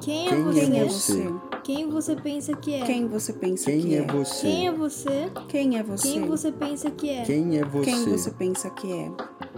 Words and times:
Quem 0.00 0.26
é 0.26 0.30
Quem 0.30 0.42
você? 0.44 0.60
é 0.60 0.84
você? 0.84 1.34
Quem 1.62 1.90
você 1.90 2.16
pensa 2.16 2.56
que 2.56 2.74
é? 2.74 2.80
Quem 2.86 3.06
você 3.08 3.32
pensa 3.32 3.70
Quem 3.70 3.80
que 3.82 3.94
é 3.94 3.98
é? 3.98 4.06
você? 4.06 4.40
Quem 4.46 4.66
é 4.66 4.72
você? 4.72 5.30
Quem 5.48 5.78
é 5.78 5.82
você? 5.82 6.08
Quem 6.08 6.26
você 6.26 6.52
pensa 6.52 6.90
que 6.90 7.10
é? 7.10 7.22
Quem 7.22 7.58
é 7.58 7.64
você? 7.64 7.84
Quem 7.90 8.04
você 8.06 8.30
pensa 8.30 8.70
que 8.70 8.92
é? 8.92 9.10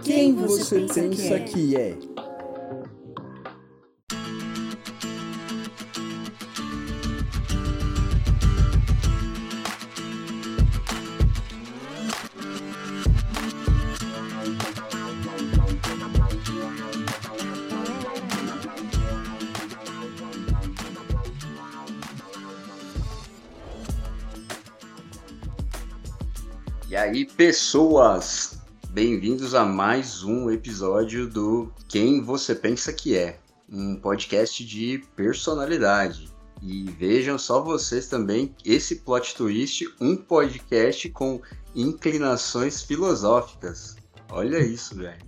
Quem 0.03 0.35
você 0.35 0.79
pensa 0.81 1.39
que 1.39 1.75
é? 1.75 1.97
Pessoas, 27.45 28.57
bem-vindos 28.91 29.53
a 29.53 29.65
mais 29.65 30.23
um 30.23 30.49
episódio 30.49 31.27
do 31.27 31.73
Quem 31.89 32.21
Você 32.21 32.55
Pensa 32.55 32.93
Que 32.93 33.17
É, 33.17 33.37
um 33.69 33.97
podcast 33.97 34.65
de 34.65 35.03
personalidade. 35.13 36.33
E 36.61 36.89
vejam 36.91 37.37
só 37.37 37.61
vocês 37.61 38.07
também 38.07 38.55
esse 38.63 38.95
plot 39.01 39.35
twist, 39.35 39.93
um 39.99 40.15
podcast 40.15 41.09
com 41.09 41.41
inclinações 41.75 42.81
filosóficas. 42.81 43.97
Olha 44.31 44.59
isso, 44.59 44.95
velho. 44.95 45.21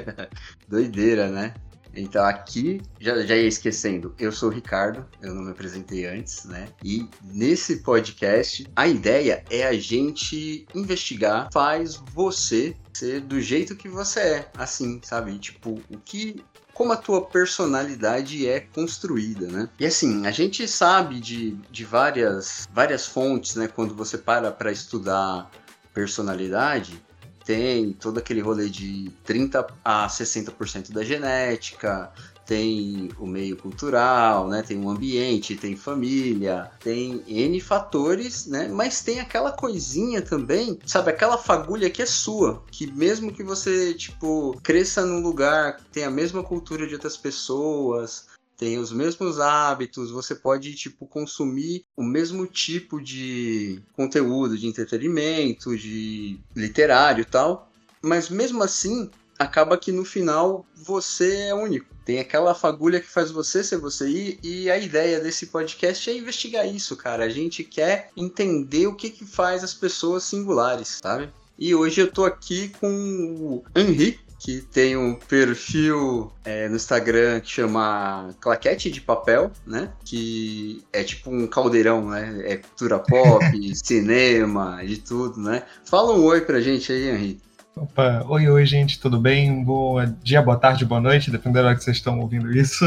Doideira, 0.66 1.28
né? 1.28 1.52
Então 1.94 2.24
aqui, 2.24 2.80
já, 3.00 3.20
já 3.22 3.36
ia 3.36 3.48
esquecendo, 3.48 4.14
eu 4.18 4.32
sou 4.32 4.48
o 4.48 4.52
Ricardo, 4.52 5.06
eu 5.22 5.34
não 5.34 5.42
me 5.42 5.50
apresentei 5.50 6.06
antes, 6.06 6.44
né? 6.44 6.68
E 6.84 7.08
nesse 7.22 7.78
podcast, 7.78 8.66
a 8.74 8.86
ideia 8.86 9.44
é 9.50 9.66
a 9.66 9.72
gente 9.72 10.66
investigar, 10.74 11.48
faz 11.52 11.96
você 11.96 12.76
ser 12.92 13.20
do 13.20 13.40
jeito 13.40 13.76
que 13.76 13.88
você 13.88 14.20
é, 14.20 14.50
assim, 14.56 15.00
sabe? 15.02 15.38
Tipo, 15.38 15.80
o 15.90 15.98
que 15.98 16.44
como 16.80 16.94
a 16.94 16.96
tua 16.96 17.26
personalidade 17.26 18.48
é 18.48 18.60
construída, 18.60 19.46
né? 19.46 19.68
E 19.78 19.84
assim, 19.84 20.26
a 20.26 20.30
gente 20.30 20.66
sabe 20.66 21.20
de, 21.20 21.50
de 21.70 21.84
várias, 21.84 22.66
várias 22.72 23.06
fontes, 23.06 23.54
né? 23.54 23.68
Quando 23.68 23.94
você 23.94 24.16
para 24.16 24.50
para 24.50 24.72
estudar 24.72 25.50
personalidade, 25.92 27.02
tem 27.50 27.92
todo 27.94 28.18
aquele 28.18 28.40
rolê 28.40 28.68
de 28.68 29.10
30 29.24 29.66
a 29.84 30.06
60% 30.06 30.92
da 30.92 31.02
genética, 31.02 32.12
tem 32.46 33.10
o 33.18 33.26
meio 33.26 33.56
cultural, 33.56 34.48
né? 34.48 34.62
Tem 34.62 34.78
o 34.78 34.88
ambiente, 34.88 35.56
tem 35.56 35.76
família, 35.76 36.70
tem 36.78 37.24
N 37.26 37.60
fatores, 37.60 38.46
né? 38.46 38.68
Mas 38.68 39.02
tem 39.02 39.18
aquela 39.18 39.50
coisinha 39.50 40.22
também, 40.22 40.78
sabe? 40.86 41.10
Aquela 41.10 41.36
fagulha 41.36 41.90
que 41.90 42.02
é 42.02 42.06
sua, 42.06 42.62
que 42.70 42.86
mesmo 42.92 43.32
que 43.32 43.42
você, 43.42 43.94
tipo, 43.94 44.56
cresça 44.62 45.04
num 45.04 45.20
lugar 45.20 45.76
que 45.76 45.84
tem 45.86 46.04
a 46.04 46.10
mesma 46.10 46.44
cultura 46.44 46.86
de 46.86 46.94
outras 46.94 47.16
pessoas, 47.16 48.26
tem 48.60 48.76
os 48.76 48.92
mesmos 48.92 49.40
hábitos, 49.40 50.10
você 50.10 50.34
pode, 50.34 50.74
tipo, 50.74 51.06
consumir 51.06 51.82
o 51.96 52.02
mesmo 52.02 52.46
tipo 52.46 53.00
de 53.00 53.80
conteúdo, 53.94 54.58
de 54.58 54.66
entretenimento, 54.66 55.74
de 55.74 56.38
literário 56.54 57.22
e 57.22 57.24
tal, 57.24 57.72
mas 58.02 58.28
mesmo 58.28 58.62
assim, 58.62 59.10
acaba 59.38 59.78
que 59.78 59.90
no 59.90 60.04
final 60.04 60.66
você 60.76 61.46
é 61.46 61.54
único. 61.54 61.86
Tem 62.04 62.20
aquela 62.20 62.54
fagulha 62.54 63.00
que 63.00 63.08
faz 63.08 63.30
você 63.30 63.64
ser 63.64 63.78
você 63.78 64.38
e, 64.42 64.70
a 64.70 64.76
ideia 64.76 65.20
desse 65.20 65.46
podcast 65.46 66.10
é 66.10 66.18
investigar 66.18 66.66
isso, 66.68 66.94
cara. 66.96 67.24
A 67.24 67.30
gente 67.30 67.64
quer 67.64 68.10
entender 68.14 68.86
o 68.86 68.94
que, 68.94 69.08
que 69.08 69.24
faz 69.24 69.64
as 69.64 69.72
pessoas 69.72 70.24
singulares, 70.24 70.98
sabe? 71.02 71.32
E 71.58 71.74
hoje 71.74 72.02
eu 72.02 72.12
tô 72.12 72.26
aqui 72.26 72.68
com 72.78 72.90
o 72.90 73.64
Henri, 73.74 74.20
que 74.40 74.62
tem 74.62 74.96
um 74.96 75.14
perfil 75.14 76.32
é, 76.42 76.66
no 76.66 76.74
Instagram 76.74 77.40
que 77.40 77.50
chama 77.50 78.30
Claquete 78.40 78.90
de 78.90 79.00
Papel, 79.02 79.52
né? 79.66 79.90
Que 80.02 80.82
é 80.94 81.04
tipo 81.04 81.30
um 81.30 81.46
caldeirão, 81.46 82.08
né? 82.08 82.42
É 82.46 82.56
cultura 82.56 82.98
pop, 82.98 83.44
cinema, 83.76 84.82
de 84.82 84.96
tudo, 84.96 85.38
né? 85.38 85.62
Fala 85.84 86.14
um 86.14 86.24
oi 86.24 86.40
pra 86.40 86.58
gente 86.58 86.90
aí, 86.90 87.10
Henri. 87.10 87.38
Opa, 87.76 88.24
oi, 88.28 88.48
oi, 88.48 88.66
gente, 88.66 88.98
tudo 88.98 89.18
bem? 89.18 89.62
Bom 89.62 89.96
dia, 90.22 90.40
boa 90.40 90.56
tarde, 90.56 90.86
boa 90.86 91.00
noite, 91.00 91.30
dependendo 91.30 91.62
da 91.62 91.68
hora 91.68 91.76
que 91.76 91.84
vocês 91.84 91.98
estão 91.98 92.18
ouvindo 92.18 92.50
isso. 92.50 92.84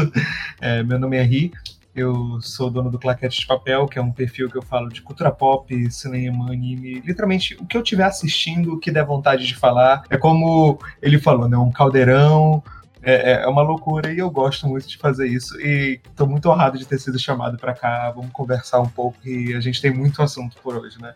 É, 0.60 0.82
meu 0.82 0.98
nome 0.98 1.16
é 1.16 1.22
Ri, 1.22 1.52
eu 1.94 2.40
sou 2.40 2.70
dono 2.70 2.90
do 2.90 2.98
Claquete 2.98 3.40
de 3.40 3.46
Papel, 3.46 3.86
que 3.86 3.98
é 3.98 4.02
um 4.02 4.10
perfil 4.10 4.50
que 4.50 4.58
eu 4.58 4.62
falo 4.62 4.88
de 4.88 5.00
cultura 5.00 5.30
pop, 5.30 5.90
cinema, 5.90 6.46
anime, 6.46 7.00
literalmente 7.00 7.54
o 7.54 7.66
que 7.66 7.76
eu 7.76 7.82
estiver 7.82 8.04
assistindo, 8.04 8.74
o 8.74 8.78
que 8.78 8.90
der 8.90 9.04
vontade 9.04 9.46
de 9.46 9.54
falar. 9.54 10.04
É 10.10 10.16
como 10.16 10.78
ele 11.00 11.18
falou, 11.18 11.48
né? 11.48 11.56
Um 11.56 11.70
caldeirão. 11.70 12.62
É, 13.06 13.42
é 13.42 13.46
uma 13.46 13.60
loucura 13.60 14.10
e 14.10 14.18
eu 14.18 14.30
gosto 14.30 14.66
muito 14.66 14.88
de 14.88 14.96
fazer 14.96 15.28
isso. 15.28 15.60
E 15.60 16.00
estou 16.04 16.26
muito 16.26 16.48
honrado 16.48 16.78
de 16.78 16.86
ter 16.86 16.98
sido 16.98 17.18
chamado 17.18 17.58
para 17.58 17.74
cá. 17.74 18.10
Vamos 18.10 18.32
conversar 18.32 18.80
um 18.80 18.88
pouco 18.88 19.18
e 19.24 19.54
a 19.54 19.60
gente 19.60 19.80
tem 19.80 19.92
muito 19.92 20.22
assunto 20.22 20.56
por 20.62 20.74
hoje, 20.76 21.00
né? 21.00 21.14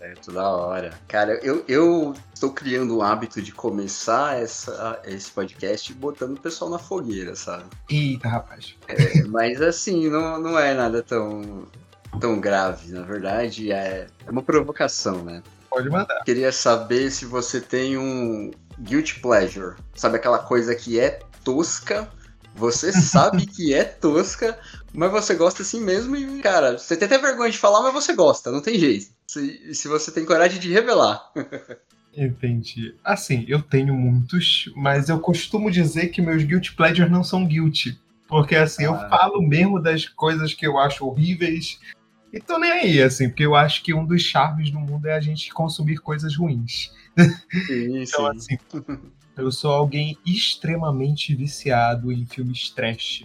Certo, 0.00 0.32
da 0.32 0.48
hora. 0.48 0.98
Cara, 1.06 1.38
eu, 1.42 1.62
eu 1.68 2.14
estou 2.32 2.50
criando 2.50 2.96
o 2.96 3.02
hábito 3.02 3.42
de 3.42 3.52
começar 3.52 4.40
essa, 4.40 4.98
esse 5.04 5.30
podcast 5.30 5.92
botando 5.92 6.38
o 6.38 6.40
pessoal 6.40 6.70
na 6.70 6.78
fogueira, 6.78 7.36
sabe? 7.36 7.64
Eita, 7.90 8.26
rapaz. 8.26 8.76
É, 8.88 9.22
mas 9.24 9.60
assim, 9.60 10.08
não, 10.08 10.40
não 10.40 10.58
é 10.58 10.72
nada 10.72 11.02
tão, 11.02 11.66
tão 12.18 12.40
grave. 12.40 12.92
Na 12.92 13.02
verdade, 13.02 13.70
é, 13.70 14.06
é 14.26 14.30
uma 14.30 14.42
provocação, 14.42 15.22
né? 15.22 15.42
Pode 15.68 15.90
mandar. 15.90 16.24
Queria 16.24 16.50
saber 16.50 17.10
se 17.10 17.26
você 17.26 17.60
tem 17.60 17.98
um 17.98 18.50
guilty 18.80 19.20
pleasure. 19.20 19.76
Sabe 19.94 20.16
aquela 20.16 20.38
coisa 20.38 20.74
que 20.74 20.98
é 20.98 21.20
tosca, 21.44 22.08
você 22.54 22.90
sabe 22.90 23.44
que 23.44 23.74
é 23.74 23.84
tosca, 23.84 24.58
mas 24.94 25.10
você 25.10 25.34
gosta 25.34 25.60
assim 25.60 25.80
mesmo 25.80 26.16
e, 26.16 26.40
cara, 26.40 26.78
você 26.78 26.96
tem 26.96 27.04
até 27.04 27.18
vergonha 27.18 27.50
de 27.50 27.58
falar, 27.58 27.82
mas 27.82 27.92
você 27.92 28.14
gosta, 28.14 28.50
não 28.50 28.62
tem 28.62 28.78
jeito. 28.78 29.19
Se, 29.30 29.72
se 29.74 29.86
você 29.86 30.10
tem 30.10 30.24
coragem 30.24 30.58
de 30.58 30.72
revelar. 30.72 31.22
Entendi. 32.16 32.96
Assim, 33.04 33.44
eu 33.46 33.62
tenho 33.62 33.94
muitos, 33.94 34.68
mas 34.74 35.08
eu 35.08 35.20
costumo 35.20 35.70
dizer 35.70 36.08
que 36.08 36.20
meus 36.20 36.42
guilty 36.42 36.74
pleasures 36.74 37.08
não 37.12 37.22
são 37.22 37.46
guilty. 37.46 37.96
Porque 38.26 38.56
assim, 38.56 38.82
eu 38.82 38.94
Ah. 38.94 39.08
falo 39.08 39.40
mesmo 39.40 39.80
das 39.80 40.04
coisas 40.08 40.52
que 40.52 40.66
eu 40.66 40.76
acho 40.78 41.06
horríveis. 41.06 41.78
E 42.32 42.40
tô 42.40 42.58
nem 42.58 42.72
aí, 42.72 43.00
assim, 43.00 43.28
porque 43.28 43.46
eu 43.46 43.54
acho 43.54 43.84
que 43.84 43.94
um 43.94 44.04
dos 44.04 44.20
charmes 44.22 44.68
do 44.72 44.80
mundo 44.80 45.06
é 45.06 45.14
a 45.14 45.20
gente 45.20 45.52
consumir 45.52 45.98
coisas 45.98 46.34
ruins. 46.36 46.90
Sim, 47.68 48.02
Então, 48.02 48.26
assim, 48.26 48.58
eu 49.36 49.52
sou 49.52 49.70
alguém 49.72 50.18
extremamente 50.26 51.36
viciado 51.36 52.10
em 52.10 52.26
filmes 52.26 52.68
trash. 52.70 53.22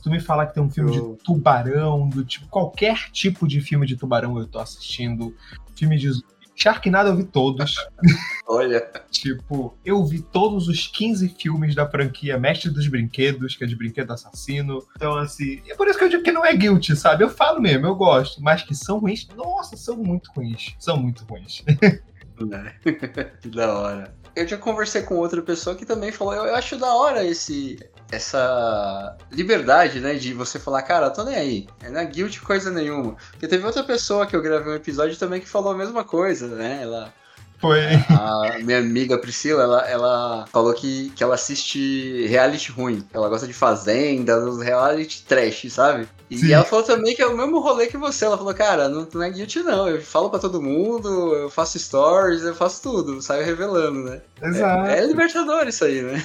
Se 0.00 0.04
tu 0.04 0.10
me 0.10 0.18
falar 0.18 0.46
que 0.46 0.54
tem 0.54 0.62
um 0.62 0.70
filme 0.70 0.96
Eu- 0.96 1.14
de 1.18 1.22
tubarão, 1.24 2.08
do 2.08 2.24
tipo, 2.24 2.48
qualquer 2.48 3.10
tipo 3.12 3.46
de 3.46 3.60
filme 3.60 3.86
de 3.86 3.96
tubarão 3.96 4.38
eu 4.38 4.46
tô 4.46 4.58
assistindo. 4.58 5.36
Filme 5.76 5.98
de. 5.98 6.10
Sharknado 6.56 7.10
eu 7.10 7.16
vi 7.16 7.24
todos. 7.24 7.74
Olha, 8.48 8.80
tipo, 9.10 9.76
eu 9.84 10.02
vi 10.06 10.22
todos 10.22 10.68
os 10.68 10.86
15 10.86 11.28
filmes 11.38 11.74
da 11.74 11.86
franquia 11.88 12.38
Mestre 12.38 12.70
dos 12.70 12.86
Brinquedos, 12.88 13.56
que 13.56 13.64
é 13.64 13.66
de 13.66 13.76
brinquedo 13.76 14.10
assassino. 14.10 14.82
Então, 14.96 15.16
assim, 15.16 15.60
é 15.68 15.74
por 15.74 15.86
isso 15.86 15.98
que 15.98 16.04
eu 16.04 16.08
digo 16.08 16.22
que 16.22 16.32
não 16.32 16.44
é 16.44 16.54
guilty, 16.54 16.96
sabe? 16.96 17.22
Eu 17.22 17.28
falo 17.30 17.60
mesmo, 17.60 17.86
eu 17.86 17.94
gosto. 17.94 18.42
Mas 18.42 18.62
que 18.62 18.74
são 18.74 18.98
ruins, 19.00 19.28
nossa, 19.36 19.76
são 19.76 19.98
muito 19.98 20.30
ruins. 20.34 20.74
São 20.78 20.96
muito 20.96 21.24
ruins. 21.24 21.62
né? 22.46 22.74
que 23.40 23.48
da 23.48 23.72
hora. 23.72 24.14
Eu 24.34 24.46
já 24.46 24.56
conversei 24.56 25.02
com 25.02 25.16
outra 25.16 25.42
pessoa 25.42 25.74
que 25.74 25.84
também 25.84 26.12
falou, 26.12 26.34
eu, 26.34 26.44
eu 26.44 26.54
acho 26.54 26.76
da 26.78 26.94
hora 26.94 27.24
esse 27.24 27.78
essa 28.12 29.16
liberdade, 29.30 30.00
né, 30.00 30.14
de 30.14 30.34
você 30.34 30.58
falar, 30.58 30.82
cara, 30.82 31.10
tô 31.10 31.22
nem 31.22 31.36
aí, 31.36 31.68
é 31.82 32.04
guilty 32.04 32.40
coisa 32.40 32.70
nenhuma. 32.70 33.16
Porque 33.30 33.46
teve 33.46 33.64
outra 33.64 33.84
pessoa 33.84 34.26
que 34.26 34.34
eu 34.34 34.42
gravei 34.42 34.72
um 34.72 34.76
episódio 34.76 35.16
também 35.16 35.40
que 35.40 35.48
falou 35.48 35.72
a 35.72 35.76
mesma 35.76 36.02
coisa, 36.04 36.48
né? 36.48 36.80
Ela 36.82 37.12
Foi. 37.58 37.80
A 38.08 38.58
minha 38.58 38.78
amiga 38.78 39.18
Priscila, 39.18 39.62
ela, 39.62 39.88
ela 39.88 40.46
falou 40.48 40.74
que, 40.74 41.10
que 41.10 41.22
ela 41.22 41.34
assiste 41.34 42.26
reality 42.26 42.72
ruim. 42.72 43.06
Ela 43.12 43.28
gosta 43.28 43.46
de 43.46 43.52
fazenda, 43.52 44.40
dos 44.40 44.60
reality 44.60 45.24
trash, 45.24 45.66
sabe? 45.70 46.08
E 46.30 46.38
Sim. 46.38 46.52
ela 46.52 46.64
falou 46.64 46.84
também 46.84 47.14
que 47.14 47.20
é 47.20 47.26
o 47.26 47.36
mesmo 47.36 47.58
rolê 47.58 47.88
que 47.88 47.96
você. 47.96 48.24
Ela 48.24 48.38
falou, 48.38 48.54
cara, 48.54 48.88
não, 48.88 49.06
não 49.12 49.22
é 49.22 49.30
guilty 49.30 49.62
não. 49.62 49.88
Eu 49.88 50.00
falo 50.00 50.30
pra 50.30 50.38
todo 50.38 50.62
mundo, 50.62 51.34
eu 51.34 51.50
faço 51.50 51.78
stories, 51.78 52.42
eu 52.42 52.54
faço 52.54 52.82
tudo, 52.82 53.20
saio 53.20 53.44
revelando, 53.44 54.04
né? 54.04 54.20
Exato. 54.42 54.88
É, 54.88 55.00
é 55.00 55.06
Libertadores 55.06 55.74
isso 55.74 55.84
aí, 55.84 56.02
né? 56.02 56.22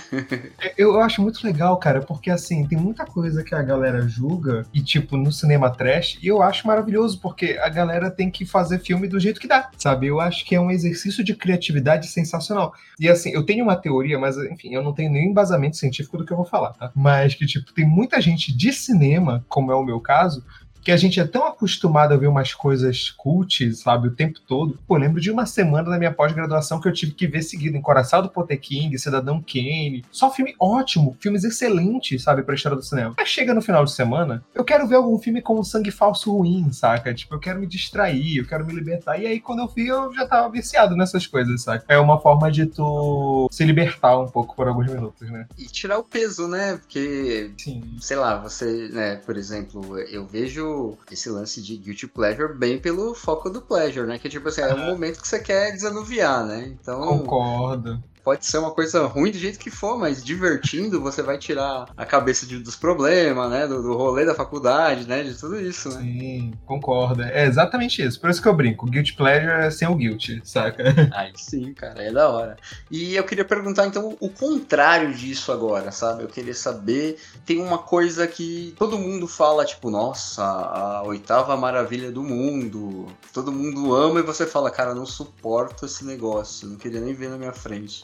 É, 0.62 0.74
eu 0.78 1.00
acho 1.02 1.22
muito 1.22 1.46
legal, 1.46 1.78
cara, 1.78 2.02
porque 2.02 2.30
assim, 2.30 2.66
tem 2.68 2.78
muita 2.78 3.06
coisa 3.06 3.44
que 3.44 3.54
a 3.54 3.62
galera 3.62 4.08
julga, 4.08 4.66
e 4.74 4.82
tipo, 4.82 5.18
no 5.18 5.32
cinema 5.32 5.70
trash, 5.70 6.18
e 6.22 6.28
eu 6.28 6.42
acho 6.42 6.68
maravilhoso, 6.68 7.20
porque 7.20 7.58
a 7.62 7.70
galera 7.70 8.10
tem 8.10 8.30
que 8.30 8.46
fazer 8.46 8.80
filme 8.80 9.08
do 9.08 9.20
jeito 9.20 9.40
que 9.40 9.48
dá, 9.48 9.70
sabe? 9.78 10.08
Eu 10.08 10.20
acho 10.20 10.46
que 10.46 10.56
é 10.56 10.62
um 10.62 10.72
exercício 10.72 11.24
de 11.24 11.36
criatividade 11.36 12.08
sensacional. 12.08 12.74
E 13.00 13.10
assim, 13.10 13.32
eu 13.32 13.44
tenho 13.44 13.64
uma 13.64 13.76
teoria, 13.76 14.18
mas 14.18 14.38
enfim, 14.38 14.74
eu 14.74 14.84
não 14.84 14.94
tenho 14.94 15.12
nenhum 15.12 15.32
embasamento 15.32 15.78
científico 15.78 16.18
do 16.18 16.26
que 16.26 16.32
eu 16.32 16.38
vou 16.38 16.46
falar, 16.46 16.74
tá? 16.74 16.92
Mas 16.96 17.36
que, 17.36 17.46
tipo, 17.46 17.74
tem 17.74 17.86
muita 17.86 18.22
gente 18.22 18.56
de 18.56 18.72
cinema, 18.72 19.44
como 19.50 19.72
é 19.72 19.76
o 19.76 19.84
meu 19.84 19.95
caso, 20.00 20.44
que 20.86 20.92
a 20.92 20.98
gente 20.98 21.20
é 21.20 21.26
tão 21.26 21.48
acostumado 21.48 22.14
a 22.14 22.18
ver 22.18 22.28
umas 22.28 22.54
coisas 22.54 23.10
cult, 23.10 23.74
sabe, 23.74 24.08
o 24.08 24.12
tempo 24.12 24.40
todo. 24.48 24.78
Pô, 24.88 24.96
lembro 24.96 25.20
de 25.20 25.32
uma 25.32 25.48
semana 25.48 25.90
da 25.90 25.98
minha 25.98 26.14
pós-graduação 26.14 26.80
que 26.80 26.88
eu 26.88 26.94
tive 26.94 27.12
que 27.14 27.26
ver 27.26 27.42
seguido 27.42 27.76
Encoraçado 27.76 28.30
Poteking, 28.30 28.96
Cidadão 28.96 29.42
Kane. 29.42 30.06
Só 30.12 30.30
filme 30.30 30.54
ótimo, 30.60 31.18
filmes 31.20 31.44
excelentes, 31.44 32.22
sabe, 32.22 32.44
pra 32.44 32.54
história 32.54 32.78
do 32.78 32.84
cinema. 32.84 33.16
Mas 33.18 33.30
chega 33.30 33.52
no 33.52 33.64
final 33.64 33.84
de 33.84 33.94
semana, 33.94 34.44
eu 34.54 34.64
quero 34.64 34.88
ver 34.88 34.98
algum 34.98 35.18
filme 35.18 35.42
com 35.42 35.60
um 35.60 35.64
sangue 35.64 35.90
falso 35.90 36.32
ruim, 36.32 36.72
saca? 36.72 37.12
Tipo, 37.16 37.34
eu 37.34 37.40
quero 37.40 37.60
me 37.60 37.66
distrair, 37.66 38.38
eu 38.38 38.46
quero 38.46 38.64
me 38.64 38.72
libertar. 38.72 39.20
E 39.20 39.26
aí, 39.26 39.40
quando 39.40 39.64
eu 39.64 39.68
vi, 39.68 39.88
eu 39.88 40.14
já 40.14 40.28
tava 40.28 40.52
viciado 40.52 40.96
nessas 40.96 41.26
coisas, 41.26 41.64
saca? 41.64 41.84
É 41.88 41.98
uma 41.98 42.22
forma 42.22 42.52
de 42.52 42.68
tu 42.68 43.50
se 43.52 43.66
libertar 43.66 44.20
um 44.20 44.28
pouco 44.28 44.56
por 44.56 44.68
alguns 44.68 44.86
minutos, 44.86 45.32
né? 45.32 45.48
E 45.58 45.66
tirar 45.66 45.98
o 45.98 46.04
peso, 46.04 46.48
né? 46.48 46.78
Porque, 46.78 47.50
Sim. 47.58 47.82
sei 48.00 48.18
lá, 48.18 48.38
você, 48.38 48.88
né, 48.90 49.16
por 49.16 49.36
exemplo, 49.36 49.98
eu 49.98 50.28
vejo 50.28 50.75
esse 51.12 51.30
lance 51.30 51.62
de 51.62 51.78
guilty 51.78 52.08
pleasure 52.08 52.54
bem 52.54 52.80
pelo 52.80 53.14
foco 53.14 53.50
do 53.50 53.62
pleasure, 53.62 54.08
né? 54.08 54.20
Que 54.20 54.30
tipo 54.30 54.48
assim, 54.48 54.62
é 54.62 54.74
um 54.74 54.86
momento 54.86 55.22
que 55.22 55.28
você 55.28 55.40
quer 55.40 55.72
desanuviar, 55.72 56.46
né? 56.46 56.68
Então. 56.68 57.02
Concordo 57.02 58.02
pode 58.26 58.44
ser 58.44 58.58
uma 58.58 58.72
coisa 58.72 59.06
ruim 59.06 59.30
do 59.30 59.38
jeito 59.38 59.60
que 59.60 59.70
for, 59.70 60.00
mas 60.00 60.24
divertindo, 60.24 61.00
você 61.00 61.22
vai 61.22 61.38
tirar 61.38 61.86
a 61.96 62.06
cabeça 62.06 62.44
de, 62.48 62.58
dos 62.58 62.76
problemas, 62.76 63.52
né? 63.52 63.68
Do, 63.68 63.84
do 63.84 63.94
rolê 63.94 64.26
da 64.26 64.34
faculdade, 64.34 65.08
né? 65.08 65.22
De 65.22 65.36
tudo 65.36 65.62
isso, 65.62 65.90
né? 65.90 66.02
Sim, 66.02 66.54
concordo. 66.66 67.22
É 67.22 67.46
exatamente 67.46 68.04
isso. 68.04 68.20
Por 68.20 68.32
isso 68.32 68.42
que 68.42 68.48
eu 68.48 68.54
brinco. 68.56 68.88
Guilty 68.88 69.14
pleasure 69.14 69.52
é 69.52 69.70
sem 69.70 69.88
o 69.88 69.94
guilty, 69.94 70.42
saca? 70.44 70.84
Aí 71.14 71.32
sim, 71.36 71.72
cara, 71.76 72.02
é 72.02 72.12
da 72.12 72.28
hora. 72.28 72.58
E 72.90 73.16
eu 73.16 73.24
queria 73.24 73.46
perguntar, 73.46 73.86
então, 73.86 74.18
o 74.20 74.30
contrário 74.30 75.14
disso 75.14 75.52
agora, 75.52 75.92
sabe? 75.92 76.24
Eu 76.24 76.28
queria 76.28 76.56
saber. 76.56 77.20
Tem 77.46 77.62
uma 77.62 77.78
coisa 77.78 78.26
que 78.26 78.74
todo 78.76 78.98
mundo 78.98 79.28
fala, 79.28 79.64
tipo, 79.64 79.92
nossa, 79.92 80.44
a 80.44 81.04
oitava 81.04 81.56
maravilha 81.56 82.12
do 82.12 82.24
mundo. 82.24 83.06
Todo 83.32 83.52
mundo 83.52 83.94
ama 83.94 84.20
e 84.20 84.24
você 84.24 84.48
fala, 84.48 84.72
cara, 84.72 84.96
não 84.96 85.06
suporto 85.06 85.86
esse 85.86 86.04
negócio. 86.04 86.68
Não 86.68 86.78
queria 86.78 87.02
nem 87.02 87.14
ver 87.14 87.30
na 87.30 87.38
minha 87.38 87.54
frente. 87.54 88.04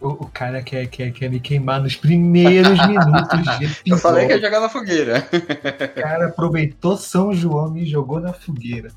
O, 0.00 0.08
o, 0.08 0.26
cara 0.28 0.62
quer, 0.62 0.86
quer, 0.86 1.10
quer 1.10 1.28
me 1.28 1.40
queimar 1.40 1.80
nos 1.82 1.96
primeiros 1.96 2.78
minutos 2.86 3.42
de 3.58 3.64
episódio. 3.64 3.80
Eu 3.86 3.98
falei 3.98 4.26
que 4.26 4.32
ia 4.34 4.40
jogar 4.40 4.60
na 4.60 4.68
fogueira. 4.68 5.28
O 5.96 6.00
cara 6.00 6.26
aproveitou 6.26 6.96
São 6.96 7.32
João 7.32 7.68
e 7.68 7.80
me 7.80 7.86
jogou 7.86 8.20
na 8.20 8.32
fogueira. 8.32 8.90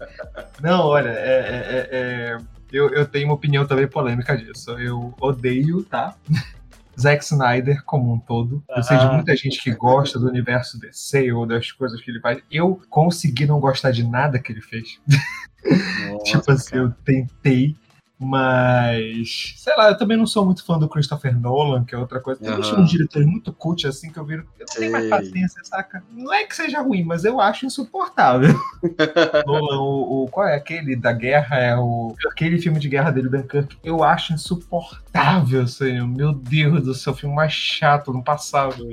Não, 0.62 0.86
olha, 0.86 1.10
é, 1.10 1.14
é, 1.14 1.90
é, 1.92 2.38
eu, 2.72 2.90
eu 2.90 3.06
tenho 3.06 3.28
uma 3.28 3.34
opinião 3.34 3.66
também 3.66 3.88
polêmica 3.88 4.38
disso. 4.38 4.72
Eu 4.72 5.14
odeio, 5.20 5.84
tá? 5.84 6.16
Zack 7.00 7.24
Snyder 7.24 7.84
como 7.84 8.14
um 8.14 8.20
todo. 8.20 8.64
Eu 8.70 8.84
sei 8.84 8.98
de 8.98 9.06
muita 9.08 9.36
gente 9.36 9.62
que 9.62 9.72
gosta 9.72 10.20
do 10.20 10.28
universo 10.28 10.80
DC 10.80 11.32
ou 11.32 11.46
das 11.46 11.72
coisas 11.72 12.00
que 12.02 12.12
ele 12.12 12.20
faz. 12.20 12.40
Eu 12.52 12.80
consegui 12.90 13.46
não 13.46 13.60
gostar 13.60 13.92
de 13.92 14.04
nada 14.04 14.40
que 14.40 14.52
ele 14.52 14.62
fez. 14.62 15.00
Nossa, 16.12 16.24
tipo 16.24 16.52
assim, 16.52 16.70
cara. 16.72 16.82
eu 16.84 16.92
tentei 17.04 17.76
mas, 18.24 19.56
sei 19.58 19.76
lá, 19.76 19.90
eu 19.90 19.98
também 19.98 20.16
não 20.16 20.28
sou 20.28 20.46
muito 20.46 20.64
fã 20.64 20.78
do 20.78 20.88
Christopher 20.88 21.36
Nolan, 21.36 21.84
que 21.84 21.96
é 21.96 21.98
outra 21.98 22.20
coisa. 22.20 22.40
Tem 22.40 22.52
uhum. 22.52 22.84
uns 22.84 22.92
diretores 22.92 23.28
muito 23.28 23.52
cult 23.52 23.88
assim 23.88 24.12
que 24.12 24.20
eu 24.20 24.24
viro. 24.24 24.46
Eu 24.60 24.66
não 24.70 24.76
tenho 24.76 24.92
mais 24.92 25.10
paciência, 25.10 25.60
saca? 25.64 26.04
Não 26.12 26.32
é 26.32 26.44
que 26.44 26.56
seja 26.56 26.82
ruim, 26.82 27.04
mas 27.04 27.26
eu 27.26 27.42
acho 27.42 27.66
insuportável. 27.66 28.54
Nolan, 29.48 29.80
o, 29.80 30.24
o, 30.24 30.28
qual 30.28 30.48
é 30.48 30.56
aquele 30.56 30.96
da 30.96 31.12
guerra? 31.12 31.58
É 31.58 31.76
o. 31.76 32.16
Aquele 32.32 32.62
filme 32.62 32.80
de 32.80 32.90
guerra 32.90 33.10
dele, 33.10 33.28
Dunkirk, 33.28 33.76
eu 33.84 34.04
acho 34.04 34.34
insuportável, 34.34 35.66
senhor. 35.68 36.08
Meu 36.08 36.32
Deus 36.32 36.84
do 36.84 36.94
céu, 36.94 37.14
o 37.14 37.16
filme 37.16 37.36
mais 37.36 37.54
chato 37.54 38.14
no 38.14 38.24
passado. 38.24 38.88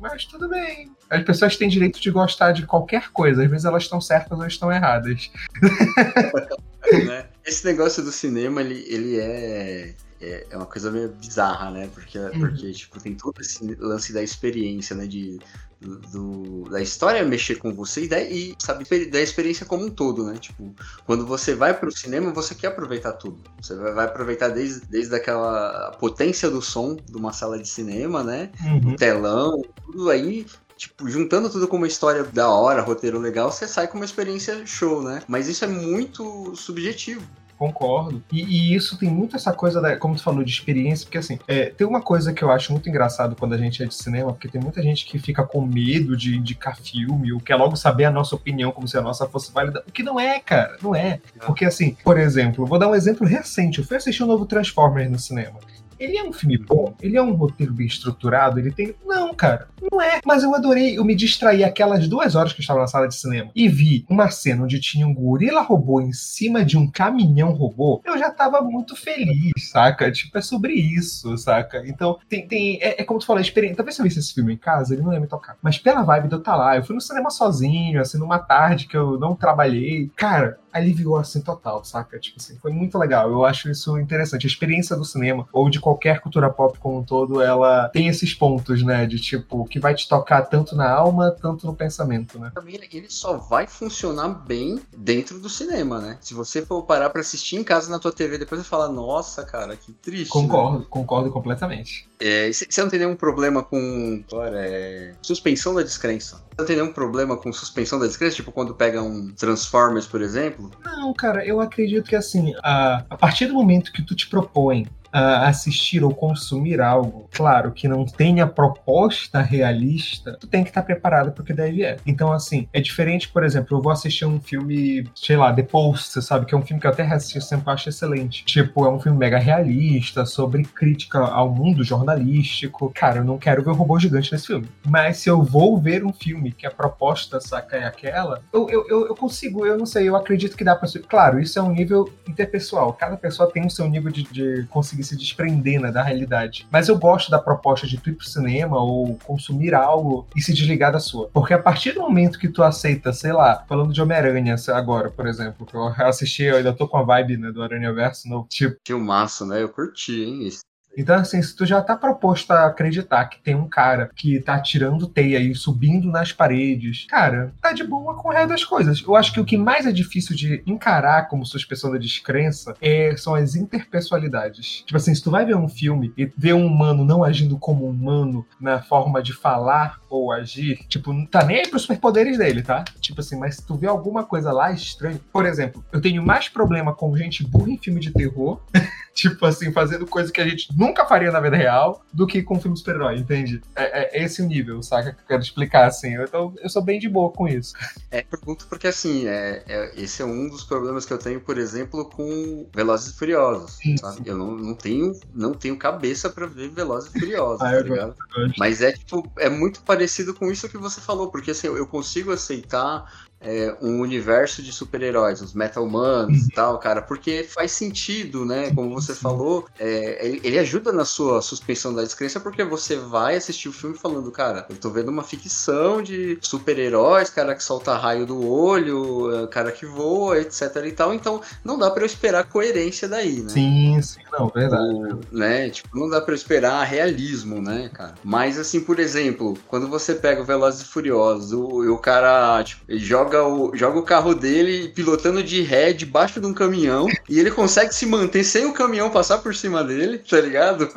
Mas 0.00 0.24
tudo 0.24 0.48
bem. 0.48 0.90
As 1.08 1.22
pessoas 1.22 1.56
têm 1.56 1.68
direito 1.68 2.00
de 2.00 2.10
gostar 2.10 2.50
de 2.50 2.66
qualquer 2.66 3.12
coisa, 3.12 3.44
às 3.44 3.48
vezes 3.48 3.64
elas 3.64 3.84
estão 3.84 4.00
certas 4.00 4.36
ou 4.36 4.46
estão 4.46 4.72
erradas. 4.72 5.30
né? 7.06 7.26
Esse 7.44 7.64
negócio 7.64 8.02
do 8.02 8.10
cinema, 8.10 8.60
ele, 8.60 8.84
ele 8.88 9.18
é, 9.18 9.94
é, 10.20 10.46
é, 10.50 10.56
uma 10.56 10.66
coisa 10.66 10.90
meio 10.90 11.10
bizarra, 11.10 11.70
né? 11.70 11.90
Porque, 11.92 12.18
uhum. 12.18 12.40
porque 12.40 12.72
tipo, 12.72 13.00
tem 13.00 13.14
todo 13.14 13.40
esse 13.40 13.62
lance 13.78 14.12
da 14.12 14.22
experiência, 14.22 14.96
né? 14.96 15.06
De, 15.06 15.38
do, 15.80 16.64
da 16.70 16.80
história 16.80 17.22
mexer 17.24 17.56
com 17.56 17.74
você 17.74 18.04
e, 18.04 18.08
da, 18.08 18.20
e, 18.20 18.54
sabe, 18.58 18.84
da 19.10 19.20
experiência 19.20 19.66
como 19.66 19.84
um 19.84 19.90
todo, 19.90 20.24
né? 20.24 20.38
Tipo, 20.38 20.74
quando 21.04 21.26
você 21.26 21.54
vai 21.54 21.78
pro 21.78 21.92
cinema, 21.92 22.32
você 22.32 22.54
quer 22.54 22.68
aproveitar 22.68 23.12
tudo. 23.12 23.42
Você 23.60 23.74
vai, 23.74 23.92
vai 23.92 24.04
aproveitar 24.06 24.48
desde, 24.48 24.86
desde 24.86 25.14
aquela 25.14 25.90
potência 26.00 26.50
do 26.50 26.62
som 26.62 26.96
de 26.96 27.16
uma 27.16 27.32
sala 27.32 27.58
de 27.58 27.68
cinema, 27.68 28.22
né? 28.22 28.50
Uhum. 28.64 28.92
O 28.92 28.96
telão, 28.96 29.62
tudo 29.84 30.08
aí 30.08 30.46
tipo, 30.84 31.08
juntando 31.08 31.50
tudo 31.50 31.66
com 31.66 31.76
uma 31.76 31.86
história 31.86 32.24
da 32.24 32.48
hora, 32.48 32.82
roteiro 32.82 33.18
legal, 33.18 33.50
você 33.50 33.66
sai 33.66 33.88
com 33.88 33.96
uma 33.96 34.04
experiência 34.04 34.66
show, 34.66 35.02
né? 35.02 35.22
Mas 35.26 35.48
isso 35.48 35.64
é 35.64 35.68
muito 35.68 36.54
subjetivo. 36.54 37.22
Concordo. 37.56 38.22
E, 38.32 38.42
e, 38.42 38.74
isso 38.74 38.98
tem 38.98 39.08
muito 39.08 39.36
essa 39.36 39.52
coisa, 39.52 39.80
da, 39.80 39.96
como 39.96 40.16
tu 40.16 40.22
falou, 40.22 40.42
de 40.42 40.50
experiência, 40.50 41.06
porque 41.06 41.18
assim, 41.18 41.38
é, 41.46 41.66
tem 41.66 41.86
uma 41.86 42.00
coisa 42.00 42.32
que 42.32 42.42
eu 42.42 42.50
acho 42.50 42.72
muito 42.72 42.88
engraçado 42.88 43.36
quando 43.36 43.54
a 43.54 43.58
gente 43.58 43.82
é 43.82 43.86
de 43.86 43.94
cinema, 43.94 44.32
porque 44.32 44.48
tem 44.48 44.60
muita 44.60 44.82
gente 44.82 45.06
que 45.06 45.18
fica 45.18 45.44
com 45.44 45.64
medo 45.64 46.16
de 46.16 46.36
indicar 46.36 46.76
filme, 46.76 47.32
ou 47.32 47.40
quer 47.40 47.54
logo 47.54 47.76
saber 47.76 48.06
a 48.06 48.10
nossa 48.10 48.34
opinião 48.34 48.72
como 48.72 48.88
se 48.88 48.98
a 48.98 49.02
nossa 49.02 49.26
fosse 49.26 49.52
válida. 49.52 49.84
O 49.86 49.92
que 49.92 50.02
não 50.02 50.18
é, 50.18 50.40
cara, 50.40 50.76
não 50.82 50.94
é. 50.94 51.20
Porque 51.46 51.64
assim, 51.64 51.96
por 52.02 52.18
exemplo, 52.18 52.66
vou 52.66 52.78
dar 52.78 52.88
um 52.88 52.94
exemplo 52.94 53.26
recente. 53.26 53.78
Eu 53.78 53.84
fui 53.84 53.96
assistir 53.96 54.22
o 54.22 54.26
um 54.26 54.28
novo 54.28 54.46
Transformers 54.46 55.10
no 55.10 55.18
cinema. 55.18 55.60
Ele 55.98 56.16
é 56.16 56.24
um 56.24 56.32
filme 56.32 56.58
bom? 56.58 56.94
Ele 57.00 57.16
é 57.16 57.22
um 57.22 57.34
roteiro 57.34 57.72
bem 57.72 57.86
estruturado? 57.86 58.58
Ele 58.58 58.70
tem. 58.70 58.94
Não, 59.04 59.34
cara, 59.34 59.68
não 59.90 60.00
é. 60.00 60.20
Mas 60.24 60.42
eu 60.42 60.54
adorei, 60.54 60.98
eu 60.98 61.04
me 61.04 61.14
distraí 61.14 61.64
aquelas 61.64 62.08
duas 62.08 62.34
horas 62.34 62.52
que 62.52 62.60
eu 62.60 62.62
estava 62.62 62.80
na 62.80 62.86
sala 62.86 63.08
de 63.08 63.14
cinema 63.14 63.50
e 63.54 63.68
vi 63.68 64.04
uma 64.08 64.30
cena 64.30 64.64
onde 64.64 64.80
tinha 64.80 65.06
um 65.06 65.14
gorila 65.14 65.62
robô 65.62 66.00
em 66.00 66.12
cima 66.12 66.64
de 66.64 66.76
um 66.76 66.90
caminhão 66.90 67.52
robô. 67.52 68.00
Eu 68.04 68.18
já 68.18 68.30
tava 68.30 68.60
muito 68.60 68.96
feliz, 68.96 69.52
saca? 69.70 70.10
Tipo, 70.10 70.38
é 70.38 70.42
sobre 70.42 70.72
isso, 70.74 71.36
saca? 71.38 71.82
Então, 71.86 72.18
tem. 72.28 72.46
tem 72.46 72.78
é, 72.80 73.02
é 73.02 73.04
como 73.04 73.20
tu 73.20 73.26
falou, 73.26 73.38
a 73.38 73.42
experiência. 73.42 73.76
Talvez 73.76 73.94
se 73.94 74.02
eu 74.02 74.04
visse 74.04 74.18
esse 74.18 74.34
filme 74.34 74.54
em 74.54 74.58
casa, 74.58 74.94
ele 74.94 75.02
não 75.02 75.12
ia 75.12 75.20
me 75.20 75.26
tocar. 75.26 75.56
Mas 75.62 75.78
pela 75.78 76.02
vibe 76.02 76.28
de 76.28 76.34
eu 76.34 76.38
estar 76.38 76.52
tá 76.52 76.58
lá, 76.58 76.76
eu 76.76 76.84
fui 76.84 76.94
no 76.94 77.00
cinema 77.00 77.30
sozinho, 77.30 78.00
assim, 78.00 78.18
numa 78.18 78.38
tarde 78.38 78.86
que 78.86 78.96
eu 78.96 79.18
não 79.18 79.34
trabalhei. 79.34 80.10
Cara, 80.16 80.58
aliviou 80.74 81.16
assim 81.16 81.40
total, 81.40 81.84
saca? 81.84 82.18
Tipo 82.18 82.40
assim, 82.40 82.56
foi 82.56 82.72
muito 82.72 82.98
legal. 82.98 83.30
Eu 83.30 83.44
acho 83.44 83.70
isso 83.70 83.98
interessante. 83.98 84.46
A 84.46 84.48
experiência 84.48 84.96
do 84.96 85.04
cinema 85.04 85.48
ou 85.52 85.70
de 85.70 85.78
qualquer 85.80 86.20
cultura 86.20 86.50
pop 86.50 86.78
como 86.78 86.98
um 86.98 87.04
todo, 87.04 87.40
ela 87.40 87.88
tem 87.88 88.08
esses 88.08 88.34
pontos, 88.34 88.82
né? 88.82 89.06
De 89.06 89.18
tipo, 89.20 89.64
que 89.66 89.78
vai 89.78 89.94
te 89.94 90.08
tocar 90.08 90.42
tanto 90.42 90.74
na 90.74 90.90
alma, 90.90 91.30
tanto 91.30 91.66
no 91.66 91.74
pensamento, 91.74 92.38
né? 92.38 92.50
Também 92.54 92.74
ele 92.74 93.06
só 93.08 93.36
vai 93.36 93.66
funcionar 93.66 94.28
bem 94.28 94.80
dentro 94.96 95.38
do 95.38 95.48
cinema, 95.48 96.00
né? 96.00 96.18
Se 96.20 96.34
você 96.34 96.64
for 96.64 96.82
parar 96.82 97.10
para 97.10 97.20
assistir 97.20 97.56
em 97.56 97.64
casa 97.64 97.90
na 97.90 97.98
tua 97.98 98.12
TV, 98.12 98.38
depois 98.38 98.60
você 98.60 98.68
fala, 98.68 98.88
nossa, 98.88 99.44
cara, 99.44 99.76
que 99.76 99.92
triste. 99.92 100.30
Concordo, 100.30 100.80
né? 100.80 100.86
concordo 100.90 101.30
completamente. 101.30 102.08
É, 102.20 102.50
você 102.52 102.80
não 102.80 102.88
tem 102.88 102.98
nenhum 102.98 103.16
problema 103.16 103.62
com 103.62 104.24
olha, 104.32 104.58
é, 104.58 105.12
suspensão 105.22 105.74
da 105.74 105.82
descrença? 105.82 106.36
Você 106.36 106.56
não 106.58 106.66
tem 106.66 106.76
nenhum 106.76 106.92
problema 106.92 107.36
com 107.36 107.52
suspensão 107.52 107.98
da 107.98 108.06
descrença? 108.06 108.36
Tipo 108.36 108.52
quando 108.52 108.74
pega 108.74 109.02
um 109.02 109.32
Transformers, 109.32 110.06
por 110.06 110.22
exemplo? 110.22 110.70
Não, 110.84 111.12
cara, 111.12 111.44
eu 111.44 111.60
acredito 111.60 112.08
que 112.08 112.16
assim, 112.16 112.54
a, 112.62 113.04
a 113.10 113.16
partir 113.16 113.46
do 113.46 113.54
momento 113.54 113.92
que 113.92 114.02
tu 114.02 114.14
te 114.14 114.28
propõe 114.28 114.86
uh, 115.14 115.46
assistir 115.46 116.02
ou 116.02 116.12
consumir 116.12 116.80
algo, 116.80 117.28
claro, 117.32 117.70
que 117.70 117.86
não 117.86 118.04
tenha 118.04 118.46
proposta 118.46 119.40
realista, 119.40 120.36
tu 120.40 120.48
tem 120.48 120.64
que 120.64 120.70
estar 120.70 120.82
preparado 120.82 121.30
porque 121.32 121.52
deve 121.52 121.84
é. 121.84 121.96
Então, 122.04 122.32
assim, 122.32 122.68
é 122.72 122.80
diferente, 122.80 123.28
por 123.28 123.44
exemplo, 123.44 123.78
eu 123.78 123.82
vou 123.82 123.92
assistir 123.92 124.24
um 124.24 124.40
filme, 124.40 125.08
sei 125.14 125.36
lá, 125.36 125.52
The 125.52 125.62
Post, 125.62 126.20
sabe? 126.22 126.46
Que 126.46 126.54
é 126.54 126.58
um 126.58 126.62
filme 126.62 126.80
que 126.80 126.86
eu 126.86 126.90
até 126.90 127.04
assisti 127.04 127.40
sempre 127.40 127.70
acho 127.70 127.88
excelente. 127.88 128.44
Tipo, 128.44 128.84
é 128.84 128.90
um 128.90 128.98
filme 128.98 129.16
mega 129.16 129.38
realista, 129.38 130.26
sobre 130.26 130.64
crítica 130.64 131.18
ao 131.18 131.48
mundo 131.50 131.84
jornalístico. 131.84 132.90
Cara, 132.94 133.18
eu 133.18 133.24
não 133.24 133.38
quero 133.38 133.62
ver 133.62 133.70
um 133.70 133.74
robô 133.74 133.98
gigante 133.98 134.32
nesse 134.32 134.48
filme. 134.48 134.68
Mas 134.84 135.18
se 135.18 135.28
eu 135.28 135.42
vou 135.42 135.78
ver 135.78 136.04
um 136.04 136.12
filme 136.12 136.50
que 136.50 136.66
a 136.66 136.70
proposta, 136.70 137.40
saca, 137.40 137.76
é 137.76 137.84
aquela, 137.84 138.42
eu, 138.52 138.68
eu, 138.70 139.06
eu 139.06 139.14
consigo, 139.14 139.64
eu 139.64 139.78
não 139.78 139.86
sei, 139.86 140.08
eu 140.08 140.16
acredito 140.16 140.56
que 140.56 140.64
dá 140.64 140.74
pra... 140.74 140.88
Claro, 141.08 141.40
isso 141.40 141.58
é 141.58 141.62
um 141.62 141.72
nível 141.72 142.10
interpessoal. 142.28 142.92
Cada 142.92 143.16
pessoa 143.16 143.50
tem 143.50 143.66
o 143.66 143.70
seu 143.70 143.88
nível 143.88 144.10
de, 144.10 144.24
de 144.24 144.66
conseguir 144.70 145.03
se 145.04 145.16
desprender 145.16 145.80
né, 145.80 145.90
da 145.90 146.02
realidade. 146.02 146.66
Mas 146.70 146.88
eu 146.88 146.98
gosto 146.98 147.30
da 147.30 147.38
proposta 147.38 147.86
de 147.86 147.98
tu 147.98 148.10
ir 148.10 148.14
pro 148.14 148.26
cinema 148.26 148.78
ou 148.78 149.16
consumir 149.24 149.74
algo 149.74 150.26
e 150.34 150.42
se 150.42 150.52
desligar 150.52 150.92
da 150.92 151.00
sua. 151.00 151.28
Porque 151.32 151.54
a 151.54 151.58
partir 151.58 151.92
do 151.92 152.00
momento 152.00 152.38
que 152.38 152.48
tu 152.48 152.62
aceita, 152.62 153.12
sei 153.12 153.32
lá, 153.32 153.64
falando 153.68 153.92
de 153.92 154.00
Homem-Aranha 154.02 154.56
agora, 154.68 155.10
por 155.10 155.26
exemplo, 155.26 155.66
que 155.66 155.74
eu 155.74 155.86
assisti, 156.06 156.44
eu 156.44 156.56
ainda 156.56 156.72
tô 156.72 156.88
com 156.88 156.96
a 156.96 157.02
vibe 157.02 157.36
né, 157.36 157.52
do 157.52 157.62
Aranha 157.62 157.92
Verso 157.92 158.28
no 158.28 158.46
tipo. 158.48 158.76
Filmaço, 158.86 159.46
né? 159.46 159.62
Eu 159.62 159.68
curti, 159.68 160.24
hein? 160.24 160.46
Esse 160.46 160.60
Então, 160.96 161.16
assim, 161.16 161.42
se 161.42 161.54
tu 161.54 161.66
já 161.66 161.82
tá 161.82 161.96
proposto 161.96 162.50
a 162.50 162.66
acreditar 162.66 163.26
que 163.26 163.40
tem 163.40 163.54
um 163.54 163.68
cara 163.68 164.10
que 164.14 164.40
tá 164.40 164.58
tirando 164.60 165.06
teia 165.06 165.38
e 165.38 165.54
subindo 165.54 166.10
nas 166.10 166.32
paredes, 166.32 167.06
cara, 167.08 167.52
tá 167.60 167.72
de 167.72 167.84
boa 167.84 168.14
com 168.14 168.28
o 168.28 168.32
resto 168.32 168.48
das 168.48 168.64
coisas. 168.64 169.02
Eu 169.06 169.16
acho 169.16 169.32
que 169.32 169.40
o 169.40 169.44
que 169.44 169.56
mais 169.56 169.86
é 169.86 169.92
difícil 169.92 170.36
de 170.36 170.62
encarar 170.66 171.28
como 171.28 171.46
suspensão 171.46 171.90
da 171.90 171.98
descrença 171.98 172.74
é, 172.80 173.16
são 173.16 173.34
as 173.34 173.54
interpessoalidades. 173.54 174.82
Tipo 174.86 174.96
assim, 174.96 175.14
se 175.14 175.22
tu 175.22 175.30
vai 175.30 175.44
ver 175.44 175.56
um 175.56 175.68
filme 175.68 176.12
e 176.16 176.30
ver 176.36 176.54
um 176.54 176.66
humano 176.66 177.04
não 177.04 177.24
agindo 177.24 177.58
como 177.58 177.86
um 177.86 177.90
humano 177.90 178.46
na 178.60 178.80
forma 178.80 179.22
de 179.22 179.32
falar 179.32 179.98
ou 180.14 180.32
agir, 180.32 180.78
tipo, 180.88 181.12
não 181.12 181.26
tá 181.26 181.44
nem 181.44 181.58
aí 181.58 181.68
pros 181.68 181.82
superpoderes 181.82 182.38
dele, 182.38 182.62
tá? 182.62 182.84
Tipo 183.00 183.20
assim, 183.20 183.36
mas 183.36 183.56
se 183.56 183.66
tu 183.66 183.74
vê 183.76 183.86
alguma 183.86 184.24
coisa 184.24 184.52
lá 184.52 184.72
estranha. 184.72 185.20
Por 185.32 185.44
exemplo, 185.44 185.84
eu 185.92 186.00
tenho 186.00 186.24
mais 186.24 186.48
problema 186.48 186.94
com 186.94 187.16
gente 187.16 187.44
burra 187.44 187.70
em 187.70 187.78
filme 187.78 188.00
de 188.00 188.12
terror. 188.12 188.60
tipo 189.14 189.46
assim, 189.46 189.72
fazendo 189.72 190.06
coisa 190.06 190.32
que 190.32 190.40
a 190.40 190.46
gente 190.46 190.68
nunca 190.76 191.06
faria 191.06 191.30
na 191.30 191.40
vida 191.40 191.56
real, 191.56 192.04
do 192.12 192.26
que 192.26 192.42
com 192.42 192.60
filme 192.60 192.76
super-herói, 192.76 193.16
entende? 193.16 193.62
É, 193.76 194.18
é, 194.18 194.24
esse 194.24 194.42
o 194.42 194.46
nível, 194.46 194.82
saca? 194.82 195.12
Que 195.12 195.20
eu 195.20 195.26
quero 195.26 195.42
explicar, 195.42 195.86
assim. 195.86 196.14
Eu, 196.14 196.28
tô, 196.28 196.52
eu 196.60 196.68
sou 196.68 196.82
bem 196.82 196.98
de 196.98 197.08
boa 197.08 197.30
com 197.30 197.46
isso. 197.46 197.72
É, 198.10 198.22
pergunto 198.22 198.66
porque, 198.68 198.88
assim, 198.88 199.26
é, 199.26 199.62
é, 199.66 199.92
esse 199.96 200.20
é 200.20 200.24
um 200.24 200.48
dos 200.48 200.64
problemas 200.64 201.06
que 201.06 201.12
eu 201.12 201.18
tenho, 201.18 201.40
por 201.40 201.58
exemplo, 201.58 202.04
com 202.10 202.68
Velozes 202.74 203.14
e 203.14 203.16
Furiosos, 203.16 203.72
sim. 203.74 203.94
Eu 204.24 204.36
não, 204.36 204.50
não, 204.52 204.74
tenho, 204.74 205.12
não 205.32 205.54
tenho 205.54 205.76
cabeça 205.76 206.28
para 206.28 206.46
ver 206.46 206.70
Velozes 206.70 207.14
e 207.14 207.20
Furiosos, 207.20 207.62
ah, 207.62 207.70
tá 207.70 207.80
ligado? 207.80 208.16
Gosto. 208.34 208.54
Mas 208.58 208.82
é, 208.82 208.92
tipo, 208.92 209.30
é 209.38 209.48
muito 209.48 209.82
parecido 209.82 210.03
com 210.34 210.50
isso 210.50 210.68
que 210.68 210.78
você 210.78 211.00
falou, 211.00 211.30
porque, 211.30 211.50
assim, 211.50 211.66
eu 211.66 211.86
consigo 211.86 212.32
aceitar 212.32 213.26
é, 213.44 213.76
um 213.80 214.00
universo 214.00 214.62
de 214.62 214.72
super-heróis, 214.72 215.40
os 215.40 215.52
Metal 215.52 215.86
Mans 215.86 216.38
e 216.38 216.42
uhum. 216.42 216.48
tal, 216.54 216.78
cara, 216.78 217.02
porque 217.02 217.44
faz 217.44 217.72
sentido, 217.72 218.44
né? 218.44 218.70
Como 218.74 218.92
você 218.94 219.14
falou, 219.14 219.66
é, 219.78 220.38
ele 220.42 220.58
ajuda 220.58 220.92
na 220.92 221.04
sua 221.04 221.42
suspensão 221.42 221.94
da 221.94 222.02
descrença 222.02 222.40
porque 222.40 222.64
você 222.64 222.96
vai 222.96 223.36
assistir 223.36 223.68
o 223.68 223.72
filme 223.72 223.96
falando, 223.96 224.30
cara, 224.32 224.66
eu 224.68 224.76
tô 224.76 224.90
vendo 224.90 225.08
uma 225.08 225.22
ficção 225.22 226.02
de 226.02 226.38
super-heróis, 226.40 227.30
cara 227.30 227.54
que 227.54 227.62
solta 227.62 227.96
raio 227.96 228.24
do 228.24 228.48
olho, 228.48 229.44
é, 229.44 229.46
cara 229.46 229.70
que 229.70 229.84
voa, 229.84 230.38
etc 230.40 230.76
e 230.86 230.92
tal, 230.92 231.12
então 231.12 231.40
não 231.62 231.78
dá 231.78 231.90
para 231.90 232.02
eu 232.02 232.06
esperar 232.06 232.44
coerência 232.44 233.06
daí, 233.06 233.40
né? 233.40 233.50
Sim, 233.50 234.00
sim, 234.02 234.20
não, 234.32 234.48
verdade. 234.48 234.94
O, 234.94 235.20
né? 235.36 235.68
Tipo, 235.68 235.98
não 235.98 236.08
dá 236.08 236.20
para 236.20 236.32
eu 236.32 236.36
esperar 236.36 236.82
realismo, 236.84 237.60
né, 237.60 237.90
cara? 237.92 238.14
Mas 238.24 238.58
assim, 238.58 238.80
por 238.80 238.98
exemplo, 238.98 239.56
quando 239.68 239.88
você 239.88 240.14
pega 240.14 240.40
o 240.40 240.44
Velozes 240.44 240.82
e 240.82 240.84
Furiosos, 240.86 241.52
o, 241.52 241.92
o 241.92 241.98
cara, 241.98 242.62
tipo, 242.62 242.82
ele 242.88 242.98
joga 242.98 243.33
joga 243.34 243.48
o, 243.48 243.76
joga 243.76 243.98
o 243.98 244.02
carro 244.02 244.34
dele 244.34 244.88
pilotando 244.88 245.42
de 245.42 245.60
ré 245.62 245.92
debaixo 245.92 246.40
de 246.40 246.46
um 246.46 246.54
caminhão 246.54 247.08
e 247.28 247.38
ele 247.38 247.50
consegue 247.50 247.94
se 247.94 248.06
manter 248.06 248.44
sem 248.44 248.66
o 248.66 248.72
caminhão 248.72 249.10
passar 249.10 249.38
por 249.38 249.54
cima 249.54 249.82
dele, 249.82 250.18
tá 250.18 250.40
ligado? 250.40 250.88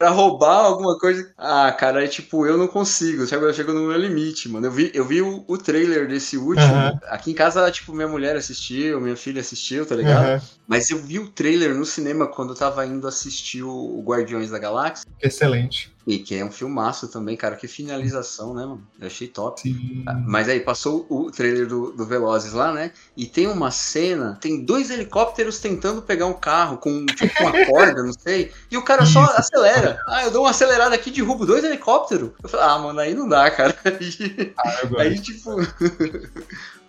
Pra 0.00 0.08
roubar 0.08 0.64
alguma 0.64 0.98
coisa. 0.98 1.30
Ah, 1.36 1.70
cara, 1.72 2.02
é 2.02 2.08
tipo, 2.08 2.46
eu 2.46 2.56
não 2.56 2.66
consigo. 2.66 3.22
Eu 3.22 3.52
chego 3.52 3.74
no 3.74 3.86
meu 3.86 3.98
limite, 3.98 4.48
mano. 4.48 4.66
Eu 4.66 4.72
vi, 4.72 4.90
eu 4.94 5.04
vi 5.04 5.20
o, 5.20 5.44
o 5.46 5.58
trailer 5.58 6.08
desse 6.08 6.38
último. 6.38 6.72
Uhum. 6.72 6.98
Aqui 7.08 7.30
em 7.32 7.34
casa, 7.34 7.70
tipo, 7.70 7.92
minha 7.92 8.08
mulher 8.08 8.34
assistiu, 8.34 8.98
minha 8.98 9.14
filha 9.14 9.42
assistiu, 9.42 9.84
tá 9.84 9.94
ligado? 9.94 10.36
Uhum. 10.36 10.48
Mas 10.66 10.88
eu 10.88 11.02
vi 11.02 11.18
o 11.18 11.28
trailer 11.28 11.74
no 11.74 11.84
cinema 11.84 12.26
quando 12.26 12.50
eu 12.50 12.56
tava 12.56 12.86
indo 12.86 13.06
assistir 13.06 13.62
o 13.62 14.02
Guardiões 14.02 14.50
da 14.50 14.58
Galáxia. 14.58 15.04
Excelente. 15.20 15.92
E 16.06 16.18
que 16.18 16.34
é 16.34 16.44
um 16.44 16.50
filmaço 16.50 17.08
também, 17.08 17.36
cara. 17.36 17.56
Que 17.56 17.68
finalização, 17.68 18.54
né, 18.54 18.64
mano? 18.64 18.86
Eu 18.98 19.06
achei 19.06 19.28
top. 19.28 19.60
Sim. 19.60 20.02
Ah, 20.06 20.14
mas 20.14 20.48
aí 20.48 20.60
passou 20.60 21.06
o 21.10 21.30
trailer 21.30 21.66
do, 21.66 21.92
do 21.92 22.06
Velozes 22.06 22.52
lá, 22.52 22.72
né? 22.72 22.90
E 23.16 23.26
tem 23.26 23.46
uma 23.46 23.70
cena, 23.70 24.38
tem 24.40 24.64
dois 24.64 24.90
helicópteros 24.90 25.58
tentando 25.58 26.00
pegar 26.00 26.26
um 26.26 26.32
carro 26.32 26.78
com 26.78 27.04
tipo 27.06 27.42
uma 27.42 27.52
corda, 27.66 28.02
não 28.02 28.12
sei. 28.12 28.50
E 28.70 28.76
o 28.76 28.82
cara 28.82 29.04
só 29.04 29.22
acelera. 29.36 29.89
Ah, 30.06 30.24
eu 30.24 30.30
dou 30.30 30.42
uma 30.42 30.50
acelerada 30.50 30.94
aqui, 30.94 31.10
derrubo 31.10 31.46
dois 31.46 31.64
helicópteros. 31.64 32.30
Eu 32.42 32.48
falei, 32.48 32.66
ah, 32.66 32.78
mano, 32.78 33.00
aí 33.00 33.14
não 33.14 33.28
dá, 33.28 33.50
cara. 33.50 33.74
Aí, 33.84 34.52
ah, 34.56 35.00
aí 35.00 35.18
tipo. 35.20 35.56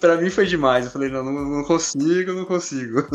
Pra 0.01 0.17
mim 0.17 0.29
foi 0.29 0.46
demais. 0.46 0.86
Eu 0.86 0.91
falei, 0.91 1.10
não, 1.10 1.24
não, 1.24 1.31
não 1.31 1.63
consigo, 1.63 2.34
não 2.34 2.43
consigo. 2.43 3.08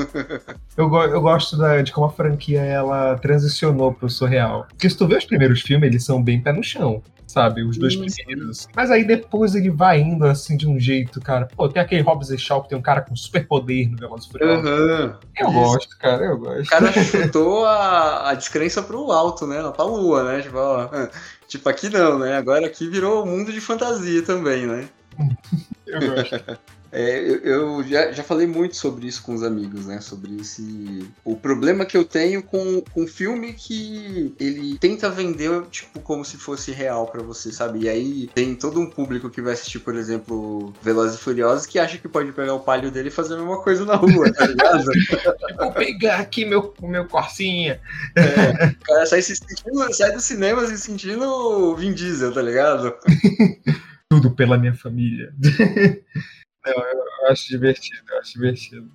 eu, 0.76 0.88
go 0.88 1.02
eu 1.02 1.20
gosto 1.20 1.58
da, 1.58 1.82
de 1.82 1.92
como 1.92 2.06
a 2.06 2.10
franquia 2.10 2.60
ela 2.60 3.18
transicionou 3.18 3.92
pro 3.92 4.08
surreal. 4.08 4.66
Porque 4.70 4.88
se 4.88 4.96
tu 4.96 5.06
vê 5.06 5.16
os 5.16 5.26
primeiros 5.26 5.60
filmes, 5.60 5.88
eles 5.88 6.04
são 6.04 6.22
bem 6.22 6.40
pé 6.40 6.52
no 6.52 6.62
chão 6.62 7.02
sabe? 7.26 7.62
Os 7.62 7.76
dois 7.76 7.92
Sim. 7.92 8.06
primeiros. 8.06 8.66
Mas 8.74 8.90
aí 8.90 9.04
depois 9.04 9.54
ele 9.54 9.70
vai 9.70 10.00
indo 10.00 10.24
assim 10.24 10.56
de 10.56 10.66
um 10.66 10.80
jeito, 10.80 11.20
cara. 11.20 11.46
Pô, 11.54 11.68
tem 11.68 11.82
aquele 11.82 12.00
Hobbs 12.00 12.30
e 12.30 12.38
Shaw 12.38 12.62
que 12.62 12.70
tem 12.70 12.78
um 12.78 12.82
cara 12.82 13.02
com 13.02 13.14
super 13.14 13.46
poder 13.46 13.90
no 13.90 13.98
Velozes 13.98 14.26
Furiosos. 14.26 14.64
Uhum. 14.64 15.14
Eu 15.36 15.48
Isso. 15.48 15.52
gosto, 15.52 15.98
cara, 15.98 16.24
eu 16.24 16.38
gosto. 16.38 16.62
O 16.62 16.66
cara 16.66 16.92
chutou 16.92 17.66
a, 17.66 18.30
a 18.30 18.34
descrença 18.34 18.82
pro 18.82 19.12
alto, 19.12 19.46
né? 19.46 19.56
Pra 19.72 19.84
lua, 19.84 20.24
né? 20.24 20.40
Tipo, 20.40 20.56
ó, 20.56 20.88
tipo, 21.46 21.68
aqui 21.68 21.90
não, 21.90 22.18
né? 22.18 22.36
Agora 22.36 22.66
aqui 22.66 22.88
virou 22.88 23.26
mundo 23.26 23.52
de 23.52 23.60
fantasia 23.60 24.22
também, 24.22 24.66
né? 24.66 24.88
eu 25.86 26.00
gosto. 26.00 26.36
É, 26.92 27.18
eu, 27.18 27.38
eu 27.40 27.84
já, 27.84 28.12
já 28.12 28.22
falei 28.22 28.46
muito 28.46 28.76
sobre 28.76 29.06
isso 29.06 29.22
com 29.22 29.34
os 29.34 29.42
amigos, 29.42 29.86
né? 29.86 30.00
Sobre 30.00 30.36
esse. 30.40 31.08
O 31.24 31.36
problema 31.36 31.84
que 31.84 31.96
eu 31.96 32.04
tenho 32.04 32.42
com, 32.42 32.80
com 32.80 33.06
filme 33.06 33.52
que 33.52 34.34
ele 34.38 34.78
tenta 34.78 35.10
vender, 35.10 35.62
tipo, 35.66 36.00
como 36.00 36.24
se 36.24 36.36
fosse 36.36 36.72
real 36.72 37.06
para 37.06 37.22
você, 37.22 37.52
sabe? 37.52 37.80
E 37.80 37.88
aí 37.88 38.30
tem 38.34 38.54
todo 38.54 38.80
um 38.80 38.88
público 38.88 39.30
que 39.30 39.42
vai 39.42 39.54
assistir, 39.54 39.80
por 39.80 39.94
exemplo, 39.96 40.72
Velozes 40.82 41.18
e 41.18 41.22
Furiosos, 41.22 41.66
que 41.66 41.78
acha 41.78 41.98
que 41.98 42.08
pode 42.08 42.32
pegar 42.32 42.54
o 42.54 42.60
palio 42.60 42.90
dele 42.90 43.08
e 43.08 43.12
fazer 43.12 43.34
a 43.34 43.38
mesma 43.38 43.62
coisa 43.62 43.84
na 43.84 43.96
rua, 43.96 44.32
tá 44.32 44.46
ligado? 44.46 44.84
Vou 45.58 45.72
pegar 45.72 46.20
aqui 46.20 46.44
meu, 46.44 46.72
meu 46.80 47.06
corsinha. 47.06 47.80
É, 48.14 48.66
o 48.66 48.84
cara 48.84 49.06
sai, 49.06 49.22
se 49.22 49.36
sentindo, 49.36 49.92
sai 49.94 50.12
do 50.12 50.20
cinema 50.20 50.66
se 50.66 50.78
sentindo 50.78 51.74
Vin 51.76 51.92
Diesel, 51.92 52.32
tá 52.32 52.42
ligado? 52.42 52.94
Tudo 54.08 54.30
pela 54.30 54.56
minha 54.56 54.74
família. 54.74 55.34
Não, 56.66 56.75
eu 56.75 57.28
acho 57.30 57.49
divertido, 57.49 58.02
eu 58.11 58.18
acho 58.18 58.32
divertido. 58.32 58.90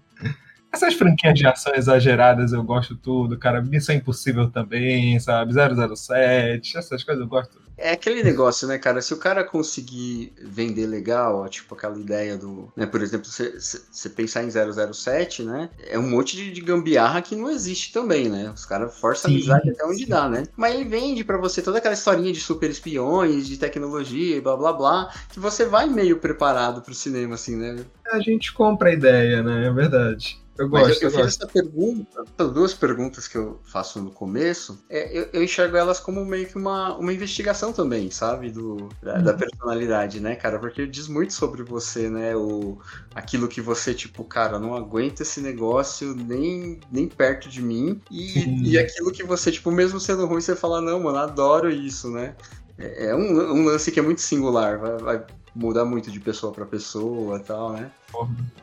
Essas 0.73 0.93
franquias 0.95 1.35
de 1.37 1.47
ação 1.47 1.73
exageradas 1.75 2.53
eu 2.53 2.63
gosto 2.63 2.95
tudo, 2.95 3.37
cara. 3.37 3.61
Missão 3.61 3.95
Impossível 3.95 4.49
também, 4.51 5.19
sabe? 5.19 5.53
007, 5.53 6.77
essas 6.77 7.03
coisas 7.03 7.21
eu 7.21 7.29
gosto. 7.29 7.60
É 7.81 7.93
aquele 7.93 8.23
negócio, 8.23 8.67
né, 8.67 8.77
cara? 8.77 9.01
Se 9.01 9.13
o 9.13 9.17
cara 9.17 9.43
conseguir 9.43 10.33
vender 10.39 10.85
legal, 10.85 11.47
tipo 11.49 11.73
aquela 11.73 11.97
ideia 11.97 12.37
do. 12.37 12.71
Né, 12.75 12.85
por 12.85 13.01
exemplo, 13.01 13.27
você 13.27 14.09
pensar 14.09 14.43
em 14.43 14.49
007, 14.49 15.43
né? 15.43 15.69
É 15.87 15.97
um 15.97 16.07
monte 16.07 16.35
de, 16.35 16.51
de, 16.51 16.61
gambiarra 16.61 17.21
que 17.21 17.35
não 17.35 17.49
existe 17.49 17.91
também, 17.91 18.29
né? 18.29 18.51
Os 18.53 18.65
caras 18.65 18.97
forçam 18.99 19.31
a 19.31 19.33
amizade 19.33 19.71
até 19.71 19.83
onde 19.83 20.05
dá, 20.05 20.29
né? 20.29 20.43
Mas 20.55 20.75
ele 20.75 20.85
vende 20.85 21.23
para 21.23 21.37
você 21.37 21.61
toda 21.61 21.79
aquela 21.79 21.95
historinha 21.95 22.31
de 22.31 22.39
super 22.39 22.69
espiões, 22.69 23.47
de 23.47 23.57
tecnologia 23.57 24.37
e 24.37 24.41
blá 24.41 24.55
blá 24.55 24.73
blá, 24.73 25.13
que 25.31 25.39
você 25.39 25.65
vai 25.65 25.87
meio 25.87 26.19
preparado 26.19 26.81
pro 26.81 26.93
cinema, 26.93 27.33
assim, 27.33 27.55
né? 27.55 27.83
A 28.11 28.19
gente 28.19 28.53
compra 28.53 28.89
a 28.89 28.93
ideia, 28.93 29.41
né? 29.41 29.65
É 29.65 29.71
verdade. 29.71 30.39
Eu 30.61 30.69
gosto. 30.69 30.87
Mas 30.87 31.01
eu, 31.01 31.09
eu, 31.09 31.15
eu 31.15 31.25
fiz 31.25 31.35
essa 31.35 31.47
pergunta, 31.47 32.23
essas 32.37 32.53
duas 32.53 32.73
perguntas 32.73 33.27
que 33.27 33.35
eu 33.35 33.59
faço 33.63 33.99
no 33.99 34.11
começo, 34.11 34.83
é, 34.87 35.17
eu, 35.17 35.29
eu, 35.33 35.43
enxergo 35.43 35.75
elas 35.75 35.99
como 35.99 36.23
meio 36.23 36.47
que 36.47 36.55
uma, 36.55 36.95
uma 36.97 37.11
investigação 37.11 37.73
também, 37.73 38.11
sabe? 38.11 38.51
Do, 38.51 38.89
da, 39.01 39.15
uhum. 39.15 39.23
da, 39.23 39.33
personalidade, 39.33 40.19
né, 40.19 40.35
cara? 40.35 40.59
Porque 40.59 40.85
diz 40.85 41.07
muito 41.07 41.33
sobre 41.33 41.63
você, 41.63 42.09
né? 42.09 42.35
O, 42.35 42.77
aquilo 43.15 43.47
que 43.47 43.59
você, 43.59 43.93
tipo, 43.93 44.23
cara, 44.23 44.59
não 44.59 44.75
aguenta 44.75 45.23
esse 45.23 45.41
negócio 45.41 46.13
nem, 46.15 46.79
nem 46.91 47.07
perto 47.07 47.49
de 47.49 47.61
mim. 47.61 47.99
E, 48.11 48.71
e 48.71 48.77
aquilo 48.77 49.11
que 49.11 49.23
você, 49.23 49.51
tipo, 49.51 49.71
mesmo 49.71 49.99
sendo 49.99 50.27
ruim, 50.27 50.41
você 50.41 50.55
fala, 50.55 50.79
não, 50.79 50.99
mano, 50.99 51.17
adoro 51.17 51.71
isso, 51.71 52.11
né? 52.11 52.35
É, 52.77 53.07
é 53.07 53.15
um, 53.15 53.53
um 53.53 53.65
lance 53.65 53.91
que 53.91 53.99
é 53.99 54.03
muito 54.03 54.21
singular, 54.21 54.77
vai, 54.77 54.97
vai 54.97 55.25
mudar 55.55 55.85
muito 55.85 56.11
de 56.11 56.19
pessoa 56.19 56.51
para 56.51 56.65
pessoa 56.65 57.37
e 57.37 57.43
tal, 57.43 57.73
né? 57.73 57.91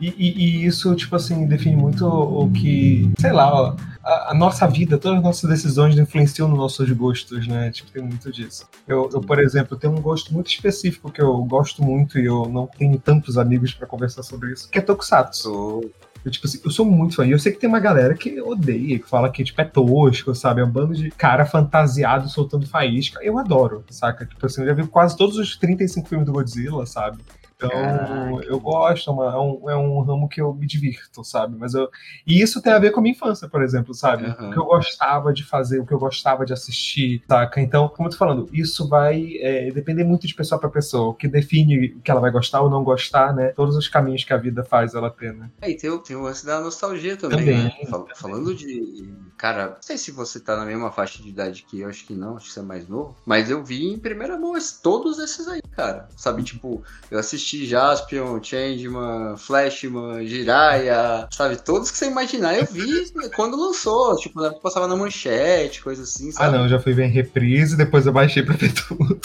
E, 0.01 0.09
e, 0.09 0.39
e, 0.39 0.67
isso, 0.67 0.95
tipo 0.95 1.17
assim, 1.17 1.47
define 1.47 1.77
muito 1.77 2.07
o 2.07 2.51
que, 2.51 3.11
sei 3.19 3.33
lá, 3.33 3.75
a, 4.05 4.31
a, 4.31 4.35
nossa 4.35 4.67
vida, 4.67 4.99
todas 4.99 5.19
as 5.19 5.25
nossas 5.25 5.51
decisões 5.51 5.99
influenciam 5.99 6.49
nos 6.49 6.59
nossos 6.59 6.91
gostos, 6.93 7.47
né? 7.47 7.71
Tipo, 7.71 7.91
tem 7.91 8.03
muito 8.03 8.31
disso. 8.31 8.69
Eu, 8.87 9.09
eu, 9.13 9.21
por 9.21 9.39
exemplo, 9.39 9.77
tenho 9.77 9.95
um 9.95 10.01
gosto 10.01 10.33
muito 10.33 10.49
específico 10.49 11.11
que 11.11 11.21
eu 11.21 11.37
gosto 11.45 11.83
muito 11.83 12.19
e 12.19 12.27
eu 12.27 12.47
não 12.47 12.67
tenho 12.67 12.99
tantos 12.99 13.39
amigos 13.39 13.73
para 13.73 13.87
conversar 13.87 14.23
sobre 14.23 14.53
isso, 14.53 14.69
que 14.71 14.79
é 14.79 14.83
Tokusatsu. 14.83 15.91
Eu, 16.29 16.33
tipo 16.33 16.47
assim, 16.47 16.61
eu 16.65 16.71
sou 16.71 16.85
muito 16.85 17.17
fã. 17.17 17.27
E 17.27 17.31
eu 17.31 17.39
sei 17.39 17.53
que 17.53 17.59
tem 17.59 17.69
uma 17.69 17.81
galera 17.81 18.15
que 18.15 18.41
odeia, 18.41 18.99
que 18.99 19.09
fala 19.09 19.31
que 19.31 19.43
tipo, 19.43 19.61
é 19.61 19.65
tosco, 19.65 20.35
sabe? 20.35 20.61
É 20.61 20.65
um 20.65 20.71
bando 20.71 20.95
de 20.95 21.11
cara 21.11 21.47
fantasiado 21.47 22.29
soltando 22.29 22.67
faísca. 22.67 23.19
Eu 23.23 23.39
adoro, 23.39 23.85
saca? 23.91 24.27
Tipo 24.27 24.47
assim, 24.47 24.61
eu 24.61 24.69
já 24.69 24.75
vi 24.75 24.87
quase 24.87 25.17
todos 25.17 25.37
os 25.37 25.57
35 25.57 26.09
filmes 26.09 26.27
do 26.27 26.33
Godzilla, 26.33 26.85
sabe? 26.87 27.19
Então, 27.61 27.71
Caraca. 27.71 28.45
eu 28.47 28.61
gosto, 28.61 29.11
é 29.11 29.13
uma- 29.13 29.33
é 29.35 29.37
um, 29.39 29.71
é 29.71 29.77
um 29.77 30.01
ramo 30.03 30.29
que 30.29 30.41
eu 30.41 30.55
me 30.55 30.65
divirto, 30.65 31.25
sabe? 31.25 31.57
Mas 31.59 31.75
eu, 31.75 31.89
e 32.25 32.41
isso 32.41 32.63
tem 32.63 32.73
a 32.73 32.79
ver 32.79 32.93
com 32.93 33.01
a 33.01 33.03
minha 33.03 33.13
infância, 33.15 33.49
por 33.49 33.63
exemplo, 33.63 33.93
sabe? 33.93 34.27
Aham. 34.27 34.51
O 34.51 34.53
que 34.53 34.59
eu 34.61 34.65
gostava 34.65 35.33
de 35.33 35.45
fazer, 35.45 35.81
o 35.81 35.87
que 35.87 35.93
eu 35.93 35.99
gostava 35.99 36.47
de 36.47 36.53
assistir, 36.53 37.21
saca? 37.29 37.61
Então, 37.61 37.89
como 37.89 38.07
eu 38.07 38.13
tô 38.13 38.17
falando, 38.17 38.49
isso 38.53 38.89
vai 38.89 39.37
é, 39.41 39.73
depender 39.73 40.05
muito 40.05 40.25
de 40.27 40.35
pessoa 40.35 40.61
para 40.61 40.71
pessoa. 40.71 41.09
O 41.09 41.15
que 41.15 41.27
define 41.27 41.95
o 41.97 42.01
que 42.01 42.11
ela 42.11 42.21
vai 42.21 42.31
gostar 42.31 42.61
ou 42.63 42.71
não 42.71 42.85
gostar, 42.85 43.35
né? 43.35 43.49
Todos 43.49 43.75
os 43.77 43.89
caminhos 43.89 44.23
que 44.23 44.33
a 44.33 44.37
vida 44.37 44.63
faz 44.63 44.95
ela 44.95 45.11
ter, 45.11 45.33
né? 45.35 45.51
É, 45.61 45.69
e 45.71 45.77
tem, 45.77 45.91
o- 45.91 45.99
tem 45.99 46.15
o 46.15 46.23
lance 46.23 46.47
da 46.47 46.61
nostalgia 46.61 47.17
também, 47.17 47.39
Também, 47.39 47.65
né? 47.65 47.71
Fal- 47.91 48.07
Falando 48.15 48.55
de. 48.55 49.13
Cara, 49.39 49.69
não 49.69 49.77
sei 49.81 49.97
se 49.97 50.11
você 50.11 50.41
tá 50.41 50.57
na 50.57 50.65
mesma 50.67 50.91
faixa 50.91 51.23
de 51.23 51.29
idade 51.29 51.65
que 51.69 51.81
eu, 51.81 51.89
acho 51.89 52.05
que 52.05 52.13
não, 52.13 52.37
acho 52.37 52.47
que 52.49 52.53
você 52.53 52.59
é 52.59 52.63
mais 52.65 52.89
novo. 52.89 53.15
Mas 53.25 53.49
eu 53.49 53.63
vi 53.65 53.87
em 53.87 53.97
primeira 53.97 54.37
mão 54.37 54.53
todos 54.83 55.21
esses 55.21 55.47
aí, 55.47 55.63
cara. 55.77 56.09
Sabe, 56.17 56.43
tipo, 56.43 56.83
eu 57.09 57.19
assisti 57.21 57.65
Jaspion, 57.65 58.43
Changeman, 58.43 59.37
Flashman, 59.37 60.27
Jiraiya, 60.27 61.29
sabe? 61.31 61.57
Todos 61.63 61.93
que 61.93 61.97
você 61.99 62.07
imaginar, 62.07 62.59
eu 62.59 62.67
vi 62.67 63.13
quando 63.37 63.57
lançou. 63.57 64.17
Tipo, 64.17 64.43
na- 64.43 64.53
passava 64.55 64.89
na 64.89 64.97
manchete, 64.97 65.83
coisa 65.83 66.03
assim, 66.03 66.31
Ah, 66.31 66.33
sabe? 66.33 66.57
não, 66.57 66.65
eu 66.65 66.69
já 66.69 66.81
fui 66.81 66.93
ver 66.93 67.05
em 67.07 67.11
reprise, 67.13 67.77
depois 67.77 68.07
eu 68.07 68.13
baixei 68.13 68.43
pra 68.43 68.57
ver 68.57 68.73
tudo. 68.73 69.21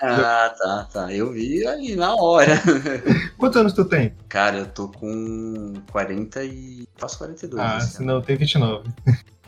Ah, 0.00 0.54
tá, 0.56 0.88
tá. 0.90 1.12
Eu 1.12 1.30
vi 1.32 1.66
ali 1.66 1.94
na 1.94 2.14
hora. 2.14 2.52
Quantos 3.36 3.60
anos 3.60 3.72
tu 3.74 3.84
tem? 3.84 4.14
Cara, 4.28 4.58
eu 4.58 4.66
tô 4.66 4.88
com 4.88 5.74
40 5.92 6.42
e. 6.44 6.86
Faço 6.96 7.18
42. 7.18 7.62
Ah, 7.62 7.80
se 7.80 8.02
não, 8.02 8.22
tem 8.22 8.36
29. 8.36 8.88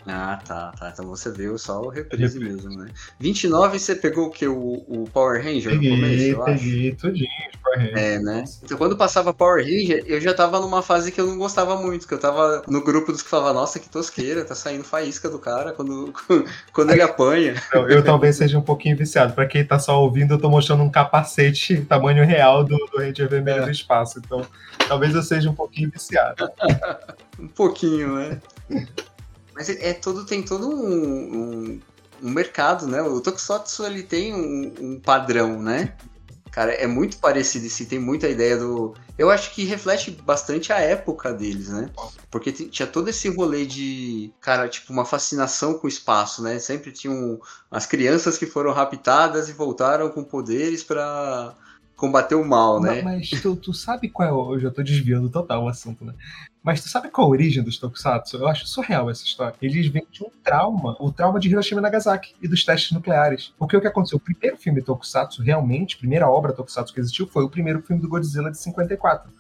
Ah, 0.07 0.39
tá, 0.47 0.73
tá. 0.79 0.91
Então 0.93 1.07
você 1.07 1.31
viu 1.31 1.59
só 1.59 1.81
o 1.83 1.89
reprise 1.89 2.39
mesmo, 2.39 2.71
né? 2.71 2.91
29 3.19 3.79
você 3.79 3.95
pegou 3.95 4.27
o 4.29 4.31
que? 4.31 4.47
O, 4.47 4.85
o 4.89 5.05
Power 5.13 5.43
Ranger 5.45 5.75
no 5.75 5.81
começo, 5.83 6.01
Peguei, 6.01 6.33
eu 6.33 6.43
acho? 6.43 6.55
peguei 6.65 6.95
tudinho, 6.95 7.29
Power 7.63 7.79
Rangers. 7.79 8.01
É, 8.01 8.19
né? 8.19 8.45
Então 8.65 8.79
quando 8.79 8.97
passava 8.97 9.35
Power 9.35 9.63
Ranger, 9.63 10.03
eu 10.07 10.21
já 10.21 10.33
tava 10.33 10.59
numa 10.59 10.81
fase 10.83 11.13
que 11.13 11.21
eu 11.21 11.27
não 11.27 11.37
gostava 11.37 11.77
muito, 11.77 12.09
que 12.09 12.15
eu 12.15 12.19
tava 12.19 12.63
no 12.67 12.83
grupo 12.83 13.13
dos 13.13 13.23
que 13.23 13.29
falavam, 13.29 13.61
nossa, 13.61 13.79
que 13.79 13.91
tosqueira, 13.91 14.45
tá 14.45 14.55
saindo 14.55 14.85
faísca 14.85 15.29
do 15.29 15.39
cara 15.39 15.73
quando, 15.73 16.13
quando 16.73 16.91
ele 16.93 17.03
apanha. 17.03 17.55
Então, 17.69 17.89
eu 17.89 18.03
talvez 18.03 18.37
seja 18.37 18.59
um 18.59 18.63
pouquinho 18.63 18.97
viciado. 18.97 19.35
Pra 19.35 19.47
quem 19.47 19.65
tá 19.65 19.79
só 19.79 20.03
ouvindo, 20.03 20.35
eu 20.35 20.39
tô 20.39 20.49
mostrando 20.49 20.83
um 20.83 20.91
capacete 20.91 21.83
tamanho 21.83 22.25
real 22.25 22.65
do, 22.65 22.77
do 22.91 22.99
Ranger 22.99 23.29
Vermelho 23.29 23.63
É. 23.63 23.65
do 23.67 23.71
Espaço. 23.71 24.19
Então, 24.19 24.47
talvez 24.89 25.15
eu 25.15 25.23
seja 25.23 25.51
um 25.51 25.55
pouquinho 25.55 25.91
viciado. 25.91 26.49
Um 27.39 27.49
pouquinho, 27.49 28.17
né? 28.17 28.39
Mas 29.61 29.69
é, 29.69 29.91
é 29.91 29.93
todo, 29.93 30.25
tem 30.25 30.43
todo 30.43 30.71
um, 30.71 31.75
um, 31.75 31.81
um 32.23 32.31
mercado, 32.31 32.87
né? 32.87 33.03
O 33.03 33.21
Tokusatsu 33.21 33.85
ele 33.85 34.03
tem 34.03 34.35
um, 34.35 34.73
um 34.81 34.99
padrão, 34.99 35.61
né? 35.63 35.95
Cara, 36.51 36.73
é 36.73 36.87
muito 36.87 37.19
parecido 37.19 37.67
e 37.67 37.85
tem 37.85 37.99
muita 37.99 38.27
ideia 38.27 38.57
do. 38.57 38.95
Eu 39.19 39.31
acho 39.31 39.55
que 39.55 39.65
reflete 39.65 40.13
bastante 40.13 40.73
a 40.73 40.79
época 40.79 41.35
deles, 41.35 41.69
né? 41.69 41.91
Porque 42.31 42.51
ti- 42.51 42.71
tinha 42.71 42.87
todo 42.87 43.09
esse 43.09 43.29
rolê 43.29 43.67
de, 43.67 44.33
cara, 44.41 44.67
tipo, 44.67 44.95
uma 44.95 45.05
fascinação 45.05 45.75
com 45.75 45.87
o 45.87 45.91
espaço, 45.91 46.43
né? 46.43 46.59
Sempre 46.59 46.91
tinham 46.91 47.39
as 47.71 47.85
crianças 47.85 48.39
que 48.39 48.47
foram 48.47 48.73
raptadas 48.73 49.51
e 49.51 49.53
voltaram 49.53 50.09
com 50.09 50.25
poderes 50.25 50.83
pra 50.83 51.55
combater 51.97 52.35
o 52.35 52.45
mal, 52.47 52.81
né? 52.81 53.03
Mas 53.03 53.29
tu, 53.43 53.55
tu 53.57 53.75
sabe 53.75 54.09
qual 54.09 54.27
é 54.27 54.33
o. 54.33 54.55
Eu 54.55 54.61
já 54.61 54.71
tô 54.71 54.83
desviando 54.83 55.29
total 55.29 55.65
o 55.65 55.69
assunto, 55.69 56.03
né? 56.03 56.15
Mas 56.63 56.83
tu 56.83 56.89
sabe 56.89 57.09
qual 57.09 57.27
a 57.27 57.31
origem 57.31 57.63
dos 57.63 57.79
Tokusatsu? 57.79 58.37
Eu 58.37 58.47
acho 58.47 58.67
surreal 58.67 59.09
essa 59.11 59.25
história. 59.25 59.57
Eles 59.63 59.89
vêm 59.89 60.07
de 60.11 60.23
um 60.23 60.31
trauma, 60.45 60.95
o 61.01 61.11
trauma 61.11 61.41
de 61.41 61.49
Hiroshima 61.49 61.81
e 61.81 61.83
Nagasaki 61.83 62.35
e 62.41 62.47
dos 62.47 62.65
testes 62.65 62.93
nucleares. 62.93 63.55
Porque 63.59 63.77
o 63.77 63.81
que 63.81 63.87
aconteceu? 63.87 64.19
O 64.19 64.21
primeiro 64.21 64.59
filme 64.59 64.83
Tokusatsu, 64.83 65.43
realmente, 65.43 65.97
primeira 65.97 66.29
obra 66.29 66.53
Tokusatsu 66.53 66.93
que 66.93 67.01
existiu, 67.01 67.27
foi 67.27 67.45
o 67.45 67.49
primeiro 67.49 67.81
filme 67.81 68.03
do 68.03 68.09
Godzilla 68.09 68.51
de 68.51 68.59
54. 68.59 69.31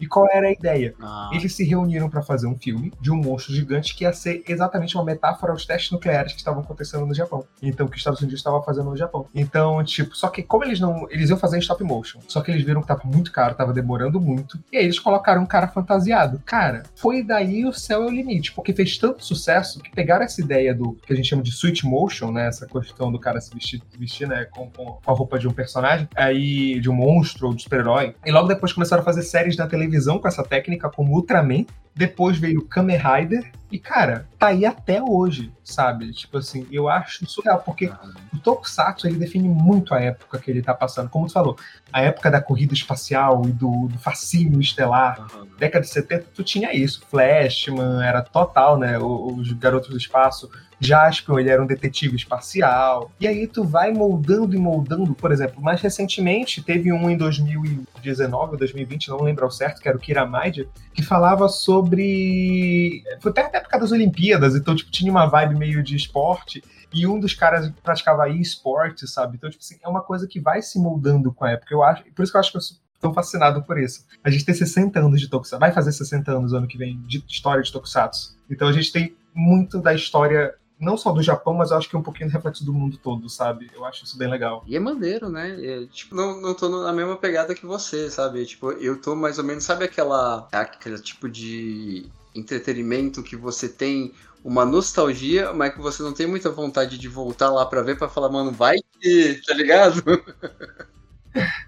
E 0.00 0.06
qual 0.06 0.26
era 0.30 0.48
a 0.48 0.52
ideia? 0.52 0.94
Ah, 1.00 1.30
Eles 1.32 1.54
se 1.54 1.64
reuniram 1.64 2.08
para 2.08 2.22
fazer 2.22 2.46
um 2.46 2.56
filme 2.56 2.92
de 3.00 3.10
um 3.10 3.16
monstro 3.16 3.54
gigante 3.54 3.94
que 3.94 4.04
ia 4.04 4.12
ser 4.12 4.42
exatamente 4.48 4.96
uma 4.96 5.04
metáfora 5.04 5.52
aos 5.52 5.66
testes 5.66 5.90
nucleares 5.90 6.32
que 6.32 6.38
estavam 6.38 6.62
acontecendo 6.62 7.06
no 7.06 7.14
Japão. 7.14 7.44
Então, 7.62 7.86
que 7.86 7.94
os 7.94 8.00
Estados 8.00 8.20
Unidos 8.20 8.38
estavam 8.40 8.62
fazendo 8.62 8.90
no 8.90 8.96
Japão. 8.96 9.26
Então, 9.34 9.82
tipo, 9.84 10.16
só 10.16 10.28
que 10.28 10.42
como 10.42 10.64
eles 10.64 10.80
não. 10.80 11.06
Eles 11.10 11.30
iam 11.30 11.38
fazer 11.38 11.56
em 11.56 11.60
stop 11.60 11.82
motion. 11.82 12.20
Só 12.28 12.40
que 12.40 12.50
eles 12.50 12.64
viram 12.64 12.80
que 12.80 12.86
tava 12.86 13.02
muito 13.04 13.32
caro, 13.32 13.54
tava 13.54 13.72
demorando 13.72 14.20
muito. 14.20 14.58
E 14.72 14.76
aí 14.76 14.84
eles 14.84 14.98
colocaram 14.98 15.42
um 15.42 15.46
cara 15.46 15.68
fantasiado. 15.68 16.40
Cara, 16.44 16.84
foi 16.94 17.22
daí 17.22 17.64
o 17.64 17.72
céu 17.72 18.04
é 18.04 18.06
o 18.06 18.10
limite. 18.10 18.52
Porque 18.52 18.72
fez 18.72 18.96
tanto 18.98 19.24
sucesso 19.24 19.80
que 19.80 19.90
pegaram 19.90 20.24
essa 20.24 20.40
ideia 20.40 20.74
do 20.74 20.94
que 20.94 21.12
a 21.12 21.16
gente 21.16 21.28
chama 21.28 21.42
de 21.42 21.52
switch 21.52 21.82
motion, 21.82 22.30
né? 22.30 22.48
Essa 22.48 22.66
questão 22.66 23.10
do 23.10 23.18
cara 23.18 23.40
se 23.40 23.52
vestir, 23.52 23.82
vestir 23.98 24.28
né? 24.28 24.44
Com, 24.44 24.70
com, 24.70 24.84
com 25.04 25.10
a 25.10 25.14
roupa 25.14 25.38
de 25.38 25.48
um 25.48 25.52
personagem, 25.52 26.08
aí 26.14 26.80
de 26.80 26.88
um 26.88 26.94
monstro 26.94 27.48
ou 27.48 27.54
de 27.54 27.62
super-herói. 27.62 28.14
E 28.24 28.30
logo 28.30 28.48
depois 28.48 28.72
começaram 28.72 29.02
a 29.02 29.04
fazer 29.04 29.22
séries 29.22 29.56
na 29.56 29.66
televisão 29.66 29.87
com 30.20 30.28
essa 30.28 30.42
técnica, 30.42 30.88
como 30.88 31.14
Ultraman. 31.14 31.64
Depois 31.94 32.38
veio 32.38 32.60
o 32.60 32.64
Kamen 32.64 32.96
Rider. 32.96 33.50
E, 33.72 33.78
cara, 33.78 34.26
tá 34.38 34.48
aí 34.48 34.64
até 34.64 35.02
hoje, 35.02 35.52
sabe? 35.64 36.12
Tipo 36.12 36.38
assim, 36.38 36.66
eu 36.70 36.88
acho 36.88 37.26
surreal, 37.26 37.58
porque 37.58 37.90
o 38.32 38.38
Tokusatsu 38.38 39.08
ele 39.08 39.18
define 39.18 39.48
muito 39.48 39.92
a 39.92 40.00
época 40.00 40.38
que 40.38 40.50
ele 40.50 40.62
tá 40.62 40.72
passando. 40.72 41.10
Como 41.10 41.26
tu 41.26 41.32
falou, 41.32 41.56
a 41.92 42.00
época 42.00 42.30
da 42.30 42.40
corrida 42.40 42.72
espacial 42.72 43.42
e 43.46 43.50
do, 43.50 43.88
do 43.88 43.98
fascínio 43.98 44.60
estelar. 44.60 45.26
Década 45.58 45.84
de 45.84 45.90
70, 45.90 46.26
tu 46.32 46.44
tinha 46.44 46.72
isso. 46.72 47.02
Flashman 47.10 48.02
era 48.02 48.22
total, 48.22 48.78
né? 48.78 48.96
Os 48.98 49.52
garotos 49.52 49.90
do 49.90 49.96
espaço. 49.96 50.48
Jaspion, 50.80 51.38
ele 51.38 51.50
era 51.50 51.62
um 51.62 51.66
detetive 51.66 52.16
espacial. 52.16 53.10
E 53.20 53.26
aí 53.26 53.46
tu 53.46 53.64
vai 53.64 53.92
moldando 53.92 54.54
e 54.54 54.58
moldando. 54.58 55.14
Por 55.14 55.32
exemplo, 55.32 55.62
mais 55.62 55.80
recentemente, 55.80 56.62
teve 56.62 56.92
um 56.92 57.10
em 57.10 57.16
2019 57.16 58.52
ou 58.52 58.58
2020, 58.58 59.08
não 59.08 59.22
lembro 59.22 59.44
ao 59.44 59.50
certo, 59.50 59.80
que 59.80 59.88
era 59.88 59.96
o 59.96 60.00
Kiramaide, 60.00 60.68
que 60.94 61.02
falava 61.02 61.48
sobre... 61.48 63.02
Foi 63.20 63.30
até 63.30 63.42
a 63.42 63.58
época 63.58 63.78
das 63.78 63.92
Olimpíadas, 63.92 64.54
então, 64.54 64.74
tipo, 64.74 64.90
tinha 64.90 65.10
uma 65.10 65.26
vibe 65.26 65.56
meio 65.56 65.82
de 65.82 65.96
esporte. 65.96 66.62
E 66.92 67.06
um 67.06 67.20
dos 67.20 67.34
caras 67.34 67.70
praticava 67.82 68.28
e-sport, 68.28 69.02
sabe? 69.04 69.36
Então, 69.36 69.50
tipo 69.50 69.62
assim, 69.62 69.76
é 69.82 69.88
uma 69.88 70.00
coisa 70.00 70.26
que 70.26 70.40
vai 70.40 70.62
se 70.62 70.78
moldando 70.78 71.32
com 71.32 71.44
a 71.44 71.50
época. 71.50 71.74
Eu 71.74 71.82
acho, 71.82 72.04
por 72.14 72.22
isso 72.22 72.32
que 72.32 72.36
eu 72.36 72.40
acho 72.40 72.52
que 72.52 72.56
eu 72.56 72.62
tão 73.00 73.14
fascinado 73.14 73.62
por 73.62 73.78
isso. 73.78 74.04
A 74.22 74.30
gente 74.30 74.44
tem 74.44 74.54
60 74.54 74.98
anos 74.98 75.20
de 75.20 75.28
Tokusatsu, 75.28 75.60
vai 75.60 75.72
fazer 75.72 75.92
60 75.92 76.32
anos 76.32 76.52
ano 76.52 76.66
que 76.66 76.78
vem 76.78 77.00
de 77.06 77.22
história 77.28 77.62
de 77.62 77.72
Tokusatsu. 77.72 78.36
Então 78.50 78.68
a 78.68 78.72
gente 78.72 78.92
tem 78.92 79.16
muito 79.34 79.80
da 79.80 79.94
história, 79.94 80.54
não 80.80 80.96
só 80.96 81.12
do 81.12 81.22
Japão, 81.22 81.54
mas 81.54 81.70
eu 81.70 81.76
acho 81.76 81.88
que 81.88 81.96
é 81.96 81.98
um 81.98 82.02
pouquinho 82.02 82.30
reflexo 82.30 82.64
do 82.64 82.72
mundo 82.72 82.96
todo, 82.96 83.28
sabe? 83.28 83.70
Eu 83.74 83.84
acho 83.84 84.04
isso 84.04 84.16
bem 84.16 84.28
legal. 84.28 84.62
E 84.66 84.76
é 84.76 84.80
maneiro, 84.80 85.28
né? 85.28 85.56
É, 85.64 85.86
tipo, 85.86 86.14
não, 86.14 86.40
não 86.40 86.54
tô 86.54 86.68
na 86.68 86.92
mesma 86.92 87.16
pegada 87.16 87.54
que 87.54 87.66
você, 87.66 88.10
sabe? 88.10 88.44
Tipo, 88.46 88.72
eu 88.72 89.00
tô 89.00 89.14
mais 89.16 89.38
ou 89.38 89.44
menos, 89.44 89.64
sabe 89.64 89.84
aquela, 89.84 90.48
aquele 90.52 90.98
tipo 91.00 91.28
de 91.28 92.06
entretenimento 92.34 93.22
que 93.22 93.36
você 93.36 93.68
tem 93.68 94.12
uma 94.44 94.64
nostalgia, 94.64 95.52
mas 95.52 95.74
que 95.74 95.80
você 95.80 96.02
não 96.02 96.12
tem 96.12 96.26
muita 96.26 96.50
vontade 96.50 96.96
de 96.96 97.08
voltar 97.08 97.50
lá 97.50 97.66
pra 97.66 97.82
ver 97.82 97.98
pra 97.98 98.08
falar, 98.08 98.28
mano, 98.28 98.52
vai 98.52 98.76
que, 99.00 99.40
tá 99.46 99.54
ligado? 99.54 100.02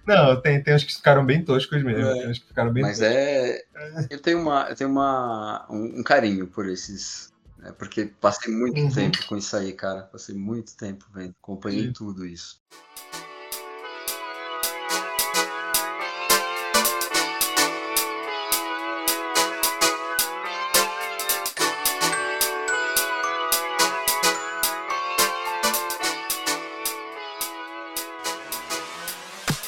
Não, 0.07 0.41
tem, 0.41 0.61
tem 0.63 0.75
uns 0.75 0.83
que 0.83 0.95
ficaram 0.95 1.25
bem 1.25 1.45
toscos 1.45 1.83
mesmo. 1.83 2.03
É. 2.03 2.15
Tem 2.15 2.31
uns 2.31 2.39
que 2.39 2.49
ficaram 2.49 2.73
bem 2.73 2.83
Mas 2.83 2.99
toscos. 2.99 3.15
é. 3.15 3.63
Eu 4.11 4.21
tenho, 4.21 4.41
uma, 4.41 4.67
eu 4.69 4.75
tenho 4.75 4.91
uma, 4.91 5.67
um, 5.71 6.01
um 6.01 6.03
carinho 6.03 6.47
por 6.47 6.69
esses. 6.69 7.30
Né? 7.61 7.73
Porque 7.73 8.07
passei 8.07 8.53
muito 8.53 8.81
Uhum. 8.81 8.91
tempo 8.93 9.27
com 9.27 9.37
isso 9.37 9.57
aí, 9.57 9.73
cara. 9.73 10.03
Passei 10.03 10.35
muito 10.35 10.77
tempo 10.77 11.05
vendo. 11.13 11.35
Acompanhei 11.43 11.93
tudo 11.93 12.27
isso. 12.27 12.61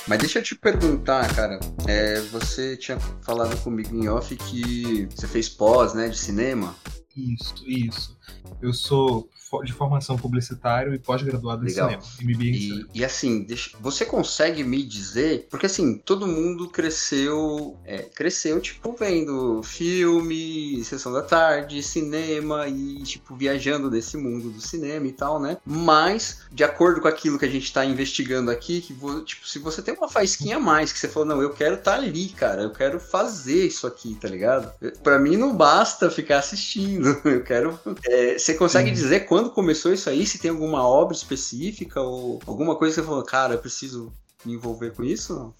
Mas 0.07 0.19
deixa 0.19 0.41
eu 0.41 0.43
te 0.43 0.55
perguntar, 0.55 1.33
cara. 1.35 1.59
é, 1.87 2.21
você 2.21 2.77
tinha 2.77 2.99
falado 3.23 3.57
comigo 3.63 3.95
em 3.95 4.09
off 4.09 4.35
que 4.37 5.07
você 5.15 5.27
fez 5.27 5.49
pós, 5.49 5.95
né, 5.95 6.09
de 6.09 6.19
cinema. 6.19 6.75
Isso, 7.17 7.55
isso. 7.67 8.17
Eu 8.61 8.73
sou 8.73 9.29
de 9.65 9.73
formação 9.75 10.17
publicitário 10.17 10.95
e 10.95 10.99
pós-graduado 10.99 11.67
em 11.67 11.69
cinema. 11.69 12.03
MBA 12.23 12.45
em 12.45 12.51
E, 12.53 12.61
cinema. 12.61 12.89
e 12.95 13.05
assim, 13.05 13.43
deixa- 13.43 13.77
você 13.83 14.07
consegue 14.07 14.65
me 14.65 14.83
dizer? 14.83 15.47
Porque 15.51 15.67
assim, 15.67 15.99
todo 15.99 16.27
mundo 16.27 16.71
cresceu, 16.71 17.77
é, 17.85 17.99
cresceu 17.99 18.59
tipo 18.63 18.97
vendo 18.99 19.63
filme, 19.63 20.83
sessão 20.85 21.13
da 21.13 21.21
tarde, 21.21 21.83
cinema 21.83 22.67
e 22.67 23.03
tipo 23.03 23.37
viajando 23.37 23.91
desse 23.91 24.17
mundo 24.17 24.49
do 24.51 24.61
cinema 24.61 25.07
e 25.07 25.13
tal, 25.13 25.39
né? 25.39 25.59
Mas 25.67 26.39
de 26.51 26.65
acordo 26.65 27.03
com 27.03 27.09
aquilo 27.09 27.39
que 27.39 27.45
a 27.45 27.51
gente 27.51 27.71
tá 27.73 27.85
investigando 27.85 28.51
aqui, 28.51 28.81
que 28.81 28.95
vo- 28.95 29.21
tipo, 29.21 29.47
se 29.47 29.59
você 29.59 29.83
tem 29.83 29.93
uma 29.95 30.09
faísquinha 30.09 30.57
a 30.57 30.61
mais 30.61 30.93
que 30.93 30.99
você 30.99 31.09
falou, 31.09 31.29
não, 31.29 31.43
eu 31.43 31.51
quero 31.51 31.75
estar 31.75 31.95
ali, 31.97 32.29
cara, 32.31 32.63
eu 32.63 32.71
quero 32.71 32.99
fazer 32.99 33.67
isso 33.67 33.87
aqui, 33.87 34.15
tá 34.15 34.29
ligado? 34.29 34.73
Pra 35.03 35.19
mim 35.19 35.37
não 35.37 35.55
basta 35.55 36.11
ficar 36.11 36.39
assistindo, 36.39 37.02
eu 37.25 37.43
quero. 37.43 37.79
é, 38.07 38.39
você 38.39 38.55
consegue 38.55 38.89
Sim. 38.89 38.95
dizer 38.95 39.21
quando 39.21 39.51
começou 39.51 39.93
isso 39.93 40.09
aí? 40.09 40.27
Se 40.27 40.39
tem 40.39 40.51
alguma 40.51 40.87
obra 40.87 41.15
específica 41.15 42.01
ou 42.01 42.41
alguma 42.47 42.77
coisa 42.77 42.95
que 42.95 43.01
você 43.01 43.07
falou, 43.07 43.23
cara, 43.25 43.55
eu 43.55 43.59
preciso 43.59 44.13
me 44.45 44.55
envolver 44.55 44.93
com 44.93 45.05
isso? 45.05 45.55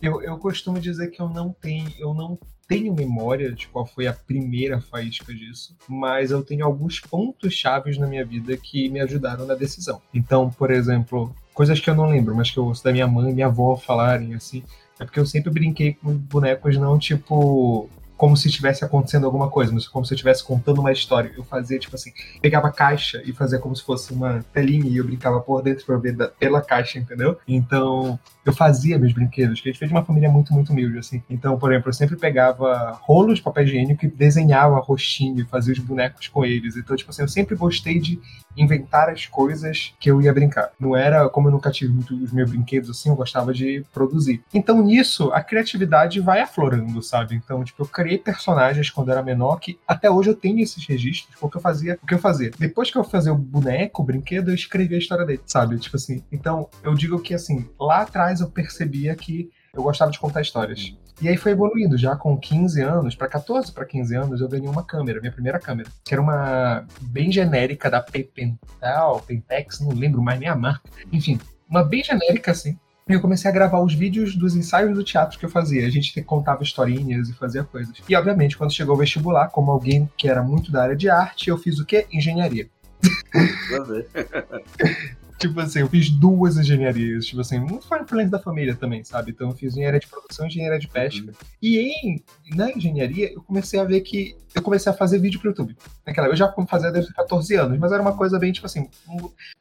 Eu, 0.00 0.20
eu 0.22 0.36
costumo 0.38 0.80
dizer 0.80 1.08
que 1.08 1.22
eu 1.22 1.28
não 1.28 1.52
tenho, 1.52 1.88
eu 1.98 2.12
não 2.12 2.38
tenho 2.66 2.94
memória 2.94 3.52
de 3.52 3.68
qual 3.68 3.86
foi 3.86 4.06
a 4.06 4.12
primeira 4.12 4.80
faísca 4.80 5.32
disso, 5.32 5.76
mas 5.88 6.30
eu 6.30 6.42
tenho 6.42 6.64
alguns 6.64 7.00
pontos 7.00 7.52
chaves 7.52 7.98
na 7.98 8.06
minha 8.06 8.24
vida 8.24 8.56
que 8.56 8.88
me 8.88 9.00
ajudaram 9.00 9.46
na 9.46 9.54
decisão. 9.54 10.00
Então, 10.12 10.50
por 10.50 10.70
exemplo, 10.70 11.34
coisas 11.54 11.78
que 11.78 11.88
eu 11.88 11.94
não 11.94 12.08
lembro, 12.08 12.34
mas 12.34 12.50
que 12.50 12.58
eu 12.58 12.64
ouço 12.64 12.82
da 12.82 12.92
minha 12.92 13.06
mãe 13.06 13.30
e 13.30 13.34
minha 13.34 13.46
avó 13.46 13.76
falarem 13.76 14.34
assim, 14.34 14.64
é 14.98 15.04
porque 15.04 15.20
eu 15.20 15.26
sempre 15.26 15.50
brinquei 15.50 15.94
com 15.94 16.14
bonecos 16.14 16.76
não 16.76 16.98
tipo 16.98 17.88
como 18.22 18.36
se 18.36 18.46
estivesse 18.46 18.84
acontecendo 18.84 19.26
alguma 19.26 19.50
coisa, 19.50 19.72
mas 19.72 19.88
como 19.88 20.06
se 20.06 20.12
eu 20.12 20.14
estivesse 20.14 20.44
contando 20.44 20.78
uma 20.78 20.92
história. 20.92 21.32
Eu 21.36 21.42
fazia, 21.42 21.76
tipo 21.76 21.96
assim, 21.96 22.12
pegava 22.40 22.68
a 22.68 22.70
caixa 22.70 23.20
e 23.26 23.32
fazia 23.32 23.58
como 23.58 23.74
se 23.74 23.82
fosse 23.82 24.12
uma 24.12 24.44
telinha 24.52 24.88
e 24.88 24.96
eu 24.96 25.04
brincava 25.04 25.40
por 25.40 25.60
dentro 25.60 25.84
pra 25.84 25.96
ver 25.96 26.12
da, 26.12 26.28
pela 26.28 26.62
caixa, 26.62 27.00
entendeu? 27.00 27.36
Então, 27.48 28.16
eu 28.46 28.52
fazia 28.52 28.96
meus 28.96 29.12
brinquedos, 29.12 29.60
que 29.60 29.68
a 29.68 29.72
gente 29.72 29.80
veio 29.80 29.88
de 29.88 29.94
uma 29.96 30.04
família 30.04 30.30
muito, 30.30 30.52
muito 30.52 30.70
humilde, 30.70 30.98
assim. 30.98 31.20
Então, 31.28 31.58
por 31.58 31.72
exemplo, 31.72 31.88
eu 31.88 31.92
sempre 31.92 32.14
pegava 32.16 32.96
rolos 33.02 33.38
de 33.38 33.42
papel 33.42 33.64
higiênico 33.64 34.04
e 34.04 34.08
desenhava 34.08 34.78
rostinho 34.78 35.40
e 35.40 35.44
fazia 35.44 35.72
os 35.72 35.80
bonecos 35.80 36.28
com 36.28 36.44
eles. 36.44 36.76
Então, 36.76 36.94
tipo 36.94 37.10
assim, 37.10 37.22
eu 37.22 37.28
sempre 37.28 37.56
gostei 37.56 37.98
de 37.98 38.20
inventar 38.56 39.08
as 39.08 39.26
coisas 39.26 39.94
que 39.98 40.10
eu 40.10 40.20
ia 40.20 40.32
brincar. 40.32 40.70
Não 40.78 40.96
era, 40.96 41.28
como 41.28 41.48
eu 41.48 41.52
nunca 41.52 41.70
tive 41.70 41.92
muito 41.92 42.14
os 42.14 42.32
meus 42.32 42.50
brinquedos 42.50 42.90
assim, 42.90 43.08
eu 43.08 43.16
gostava 43.16 43.52
de 43.52 43.84
produzir. 43.92 44.42
Então, 44.52 44.82
nisso, 44.82 45.32
a 45.32 45.42
criatividade 45.42 46.20
vai 46.20 46.40
aflorando, 46.40 47.02
sabe? 47.02 47.34
Então, 47.34 47.64
tipo, 47.64 47.82
eu 47.82 47.86
criei 47.86 48.18
personagens 48.18 48.90
quando 48.90 49.10
era 49.10 49.22
menor 49.22 49.56
que 49.56 49.78
até 49.86 50.10
hoje 50.10 50.30
eu 50.30 50.34
tenho 50.34 50.60
esses 50.60 50.84
registros, 50.86 51.36
porque 51.38 51.56
eu 51.56 51.60
fazia 51.60 51.98
o 52.02 52.06
que 52.06 52.14
eu 52.14 52.18
fazia. 52.18 52.50
Depois 52.58 52.90
que 52.90 52.98
eu 52.98 53.04
fazia 53.04 53.32
o 53.32 53.38
boneco, 53.38 54.02
o 54.02 54.04
brinquedo, 54.04 54.50
eu 54.50 54.54
escrevia 54.54 54.96
a 54.96 55.00
história 55.00 55.24
dele, 55.24 55.40
sabe? 55.46 55.78
Tipo 55.78 55.96
assim. 55.96 56.22
Então, 56.30 56.68
eu 56.82 56.94
digo 56.94 57.20
que 57.20 57.34
assim, 57.34 57.68
lá 57.78 58.02
atrás 58.02 58.40
eu 58.40 58.50
percebia 58.50 59.14
que 59.14 59.50
eu 59.74 59.82
gostava 59.82 60.10
de 60.10 60.18
contar 60.18 60.42
histórias. 60.42 60.94
E 61.20 61.28
aí 61.28 61.36
foi 61.36 61.52
evoluindo, 61.52 61.96
já 61.96 62.16
com 62.16 62.36
15 62.36 62.82
anos, 62.82 63.14
para 63.14 63.28
14 63.28 63.72
para 63.72 63.84
15 63.84 64.16
anos, 64.16 64.40
eu 64.40 64.48
ganhei 64.48 64.68
uma 64.68 64.82
câmera, 64.82 65.20
minha 65.20 65.32
primeira 65.32 65.58
câmera, 65.58 65.88
que 66.04 66.14
era 66.14 66.20
uma 66.20 66.84
bem 67.00 67.30
genérica 67.30 67.90
da 67.90 68.00
Pentel, 68.00 69.22
Pentex, 69.26 69.80
não 69.80 69.90
lembro 69.90 70.22
mais 70.22 70.40
nem 70.40 70.48
a 70.48 70.56
marca. 70.56 70.88
Enfim, 71.12 71.38
uma 71.68 71.84
bem 71.84 72.02
genérica 72.02 72.50
assim, 72.50 72.76
e 73.08 73.12
eu 73.12 73.20
comecei 73.20 73.50
a 73.50 73.54
gravar 73.54 73.80
os 73.80 73.94
vídeos 73.94 74.36
dos 74.36 74.54
ensaios 74.54 74.94
do 74.94 75.02
teatro 75.02 75.38
que 75.38 75.44
eu 75.44 75.50
fazia. 75.50 75.86
A 75.86 75.90
gente 75.90 76.22
contava 76.22 76.62
historinhas 76.62 77.28
e 77.28 77.34
fazia 77.34 77.64
coisas. 77.64 77.96
E, 78.08 78.14
obviamente, 78.14 78.56
quando 78.56 78.72
chegou 78.72 78.94
o 78.94 78.98
vestibular, 78.98 79.48
como 79.48 79.72
alguém 79.72 80.08
que 80.16 80.28
era 80.28 80.42
muito 80.42 80.70
da 80.70 80.82
área 80.82 80.96
de 80.96 81.10
arte, 81.10 81.50
eu 81.50 81.58
fiz 81.58 81.78
o 81.78 81.84
quê? 81.84 82.06
Engenharia. 82.12 82.68
tipo 85.48 85.60
assim, 85.60 85.80
eu 85.80 85.88
fiz 85.88 86.08
duas 86.08 86.56
engenharias, 86.56 87.26
tipo 87.26 87.40
assim, 87.40 87.58
muito 87.58 87.86
foi 87.86 88.00
influência 88.00 88.30
da 88.30 88.38
família 88.38 88.76
também, 88.76 89.02
sabe? 89.02 89.32
Então 89.32 89.50
eu 89.50 89.56
fiz 89.56 89.72
engenharia 89.72 90.00
de 90.00 90.06
produção 90.06 90.46
e 90.46 90.48
engenharia 90.48 90.78
de 90.78 90.88
pesca. 90.88 91.26
Uhum. 91.26 91.32
E 91.60 91.78
em, 91.78 92.24
na 92.54 92.70
engenharia, 92.70 93.32
eu 93.32 93.42
comecei 93.42 93.80
a 93.80 93.84
ver 93.84 94.00
que 94.00 94.36
eu 94.54 94.62
comecei 94.62 94.92
a 94.92 94.94
fazer 94.94 95.18
vídeo 95.18 95.40
pro 95.40 95.50
YouTube. 95.50 95.76
Naquela, 96.06 96.28
eu 96.28 96.36
já 96.36 96.52
fazia 96.68 96.92
desde 96.92 97.12
14 97.12 97.54
anos, 97.56 97.78
mas 97.78 97.90
era 97.90 98.02
uma 98.02 98.16
coisa 98.16 98.38
bem, 98.38 98.52
tipo 98.52 98.66
assim, 98.66 98.88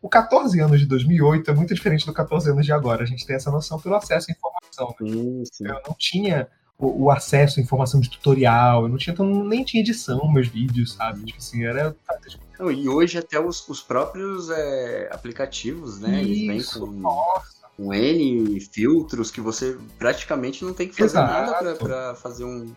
o 0.02 0.10
14 0.10 0.60
anos 0.60 0.80
de 0.80 0.86
2008 0.86 1.50
é 1.50 1.54
muito 1.54 1.74
diferente 1.74 2.06
do 2.06 2.14
14 2.14 2.52
anos 2.52 2.66
de 2.66 2.72
agora. 2.72 3.04
A 3.04 3.08
gente 3.08 3.26
tem 3.26 3.36
essa 3.36 3.50
noção 3.50 3.80
pelo 3.80 3.96
acesso 3.96 4.30
à 4.30 4.34
informação. 4.34 4.96
Né? 5.00 5.12
Sim, 5.12 5.44
sim. 5.52 5.68
Eu 5.68 5.82
não 5.88 5.96
tinha 5.98 6.48
o, 6.82 7.04
o, 7.04 7.12
acesso 7.12 7.60
à 7.60 7.64
informação 7.64 8.02
de 8.02 8.10
tutorial, 8.10 8.84
eu 8.84 8.90
não 8.90 8.98
tinha, 8.98 9.14
então, 9.14 9.44
nem 9.44 9.64
tinha 9.64 9.82
edição 9.82 10.30
meus 10.32 10.48
vídeos, 10.48 10.94
sabe? 10.94 11.24
Tipo 11.24 11.38
assim, 11.38 11.64
era 11.64 11.96
não, 12.60 12.72
e 12.72 12.88
hoje 12.90 13.18
até 13.18 13.40
os, 13.40 13.68
os 13.68 13.82
próprios 13.82 14.50
é, 14.50 15.10
aplicativos, 15.12 16.00
né? 16.00 16.22
Isso, 16.22 16.32
eles 16.32 16.74
vêm 16.74 16.82
com, 16.82 16.92
nossa. 16.92 17.68
com 17.78 17.94
N 17.94 18.60
filtros 18.60 19.32
que 19.32 19.42
você 19.42 19.78
praticamente 19.98 20.64
não 20.64 20.74
tem 20.74 20.88
que 20.88 20.96
fazer 20.96 21.18
Exato. 21.18 21.34
nada 21.34 21.76
para 21.76 22.16
fazer 22.16 22.44
um, 22.44 22.72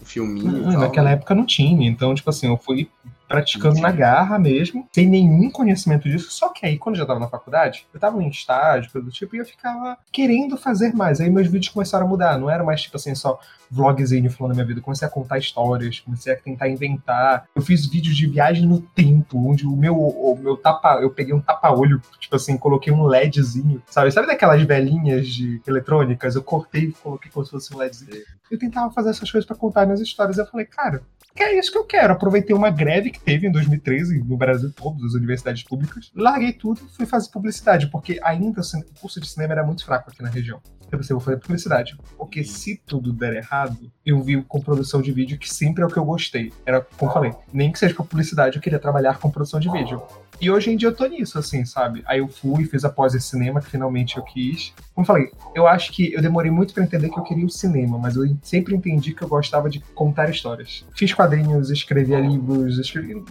um 0.00 0.04
filminho. 0.04 0.62
Não, 0.62 0.80
naquela 0.80 1.10
época 1.10 1.34
não 1.34 1.46
tinha, 1.46 1.88
então, 1.88 2.14
tipo 2.14 2.30
assim, 2.30 2.48
eu 2.48 2.56
fui 2.56 2.88
praticando 3.28 3.80
na 3.80 3.92
garra 3.92 4.38
mesmo, 4.38 4.88
sem 4.92 5.06
nenhum 5.06 5.50
conhecimento 5.50 6.08
disso. 6.08 6.30
Só 6.30 6.48
que 6.48 6.64
aí, 6.66 6.78
quando 6.78 6.96
eu 6.96 7.00
já 7.00 7.06
tava 7.06 7.20
na 7.20 7.28
faculdade, 7.28 7.86
eu 7.92 8.00
tava 8.00 8.22
em 8.22 8.28
estágio, 8.28 8.90
coisa 8.90 9.04
do 9.04 9.12
tipo, 9.12 9.36
e 9.36 9.38
eu 9.38 9.44
ficava 9.44 9.98
querendo 10.10 10.56
fazer 10.56 10.94
mais. 10.94 11.20
Aí 11.20 11.28
meus 11.28 11.46
vídeos 11.46 11.72
começaram 11.72 12.06
a 12.06 12.08
mudar. 12.08 12.38
Não 12.38 12.48
era 12.48 12.64
mais, 12.64 12.82
tipo 12.82 12.96
assim, 12.96 13.14
só 13.14 13.38
vlogzinho 13.70 14.30
falando 14.30 14.52
da 14.52 14.54
minha 14.56 14.66
vida. 14.66 14.80
Eu 14.80 14.84
comecei 14.84 15.06
a 15.06 15.10
contar 15.10 15.38
histórias, 15.38 16.00
comecei 16.00 16.32
a 16.32 16.36
tentar 16.36 16.68
inventar. 16.68 17.44
Eu 17.54 17.62
fiz 17.62 17.86
vídeos 17.86 18.16
de 18.16 18.26
viagem 18.26 18.66
no 18.66 18.80
tempo, 18.80 19.50
onde 19.50 19.66
o 19.66 19.76
meu, 19.76 19.96
o 19.96 20.36
meu 20.36 20.56
tapa. 20.56 20.98
Eu 21.02 21.10
peguei 21.10 21.34
um 21.34 21.40
tapa-olho, 21.40 22.00
tipo 22.18 22.36
assim, 22.36 22.56
coloquei 22.56 22.92
um 22.92 23.04
LEDzinho, 23.04 23.82
sabe? 23.86 24.10
Sabe 24.10 24.26
daquelas 24.26 24.62
velhinhas 24.62 25.28
de 25.28 25.60
eletrônicas? 25.66 26.34
Eu 26.34 26.42
cortei 26.42 26.84
e 26.84 26.92
coloquei 26.92 27.30
como 27.30 27.44
se 27.44 27.50
fosse 27.50 27.74
um 27.74 27.78
LEDzinho. 27.78 28.24
Eu 28.50 28.58
tentava 28.58 28.90
fazer 28.92 29.10
essas 29.10 29.30
coisas 29.30 29.46
para 29.46 29.56
contar 29.56 29.84
minhas 29.84 30.00
histórias. 30.00 30.38
Eu 30.38 30.46
falei, 30.46 30.64
cara, 30.64 31.02
que 31.38 31.44
é 31.44 31.56
isso 31.56 31.70
que 31.70 31.78
eu 31.78 31.84
quero. 31.84 32.12
Aproveitei 32.12 32.54
uma 32.54 32.68
greve 32.68 33.10
que 33.12 33.20
teve 33.20 33.46
em 33.46 33.52
2013 33.52 34.24
no 34.24 34.36
Brasil 34.36 34.72
todo, 34.72 35.00
das 35.00 35.14
universidades 35.14 35.62
públicas, 35.62 36.10
larguei 36.12 36.52
tudo 36.52 36.80
e 36.84 36.96
fui 36.96 37.06
fazer 37.06 37.30
publicidade, 37.30 37.86
porque 37.86 38.18
ainda 38.24 38.60
o 38.60 39.00
curso 39.00 39.20
de 39.20 39.28
cinema 39.28 39.52
era 39.52 39.64
muito 39.64 39.84
fraco 39.84 40.10
aqui 40.10 40.20
na 40.20 40.28
região. 40.28 40.60
Eu 40.90 40.98
pensei, 40.98 41.14
vou 41.14 41.20
fazer 41.20 41.36
publicidade. 41.36 41.96
Porque 42.16 42.42
se 42.42 42.80
tudo 42.86 43.12
der 43.12 43.36
errado, 43.36 43.92
eu 44.04 44.20
vi 44.22 44.42
com 44.42 44.60
produção 44.60 45.00
de 45.00 45.12
vídeo, 45.12 45.38
que 45.38 45.48
sempre 45.48 45.82
é 45.82 45.86
o 45.86 45.90
que 45.90 45.98
eu 45.98 46.04
gostei. 46.04 46.52
Era, 46.64 46.80
como 46.80 47.12
falei, 47.12 47.32
nem 47.52 47.70
que 47.70 47.78
seja 47.78 47.94
pra 47.94 48.04
publicidade, 48.04 48.56
eu 48.56 48.62
queria 48.62 48.78
trabalhar 48.78 49.18
com 49.18 49.30
produção 49.30 49.60
de 49.60 49.70
vídeo. 49.70 50.02
E 50.40 50.50
hoje 50.50 50.70
em 50.70 50.76
dia 50.76 50.88
eu 50.88 50.94
tô 50.94 51.04
nisso, 51.06 51.38
assim, 51.38 51.64
sabe? 51.64 52.02
Aí 52.06 52.20
eu 52.20 52.28
fui, 52.28 52.64
fiz 52.64 52.84
a 52.84 52.88
pós 52.88 53.12
de 53.12 53.20
cinema, 53.20 53.60
que 53.60 53.70
finalmente 53.70 54.16
eu 54.16 54.22
quis. 54.22 54.72
Como 54.98 55.06
falei, 55.06 55.30
eu 55.54 55.64
acho 55.68 55.92
que 55.92 56.12
eu 56.12 56.20
demorei 56.20 56.50
muito 56.50 56.74
para 56.74 56.82
entender 56.82 57.08
que 57.08 57.16
eu 57.16 57.22
queria 57.22 57.46
o 57.46 57.48
cinema, 57.48 57.96
mas 57.96 58.16
eu 58.16 58.36
sempre 58.42 58.74
entendi 58.74 59.14
que 59.14 59.22
eu 59.22 59.28
gostava 59.28 59.70
de 59.70 59.78
contar 59.94 60.28
histórias. 60.28 60.84
Fiz 60.92 61.14
quadrinhos, 61.14 61.70
escrevia 61.70 62.18
livros, 62.18 62.80
escrevia... 62.80 63.22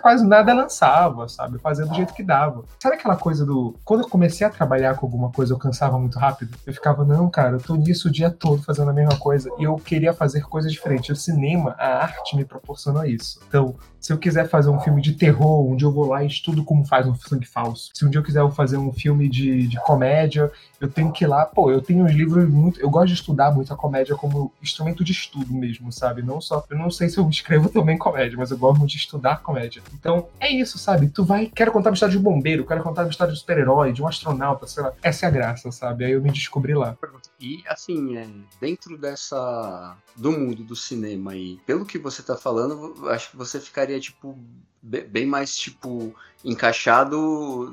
quase 0.00 0.24
nada 0.24 0.54
lançava, 0.54 1.28
sabe? 1.28 1.58
Fazia 1.58 1.86
do 1.86 1.92
jeito 1.92 2.14
que 2.14 2.22
dava. 2.22 2.62
Sabe 2.80 2.94
aquela 2.94 3.16
coisa 3.16 3.44
do. 3.44 3.74
Quando 3.84 4.04
eu 4.04 4.08
comecei 4.08 4.46
a 4.46 4.50
trabalhar 4.50 4.94
com 4.94 5.06
alguma 5.06 5.32
coisa, 5.32 5.52
eu 5.52 5.58
cansava 5.58 5.98
muito 5.98 6.20
rápido? 6.20 6.56
Eu 6.64 6.72
ficava, 6.72 7.04
não, 7.04 7.28
cara, 7.28 7.56
eu 7.56 7.60
tô 7.60 7.74
nisso 7.74 8.06
o 8.06 8.12
dia 8.12 8.30
todo 8.30 8.62
fazendo 8.62 8.92
a 8.92 8.94
mesma 8.94 9.18
coisa. 9.18 9.50
E 9.58 9.64
eu 9.64 9.74
queria 9.74 10.12
fazer 10.12 10.42
coisas 10.42 10.70
diferentes. 10.70 11.10
O 11.10 11.20
cinema, 11.20 11.74
a 11.80 12.00
arte 12.00 12.36
me 12.36 12.44
proporcionou 12.44 13.04
isso. 13.04 13.40
Então, 13.48 13.74
se 14.00 14.12
eu 14.12 14.18
quiser 14.18 14.48
fazer 14.48 14.70
um 14.70 14.78
filme 14.78 15.02
de 15.02 15.14
terror, 15.14 15.68
onde 15.68 15.84
eu 15.84 15.90
vou 15.90 16.06
lá 16.06 16.22
e 16.22 16.28
estudo 16.28 16.64
como 16.64 16.86
faz 16.86 17.06
um 17.08 17.14
sangue 17.16 17.46
falso. 17.46 17.90
Se 17.92 18.06
um 18.06 18.10
dia 18.10 18.20
eu 18.20 18.24
quiser 18.24 18.48
fazer 18.52 18.76
um 18.76 18.92
filme 18.92 19.28
de, 19.28 19.66
de 19.66 19.80
comédia, 19.80 20.50
eu 20.80 20.88
tenho 20.88 21.07
que 21.12 21.24
ir 21.24 21.26
lá, 21.26 21.44
pô, 21.44 21.70
eu 21.70 21.80
tenho 21.80 22.04
uns 22.04 22.12
livros 22.12 22.48
muito. 22.48 22.80
Eu 22.80 22.90
gosto 22.90 23.08
de 23.08 23.14
estudar 23.14 23.50
muito 23.50 23.72
a 23.72 23.76
comédia 23.76 24.14
como 24.14 24.52
instrumento 24.62 25.04
de 25.04 25.12
estudo 25.12 25.52
mesmo, 25.52 25.92
sabe? 25.92 26.22
Não 26.22 26.40
só. 26.40 26.64
Eu 26.68 26.78
não 26.78 26.90
sei 26.90 27.08
se 27.08 27.18
eu 27.18 27.28
escrevo 27.28 27.68
também 27.70 27.98
comédia, 27.98 28.36
mas 28.38 28.50
eu 28.50 28.58
gosto 28.58 28.78
muito 28.78 28.90
de 28.90 28.98
estudar 28.98 29.42
comédia. 29.42 29.82
Então, 29.94 30.28
é 30.40 30.50
isso, 30.50 30.78
sabe? 30.78 31.08
Tu 31.08 31.24
vai. 31.24 31.46
Quero 31.46 31.72
contar 31.72 31.90
uma 31.90 31.94
história 31.94 32.16
de 32.16 32.22
bombeiro, 32.22 32.66
quero 32.66 32.82
contar 32.82 33.02
uma 33.02 33.10
história 33.10 33.32
de 33.32 33.38
super-herói, 33.38 33.92
de 33.92 34.02
um 34.02 34.08
astronauta, 34.08 34.66
sei 34.66 34.82
lá. 34.82 34.92
Essa 35.02 35.26
é 35.26 35.28
a 35.28 35.32
graça, 35.32 35.70
sabe? 35.72 36.04
Aí 36.04 36.12
eu 36.12 36.22
me 36.22 36.30
descobri 36.30 36.74
lá. 36.74 36.96
E 37.40 37.62
assim, 37.68 38.16
é, 38.16 38.26
dentro 38.60 38.98
dessa. 38.98 39.96
do 40.16 40.32
mundo 40.32 40.64
do 40.64 40.74
cinema 40.74 41.32
aí, 41.32 41.58
pelo 41.66 41.86
que 41.86 41.98
você 41.98 42.22
tá 42.22 42.36
falando, 42.36 43.08
acho 43.10 43.30
que 43.30 43.36
você 43.36 43.60
ficaria, 43.60 44.00
tipo, 44.00 44.36
bem 44.82 45.26
mais, 45.26 45.56
tipo, 45.56 46.14
encaixado 46.44 47.16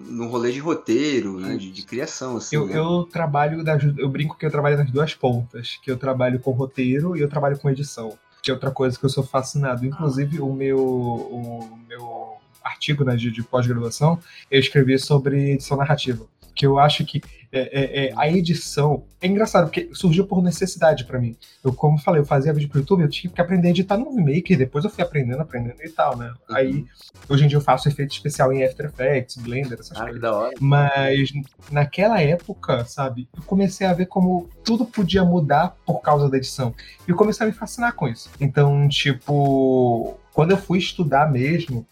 no 0.07 0.27
rolê 0.27 0.51
de 0.51 0.59
roteiro, 0.59 1.39
né? 1.39 1.55
De, 1.57 1.71
de 1.71 1.81
criação, 1.83 2.37
assim. 2.37 2.55
Eu, 2.55 2.67
né? 2.67 2.77
eu 2.77 3.03
trabalho, 3.03 3.63
das, 3.63 3.83
eu 3.97 4.09
brinco 4.09 4.37
que 4.37 4.45
eu 4.45 4.51
trabalho 4.51 4.77
nas 4.77 4.91
duas 4.91 5.13
pontas, 5.13 5.79
que 5.81 5.91
eu 5.91 5.97
trabalho 5.97 6.39
com 6.39 6.51
roteiro 6.51 7.15
e 7.15 7.21
eu 7.21 7.29
trabalho 7.29 7.57
com 7.57 7.69
edição. 7.69 8.17
Que 8.41 8.51
é 8.51 8.53
outra 8.53 8.71
coisa 8.71 8.97
que 8.97 9.05
eu 9.05 9.09
sou 9.09 9.23
fascinado. 9.23 9.85
Inclusive, 9.85 10.39
o 10.39 10.53
meu, 10.53 10.77
o 10.77 11.79
meu 11.87 12.35
artigo 12.63 13.03
né, 13.03 13.15
de, 13.15 13.31
de 13.31 13.43
pós-graduação, 13.43 14.19
eu 14.49 14.59
escrevi 14.59 14.97
sobre 14.99 15.53
edição 15.53 15.77
narrativa 15.77 16.27
que 16.55 16.65
eu 16.65 16.79
acho 16.79 17.05
que 17.05 17.21
é, 17.55 17.69
é, 17.71 18.05
é, 18.07 18.13
a 18.17 18.29
edição 18.29 19.05
é 19.21 19.27
engraçado, 19.27 19.67
porque 19.67 19.89
surgiu 19.93 20.27
por 20.27 20.43
necessidade 20.43 21.05
para 21.05 21.17
mim. 21.17 21.37
Eu, 21.63 21.73
como 21.73 21.97
falei, 21.97 22.19
eu 22.19 22.25
fazia 22.25 22.51
vídeo 22.51 22.67
pro 22.67 22.79
YouTube, 22.79 23.01
eu 23.01 23.09
tinha 23.09 23.31
que 23.31 23.39
aprender 23.39 23.69
a 23.69 23.71
editar 23.71 23.97
no 23.97 24.11
Vmaker, 24.11 24.57
depois 24.57 24.83
eu 24.83 24.91
fui 24.91 25.01
aprendendo, 25.01 25.39
aprendendo 25.39 25.81
e 25.81 25.89
tal, 25.89 26.17
né? 26.17 26.33
Uhum. 26.49 26.55
Aí, 26.55 26.85
hoje 27.29 27.45
em 27.45 27.47
dia 27.47 27.57
eu 27.57 27.61
faço 27.61 27.87
efeito 27.87 28.11
especial 28.11 28.51
em 28.51 28.63
After 28.63 28.87
Effects, 28.87 29.37
Blender, 29.37 29.79
essas 29.79 29.97
ah, 29.97 30.03
coisas. 30.03 30.21
Da 30.21 30.35
hora. 30.35 30.53
Mas 30.59 31.31
naquela 31.71 32.21
época, 32.21 32.83
sabe, 32.83 33.29
eu 33.35 33.41
comecei 33.43 33.87
a 33.87 33.93
ver 33.93 34.07
como 34.07 34.49
tudo 34.63 34.85
podia 34.85 35.23
mudar 35.23 35.77
por 35.85 36.01
causa 36.01 36.29
da 36.29 36.35
edição. 36.35 36.75
E 37.07 37.11
eu 37.11 37.15
comecei 37.15 37.45
a 37.45 37.49
me 37.49 37.55
fascinar 37.55 37.93
com 37.93 38.07
isso. 38.07 38.29
Então, 38.39 38.87
tipo, 38.89 40.19
quando 40.33 40.51
eu 40.51 40.57
fui 40.57 40.77
estudar 40.77 41.31
mesmo, 41.31 41.87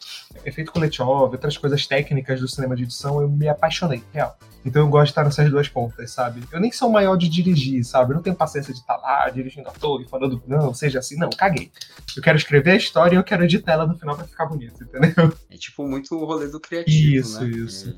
efeito 0.46 0.74
Kuletov, 0.74 1.32
outras 1.32 1.58
coisas 1.58 1.88
técnicas 1.88 2.42
do 2.42 2.48
cinema 2.50 2.76
de 2.76 2.84
edição, 2.84 3.22
eu 3.22 3.30
me 3.30 3.48
apaixonei, 3.48 4.04
real. 4.14 4.38
Então 4.66 4.82
eu 4.82 4.88
gosto 4.88 5.06
de 5.06 5.12
estar 5.12 5.24
nessas 5.24 5.52
duas 5.54 5.70
pontas, 5.70 6.12
sabe? 6.12 6.44
Eu 6.52 6.60
nem 6.60 6.72
sou 6.72 6.90
maior 6.90 7.16
de 7.16 7.30
dirigir, 7.30 7.84
sabe? 7.86 8.12
Eu 8.12 8.16
não 8.16 8.24
tenho 8.24 8.36
paciência 8.36 8.74
de 8.74 8.80
estar 8.80 8.98
lá 8.98 9.30
dirigindo 9.30 9.70
a 9.70 9.72
torre, 9.72 10.06
falando, 10.08 10.42
não, 10.48 10.74
seja 10.74 11.00
assim, 11.00 11.16
não, 11.16 11.30
caguei. 11.30 11.72
Eu 12.18 12.22
quero 12.24 12.38
escrever 12.38 12.72
a 12.72 12.76
história 12.76 13.16
e 13.16 13.18
eu 13.18 13.24
quero 13.24 13.44
editar 13.44 13.74
ela 13.74 13.88
no 13.88 13.98
final 13.98 14.16
pra 14.16 14.26
ficar 14.26 14.46
bonito, 14.46 14.84
entendeu? 14.84 15.32
É 15.50 15.58
tipo 15.58 15.88
muito 15.88 16.16
o 16.16 16.26
rolê 16.26 16.48
do 16.48 16.60
criativo, 16.60 17.16
isso, 17.16 17.42
né? 17.42 17.50
Isso, 17.50 17.60
isso. 17.60 17.90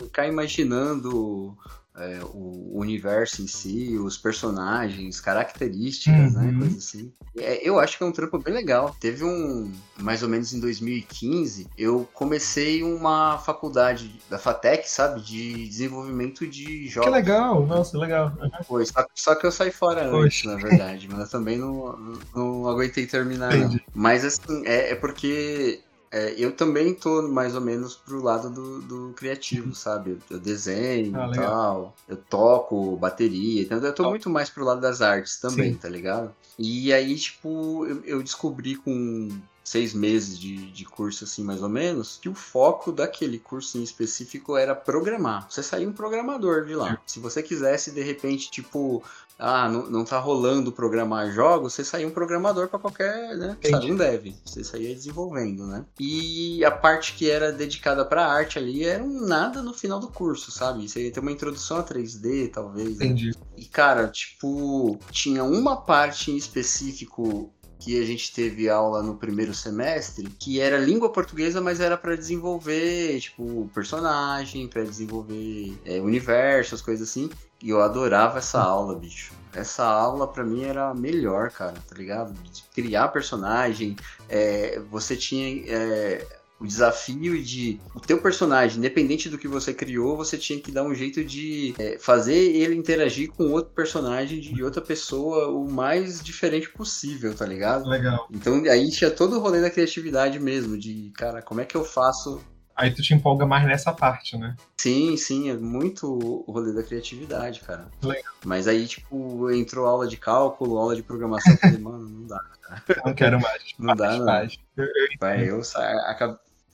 É, 0.00 0.04
ficar 0.04 0.26
imaginando 0.26 1.56
é, 1.98 2.20
o 2.32 2.78
universo 2.78 3.42
em 3.42 3.46
si, 3.46 3.96
os 3.98 4.16
personagens, 4.16 5.20
características, 5.20 6.34
né? 6.34 6.46
Uhum. 6.48 6.58
Coisa 6.60 6.78
assim. 6.78 7.12
É, 7.36 7.68
eu 7.68 7.78
acho 7.78 7.98
que 7.98 8.04
é 8.04 8.06
um 8.06 8.12
trampo 8.12 8.38
bem 8.38 8.54
legal. 8.54 8.94
Teve 9.00 9.24
um, 9.24 9.72
mais 9.98 10.22
ou 10.22 10.28
menos 10.28 10.52
em 10.52 10.60
2015, 10.60 11.66
eu 11.76 12.08
comecei 12.14 12.82
uma 12.82 13.38
faculdade 13.38 14.20
da 14.30 14.38
FATEC, 14.38 14.88
sabe? 14.88 15.20
De 15.20 15.68
desenvolvimento 15.68 16.46
de 16.46 16.88
jogos. 16.88 17.10
Que 17.10 17.16
legal, 17.16 17.66
nossa, 17.66 17.98
legal. 17.98 18.32
Foi, 18.66 18.86
só, 18.86 19.04
só 19.14 19.34
que 19.34 19.46
eu 19.46 19.52
saí 19.52 19.70
fora 19.70 20.06
antes, 20.08 20.44
na 20.44 20.56
verdade, 20.56 21.08
mas 21.10 21.20
eu 21.20 21.28
também 21.28 21.58
não, 21.58 21.96
não, 21.96 22.18
não 22.34 22.68
aguentei 22.68 23.06
terminar, 23.06 23.54
não. 23.56 23.78
Mas 23.94 24.24
assim, 24.24 24.64
é, 24.64 24.92
é 24.92 24.94
porque 24.94 25.80
é, 26.10 26.34
eu 26.38 26.54
também 26.56 26.94
tô 26.94 27.22
mais 27.28 27.54
ou 27.54 27.60
menos 27.60 27.94
pro 27.96 28.22
lado 28.22 28.50
do, 28.50 28.80
do 28.82 29.14
criativo, 29.14 29.74
sabe? 29.74 30.18
Eu, 30.30 30.38
desenho 30.40 31.16
Ah, 31.16 31.28
e 31.28 31.34
tal, 31.34 31.94
eu 32.08 32.16
toco 32.16 32.96
bateria, 32.96 33.62
então 33.62 33.78
eu 33.78 33.94
tô 33.94 34.04
Top. 34.04 34.10
muito 34.10 34.30
mais 34.30 34.48
pro 34.50 34.64
lado 34.64 34.80
das 34.80 35.02
artes 35.02 35.38
também, 35.38 35.74
Sim. 35.74 35.78
tá 35.78 35.88
ligado? 35.88 36.34
E 36.58 36.92
aí, 36.92 37.14
tipo, 37.16 37.86
eu, 37.86 38.02
eu 38.04 38.22
descobri 38.22 38.76
com 38.76 39.28
seis 39.68 39.92
meses 39.92 40.38
de, 40.38 40.70
de 40.70 40.84
curso, 40.84 41.24
assim, 41.24 41.44
mais 41.44 41.62
ou 41.62 41.68
menos, 41.68 42.18
que 42.20 42.28
o 42.28 42.34
foco 42.34 42.90
daquele 42.90 43.38
curso 43.38 43.78
em 43.78 43.82
específico 43.82 44.56
era 44.56 44.74
programar. 44.74 45.46
Você 45.50 45.62
saía 45.62 45.88
um 45.88 45.92
programador 45.92 46.64
de 46.64 46.74
lá. 46.74 46.98
Se 47.06 47.20
você 47.20 47.42
quisesse, 47.42 47.90
de 47.90 48.02
repente, 48.02 48.50
tipo, 48.50 49.02
ah, 49.38 49.68
não, 49.68 49.88
não 49.88 50.04
tá 50.04 50.18
rolando 50.18 50.72
programar 50.72 51.30
jogos, 51.30 51.74
você 51.74 51.84
saía 51.84 52.08
um 52.08 52.10
programador 52.10 52.68
para 52.68 52.78
qualquer, 52.78 53.36
né? 53.36 53.56
Sabe, 53.70 53.92
um 53.92 53.96
dev. 53.96 54.34
Você 54.44 54.64
saía 54.64 54.94
desenvolvendo, 54.94 55.66
né? 55.66 55.84
E 56.00 56.64
a 56.64 56.70
parte 56.70 57.14
que 57.14 57.30
era 57.30 57.52
dedicada 57.52 58.04
pra 58.04 58.26
arte 58.26 58.58
ali 58.58 58.84
era 58.84 59.04
um 59.04 59.26
nada 59.26 59.62
no 59.62 59.72
final 59.72 60.00
do 60.00 60.08
curso, 60.08 60.50
sabe? 60.50 60.88
Você 60.88 61.04
ia 61.04 61.12
ter 61.12 61.20
uma 61.20 61.30
introdução 61.30 61.76
a 61.76 61.84
3D, 61.84 62.50
talvez. 62.50 62.98
né? 62.98 63.06
Entendi. 63.06 63.32
E, 63.56 63.64
cara, 63.66 64.08
tipo, 64.08 64.98
tinha 65.10 65.44
uma 65.44 65.76
parte 65.76 66.32
em 66.32 66.36
específico 66.36 67.52
que 67.78 68.00
a 68.00 68.04
gente 68.04 68.32
teve 68.32 68.68
aula 68.68 69.02
no 69.02 69.16
primeiro 69.16 69.54
semestre, 69.54 70.28
que 70.38 70.60
era 70.60 70.78
língua 70.78 71.10
portuguesa, 71.10 71.60
mas 71.60 71.80
era 71.80 71.96
pra 71.96 72.16
desenvolver, 72.16 73.20
tipo, 73.20 73.70
personagem, 73.72 74.66
pra 74.66 74.82
desenvolver 74.82 75.78
é, 75.84 76.00
universo, 76.00 76.74
as 76.74 76.82
coisas 76.82 77.08
assim. 77.08 77.30
E 77.62 77.70
eu 77.70 77.80
adorava 77.80 78.38
essa 78.38 78.60
aula, 78.60 78.94
bicho. 78.94 79.32
Essa 79.52 79.84
aula 79.84 80.28
pra 80.28 80.44
mim 80.44 80.64
era 80.64 80.90
a 80.90 80.94
melhor, 80.94 81.50
cara, 81.50 81.74
tá 81.88 81.94
ligado? 81.96 82.32
De 82.32 82.62
criar 82.74 83.08
personagem, 83.08 83.96
é, 84.28 84.80
você 84.90 85.16
tinha 85.16 85.64
é, 85.66 86.26
o 86.60 86.66
desafio 86.66 87.42
de 87.42 87.80
o 87.94 88.00
teu 88.00 88.20
personagem, 88.20 88.78
independente 88.78 89.28
do 89.28 89.38
que 89.38 89.46
você 89.46 89.72
criou, 89.72 90.16
você 90.16 90.36
tinha 90.36 90.60
que 90.60 90.72
dar 90.72 90.82
um 90.82 90.94
jeito 90.94 91.24
de 91.24 91.74
é, 91.78 91.98
fazer 91.98 92.34
ele 92.36 92.74
interagir 92.74 93.30
com 93.30 93.50
outro 93.52 93.72
personagem 93.72 94.40
de 94.40 94.62
outra 94.62 94.80
pessoa 94.82 95.48
o 95.48 95.70
mais 95.70 96.22
diferente 96.22 96.68
possível, 96.70 97.34
tá 97.34 97.46
ligado? 97.46 97.88
Legal. 97.88 98.26
Então 98.30 98.62
aí 98.64 98.90
tinha 98.90 99.10
todo 99.10 99.36
o 99.36 99.40
rolê 99.40 99.60
da 99.60 99.70
criatividade 99.70 100.38
mesmo, 100.40 100.76
de 100.76 101.12
cara, 101.16 101.42
como 101.42 101.60
é 101.60 101.64
que 101.64 101.76
eu 101.76 101.84
faço 101.84 102.40
Aí 102.78 102.92
tu 102.92 103.02
te 103.02 103.12
empolga 103.12 103.44
mais 103.44 103.66
nessa 103.66 103.92
parte, 103.92 104.38
né? 104.38 104.54
Sim, 104.80 105.16
sim, 105.16 105.50
é 105.50 105.54
muito 105.54 106.06
o 106.46 106.52
rolê 106.52 106.72
da 106.72 106.84
criatividade, 106.84 107.58
cara. 107.62 107.88
Legal. 108.00 108.32
Mas 108.44 108.68
aí, 108.68 108.86
tipo, 108.86 109.50
entrou 109.50 109.84
aula 109.84 110.06
de 110.06 110.16
cálculo, 110.16 110.78
aula 110.78 110.94
de 110.94 111.02
programação, 111.02 111.52
eu 111.54 111.58
falei, 111.58 111.78
mano, 111.78 112.08
não 112.08 112.26
dá. 112.28 112.40
Não 113.04 113.14
quero 113.14 113.40
mais. 113.40 113.62
Não 113.78 113.96
dá, 113.96 114.16
não. 114.18 114.42
Eu- 114.76 114.84
eu 114.84 115.08
Vai, 115.18 115.48
eu 115.50 115.64
sa 115.64 115.80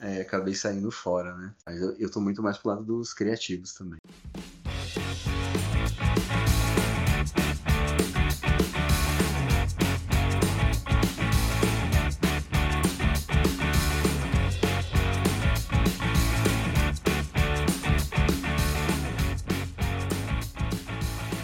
é, 0.01 0.21
acabei 0.21 0.55
saindo 0.55 0.91
fora, 0.91 1.35
né? 1.37 1.55
Mas 1.67 1.81
eu, 1.81 1.97
eu 1.99 2.11
tô 2.11 2.21
muito 2.21 2.43
mais 2.43 2.59
pro 2.59 2.71
lado 2.71 2.85
dos 2.85 3.13
criativos 3.13 3.73
também. 3.73 3.99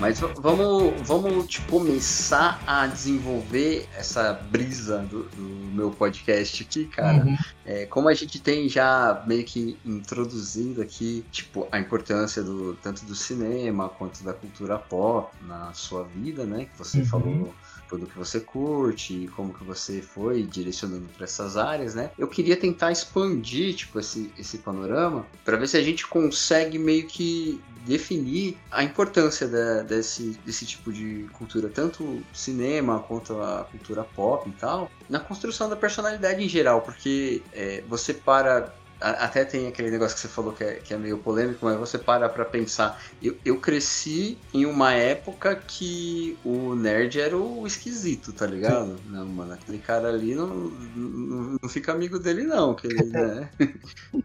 Mas 0.01 0.19
vamos, 0.19 0.95
vamos 1.07 1.47
tipo, 1.47 1.71
começar 1.79 2.59
a 2.67 2.87
desenvolver 2.87 3.87
essa 3.95 4.33
brisa 4.33 4.99
do, 5.01 5.25
do 5.25 5.43
meu 5.43 5.91
podcast 5.91 6.63
aqui, 6.63 6.87
cara. 6.87 7.23
Uhum. 7.25 7.37
É, 7.67 7.85
como 7.85 8.09
a 8.09 8.15
gente 8.15 8.41
tem 8.41 8.67
já 8.67 9.23
meio 9.27 9.45
que 9.45 9.79
introduzido 9.85 10.81
aqui, 10.81 11.23
tipo, 11.31 11.69
a 11.71 11.79
importância 11.79 12.43
do 12.43 12.75
tanto 12.83 13.05
do 13.05 13.15
cinema 13.15 13.91
quanto 13.91 14.25
da 14.25 14.33
cultura 14.33 14.79
pop 14.79 15.31
na 15.47 15.71
sua 15.75 16.05
vida, 16.05 16.45
né? 16.45 16.65
Que 16.65 16.79
você 16.79 17.01
Uhum. 17.01 17.07
falou 17.07 17.55
tudo 17.91 18.07
que 18.07 18.17
você 18.17 18.39
curte 18.39 19.25
e 19.25 19.29
como 19.29 19.53
que 19.53 19.65
você 19.65 20.01
foi 20.01 20.45
direcionando 20.45 21.09
para 21.17 21.25
essas 21.25 21.57
áreas, 21.57 21.95
né? 21.95 22.13
Eu 22.17 22.29
queria 22.29 22.57
tentar 22.57 22.93
expandir, 22.93 23.75
tipo, 23.75 23.99
esse, 23.99 24.33
esse 24.39 24.59
panorama 24.59 25.27
para 25.45 25.57
ver 25.57 25.67
se 25.67 25.77
a 25.77 25.83
gente 25.83 26.07
consegue 26.07 26.79
meio 26.79 27.09
que 27.09 27.61
definir 27.85 28.57
a 28.71 28.85
importância 28.85 29.49
da- 29.49 29.83
desse, 29.83 30.39
desse 30.45 30.65
tipo 30.67 30.93
de 30.93 31.27
cultura, 31.33 31.69
tanto 31.69 32.23
cinema 32.33 33.01
quanto 33.01 33.41
a 33.41 33.65
cultura 33.65 34.05
pop 34.05 34.49
e 34.49 34.53
tal, 34.53 34.91
na 35.09 35.19
construção 35.19 35.69
da 35.69 35.77
personalidade 35.77 36.43
em 36.45 36.49
geral, 36.49 36.83
porque 36.83 37.43
é, 37.53 37.83
você 37.89 38.15
para. 38.15 38.73
Até 39.01 39.47
tem 39.47 39.67
aquele 39.67 39.91
negócio 39.91 40.15
que 40.15 40.21
você 40.21 40.29
falou 40.29 40.53
que 40.53 40.63
é, 40.63 40.75
que 40.75 40.93
é 40.93 40.99
meio 40.99 41.17
polêmico, 41.17 41.65
mas 41.65 41.79
você 41.79 41.97
para 41.97 42.29
pra 42.29 42.45
pensar. 42.45 43.01
Eu, 43.23 43.35
eu 43.45 43.59
cresci 43.59 44.37
em 44.53 44.67
uma 44.67 44.93
época 44.93 45.57
que 45.57 46.39
o 46.45 46.75
nerd 46.75 47.19
era 47.19 47.37
o 47.37 47.67
esquisito, 47.67 48.33
tá 48.33 48.47
ligado? 48.47 49.01
Não, 49.07 49.27
mano, 49.27 49.55
aquele 49.55 49.79
cara 49.79 50.09
ali 50.11 50.35
não, 50.35 50.49
não, 50.49 51.57
não 51.63 51.69
fica 51.69 51.93
amigo 51.93 52.19
dele, 52.19 52.43
não. 52.45 52.75
Que 52.75 52.89
ele, 52.89 53.05
né? 53.11 53.51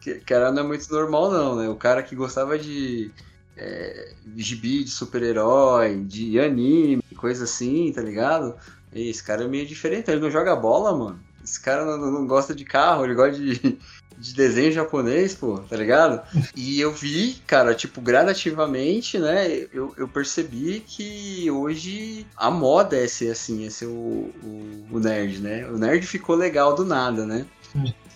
que 0.02 0.16
cara 0.20 0.52
não 0.52 0.64
é 0.64 0.68
muito 0.68 0.92
normal, 0.92 1.32
não, 1.32 1.56
né? 1.56 1.70
O 1.70 1.76
cara 1.76 2.04
que 2.04 2.14
gostava 2.14 2.60
de 2.60 3.12
é, 3.56 4.14
gibi 4.36 4.84
de 4.84 4.92
super-herói, 4.92 6.04
de 6.04 6.40
anime, 6.40 7.02
coisa 7.16 7.46
assim, 7.46 7.92
tá 7.94 8.02
ligado? 8.02 8.56
E 8.94 9.10
esse 9.10 9.24
cara 9.24 9.44
é 9.44 9.48
meio 9.48 9.66
diferente, 9.66 10.12
ele 10.12 10.22
não 10.22 10.30
joga 10.32 10.56
bola, 10.56 10.96
mano. 10.98 11.20
Esse 11.44 11.62
cara 11.62 11.86
não, 11.86 12.12
não 12.12 12.28
gosta 12.28 12.56
de 12.56 12.66
carro, 12.66 13.06
ele 13.06 13.14
gosta 13.14 13.40
de, 13.40 13.78
de 14.18 14.34
desenho 14.34 14.72
japonês, 14.72 15.36
pô, 15.36 15.60
tá 15.60 15.76
ligado? 15.76 16.22
E 16.56 16.80
eu 16.80 16.92
vi, 16.92 17.36
cara, 17.46 17.76
tipo, 17.76 18.00
gradativamente, 18.02 19.20
né? 19.20 19.68
Eu, 19.74 19.94
eu 19.98 20.08
percebi 20.08 20.80
que 20.86 21.50
hoje 21.52 22.26
a 22.36 22.50
moda 22.50 22.98
é 22.98 23.08
ser 23.08 23.32
assim, 23.32 23.66
é 23.66 23.70
ser 23.70 23.88
o, 23.88 24.32
o, 24.44 24.86
o 24.92 25.00
nerd, 25.00 25.40
né? 25.40 25.68
O 25.68 25.78
nerd 25.78 26.06
ficou 26.08 26.36
legal 26.36 26.74
do 26.74 26.86
nada, 26.86 27.26
né? 27.26 27.46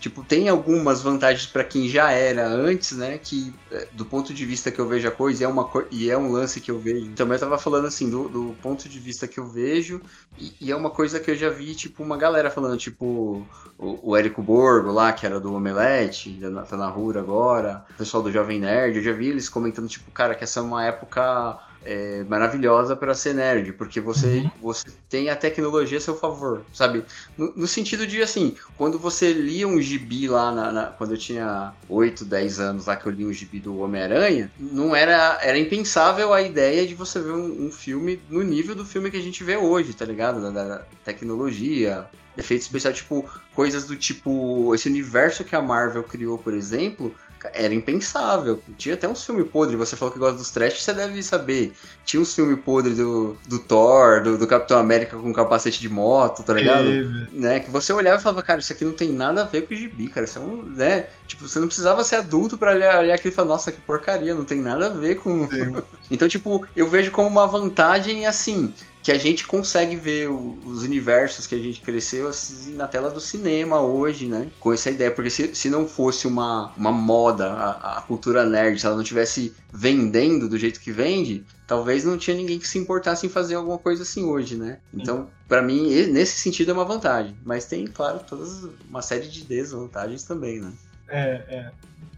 Tipo, 0.00 0.24
tem 0.24 0.48
algumas 0.48 1.02
vantagens 1.02 1.46
pra 1.46 1.62
quem 1.64 1.88
já 1.88 2.10
era 2.10 2.48
antes, 2.48 2.96
né? 2.96 3.18
Que 3.18 3.60
é, 3.70 3.86
do 3.92 4.06
ponto 4.06 4.32
de 4.34 4.46
vista 4.46 4.72
que 4.72 4.80
eu 4.80 4.88
vejo 4.88 5.06
a 5.06 5.10
coisa, 5.12 5.44
é 5.44 5.48
uma 5.48 5.68
co- 5.68 5.86
e 5.90 6.10
é 6.10 6.16
um 6.16 6.32
lance 6.32 6.60
que 6.60 6.70
eu 6.70 6.80
vejo. 6.80 7.14
Também 7.14 7.34
eu 7.36 7.40
tava 7.40 7.58
falando 7.58 7.86
assim, 7.86 8.08
do, 8.10 8.28
do 8.28 8.54
ponto 8.56 8.88
de 8.88 8.98
vista 8.98 9.28
que 9.28 9.38
eu 9.38 9.46
vejo, 9.46 10.02
e, 10.36 10.56
e 10.60 10.70
é 10.72 10.76
uma 10.76 10.90
coisa 10.90 11.20
que 11.20 11.30
eu 11.30 11.36
já 11.36 11.50
vi, 11.50 11.74
tipo, 11.74 12.02
uma 12.02 12.16
galera 12.16 12.50
falando, 12.50 12.78
tipo, 12.78 13.48
o, 13.78 14.10
o 14.12 14.16
Érico 14.16 14.42
Borgo 14.42 14.90
lá, 14.90 15.12
que 15.12 15.26
era 15.26 15.40
do 15.40 15.52
Omelete, 15.54 16.38
tá 16.68 16.76
na 16.76 16.88
rua 16.88 17.18
agora, 17.18 17.84
o 17.90 17.94
pessoal 17.94 18.22
do 18.22 18.32
Jovem 18.32 18.58
Nerd, 18.60 18.96
eu 18.98 19.02
já 19.02 19.12
vi 19.12 19.28
eles 19.28 19.48
comentando, 19.48 19.88
tipo, 19.88 20.10
cara, 20.12 20.34
que 20.34 20.44
essa 20.44 20.60
é 20.60 20.62
uma 20.62 20.84
época 20.84 21.58
é, 21.82 22.24
maravilhosa 22.24 22.94
para 22.94 23.14
ser 23.14 23.34
nerd, 23.34 23.72
porque 23.72 24.00
você, 24.00 24.26
Uhum. 24.26 24.50
você 24.60 24.84
tem 25.08 25.30
a 25.30 25.36
tecnologia 25.36 25.98
a 25.98 26.00
seu 26.00 26.14
favor, 26.16 26.66
sabe? 26.72 27.04
No, 27.36 27.52
no 27.56 27.66
sentido 27.66 28.06
de, 28.06 28.20
assim, 28.22 28.54
quando 28.76 28.98
você 28.98 29.32
lia 29.32 29.66
um 29.66 29.80
gibi 29.80 30.28
lá, 30.28 30.52
na, 30.52 30.72
na- 30.72 30.86
quando 30.86 31.12
eu 31.12 31.18
tinha 31.18 31.72
8, 31.88 32.24
10 32.24 32.60
anos 32.60 32.86
lá, 32.86 32.96
que 32.96 33.06
eu 33.06 33.12
li 33.12 33.24
um 33.24 33.32
gibi 33.32 33.60
do 33.60 33.78
Homem-Aranha, 33.78 34.50
não 34.58 34.94
era, 34.94 35.38
era 35.42 35.58
impensável 35.58 36.32
a 36.34 36.42
ideia 36.42 36.86
de 36.86 36.94
você 36.94 37.20
ver 37.20 37.32
um, 37.32 37.66
um 37.66 37.72
filme 37.72 38.20
no 38.28 38.42
nível 38.42 38.74
do 38.74 38.84
filme 38.84 39.10
que 39.10 39.16
a 39.16 39.22
gente 39.22 39.42
vê 39.42 39.56
hoje, 39.56 39.94
tá 39.94 40.04
ligado? 40.04 40.40
Da, 40.40 40.50
da 40.50 40.78
tecnologia, 41.04 42.06
efeito 42.36 42.62
especial, 42.62 42.92
tipo, 42.92 43.28
coisas 43.54 43.84
do 43.86 43.96
tipo, 43.96 44.74
esse 44.74 44.88
universo 44.88 45.44
que 45.44 45.54
a 45.56 45.62
Marvel 45.62 46.02
criou, 46.04 46.38
por 46.38 46.54
exemplo, 46.54 47.14
era 47.54 47.74
impensável. 47.74 48.62
Tinha 48.76 48.94
até 48.94 49.08
uns 49.08 49.24
filmes 49.24 49.48
podres, 49.48 49.78
você 49.78 49.96
falou 49.96 50.12
que 50.12 50.18
gosta 50.18 50.36
dos 50.36 50.50
trash, 50.50 50.82
você 50.82 50.92
deve 50.92 51.22
saber. 51.22 51.72
Tinha 52.04 52.20
uns 52.20 52.34
filmes 52.34 52.58
podres 52.64 52.96
do, 52.96 53.36
do 53.46 53.58
Thor, 53.58 54.22
do, 54.22 54.36
do 54.36 54.46
Capitão 54.46 54.78
América 54.78 55.16
com 55.16 55.32
capacete 55.32 55.80
de 55.80 55.88
moto, 55.88 56.42
tá 56.42 56.52
ligado? 56.52 56.84
Teve. 56.84 57.28
né, 57.32 57.60
que 57.60 57.70
você 57.70 57.92
olhava 57.92 58.20
e 58.20 58.22
falava, 58.22 58.42
cara, 58.42 58.60
isso 58.60 58.72
aqui 58.72 58.84
não 58.84 58.92
tem 58.92 59.10
nada 59.12 59.42
a 59.42 59.44
ver 59.44 59.62
com 59.62 59.74
o 59.74 59.76
gibi, 59.76 60.08
cara, 60.08 60.26
isso 60.26 60.38
é 60.38 60.42
um, 60.42 60.62
né, 60.62 61.06
tipo, 61.26 61.48
você 61.48 61.58
não 61.58 61.66
precisava 61.66 62.04
ser 62.04 62.16
adulto 62.16 62.58
pra 62.58 62.72
olhar, 62.72 62.98
olhar 62.98 63.14
aquilo 63.14 63.32
e 63.32 63.34
falar, 63.34 63.48
nossa, 63.48 63.72
que 63.72 63.80
porcaria, 63.80 64.34
não 64.34 64.44
tem 64.44 64.60
nada 64.60 64.86
a 64.86 64.90
ver 64.90 65.16
com... 65.16 65.48
Então, 66.10 66.28
tipo, 66.28 66.66
eu 66.74 66.88
vejo 66.88 67.12
como 67.12 67.28
uma 67.28 67.46
vantagem, 67.46 68.26
assim, 68.26 68.74
que 69.02 69.10
a 69.10 69.18
gente 69.18 69.46
consegue 69.46 69.96
ver 69.96 70.28
o, 70.28 70.58
os 70.64 70.82
universos 70.82 71.46
que 71.46 71.54
a 71.54 71.58
gente 71.58 71.80
cresceu 71.80 72.28
assim, 72.28 72.74
na 72.74 72.86
tela 72.86 73.10
do 73.10 73.20
cinema 73.20 73.80
hoje, 73.80 74.26
né? 74.26 74.48
Com 74.60 74.72
essa 74.72 74.90
ideia, 74.90 75.10
porque 75.10 75.30
se, 75.30 75.54
se 75.54 75.70
não 75.70 75.88
fosse 75.88 76.26
uma, 76.26 76.72
uma 76.76 76.92
moda, 76.92 77.50
a, 77.50 77.98
a 77.98 78.02
cultura 78.02 78.44
nerd, 78.44 78.78
se 78.78 78.86
ela 78.86 78.96
não 78.96 79.04
tivesse 79.04 79.54
vendendo 79.72 80.48
do 80.48 80.58
jeito 80.58 80.80
que 80.80 80.92
vende, 80.92 81.44
talvez 81.66 82.04
não 82.04 82.18
tinha 82.18 82.36
ninguém 82.36 82.58
que 82.58 82.68
se 82.68 82.78
importasse 82.78 83.26
em 83.26 83.30
fazer 83.30 83.54
alguma 83.54 83.78
coisa 83.78 84.02
assim 84.02 84.24
hoje, 84.24 84.56
né? 84.56 84.78
Então, 84.92 85.28
para 85.48 85.62
mim, 85.62 85.88
nesse 86.06 86.38
sentido 86.38 86.70
é 86.70 86.74
uma 86.74 86.84
vantagem. 86.84 87.34
Mas 87.44 87.64
tem, 87.64 87.86
claro, 87.86 88.20
todas 88.28 88.68
uma 88.88 89.02
série 89.02 89.28
de 89.28 89.44
desvantagens 89.44 90.24
também, 90.24 90.60
né? 90.60 90.72
É, 91.08 91.44
é. 91.48 91.70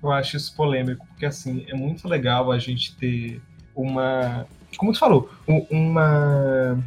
Eu 0.02 0.10
acho 0.10 0.36
isso 0.36 0.54
polêmico, 0.56 1.06
porque 1.06 1.26
assim, 1.26 1.64
é 1.68 1.74
muito 1.74 2.08
legal 2.08 2.50
a 2.50 2.58
gente 2.58 2.96
ter 2.96 3.40
uma 3.74 4.46
como 4.78 4.92
tu 4.92 4.98
falou, 4.98 5.30
uma 5.70 6.78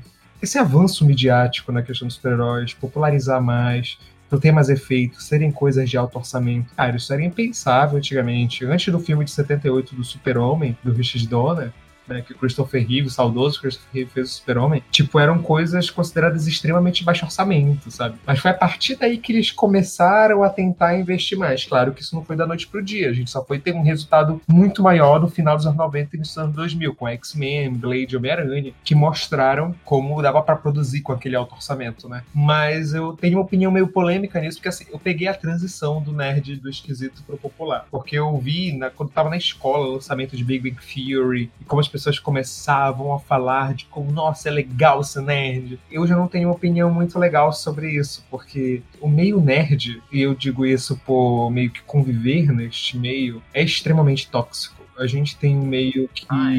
esse 0.42 0.58
avanço 0.60 1.06
midiático 1.06 1.72
na 1.72 1.82
questão 1.82 2.08
dos 2.08 2.16
super-heróis, 2.16 2.74
popularizar 2.74 3.42
mais, 3.42 3.98
ter 4.42 4.52
mais 4.52 4.70
efeitos, 4.70 5.26
serem 5.26 5.52
coisas 5.52 5.90
de 5.90 5.98
alto 5.98 6.18
orçamento. 6.18 6.74
Cara, 6.76 6.98
isso 6.98 7.12
era 7.14 7.24
impensável 7.24 7.98
antigamente. 7.98 8.66
Antes 8.66 8.92
do 8.92 9.00
filme 9.00 9.24
de 9.24 9.32
78 9.32 9.96
do 9.96 10.04
Super-Homem, 10.04 10.78
do 10.84 10.92
Richard 10.92 11.26
Donner, 11.28 11.72
né, 12.08 12.22
que 12.22 12.34
o 12.34 12.38
Christopher 12.38 12.86
Reeve, 12.88 13.10
saudoso 13.10 13.60
Christopher 13.60 13.90
Reeve 13.94 14.10
fez 14.12 14.30
o 14.30 14.34
Super-Homem, 14.34 14.84
tipo, 14.92 15.20
eram 15.20 15.42
coisas 15.42 15.90
consideradas 15.90 16.48
extremamente 16.48 17.04
baixo 17.04 17.26
orçamento, 17.26 17.90
sabe? 17.92 18.18
Mas 18.26 18.40
foi 18.40 18.52
a 18.52 18.54
partir 18.54 18.96
daí 18.96 19.18
que 19.18 19.32
eles 19.32 19.52
começaram 19.52 20.44
a 20.44 20.50
tentar 20.50 20.98
investir 20.98 21.38
mais. 21.38 21.64
Claro 21.66 21.94
que 21.94 22.02
isso 22.02 22.16
não 22.16 22.24
foi 22.24 22.36
da 22.36 22.46
noite 22.46 22.68
pro 22.68 22.84
dia, 22.84 23.10
a 23.10 23.14
gente 23.14 23.30
só 23.30 23.44
foi 23.44 23.60
ter 23.60 23.74
um 23.74 23.84
resultado 23.84 24.42
muito 24.48 24.82
maior 24.82 25.20
no 25.20 25.28
final 25.28 25.56
dos 25.56 25.66
anos 25.66 25.78
90 25.78 26.16
e 26.16 26.20
nos 26.20 26.38
anos 26.38 26.56
2000, 26.56 26.96
com 26.96 27.08
X-Men, 27.08 27.74
Blade, 27.74 28.18
Homem-Aranha, 28.18 28.74
que 28.84 28.96
mostraram 28.96 29.74
como 29.84 30.22
dava 30.22 30.42
para 30.42 30.56
produzir 30.56 31.02
com 31.02 31.12
aquele 31.12 31.36
alto 31.36 31.56
orçamento, 31.56 32.08
né? 32.10 32.24
Mas 32.34 32.94
eu 32.94 33.14
tenho 33.14 33.38
uma 33.38 33.44
opinião 33.44 33.72
meio 33.72 33.88
polêmica 33.88 34.40
nisso, 34.40 34.58
porque 34.58 34.70
assim, 34.70 34.86
eu 34.92 35.00
peguei 35.00 35.28
a 35.28 35.34
transição 35.34 36.02
do 36.02 36.12
nerd 36.12 36.58
do 36.58 36.70
esquisito 36.70 37.24
pro 37.24 37.38
popular, 37.38 37.86
porque 37.90 38.18
eu 38.18 38.38
vi, 38.38 38.72
na, 38.72 38.90
quando 38.90 39.10
tava 39.10 39.30
na 39.30 39.38
escola, 39.38 39.88
o 39.88 39.94
lançamento 39.94 40.36
de 40.36 40.44
Big 40.44 40.70
Bang 40.70 40.82
Theory, 40.82 41.52
e 41.60 41.66
como 41.66 41.80
as 41.80 41.88
pessoas 41.96 42.20
começavam 42.20 43.14
a 43.14 43.20
falar 43.20 43.74
de 43.74 43.86
como, 43.86 44.12
nossa, 44.12 44.50
é 44.50 44.52
legal 44.52 45.02
ser 45.02 45.22
nerd. 45.22 45.80
Eu 45.90 46.06
já 46.06 46.18
não 46.18 46.28
tenho 46.28 46.50
uma 46.50 46.56
opinião 46.56 46.94
muito 46.94 47.18
legal 47.18 47.54
sobre 47.54 47.90
isso, 47.98 48.26
porque 48.30 48.82
o 49.00 49.08
meio 49.08 49.40
nerd, 49.40 50.04
e 50.12 50.22
eu 50.22 50.36
digo 50.36 50.66
isso 50.66 51.00
por 51.06 51.50
meio 51.50 51.72
que 51.72 51.82
conviver 51.84 52.52
neste 52.52 52.98
meio, 52.98 53.42
é 53.54 53.64
extremamente 53.64 54.30
tóxico. 54.30 54.84
A 54.98 55.08
gente 55.08 55.38
tem 55.38 55.56
um 55.56 55.66
meio 55.66 56.10
que. 56.14 56.26
Ah, 56.28 56.52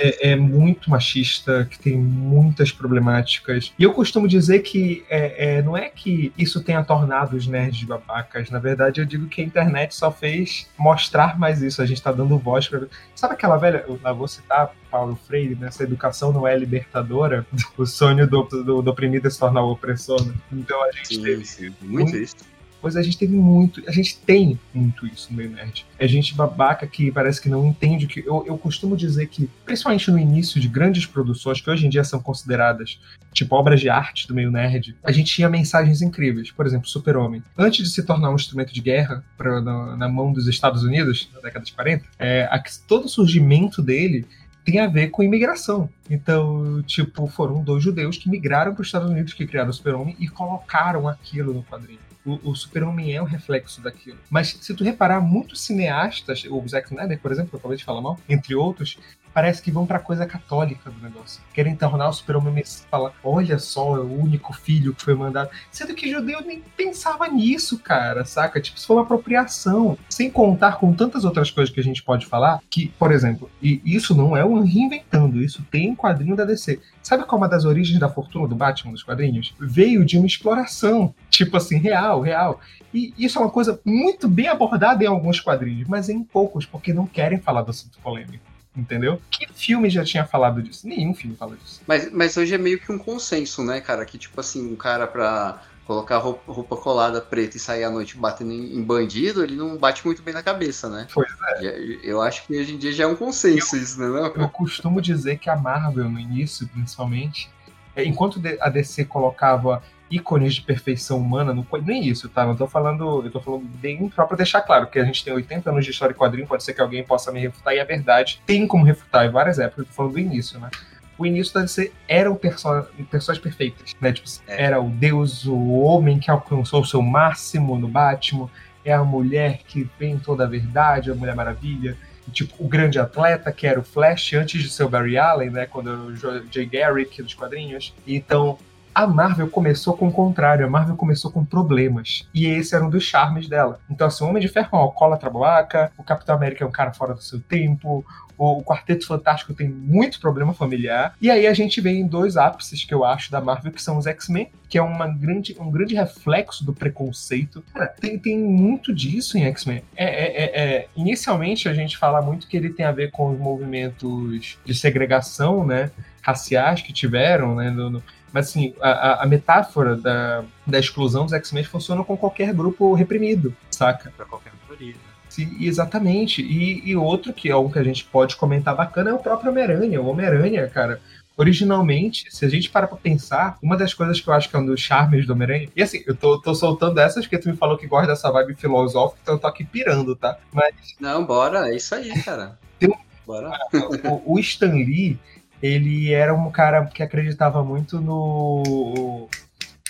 é 0.00 0.30
é, 0.30 0.36
muito 0.36 0.90
machista, 0.90 1.66
que 1.70 1.78
tem 1.78 1.96
muitas 1.96 2.72
problemáticas. 2.72 3.72
E 3.78 3.82
eu 3.82 3.92
costumo 3.92 4.28
dizer 4.28 4.60
que 4.60 5.04
é, 5.08 5.58
é, 5.58 5.62
não 5.62 5.76
é 5.76 5.88
que 5.88 6.32
isso 6.36 6.62
tenha 6.62 6.82
tornado 6.84 7.36
os 7.36 7.46
nerds 7.46 7.84
babacas. 7.84 8.50
Na 8.50 8.58
verdade, 8.58 9.00
eu 9.00 9.04
digo 9.04 9.26
que 9.28 9.40
a 9.40 9.44
internet 9.44 9.94
só 9.94 10.10
fez 10.10 10.68
mostrar 10.78 11.38
mais 11.38 11.62
isso. 11.62 11.82
A 11.82 11.86
gente 11.86 11.98
está 11.98 12.12
dando 12.12 12.38
voz 12.38 12.68
para. 12.68 12.86
Sabe 13.14 13.34
aquela 13.34 13.56
velha. 13.56 13.84
Eu 13.86 13.98
vou 14.14 14.28
citar 14.28 14.72
Paulo 14.90 15.18
Freire, 15.26 15.54
nessa 15.54 15.84
educação 15.84 16.32
não 16.32 16.46
é 16.46 16.56
libertadora, 16.56 17.46
o 17.78 17.86
sonho 17.86 18.26
do, 18.26 18.42
do, 18.42 18.82
do 18.82 18.90
oprimido 18.90 19.26
é 19.26 19.30
se 19.30 19.38
tornar 19.38 19.62
o 19.62 19.70
opressor. 19.70 20.22
Né? 20.26 20.34
Então 20.52 20.82
a 20.82 20.90
gente 20.92 21.14
sim, 21.14 21.22
teve. 21.22 21.44
Sim, 21.44 21.74
muito 21.80 22.16
isso. 22.16 22.36
Pois 22.80 22.96
a 22.96 23.02
gente 23.02 23.18
teve 23.18 23.34
muito, 23.34 23.82
a 23.86 23.92
gente 23.92 24.16
tem 24.18 24.58
muito 24.72 25.06
isso 25.06 25.28
no 25.30 25.36
meio 25.36 25.50
nerd. 25.50 25.86
É 25.98 26.08
gente 26.08 26.34
babaca 26.34 26.86
que 26.86 27.12
parece 27.12 27.40
que 27.40 27.48
não 27.48 27.66
entende 27.66 28.06
que. 28.06 28.20
Eu, 28.20 28.44
eu 28.46 28.56
costumo 28.56 28.96
dizer 28.96 29.26
que, 29.26 29.48
principalmente 29.64 30.10
no 30.10 30.18
início 30.18 30.60
de 30.60 30.68
grandes 30.68 31.06
produções, 31.06 31.60
que 31.60 31.70
hoje 31.70 31.86
em 31.86 31.90
dia 31.90 32.04
são 32.04 32.20
consideradas 32.20 32.98
tipo 33.32 33.54
obras 33.54 33.80
de 33.80 33.88
arte 33.88 34.26
do 34.26 34.34
meio 34.34 34.50
nerd, 34.50 34.96
a 35.04 35.12
gente 35.12 35.32
tinha 35.32 35.48
mensagens 35.48 36.02
incríveis. 36.02 36.50
Por 36.50 36.66
exemplo, 36.66 36.88
Super-Homem. 36.88 37.42
Antes 37.56 37.86
de 37.86 37.94
se 37.94 38.02
tornar 38.02 38.30
um 38.30 38.34
instrumento 38.34 38.72
de 38.72 38.80
guerra 38.80 39.24
pra, 39.36 39.60
na, 39.60 39.96
na, 39.96 40.08
mão 40.08 40.32
dos 40.32 40.48
Estados 40.48 40.82
Unidos, 40.82 41.28
na 41.34 41.40
década 41.40 41.64
de 41.64 41.72
40, 41.72 42.04
é, 42.18 42.48
a, 42.50 42.62
todo 42.88 43.04
o 43.04 43.08
surgimento 43.08 43.82
dele 43.82 44.26
tem 44.64 44.78
a 44.78 44.86
ver 44.86 45.08
com 45.08 45.22
imigração. 45.22 45.88
Então, 46.08 46.82
tipo, 46.82 47.26
foram 47.26 47.62
dois 47.62 47.82
judeus 47.82 48.16
que 48.16 48.28
migraram 48.28 48.74
para 48.74 48.82
os 48.82 48.88
Estados 48.88 49.10
Unidos, 49.10 49.32
que 49.32 49.46
criaram 49.46 49.70
o 49.70 49.72
Super-Homem 49.72 50.16
e 50.18 50.28
colocaram 50.28 51.08
aquilo 51.08 51.54
no 51.54 51.62
quadrinho 51.62 52.09
o, 52.24 52.50
o 52.50 52.54
super-homem 52.54 53.14
é 53.14 53.22
um 53.22 53.26
reflexo 53.26 53.80
daquilo. 53.80 54.18
Mas 54.28 54.48
se 54.60 54.74
tu 54.74 54.84
reparar, 54.84 55.20
muitos 55.20 55.60
cineastas, 55.60 56.44
o 56.44 56.68
Zack 56.68 56.92
Snyder, 56.92 57.18
por 57.18 57.32
exemplo, 57.32 57.50
que 57.50 57.56
eu 57.56 57.58
acabei 57.58 57.76
de 57.76 57.84
falar 57.84 58.00
mal, 58.00 58.18
entre 58.28 58.54
outros, 58.54 58.98
parece 59.40 59.62
que 59.62 59.70
vão 59.70 59.86
pra 59.86 59.98
coisa 59.98 60.26
católica 60.26 60.90
do 60.90 61.00
negócio. 61.02 61.40
Querem 61.54 61.74
tornar 61.74 62.10
o 62.10 62.12
super-homem 62.12 62.62
falar, 62.90 63.14
olha 63.24 63.58
só, 63.58 63.96
é 63.96 64.00
o 64.00 64.20
único 64.20 64.52
filho 64.52 64.92
que 64.92 65.02
foi 65.02 65.14
mandado. 65.14 65.48
Sendo 65.72 65.94
que 65.94 66.10
judeu 66.10 66.42
nem 66.42 66.62
pensava 66.76 67.26
nisso, 67.26 67.78
cara, 67.78 68.22
saca? 68.26 68.60
Tipo, 68.60 68.76
isso 68.76 68.86
foi 68.86 68.96
uma 68.96 69.02
apropriação. 69.02 69.96
Sem 70.10 70.30
contar 70.30 70.72
com 70.72 70.92
tantas 70.92 71.24
outras 71.24 71.50
coisas 71.50 71.72
que 71.72 71.80
a 71.80 71.82
gente 71.82 72.02
pode 72.02 72.26
falar, 72.26 72.60
que, 72.68 72.88
por 72.98 73.10
exemplo, 73.10 73.50
e 73.62 73.80
isso 73.82 74.14
não 74.14 74.36
é 74.36 74.44
um 74.44 74.62
reinventando, 74.62 75.42
isso 75.42 75.64
tem 75.70 75.90
um 75.90 75.96
quadrinho 75.96 76.36
da 76.36 76.44
DC. 76.44 76.78
Sabe 77.02 77.24
qual 77.24 77.38
é 77.38 77.40
uma 77.40 77.48
das 77.48 77.64
origens 77.64 77.98
da 77.98 78.10
fortuna 78.10 78.46
do 78.46 78.54
Batman 78.54 78.92
dos 78.92 79.02
quadrinhos? 79.02 79.54
Veio 79.58 80.04
de 80.04 80.18
uma 80.18 80.26
exploração, 80.26 81.14
tipo 81.30 81.56
assim, 81.56 81.78
real, 81.78 82.20
real. 82.20 82.60
E 82.92 83.14
isso 83.16 83.38
é 83.38 83.40
uma 83.40 83.50
coisa 83.50 83.80
muito 83.86 84.28
bem 84.28 84.48
abordada 84.48 85.02
em 85.02 85.06
alguns 85.06 85.40
quadrinhos, 85.40 85.88
mas 85.88 86.10
em 86.10 86.22
poucos, 86.22 86.66
porque 86.66 86.92
não 86.92 87.06
querem 87.06 87.40
falar 87.40 87.62
do 87.62 87.70
assunto 87.70 87.98
polêmico 88.00 88.49
entendeu? 88.76 89.20
Que 89.30 89.46
filme 89.52 89.90
já 89.90 90.04
tinha 90.04 90.24
falado 90.24 90.62
disso? 90.62 90.86
Nenhum 90.86 91.14
filme 91.14 91.36
fala 91.36 91.56
disso. 91.56 91.80
Mas, 91.86 92.10
mas 92.12 92.36
hoje 92.36 92.54
é 92.54 92.58
meio 92.58 92.80
que 92.80 92.92
um 92.92 92.98
consenso, 92.98 93.64
né, 93.64 93.80
cara? 93.80 94.04
Que, 94.04 94.18
tipo 94.18 94.40
assim, 94.40 94.72
um 94.72 94.76
cara 94.76 95.06
pra 95.06 95.62
colocar 95.90 96.18
roupa, 96.18 96.52
roupa 96.52 96.76
colada 96.76 97.20
preta 97.20 97.56
e 97.56 97.60
sair 97.60 97.82
à 97.82 97.90
noite 97.90 98.16
batendo 98.16 98.52
em, 98.52 98.76
em, 98.76 98.82
bandido, 98.82 99.42
ele 99.42 99.56
não 99.56 99.76
bate 99.76 100.06
muito 100.06 100.22
bem 100.22 100.32
na 100.32 100.40
cabeça, 100.40 100.88
né? 100.88 101.08
Pois 101.12 101.28
é. 101.56 101.98
Eu 102.04 102.22
acho 102.22 102.46
que 102.46 102.56
hoje 102.56 102.74
em 102.74 102.78
dia 102.78 102.92
já 102.92 103.04
é 103.04 103.06
um 103.08 103.16
consenso 103.16 103.74
eu, 103.74 103.82
isso, 103.82 104.00
né? 104.00 104.06
Não? 104.06 104.26
Eu 104.26 104.48
costumo 104.48 105.00
dizer 105.00 105.38
que 105.38 105.50
a 105.50 105.56
Marvel, 105.56 106.08
no 106.08 106.20
início, 106.20 106.68
principalmente, 106.68 107.50
é, 107.96 108.04
enquanto 108.04 108.40
a 108.60 108.68
DC 108.68 109.04
colocava 109.06 109.82
ícones 110.10 110.54
de 110.54 110.62
perfeição 110.62 111.18
humana 111.18 111.54
no 111.54 111.66
nem 111.84 112.06
isso, 112.06 112.28
tá? 112.28 112.44
Não 112.44 112.56
tô 112.56 112.66
falando, 112.66 113.22
eu 113.24 113.30
tô 113.30 113.40
falando 113.40 113.64
bem 113.64 114.10
só 114.14 114.26
pra 114.26 114.36
deixar 114.36 114.60
claro 114.62 114.88
que 114.88 114.98
a 114.98 115.04
gente 115.04 115.24
tem 115.24 115.32
80 115.32 115.70
anos 115.70 115.84
de 115.84 115.92
história 115.92 116.12
e 116.12 116.16
quadrinho, 116.16 116.46
pode 116.46 116.64
ser 116.64 116.74
que 116.74 116.80
alguém 116.80 117.04
possa 117.04 117.30
me 117.30 117.40
refutar, 117.40 117.74
e 117.74 117.78
é 117.78 117.84
verdade, 117.84 118.42
tem 118.44 118.66
como 118.66 118.84
refutar 118.84 119.24
em 119.24 119.30
várias 119.30 119.58
épocas, 119.58 119.78
eu 119.78 119.84
tô 119.86 119.92
falando 119.92 120.12
do 120.12 120.18
início, 120.18 120.58
né? 120.58 120.68
O 121.16 121.26
início 121.26 121.54
da 121.54 121.60
DC 121.60 121.92
eram 122.08 122.34
perso 122.34 122.66
pessoas 123.10 123.38
perfeitas, 123.38 123.94
né? 124.00 124.12
Tipo, 124.12 124.28
é. 124.48 124.64
era 124.64 124.80
o 124.80 124.88
Deus, 124.88 125.44
o 125.46 125.70
homem 125.70 126.18
que 126.18 126.30
alcançou 126.30 126.80
o 126.80 126.84
seu 126.84 127.02
máximo 127.02 127.78
no 127.78 127.88
Batman, 127.88 128.48
é 128.84 128.92
a 128.92 129.04
mulher 129.04 129.60
que 129.66 129.84
tem 129.98 130.18
toda 130.18 130.44
a 130.44 130.46
verdade, 130.46 131.10
a 131.10 131.14
Mulher 131.14 131.34
Maravilha, 131.34 131.96
tipo, 132.32 132.54
o 132.58 132.66
grande 132.66 132.98
atleta, 132.98 133.52
que 133.52 133.66
era 133.66 133.78
o 133.78 133.82
Flash, 133.82 134.32
antes 134.34 134.62
de 134.62 134.70
ser 134.70 134.84
o 134.84 134.88
Barry 134.88 135.18
Allen, 135.18 135.50
né? 135.50 135.66
Quando 135.66 135.88
o 135.88 136.16
Jay 136.50 136.66
Garrick 136.66 137.22
dos 137.22 137.34
quadrinhos. 137.34 137.94
Então, 138.06 138.58
a 138.94 139.06
Marvel 139.06 139.48
começou 139.48 139.96
com 139.96 140.08
o 140.08 140.12
contrário, 140.12 140.66
a 140.66 140.70
Marvel 140.70 140.96
começou 140.96 141.30
com 141.30 141.44
problemas. 141.44 142.28
E 142.34 142.46
esse 142.46 142.74
era 142.74 142.84
um 142.84 142.90
dos 142.90 143.04
charmes 143.04 143.48
dela. 143.48 143.80
Então, 143.90 144.06
assim, 144.06 144.24
o 144.24 144.28
Homem 144.28 144.40
de 144.40 144.48
Ferro 144.48 144.68
é 144.72 144.76
um 144.76 144.80
alcoólatra 144.80 145.30
babaca, 145.30 145.92
o 145.96 146.02
Capitão 146.02 146.34
América 146.34 146.64
é 146.64 146.66
um 146.66 146.72
cara 146.72 146.92
fora 146.92 147.14
do 147.14 147.22
seu 147.22 147.40
tempo, 147.40 148.04
o 148.40 148.62
Quarteto 148.64 149.06
Fantástico 149.06 149.52
tem 149.52 149.68
muito 149.68 150.18
problema 150.18 150.54
familiar. 150.54 151.14
E 151.20 151.30
aí 151.30 151.46
a 151.46 151.52
gente 151.52 151.78
vê 151.80 151.90
em 151.90 152.06
dois 152.06 152.38
ápices 152.38 152.84
que 152.84 152.94
eu 152.94 153.04
acho 153.04 153.30
da 153.30 153.38
Marvel, 153.38 153.70
que 153.70 153.82
são 153.82 153.98
os 153.98 154.06
X-Men, 154.06 154.48
que 154.66 154.78
é 154.78 154.82
uma 154.82 155.06
grande, 155.06 155.54
um 155.60 155.70
grande 155.70 155.94
reflexo 155.94 156.64
do 156.64 156.72
preconceito. 156.72 157.62
Cara, 157.74 157.88
tem, 157.88 158.18
tem 158.18 158.38
muito 158.38 158.94
disso 158.94 159.36
em 159.36 159.44
X-Men. 159.44 159.82
É, 159.94 160.04
é, 160.04 160.44
é, 160.44 160.44
é, 160.62 160.88
inicialmente 160.96 161.68
a 161.68 161.74
gente 161.74 161.98
fala 161.98 162.22
muito 162.22 162.48
que 162.48 162.56
ele 162.56 162.70
tem 162.70 162.86
a 162.86 162.92
ver 162.92 163.10
com 163.10 163.30
os 163.30 163.38
movimentos 163.38 164.58
de 164.64 164.74
segregação, 164.74 165.66
né? 165.66 165.90
Raciais 166.22 166.80
que 166.80 166.92
tiveram, 166.94 167.54
né? 167.54 167.70
No, 167.70 167.90
no, 167.90 168.02
mas 168.32 168.48
assim, 168.48 168.74
a, 168.80 169.22
a 169.22 169.26
metáfora 169.26 169.96
da, 169.96 170.44
da 170.66 170.78
exclusão 170.78 171.24
dos 171.24 171.32
X-Men 171.32 171.64
funciona 171.64 172.04
com 172.04 172.16
qualquer 172.16 172.52
grupo 172.54 172.94
reprimido, 172.94 173.54
saca? 173.70 174.12
Pra 174.16 174.26
qualquer 174.26 174.52
minoria. 174.62 174.94
Né? 174.94 175.00
Sim, 175.28 175.56
exatamente. 175.60 176.42
E, 176.42 176.88
e 176.88 176.96
outro 176.96 177.32
que 177.32 177.48
é 177.48 177.56
um 177.56 177.70
que 177.70 177.78
a 177.78 177.84
gente 177.84 178.04
pode 178.04 178.36
comentar 178.36 178.74
bacana 178.74 179.10
é 179.10 179.14
o 179.14 179.18
próprio 179.18 179.50
Homem-Aranha. 179.50 180.00
O 180.00 180.06
Homem-Aranha, 180.06 180.68
cara, 180.68 181.00
originalmente, 181.36 182.26
se 182.30 182.44
a 182.44 182.48
gente 182.48 182.68
para 182.68 182.86
pra 182.86 182.96
pensar, 182.96 183.56
uma 183.62 183.76
das 183.76 183.94
coisas 183.94 184.20
que 184.20 184.28
eu 184.28 184.34
acho 184.34 184.48
que 184.48 184.56
é 184.56 184.58
um 184.58 184.66
dos 184.66 184.80
charmes 184.80 185.26
do 185.26 185.32
Homem-Aranha. 185.32 185.68
E 185.74 185.82
assim, 185.82 186.02
eu 186.06 186.16
tô, 186.16 186.40
tô 186.40 186.54
soltando 186.54 186.98
essas 186.98 187.24
porque 187.24 187.38
tu 187.38 187.48
me 187.48 187.56
falou 187.56 187.78
que 187.78 187.86
gosta 187.86 188.08
dessa 188.08 188.30
vibe 188.30 188.54
filosófica, 188.54 189.20
então 189.22 189.34
eu 189.34 189.38
tô 189.38 189.46
aqui 189.46 189.64
pirando, 189.64 190.16
tá? 190.16 190.36
Mas. 190.52 190.74
Não, 190.98 191.24
bora, 191.24 191.68
é 191.68 191.76
isso 191.76 191.94
aí, 191.94 192.10
cara. 192.22 192.58
Tem 192.78 192.90
Bora. 193.30 193.52
O, 194.24 194.34
o 194.34 194.38
Stan 194.40 194.72
Lee, 194.72 195.16
ele 195.62 196.12
era 196.12 196.34
um 196.34 196.50
cara 196.50 196.86
que 196.86 197.02
acreditava 197.02 197.62
muito 197.62 198.00
no 198.00 199.28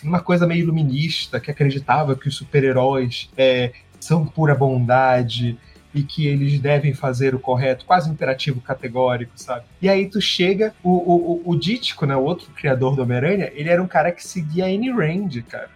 numa 0.02 0.20
coisa 0.20 0.46
meio 0.46 0.61
iluminista, 0.61 1.38
que 1.38 1.50
acreditava 1.50 2.16
que 2.16 2.26
os 2.26 2.35
super-heróis 2.35 3.28
é, 3.37 3.72
são 4.00 4.24
pura 4.24 4.54
bondade, 4.54 5.59
e 5.94 6.02
que 6.02 6.26
eles 6.26 6.59
devem 6.59 6.94
fazer 6.94 7.35
o 7.35 7.38
correto, 7.38 7.85
quase 7.85 8.09
imperativo 8.11 8.61
categórico, 8.61 9.33
sabe? 9.37 9.64
E 9.83 9.88
aí 9.88 10.06
tu 10.06 10.20
chega, 10.20 10.72
o, 10.83 10.90
o, 10.90 11.42
o, 11.46 11.50
o 11.50 11.56
Dítico, 11.59 12.06
né, 12.06 12.14
o 12.16 12.22
outro 12.22 12.50
criador 12.52 12.94
do 12.94 13.02
Homem-Aranha, 13.02 13.50
ele 13.54 13.68
era 13.68 13.83
um 13.83 13.88
cara 13.88 14.12
que 14.12 14.26
seguia 14.26 14.64
a 14.66 14.68
Anne 14.68 14.90
Rand, 14.90 15.42
cara. 15.48 15.70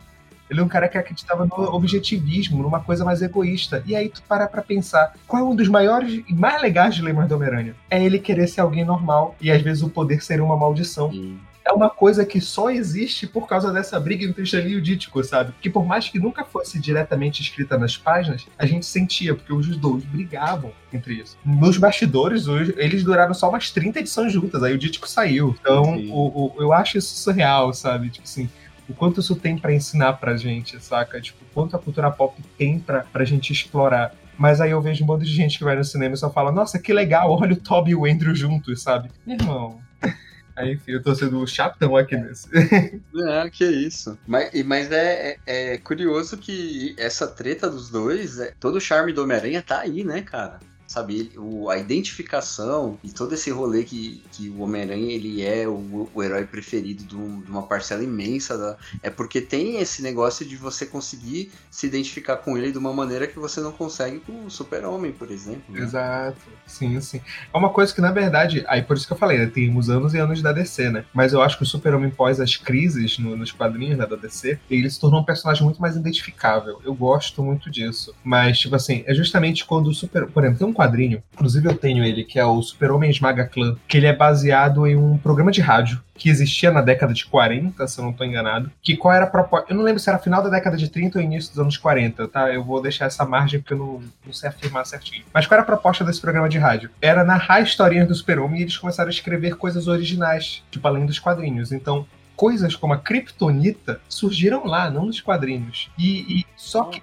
Ele 0.48 0.60
é 0.60 0.62
um 0.62 0.68
cara 0.68 0.88
que 0.88 0.98
acreditava 0.98 1.46
no 1.46 1.54
objetivismo, 1.74 2.62
numa 2.62 2.80
coisa 2.80 3.04
mais 3.04 3.22
egoísta. 3.22 3.82
E 3.86 3.96
aí 3.96 4.08
tu 4.08 4.22
para 4.22 4.46
pra 4.46 4.62
pensar, 4.62 5.14
qual 5.26 5.42
é 5.42 5.46
um 5.46 5.56
dos 5.56 5.68
maiores 5.68 6.22
e 6.28 6.34
mais 6.34 6.60
legais 6.60 6.94
dilemas 6.94 7.28
do 7.28 7.34
Homem-Aranha? 7.34 7.74
É 7.90 8.02
ele 8.02 8.18
querer 8.18 8.46
ser 8.46 8.60
alguém 8.60 8.84
normal 8.84 9.34
e 9.40 9.50
às 9.50 9.62
vezes 9.62 9.82
o 9.82 9.88
poder 9.88 10.22
ser 10.22 10.40
uma 10.40 10.56
maldição. 10.56 11.10
Sim 11.10 11.38
é 11.64 11.72
uma 11.72 11.88
coisa 11.88 12.26
que 12.26 12.40
só 12.40 12.70
existe 12.70 13.26
por 13.26 13.48
causa 13.48 13.72
dessa 13.72 13.98
briga 13.98 14.24
entre 14.24 14.42
Stan 14.42 14.60
e 14.60 14.76
o 14.76 14.82
Dítico, 14.82 15.24
sabe? 15.24 15.54
Que 15.60 15.70
por 15.70 15.86
mais 15.86 16.08
que 16.08 16.18
nunca 16.18 16.44
fosse 16.44 16.78
diretamente 16.78 17.40
escrita 17.40 17.78
nas 17.78 17.96
páginas, 17.96 18.46
a 18.58 18.66
gente 18.66 18.84
sentia, 18.84 19.34
porque 19.34 19.52
os 19.52 19.74
dois 19.76 20.04
brigavam 20.04 20.72
entre 20.92 21.14
isso. 21.14 21.38
Nos 21.44 21.78
bastidores, 21.78 22.46
eles 22.76 23.02
duraram 23.02 23.32
só 23.32 23.48
umas 23.48 23.70
30 23.70 24.00
edições 24.00 24.32
juntas, 24.32 24.62
aí 24.62 24.74
o 24.74 24.78
Dítico 24.78 25.08
saiu. 25.08 25.56
Então, 25.58 25.96
o, 25.96 26.54
o, 26.56 26.62
eu 26.62 26.72
acho 26.72 26.98
isso 26.98 27.16
surreal, 27.16 27.72
sabe? 27.72 28.10
Tipo 28.10 28.26
assim, 28.26 28.48
o 28.88 28.94
quanto 28.94 29.20
isso 29.20 29.36
tem 29.36 29.56
para 29.56 29.72
ensinar 29.72 30.14
pra 30.14 30.36
gente, 30.36 30.82
saca? 30.82 31.20
Tipo, 31.20 31.44
o 31.44 31.54
quanto 31.54 31.76
a 31.76 31.78
cultura 31.78 32.10
pop 32.10 32.40
tem 32.58 32.78
pra, 32.78 33.00
pra 33.04 33.24
gente 33.24 33.52
explorar. 33.52 34.14
Mas 34.36 34.60
aí 34.60 34.72
eu 34.72 34.82
vejo 34.82 35.04
um 35.04 35.06
monte 35.06 35.24
de 35.24 35.32
gente 35.32 35.58
que 35.58 35.64
vai 35.64 35.76
no 35.76 35.84
cinema 35.84 36.14
e 36.14 36.18
só 36.18 36.30
fala, 36.30 36.50
nossa, 36.50 36.78
que 36.78 36.92
legal, 36.92 37.30
olha 37.30 37.52
o 37.52 37.60
Toby 37.60 37.92
e 37.92 37.94
o 37.94 38.04
Andrew 38.04 38.34
juntos, 38.34 38.82
sabe? 38.82 39.10
Meu 39.24 39.36
irmão, 39.36 39.80
Aí, 40.56 40.74
enfim, 40.74 40.92
eu 40.92 41.02
tô 41.02 41.14
sendo 41.14 41.44
chatão 41.46 41.96
aqui 41.96 42.16
nesse. 42.16 42.48
É, 43.26 43.50
que 43.50 43.64
isso. 43.64 44.16
Mas, 44.26 44.50
mas 44.64 44.92
é, 44.92 45.36
é, 45.46 45.74
é, 45.74 45.78
curioso 45.78 46.36
que 46.36 46.94
essa 46.98 47.26
treta 47.26 47.68
dos 47.68 47.90
dois, 47.90 48.38
é, 48.38 48.52
todo 48.60 48.76
o 48.76 48.80
charme 48.80 49.12
do 49.12 49.22
Homem-Aranha 49.22 49.62
tá 49.62 49.80
aí, 49.80 50.04
né, 50.04 50.22
cara? 50.22 50.60
Sabe? 50.94 51.32
O, 51.36 51.68
a 51.68 51.76
identificação 51.76 52.98
e 53.02 53.10
todo 53.10 53.34
esse 53.34 53.50
rolê 53.50 53.82
que, 53.82 54.22
que 54.30 54.48
o 54.48 54.60
Homem-Aranha 54.60 55.12
ele 55.12 55.42
é 55.42 55.66
o, 55.66 56.08
o 56.14 56.22
herói 56.22 56.44
preferido 56.44 57.02
de, 57.02 57.16
um, 57.16 57.40
de, 57.40 57.50
uma 57.50 57.62
parcela 57.62 58.04
imensa 58.04 58.56
da, 58.56 58.76
é 59.02 59.10
porque 59.10 59.40
tem 59.40 59.78
esse 59.78 60.02
negócio 60.02 60.46
de 60.46 60.56
você 60.56 60.86
conseguir 60.86 61.50
se 61.68 61.86
identificar 61.88 62.36
com 62.36 62.56
ele 62.56 62.70
de 62.70 62.78
uma 62.78 62.92
maneira 62.92 63.26
que 63.26 63.38
você 63.38 63.60
não 63.60 63.72
consegue 63.72 64.20
com 64.20 64.46
o 64.46 64.50
Super-Homem, 64.50 65.10
por 65.12 65.30
exemplo. 65.32 65.62
Né? 65.68 65.80
Exato, 65.80 66.38
sim, 66.64 67.00
sim. 67.00 67.20
É 67.52 67.58
uma 67.58 67.70
coisa 67.70 67.92
que, 67.92 68.00
na 68.00 68.12
verdade, 68.12 68.64
aí 68.68 68.82
por 68.82 68.96
isso 68.96 69.06
que 69.06 69.12
eu 69.12 69.16
falei, 69.16 69.38
né, 69.38 69.46
temos 69.46 69.90
anos 69.90 70.14
e 70.14 70.18
anos 70.18 70.40
da 70.40 70.52
DC, 70.52 70.90
né? 70.90 71.04
Mas 71.12 71.32
eu 71.32 71.42
acho 71.42 71.56
que 71.56 71.64
o 71.64 71.66
Super-Homem 71.66 72.10
pós 72.10 72.40
as 72.40 72.56
crises 72.56 73.18
no, 73.18 73.36
nos 73.36 73.50
quadrinhos 73.50 73.98
né, 73.98 74.06
da 74.06 74.14
DC, 74.14 74.60
ele 74.70 74.88
se 74.88 75.00
tornou 75.00 75.20
um 75.20 75.24
personagem 75.24 75.64
muito 75.64 75.80
mais 75.80 75.96
identificável. 75.96 76.80
Eu 76.84 76.94
gosto 76.94 77.42
muito 77.42 77.68
disso. 77.68 78.14
Mas, 78.22 78.60
tipo 78.60 78.76
assim, 78.76 79.02
é 79.06 79.14
justamente 79.14 79.64
quando 79.64 79.88
o 79.88 79.94
Super... 79.94 80.26
Por 80.26 80.44
exemplo, 80.44 80.58
tem 80.60 80.68
um 80.68 80.72
quadrinho, 80.72 80.83
inclusive 81.32 81.68
eu 81.68 81.76
tenho 81.76 82.04
ele, 82.04 82.24
que 82.24 82.38
é 82.38 82.44
o 82.44 82.60
Super-Homem 82.62 83.10
Esmaga 83.10 83.46
Clã, 83.46 83.76
que 83.88 83.96
ele 83.96 84.06
é 84.06 84.12
baseado 84.12 84.86
em 84.86 84.96
um 84.96 85.18
programa 85.18 85.50
de 85.50 85.60
rádio 85.60 86.02
que 86.16 86.28
existia 86.28 86.70
na 86.70 86.80
década 86.80 87.12
de 87.12 87.26
40, 87.26 87.86
se 87.86 87.98
eu 87.98 88.04
não 88.04 88.12
estou 88.12 88.26
enganado, 88.26 88.70
que 88.80 88.96
qual 88.96 89.12
era 89.12 89.24
a 89.24 89.28
proposta... 89.28 89.72
Eu 89.72 89.76
não 89.76 89.82
lembro 89.82 89.98
se 90.00 90.08
era 90.08 90.18
final 90.18 90.42
da 90.42 90.48
década 90.48 90.76
de 90.76 90.88
30 90.88 91.18
ou 91.18 91.24
início 91.24 91.50
dos 91.50 91.58
anos 91.58 91.76
40, 91.76 92.28
tá? 92.28 92.52
Eu 92.52 92.62
vou 92.62 92.80
deixar 92.80 93.06
essa 93.06 93.24
margem 93.24 93.60
porque 93.60 93.74
eu 93.74 93.78
não, 93.78 94.00
não 94.24 94.32
sei 94.32 94.48
afirmar 94.48 94.86
certinho. 94.86 95.24
Mas 95.32 95.46
qual 95.46 95.56
era 95.56 95.62
a 95.62 95.66
proposta 95.66 96.04
desse 96.04 96.20
programa 96.20 96.48
de 96.48 96.58
rádio? 96.58 96.90
Era 97.02 97.24
narrar 97.24 97.60
historinhas 97.60 98.06
do 98.06 98.14
Super-Homem 98.14 98.60
e 98.60 98.62
eles 98.62 98.76
começaram 98.76 99.08
a 99.08 99.12
escrever 99.12 99.56
coisas 99.56 99.88
originais, 99.88 100.62
tipo 100.70 100.86
além 100.86 101.04
dos 101.04 101.18
quadrinhos. 101.18 101.72
Então, 101.72 102.06
coisas 102.36 102.76
como 102.76 102.92
a 102.92 102.98
Kryptonita 102.98 104.00
surgiram 104.08 104.64
lá, 104.64 104.90
não 104.90 105.06
nos 105.06 105.20
quadrinhos. 105.20 105.90
E, 105.98 106.40
e 106.40 106.46
só 106.56 106.84
que 106.84 107.02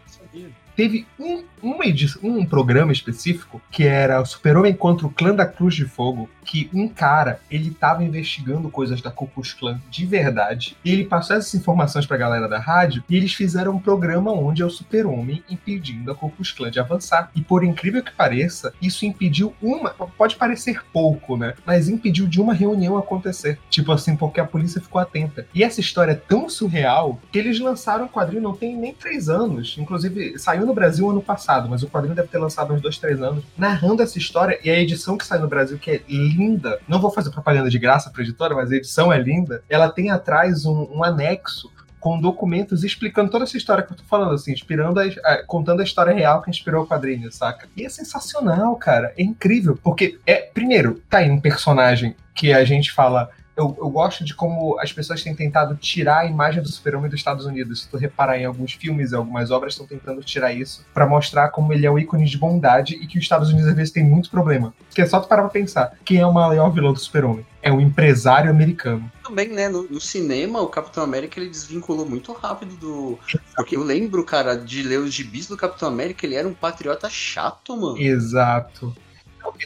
teve 0.76 1.06
um, 1.20 1.44
uma 1.62 1.86
edição, 1.86 2.22
um 2.24 2.46
programa 2.46 2.92
específico 2.92 3.62
que 3.72 3.84
era 3.84 4.22
o 4.22 4.26
Super-Homem 4.26 4.74
contra 4.74 5.06
o 5.08 5.12
Clã 5.12 5.34
da 5.34 5.46
Cruz 5.46 5.76
de 5.76 5.86
Fogo, 5.86 6.30
que 6.44 6.70
um 6.74 6.88
cara, 6.88 7.40
ele 7.50 7.72
tava 7.72 8.04
investigando 8.04 8.70
coisas 8.70 9.02
da 9.02 9.12
Ku 9.12 9.28
Klux 9.28 9.54
Klan 9.54 9.80
de 9.90 10.06
verdade, 10.06 10.76
e 10.84 10.92
ele 10.92 11.06
passou 11.06 11.36
essas 11.36 11.54
informações 11.56 12.06
pra 12.06 12.18
galera 12.18 12.48
da 12.48 12.60
rádio, 12.60 13.04
e 13.10 13.16
eles 13.16 13.34
fizeram 13.34 13.74
um 13.74 13.80
programa 13.80 14.32
onde 14.32 14.62
é 14.62 14.66
o 14.66 14.70
Super-Homem 14.70 15.44
impedindo 15.50 16.12
a 16.12 16.16
Ku 16.16 16.30
Klux 16.30 16.52
Klan 16.52 16.72
de 16.72 16.80
avançar. 16.80 17.32
E 17.36 17.42
por 17.42 17.64
incrível 17.64 18.04
que 18.04 18.12
pareça, 18.12 18.74
isso 18.82 19.06
impediu 19.06 19.54
uma, 19.62 19.92
pode 19.92 20.36
parecer 20.36 20.82
pouco, 20.92 21.38
né? 21.38 21.54
Mas 21.66 21.90
impediu 21.90 22.28
de 22.28 22.42
uma 22.42 22.54
reunião 22.54 22.98
acontecer. 22.98 23.60
Tipo 23.70 23.92
assim, 23.92 24.16
porque 24.16 24.40
a 24.40 24.46
polícia 24.46 24.82
ficou 24.82 25.02
atenta. 25.02 25.46
E 25.54 25.64
essa 25.64 25.80
história 25.80 26.12
é 26.12 26.16
tão 26.16 26.50
surreal 26.50 27.20
que 27.32 27.40
eles 27.40 27.60
lançaram 27.60 28.06
um 28.06 28.08
quadrinho 28.08 28.42
não 28.42 28.56
tem 28.56 28.76
nem 28.76 28.94
três 28.94 29.30
anos. 29.30 29.76
Inclusive, 29.78 30.38
saiu 30.38 30.66
no 30.66 30.74
Brasil 30.74 31.10
ano 31.10 31.22
passado, 31.22 31.70
mas 31.70 31.84
o 31.84 31.88
quadrinho 31.88 32.16
deve 32.16 32.28
ter 32.28 32.38
lançado 32.38 32.74
uns 32.74 32.82
dois, 32.82 32.98
três 32.98 33.22
anos, 33.22 33.44
narrando 33.58 34.02
essa 34.02 34.18
história 34.18 34.60
e 34.64 34.70
a 34.70 34.80
edição 34.80 35.18
que 35.18 35.26
sai 35.26 35.40
no 35.40 35.48
Brasil, 35.48 35.78
que 35.78 35.92
é 35.92 36.02
linda. 36.36 36.80
Não 36.88 37.00
vou 37.00 37.12
fazer 37.12 37.30
propaganda 37.30 37.70
de 37.70 37.80
graça 37.80 38.10
pra 38.10 38.24
editora, 38.24 38.56
mas 38.56 38.72
a 38.72 38.76
edição 38.76 39.12
é 39.12 39.20
linda. 39.20 39.64
Ela 39.70 39.90
tem 39.90 40.10
atrás 40.10 40.66
um, 40.66 40.88
um 40.92 41.04
anexo 41.04 41.72
com 42.00 42.20
documentos 42.20 42.84
explicando 42.84 43.30
toda 43.30 43.44
essa 43.44 43.56
história 43.56 43.84
que 43.84 43.94
eu 43.94 43.98
tô 43.98 44.04
falando, 44.04 44.34
assim, 44.34 44.52
inspirando 44.52 45.00
a, 45.00 45.04
a, 45.04 45.44
contando 45.46 45.82
a 45.82 45.84
história 45.84 46.12
real 46.12 46.42
que 46.42 46.50
inspirou 46.50 46.84
o 46.84 46.88
quadrinho, 46.88 47.32
saca? 47.32 47.70
E 47.78 47.86
é 47.86 47.90
sensacional, 47.90 48.76
cara. 48.76 49.14
É 49.16 49.22
incrível. 49.22 49.78
Porque, 49.82 50.20
é, 50.26 50.38
primeiro, 50.38 51.02
tá 51.08 51.20
aí 51.20 51.30
um 51.30 51.40
personagem 51.40 52.16
que 52.34 52.52
a 52.52 52.66
gente 52.66 52.92
fala 52.92 53.30
eu, 53.56 53.76
eu, 53.78 53.90
gosto 53.90 54.24
de 54.24 54.34
como 54.34 54.80
as 54.80 54.94
pessoas 54.94 55.22
têm 55.22 55.36
tentado 55.36 55.76
tirar 55.76 56.20
a 56.20 56.26
imagem 56.26 56.64
do 56.64 56.72
super-homem 56.72 57.10
dos 57.10 57.20
Estados 57.20 57.46
Unidos. 57.46 57.82
Se 57.82 57.90
tu 57.90 57.98
reparar 57.98 58.38
em 58.38 58.46
alguns 58.46 58.74
filmes 58.74 59.14
algumas 59.14 59.52
obras, 59.52 59.74
estão 59.74 59.86
tentando 59.86 60.24
tirar 60.24 60.54
isso 60.54 60.86
para 60.94 61.08
mostrar 61.08 61.50
como 61.50 61.74
ele 61.74 61.86
é 61.86 61.92
o 61.92 62.00
ícone 62.00 62.26
de 62.26 62.38
bondade 62.38 62.96
e 62.96 63.06
que 63.06 63.18
os 63.18 63.24
Estados 63.24 63.50
Unidos 63.50 63.68
às 63.68 63.76
vezes 63.76 63.94
tem 63.94 64.04
muito 64.04 64.30
problema. 64.30 64.74
Porque 64.88 65.02
é 65.02 65.06
só 65.06 65.20
tu 65.20 65.28
parar 65.28 65.44
pra 65.44 65.52
pensar, 65.52 65.98
quem 66.06 66.18
é 66.18 66.26
o 66.26 66.34
maior 66.34 66.70
vilão 66.70 66.94
do 66.94 67.00
super-homem? 67.00 67.46
É 67.62 67.72
o 67.72 67.80
empresário 67.80 68.50
americano. 68.50 69.12
Também, 69.24 69.50
né, 69.50 69.70
no, 69.70 69.84
no, 69.84 70.02
cinema, 70.02 70.62
o 70.62 70.68
Capitão 70.68 71.04
América 71.04 71.40
ele 71.40 71.50
desvinculou 71.50 72.10
muito 72.10 72.32
rápido 72.34 72.76
do. 72.78 73.20
Porque 73.56 73.76
eu 73.76 73.84
lembro, 73.84 74.24
cara, 74.24 74.56
de 74.56 74.82
ler 74.82 75.00
os 75.00 75.14
gibis 75.14 75.48
do 75.48 75.56
Capitão 75.56 75.88
América, 75.88 76.26
ele 76.26 76.36
era 76.36 76.48
um 76.48 76.54
patriota 76.54 77.08
chato, 77.10 77.78
mano. 77.78 77.98
Exato. 78.00 78.96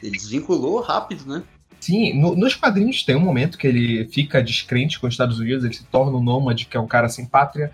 Ele 0.02 0.12
desvinculou 0.12 0.82
rápido, 0.82 1.26
né? 1.26 1.44
Sim, 1.80 2.20
no, 2.20 2.36
nos 2.36 2.56
quadrinhos 2.56 3.04
tem 3.04 3.16
um 3.16 3.22
momento 3.22 3.58
que 3.58 3.68
ele 3.68 4.06
fica 4.06 4.42
descrente 4.42 5.00
com 5.00 5.08
os 5.08 5.14
Estados 5.14 5.40
Unidos, 5.40 5.64
ele 5.64 5.74
se 5.74 5.86
torna 5.86 6.18
um 6.18 6.24
nômade, 6.24 6.66
que 6.66 6.78
é 6.78 6.80
um 6.80 6.88
cara 6.88 7.10
sem 7.10 7.26
pátria. 7.26 7.72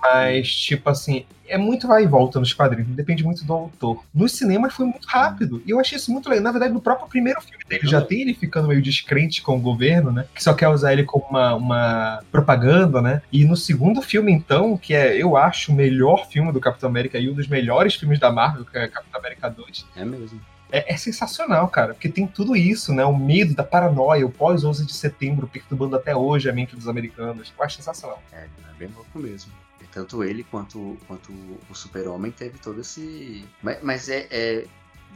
Mas, 0.00 0.54
tipo 0.54 0.88
assim, 0.88 1.24
é 1.48 1.56
muito 1.56 1.88
vai 1.88 2.04
e 2.04 2.06
volta 2.06 2.38
nos 2.38 2.52
quadrinhos, 2.52 2.88
depende 2.94 3.24
muito 3.24 3.44
do 3.44 3.52
autor. 3.52 4.04
Nos 4.14 4.32
cinemas 4.32 4.74
foi 4.74 4.86
muito 4.86 5.06
rápido. 5.06 5.62
E 5.66 5.70
eu 5.70 5.80
achei 5.80 5.96
isso 5.96 6.12
muito 6.12 6.28
legal. 6.28 6.44
Na 6.44 6.52
verdade, 6.52 6.72
no 6.72 6.80
próprio 6.80 7.08
primeiro 7.08 7.40
filme 7.40 7.64
dele 7.68 7.86
já 7.86 8.00
tem 8.00 8.20
ele 8.22 8.34
ficando 8.34 8.68
meio 8.68 8.82
descrente 8.82 9.42
com 9.42 9.56
o 9.56 9.60
governo, 9.60 10.12
né? 10.12 10.26
Que 10.34 10.42
só 10.42 10.54
quer 10.54 10.68
usar 10.68 10.92
ele 10.92 11.04
como 11.04 11.24
uma, 11.28 11.54
uma 11.54 12.22
propaganda, 12.30 13.00
né? 13.00 13.22
E 13.32 13.44
no 13.44 13.56
segundo 13.56 14.02
filme, 14.02 14.30
então, 14.32 14.76
que 14.76 14.94
é, 14.94 15.20
eu 15.20 15.36
acho, 15.36 15.72
o 15.72 15.74
melhor 15.74 16.28
filme 16.28 16.52
do 16.52 16.60
Capitão 16.60 16.88
América 16.88 17.18
e 17.18 17.28
um 17.30 17.34
dos 17.34 17.48
melhores 17.48 17.94
filmes 17.94 18.18
da 18.18 18.30
Marvel, 18.30 18.64
que 18.64 18.76
é 18.76 18.88
Capitão 18.88 19.20
América 19.20 19.48
2. 19.48 19.86
É 19.96 20.04
mesmo 20.04 20.40
é, 20.70 20.92
é, 20.92 20.96
sensacional, 20.96 21.68
cara, 21.68 21.94
porque 21.94 22.08
tem 22.08 22.26
tudo 22.26 22.56
isso, 22.56 22.92
né? 22.92 23.04
O 23.04 23.16
medo 23.16 23.54
da 23.54 23.62
paranoia, 23.62 24.26
o 24.26 24.30
pós-11 24.30 24.84
de 24.84 24.92
setembro 24.92 25.46
perturbando 25.46 25.96
até 25.96 26.14
hoje 26.14 26.50
a 26.50 26.52
mente 26.52 26.74
dos 26.74 26.88
americanos. 26.88 27.52
Eu 27.56 27.64
acho 27.64 27.76
sensacional. 27.76 28.22
É, 28.32 28.44
é 28.44 28.74
bem 28.78 28.88
louco 28.94 29.18
mesmo. 29.18 29.52
E 29.80 29.84
tanto 29.84 30.24
ele 30.24 30.42
quanto, 30.44 30.96
quanto 31.06 31.32
o 31.70 31.74
Super-Homem 31.74 32.32
teve 32.32 32.58
todo 32.58 32.80
esse. 32.80 33.44
Mas, 33.62 33.82
mas 33.82 34.08
é, 34.08 34.26
é, 34.30 34.66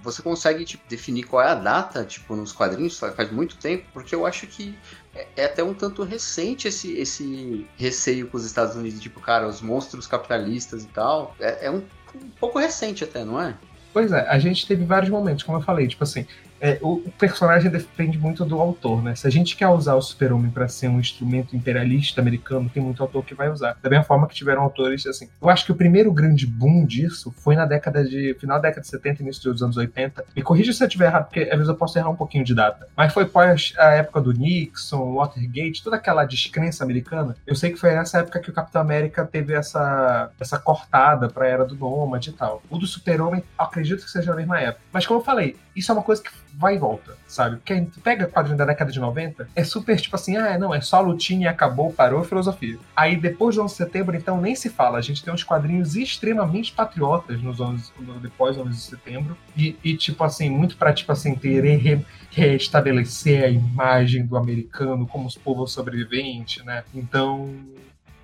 Você 0.04 0.22
consegue 0.22 0.64
tipo, 0.64 0.88
definir 0.88 1.24
qual 1.24 1.42
é 1.42 1.48
a 1.48 1.54
data, 1.56 2.04
tipo, 2.04 2.36
nos 2.36 2.52
quadrinhos, 2.52 2.98
faz 2.98 3.30
muito 3.32 3.56
tempo, 3.56 3.84
porque 3.92 4.14
eu 4.14 4.24
acho 4.24 4.46
que 4.46 4.78
é, 5.14 5.26
é 5.36 5.44
até 5.46 5.64
um 5.64 5.74
tanto 5.74 6.04
recente 6.04 6.68
esse, 6.68 6.92
esse 6.96 7.66
receio 7.76 8.28
com 8.28 8.36
os 8.36 8.44
Estados 8.44 8.76
Unidos, 8.76 9.00
tipo, 9.00 9.20
cara, 9.20 9.48
os 9.48 9.60
monstros 9.60 10.06
capitalistas 10.06 10.84
e 10.84 10.88
tal. 10.88 11.34
É, 11.40 11.66
é 11.66 11.70
um, 11.70 11.82
um 12.14 12.30
pouco 12.38 12.58
recente 12.58 13.02
até, 13.02 13.24
não 13.24 13.40
é? 13.40 13.56
Pois 13.92 14.12
é, 14.12 14.28
a 14.28 14.38
gente 14.38 14.66
teve 14.66 14.84
vários 14.84 15.10
momentos, 15.10 15.42
como 15.42 15.58
eu 15.58 15.62
falei, 15.62 15.88
tipo 15.88 16.04
assim, 16.04 16.26
é, 16.60 16.78
o, 16.82 16.94
o, 16.94 17.12
personagem 17.12 17.70
depende 17.70 18.18
muito 18.18 18.44
do 18.44 18.60
autor, 18.60 19.02
né? 19.02 19.14
Se 19.14 19.26
a 19.26 19.30
gente 19.30 19.56
quer 19.56 19.68
usar 19.68 19.94
o 19.94 20.02
super-homem 20.02 20.50
para 20.50 20.68
ser 20.68 20.88
um 20.88 21.00
instrumento 21.00 21.56
imperialista 21.56 22.20
americano, 22.20 22.70
tem 22.72 22.82
muito 22.82 23.02
autor 23.02 23.24
que 23.24 23.34
vai 23.34 23.48
usar. 23.48 23.76
Da 23.82 23.88
mesma 23.88 24.04
forma 24.04 24.28
que 24.28 24.34
tiveram 24.34 24.62
autores, 24.62 25.06
assim. 25.06 25.28
Eu 25.40 25.48
acho 25.48 25.64
que 25.64 25.72
o 25.72 25.74
primeiro 25.74 26.12
grande 26.12 26.46
boom 26.46 26.84
disso 26.84 27.32
foi 27.38 27.56
na 27.56 27.64
década 27.64 28.04
de. 28.04 28.34
final 28.34 28.58
da 28.60 28.68
década 28.68 28.82
de 28.82 28.88
70, 28.88 29.22
início 29.22 29.52
dos 29.52 29.62
anos 29.62 29.76
80. 29.76 30.24
Me 30.36 30.42
corrija 30.42 30.72
se 30.72 30.82
eu 30.82 30.86
estiver 30.86 31.06
errado, 31.06 31.24
porque 31.24 31.40
às 31.40 31.50
vezes 31.50 31.68
eu 31.68 31.74
posso 31.74 31.98
errar 31.98 32.10
um 32.10 32.16
pouquinho 32.16 32.44
de 32.44 32.54
data. 32.54 32.86
Mas 32.96 33.12
foi 33.12 33.24
pós 33.24 33.72
a 33.78 33.90
época 33.92 34.20
do 34.20 34.32
Nixon, 34.32 35.14
Watergate, 35.14 35.82
toda 35.82 35.96
aquela 35.96 36.24
descrença 36.24 36.84
americana. 36.84 37.36
Eu 37.46 37.54
sei 37.54 37.70
que 37.70 37.78
foi 37.78 37.92
nessa 37.92 38.18
época 38.18 38.38
que 38.38 38.50
o 38.50 38.52
Capitão 38.52 38.82
América 38.82 39.24
teve 39.24 39.54
essa, 39.54 40.30
essa 40.38 40.58
cortada 40.58 41.28
pra 41.28 41.46
era 41.46 41.64
do 41.64 41.74
Nômade 41.74 42.30
e 42.30 42.32
tal. 42.32 42.62
O 42.68 42.78
do 42.78 42.86
Super-Homem, 42.86 43.42
acredito 43.58 44.04
que 44.04 44.10
seja 44.10 44.30
na 44.30 44.36
mesma 44.36 44.60
época. 44.60 44.84
Mas 44.92 45.06
como 45.06 45.20
eu 45.20 45.24
falei, 45.24 45.56
isso 45.74 45.90
é 45.90 45.94
uma 45.94 46.02
coisa 46.02 46.22
que 46.22 46.30
vai 46.54 46.76
e 46.76 46.78
volta, 46.78 47.16
sabe? 47.26 47.56
Porque 47.56 47.80
tu 47.82 48.00
pega 48.00 48.26
quadrinho 48.26 48.56
da 48.56 48.64
década 48.64 48.90
de 48.90 49.00
90, 49.00 49.48
é 49.54 49.64
super 49.64 49.98
tipo 50.00 50.16
assim, 50.16 50.36
ah, 50.36 50.58
não, 50.58 50.74
é 50.74 50.80
só 50.80 51.00
lutinha 51.00 51.46
e 51.46 51.48
acabou, 51.48 51.92
parou, 51.92 52.24
filosofia. 52.24 52.78
Aí 52.94 53.16
depois 53.16 53.56
do 53.56 53.62
11 53.62 53.72
de 53.72 53.76
setembro, 53.76 54.16
então 54.16 54.40
nem 54.40 54.54
se 54.54 54.68
fala. 54.68 54.98
A 54.98 55.02
gente 55.02 55.22
tem 55.22 55.32
uns 55.32 55.44
quadrinhos 55.44 55.96
extremamente 55.96 56.72
patriotas 56.72 57.42
nos 57.42 57.60
11, 57.60 57.92
depois 58.20 58.56
do 58.56 58.62
11 58.62 58.70
de 58.70 58.82
setembro. 58.82 59.36
E, 59.56 59.76
e 59.82 59.96
tipo 59.96 60.22
assim, 60.24 60.50
muito 60.50 60.76
pra, 60.76 60.92
tipo 60.92 61.12
assim, 61.12 61.34
ter 61.34 61.62
re, 61.76 62.04
restabelecer 62.30 63.44
a 63.44 63.48
imagem 63.48 64.26
do 64.26 64.36
americano 64.36 65.06
como 65.06 65.26
os 65.26 65.36
povos 65.36 65.72
sobreviventes, 65.72 66.64
né? 66.64 66.84
Então, 66.94 67.54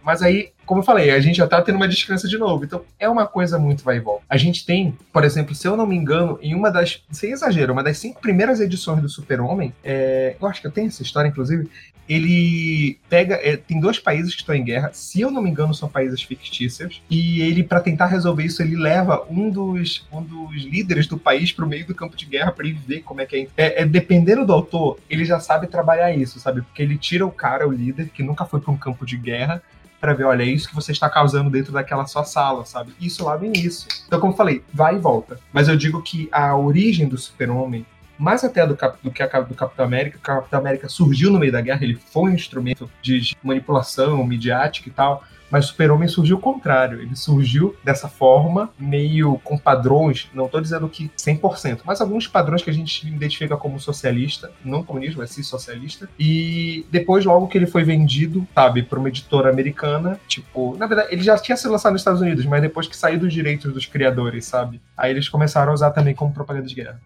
mas 0.07 0.23
aí, 0.23 0.53
como 0.65 0.83
eu 0.83 0.85
falei, 0.85 1.11
a 1.11 1.19
gente 1.19 1.39
já 1.39 1.49
tá 1.49 1.61
tendo 1.61 1.75
uma 1.75 1.89
descansa 1.89 2.29
de 2.29 2.39
novo. 2.39 2.65
Então, 2.65 2.85
é 2.97 3.09
uma 3.09 3.27
coisa 3.27 3.59
muito 3.59 3.83
vai 3.83 3.97
e 3.97 4.01
volta. 4.01 4.25
A 4.29 4.37
gente 4.37 4.65
tem, 4.65 4.97
por 5.13 5.25
exemplo, 5.25 5.53
se 5.53 5.67
eu 5.67 5.77
não 5.77 5.85
me 5.85 5.97
engano, 5.97 6.39
em 6.41 6.55
uma 6.55 6.71
das, 6.71 7.03
sem 7.11 7.33
exagero, 7.33 7.73
uma 7.73 7.83
das 7.83 7.99
cinco 7.99 8.21
primeiras 8.21 8.61
edições 8.61 9.03
do 9.03 9.09
Super-Homem, 9.09 9.75
é, 9.83 10.37
eu 10.41 10.47
acho 10.47 10.61
que 10.61 10.67
eu 10.69 10.71
tenho 10.71 10.87
essa 10.87 11.03
história, 11.03 11.29
inclusive, 11.29 11.69
ele 12.09 12.99
pega. 13.09 13.35
É, 13.43 13.57
tem 13.57 13.81
dois 13.81 13.99
países 13.99 14.35
que 14.35 14.41
estão 14.41 14.55
em 14.55 14.63
guerra, 14.63 14.91
se 14.93 15.21
eu 15.21 15.31
não 15.31 15.43
me 15.43 15.51
engano, 15.51 15.75
são 15.75 15.89
países 15.89 16.23
fictícios, 16.23 17.03
e 17.11 17.43
ele, 17.43 17.63
para 17.63 17.81
tentar 17.81 18.07
resolver 18.07 18.45
isso, 18.45 18.63
ele 18.63 18.77
leva 18.77 19.27
um 19.29 19.51
dos, 19.51 20.07
um 20.13 20.23
dos 20.23 20.63
líderes 20.63 21.07
do 21.07 21.19
país 21.19 21.53
pro 21.53 21.67
meio 21.67 21.87
do 21.87 21.95
campo 21.95 22.17
de 22.17 22.27
guerra 22.27 22.53
para 22.53 22.67
ele 22.67 22.79
ver 22.87 23.01
como 23.03 23.21
é 23.21 23.27
que 23.27 23.49
é. 23.57 23.65
é. 23.65 23.83
é. 23.83 23.87
Dependendo 23.87 24.47
do 24.47 24.53
autor, 24.53 24.99
ele 25.11 25.25
já 25.25 25.41
sabe 25.41 25.67
trabalhar 25.67 26.13
isso, 26.13 26.39
sabe? 26.39 26.63
Porque 26.63 26.83
ele 26.83 26.97
tira 26.97 27.27
o 27.27 27.31
cara, 27.31 27.67
o 27.67 27.73
líder, 27.73 28.09
que 28.11 28.23
nunca 28.23 28.45
foi 28.45 28.61
para 28.61 28.73
um 28.73 28.77
campo 28.77 29.05
de 29.05 29.17
guerra, 29.17 29.63
para 30.07 30.15
ver, 30.15 30.23
olha, 30.23 30.45
é 30.45 30.47
isso 30.47 30.69
que 30.69 30.75
você 30.75 30.93
está 30.93 31.11
causando 31.11 31.51
dentro 31.51 31.73
daquela 31.73 32.07
sua 32.07 32.23
sala, 32.23 32.65
sabe? 32.65 32.95
Isso 33.01 33.25
lá 33.25 33.37
no 33.37 33.45
início. 33.45 33.89
Então, 34.07 34.21
como 34.21 34.33
eu 34.33 34.37
falei, 34.37 34.63
vai 34.73 34.95
e 34.95 34.99
volta. 35.01 35.37
Mas 35.53 35.67
eu 35.67 35.77
digo 35.77 36.01
que 36.01 36.29
a 36.31 36.57
origem 36.57 37.09
do 37.09 37.19
super-homem, 37.19 37.85
mais 38.17 38.45
até 38.45 38.65
do, 38.65 38.79
do 39.03 39.11
que 39.11 39.21
a 39.21 39.27
do 39.41 39.55
Capitão 39.55 39.85
América, 39.85 40.17
o 40.17 40.21
Capitão 40.21 40.61
América 40.61 40.89
surgiu 40.89 41.33
no 41.33 41.41
meio 41.41 41.51
da 41.51 41.61
guerra, 41.61 41.83
ele 41.83 41.97
foi 41.97 42.31
um 42.31 42.35
instrumento 42.35 42.89
de 43.03 43.37
manipulação 43.43 44.25
midiática 44.25 44.89
e 44.89 44.93
tal, 44.93 45.25
mas 45.51 45.67
Super-Homem 45.67 46.09
surgiu 46.09 46.37
o 46.37 46.41
contrário. 46.41 47.01
Ele 47.01 47.15
surgiu 47.15 47.77
dessa 47.85 48.09
forma, 48.09 48.71
meio 48.79 49.39
com 49.45 49.57
padrões, 49.57 50.29
não 50.35 50.47
estou 50.47 50.61
dizendo 50.61 50.89
que 50.89 51.11
100%, 51.17 51.81
mas 51.85 52.01
alguns 52.01 52.27
padrões 52.27 52.63
que 52.63 52.71
a 52.71 52.73
gente 52.73 53.07
identifica 53.07 53.57
como 53.57 53.81
socialista, 53.81 54.51
não 54.65 54.83
comunismo, 54.83 55.21
mas 55.21 55.31
sim 55.31 55.43
socialista. 55.43 56.09
E 56.19 56.87
depois, 56.91 57.25
logo 57.25 57.49
que 57.49 57.59
ele 57.59 57.67
foi 57.67 57.85
vendido, 57.85 58.47
sabe, 58.55 58.83
para 58.83 58.99
uma 58.99 59.09
editora 59.09 59.51
americana, 59.51 60.21
tipo, 60.27 60.77
na 60.77 60.87
verdade, 60.87 61.09
ele 61.13 61.23
já 61.23 61.39
tinha 61.39 61.57
sido 61.57 61.73
lançado 61.73 61.93
nos 61.93 62.01
Estados 62.01 62.21
Unidos, 62.21 62.45
mas 62.47 62.63
depois 62.63 62.87
que 62.87 62.97
saiu 62.97 63.19
dos 63.19 63.33
direitos 63.33 63.73
dos 63.73 63.87
criadores, 63.87 64.45
sabe? 64.47 64.81
Aí 64.97 65.11
eles 65.11 65.29
começaram 65.29 65.73
a 65.73 65.75
usar 65.75 65.91
também 65.91 66.15
como 66.15 66.33
propaganda 66.33 66.67
de 66.67 66.75
guerra. 66.75 67.01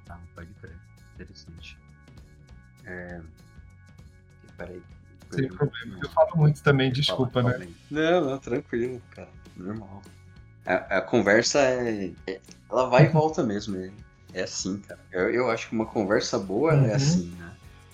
Sem 5.31 5.49
problema. 5.49 5.99
Eu 6.03 6.09
falo 6.11 6.37
muito 6.37 6.63
também, 6.63 6.91
desculpa, 6.91 7.43
né? 7.43 7.69
Não, 7.91 8.25
não, 8.25 8.39
tranquilo, 8.39 9.01
cara. 9.15 9.29
Normal. 9.57 10.03
A, 10.67 10.99
a 10.99 11.01
conversa 11.01 11.61
é, 11.61 12.13
é, 12.27 12.41
Ela 12.71 12.89
vai 12.89 13.07
e 13.07 13.09
volta 13.09 13.43
mesmo. 13.43 13.77
É, 13.77 13.91
é 14.35 14.43
assim, 14.43 14.79
cara. 14.79 15.01
Eu, 15.13 15.31
eu 15.31 15.51
acho 15.51 15.69
que 15.69 15.75
uma 15.75 15.87
conversa 15.87 16.39
boa 16.39 16.73
é 16.73 16.77
uhum. 16.77 16.87
é 16.87 16.95
assim, 16.95 17.35
né? 17.39 17.53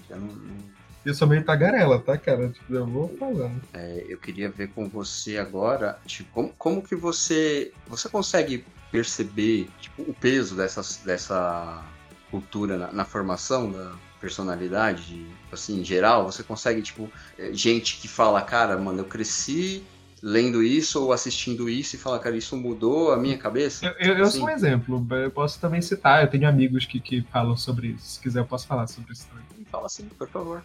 Eu 0.08 0.16
não, 0.18 0.26
não... 0.28 0.76
Eu 1.04 1.14
sou 1.14 1.28
meio 1.28 1.44
tagarela, 1.44 2.00
tá, 2.00 2.18
cara? 2.18 2.48
Tipo, 2.48 2.74
eu 2.74 2.86
vou 2.86 3.08
falando. 3.16 3.62
É, 3.72 4.04
eu 4.08 4.18
queria 4.18 4.50
ver 4.50 4.68
com 4.70 4.88
você 4.88 5.38
agora, 5.38 5.98
tipo, 6.04 6.32
como, 6.32 6.52
como 6.58 6.82
que 6.82 6.96
você. 6.96 7.72
Você 7.86 8.08
consegue 8.08 8.64
perceber 8.90 9.68
tipo, 9.80 10.02
o 10.02 10.14
peso 10.14 10.56
dessas, 10.56 10.96
dessa 11.04 11.84
cultura 12.28 12.76
na, 12.76 12.92
na 12.92 13.04
formação 13.04 13.70
da, 13.70 13.94
personalidade, 14.20 15.26
assim, 15.56 15.80
em 15.80 15.84
geral, 15.84 16.24
você 16.24 16.42
consegue, 16.42 16.80
tipo, 16.80 17.10
é, 17.38 17.52
gente 17.52 17.98
que 17.98 18.06
fala, 18.08 18.40
cara, 18.42 18.76
mano, 18.78 19.00
eu 19.00 19.04
cresci 19.04 19.82
lendo 20.22 20.62
isso 20.62 21.02
ou 21.02 21.12
assistindo 21.12 21.68
isso 21.68 21.96
e 21.96 21.98
fala, 21.98 22.18
cara, 22.18 22.36
isso 22.36 22.56
mudou 22.56 23.12
a 23.12 23.16
minha 23.16 23.36
cabeça? 23.36 23.86
Eu, 23.86 23.92
eu, 24.08 24.18
eu 24.18 24.24
assim. 24.24 24.38
sou 24.38 24.46
um 24.46 24.50
exemplo, 24.50 25.06
eu 25.10 25.30
posso 25.30 25.60
também 25.60 25.80
citar, 25.80 26.22
eu 26.22 26.28
tenho 26.28 26.48
amigos 26.48 26.84
que, 26.84 27.00
que 27.00 27.22
falam 27.30 27.56
sobre 27.56 27.88
isso, 27.88 28.06
se 28.06 28.20
quiser 28.20 28.40
eu 28.40 28.46
posso 28.46 28.66
falar 28.66 28.86
sobre 28.86 29.12
isso 29.12 29.26
também. 29.28 29.45
Fala 29.76 29.88
sim, 29.90 30.08
por 30.18 30.26
favor. 30.28 30.64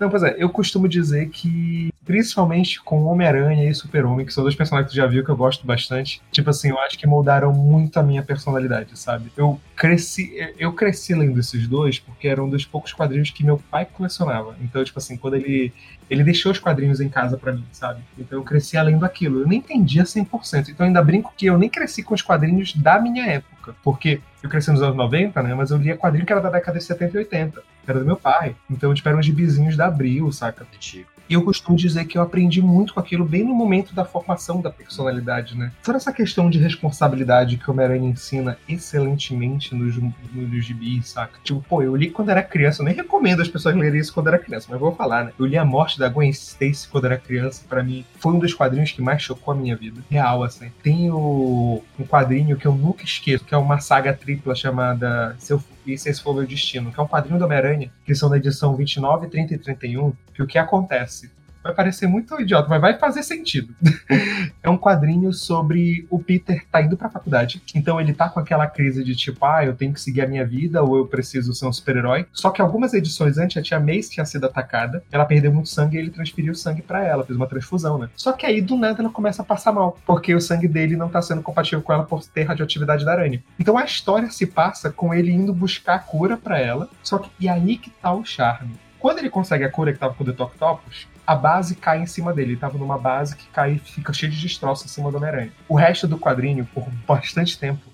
Não, 0.00 0.10
pois 0.10 0.22
é, 0.22 0.34
eu 0.36 0.48
costumo 0.48 0.88
dizer 0.88 1.28
que, 1.28 1.92
principalmente 2.04 2.82
com 2.82 3.04
Homem-Aranha 3.04 3.70
e 3.70 3.74
Super-Homem, 3.74 4.26
que 4.26 4.32
são 4.32 4.42
dois 4.42 4.56
personagens 4.56 4.90
que 4.90 4.94
tu 4.94 4.96
já 4.96 5.06
viu 5.06 5.22
que 5.22 5.30
eu 5.30 5.36
gosto 5.36 5.64
bastante, 5.64 6.20
tipo 6.32 6.50
assim, 6.50 6.70
eu 6.70 6.78
acho 6.80 6.98
que 6.98 7.06
moldaram 7.06 7.52
muito 7.52 8.00
a 8.00 8.02
minha 8.02 8.22
personalidade, 8.22 8.98
sabe? 8.98 9.30
Eu 9.36 9.60
cresci, 9.76 10.32
eu 10.58 10.72
cresci 10.72 11.14
lendo 11.14 11.38
esses 11.38 11.68
dois 11.68 11.98
porque 12.00 12.26
eram 12.26 12.46
um 12.46 12.50
dos 12.50 12.64
poucos 12.64 12.92
quadrinhos 12.92 13.30
que 13.30 13.44
meu 13.44 13.58
pai 13.70 13.84
colecionava. 13.84 14.56
Então, 14.60 14.82
tipo 14.82 14.98
assim, 14.98 15.16
quando 15.16 15.34
ele 15.34 15.72
ele 16.10 16.24
deixou 16.24 16.50
os 16.50 16.58
quadrinhos 16.58 17.00
em 17.00 17.08
casa 17.08 17.36
para 17.36 17.52
mim, 17.52 17.64
sabe? 17.70 18.02
Então 18.18 18.40
eu 18.40 18.42
cresci 18.42 18.76
lendo 18.82 19.04
aquilo. 19.04 19.42
Eu 19.42 19.46
nem 19.46 19.60
entendia 19.60 20.02
100%. 20.02 20.70
Então 20.70 20.84
ainda 20.84 21.02
brinco 21.04 21.32
que 21.36 21.46
eu 21.46 21.56
nem 21.56 21.68
cresci 21.68 22.02
com 22.02 22.14
os 22.14 22.20
quadrinhos 22.20 22.74
da 22.74 22.98
minha 22.98 23.24
época. 23.26 23.76
Porque 23.84 24.20
eu 24.42 24.50
cresci 24.50 24.72
nos 24.72 24.82
anos 24.82 24.96
90, 24.96 25.40
né? 25.40 25.54
Mas 25.54 25.70
eu 25.70 25.78
lia 25.78 25.96
quadrinho 25.96 26.26
que 26.26 26.32
era 26.32 26.42
da 26.42 26.50
década 26.50 26.78
de 26.78 26.84
70 26.84 27.16
e 27.16 27.18
80. 27.18 27.62
Era 27.90 28.00
do 28.00 28.06
meu 28.06 28.16
pai. 28.16 28.54
Então, 28.70 28.94
tipo, 28.94 29.08
eram 29.08 29.22
gibizinhos 29.22 29.76
da 29.76 29.86
Abril, 29.86 30.30
saca? 30.32 30.66
Antigo. 30.74 31.08
E 31.30 31.34
eu 31.34 31.44
costumo 31.44 31.76
dizer 31.76 32.06
que 32.06 32.18
eu 32.18 32.22
aprendi 32.22 32.60
muito 32.60 32.92
com 32.92 32.98
aquilo 32.98 33.24
bem 33.24 33.44
no 33.44 33.54
momento 33.54 33.94
da 33.94 34.04
formação 34.04 34.60
da 34.60 34.68
personalidade, 34.68 35.56
né? 35.56 35.70
Toda 35.80 35.96
essa 35.96 36.12
questão 36.12 36.50
de 36.50 36.58
responsabilidade 36.58 37.56
que 37.56 37.68
o 37.68 37.72
Homem-Aranha 37.72 38.10
ensina 38.10 38.58
excelentemente 38.68 39.72
nos, 39.72 39.96
nos 39.96 40.64
gibis, 40.64 41.10
saca? 41.10 41.38
Tipo, 41.44 41.64
pô, 41.68 41.82
eu 41.82 41.94
li 41.94 42.10
quando 42.10 42.30
era 42.30 42.42
criança, 42.42 42.82
eu 42.82 42.86
nem 42.86 42.96
recomendo 42.96 43.42
as 43.42 43.46
pessoas 43.46 43.76
lerem 43.76 44.00
isso 44.00 44.12
quando 44.12 44.26
era 44.26 44.40
criança, 44.40 44.66
mas 44.68 44.80
vou 44.80 44.92
falar, 44.92 45.26
né? 45.26 45.32
Eu 45.38 45.46
li 45.46 45.56
A 45.56 45.64
Morte 45.64 46.00
da 46.00 46.08
Gwen 46.08 46.30
Stacy 46.30 46.88
quando 46.88 47.04
era 47.04 47.16
criança, 47.16 47.62
para 47.68 47.84
mim 47.84 48.04
foi 48.18 48.32
um 48.32 48.40
dos 48.40 48.52
quadrinhos 48.52 48.90
que 48.90 49.00
mais 49.00 49.22
chocou 49.22 49.54
a 49.54 49.56
minha 49.56 49.76
vida. 49.76 50.00
Real, 50.10 50.42
assim. 50.42 50.72
Tem 50.82 51.12
o, 51.12 51.80
um 51.96 52.04
quadrinho 52.04 52.56
que 52.56 52.66
eu 52.66 52.74
nunca 52.74 53.04
esqueço, 53.04 53.44
que 53.44 53.54
é 53.54 53.58
uma 53.58 53.78
saga 53.78 54.12
tripla 54.12 54.56
chamada 54.56 55.36
Seu 55.38 55.62
e 55.94 55.98
Se 55.98 56.08
Esse 56.08 56.22
For 56.22 56.34
Meu 56.34 56.46
Destino, 56.46 56.92
que 56.92 57.00
é 57.00 57.02
um 57.02 57.08
quadrinho 57.08 57.38
do 57.38 57.44
Homem-Aranha, 57.44 57.92
que 58.04 58.14
são 58.14 58.28
da 58.28 58.36
edição 58.36 58.74
29, 58.76 59.28
30 59.28 59.54
e 59.54 59.58
31, 59.58 60.12
que 60.34 60.42
o 60.42 60.46
que 60.46 60.58
acontece? 60.58 61.30
Vai 61.62 61.74
parecer 61.74 62.06
muito 62.06 62.40
idiota, 62.40 62.68
mas 62.68 62.80
vai 62.80 62.98
fazer 62.98 63.22
sentido. 63.22 63.74
é 64.62 64.70
um 64.70 64.78
quadrinho 64.78 65.32
sobre 65.32 66.06
o 66.10 66.18
Peter 66.18 66.64
tá 66.70 66.80
indo 66.80 66.96
pra 66.96 67.10
faculdade. 67.10 67.62
Então 67.74 68.00
ele 68.00 68.14
tá 68.14 68.28
com 68.28 68.40
aquela 68.40 68.66
crise 68.66 69.04
de 69.04 69.14
tipo, 69.14 69.44
ah, 69.44 69.64
eu 69.64 69.74
tenho 69.74 69.92
que 69.92 70.00
seguir 70.00 70.22
a 70.22 70.26
minha 70.26 70.44
vida 70.44 70.82
ou 70.82 70.96
eu 70.96 71.06
preciso 71.06 71.52
ser 71.54 71.66
um 71.66 71.72
super-herói. 71.72 72.26
Só 72.32 72.50
que 72.50 72.62
algumas 72.62 72.94
edições 72.94 73.38
antes 73.38 73.56
a 73.56 73.62
tia 73.62 73.78
Mace 73.78 74.10
tinha 74.10 74.24
sido 74.24 74.46
atacada, 74.46 75.02
ela 75.10 75.24
perdeu 75.24 75.52
muito 75.52 75.68
sangue 75.68 75.96
e 75.96 76.00
ele 76.00 76.10
transferiu 76.10 76.54
sangue 76.54 76.82
para 76.82 77.04
ela, 77.04 77.24
fez 77.24 77.36
uma 77.36 77.46
transfusão, 77.46 77.98
né? 77.98 78.08
Só 78.16 78.32
que 78.32 78.46
aí 78.46 78.60
do 78.60 78.76
nada 78.76 79.02
ela 79.02 79.10
começa 79.10 79.42
a 79.42 79.44
passar 79.44 79.72
mal, 79.72 79.98
porque 80.06 80.34
o 80.34 80.40
sangue 80.40 80.68
dele 80.68 80.96
não 80.96 81.08
tá 81.08 81.20
sendo 81.20 81.42
compatível 81.42 81.82
com 81.82 81.92
ela 81.92 82.04
por 82.04 82.24
ter 82.24 82.44
radioatividade 82.44 83.04
da 83.04 83.12
aranha. 83.12 83.42
Então 83.58 83.76
a 83.76 83.84
história 83.84 84.30
se 84.30 84.46
passa 84.46 84.90
com 84.90 85.12
ele 85.12 85.30
indo 85.30 85.52
buscar 85.52 85.94
a 85.94 85.98
cura 85.98 86.36
para 86.36 86.58
ela. 86.58 86.88
Só 87.02 87.18
que 87.18 87.30
e 87.38 87.48
aí 87.48 87.76
que 87.76 87.90
tá 87.90 88.12
o 88.12 88.24
charme. 88.24 88.74
Quando 88.98 89.18
ele 89.18 89.30
consegue 89.30 89.64
a 89.64 89.70
cura 89.70 89.92
que 89.94 89.98
tava 89.98 90.12
com 90.12 90.22
o 90.22 90.26
Detoctopus, 90.26 91.08
a 91.30 91.34
base 91.36 91.76
cai 91.76 92.02
em 92.02 92.06
cima 92.06 92.32
dele. 92.32 92.52
Ele 92.52 92.60
tava 92.60 92.76
numa 92.76 92.98
base 92.98 93.36
que 93.36 93.46
cai 93.50 93.74
e 93.74 93.78
fica 93.78 94.12
cheio 94.12 94.32
de 94.32 94.40
destroços 94.40 94.86
em 94.86 94.88
cima 94.88 95.12
do 95.12 95.16
Homem-Aranha. 95.16 95.52
O 95.68 95.76
resto 95.76 96.08
do 96.08 96.18
quadrinho, 96.18 96.68
por 96.74 96.90
bastante 97.06 97.56
tempo, 97.56 97.88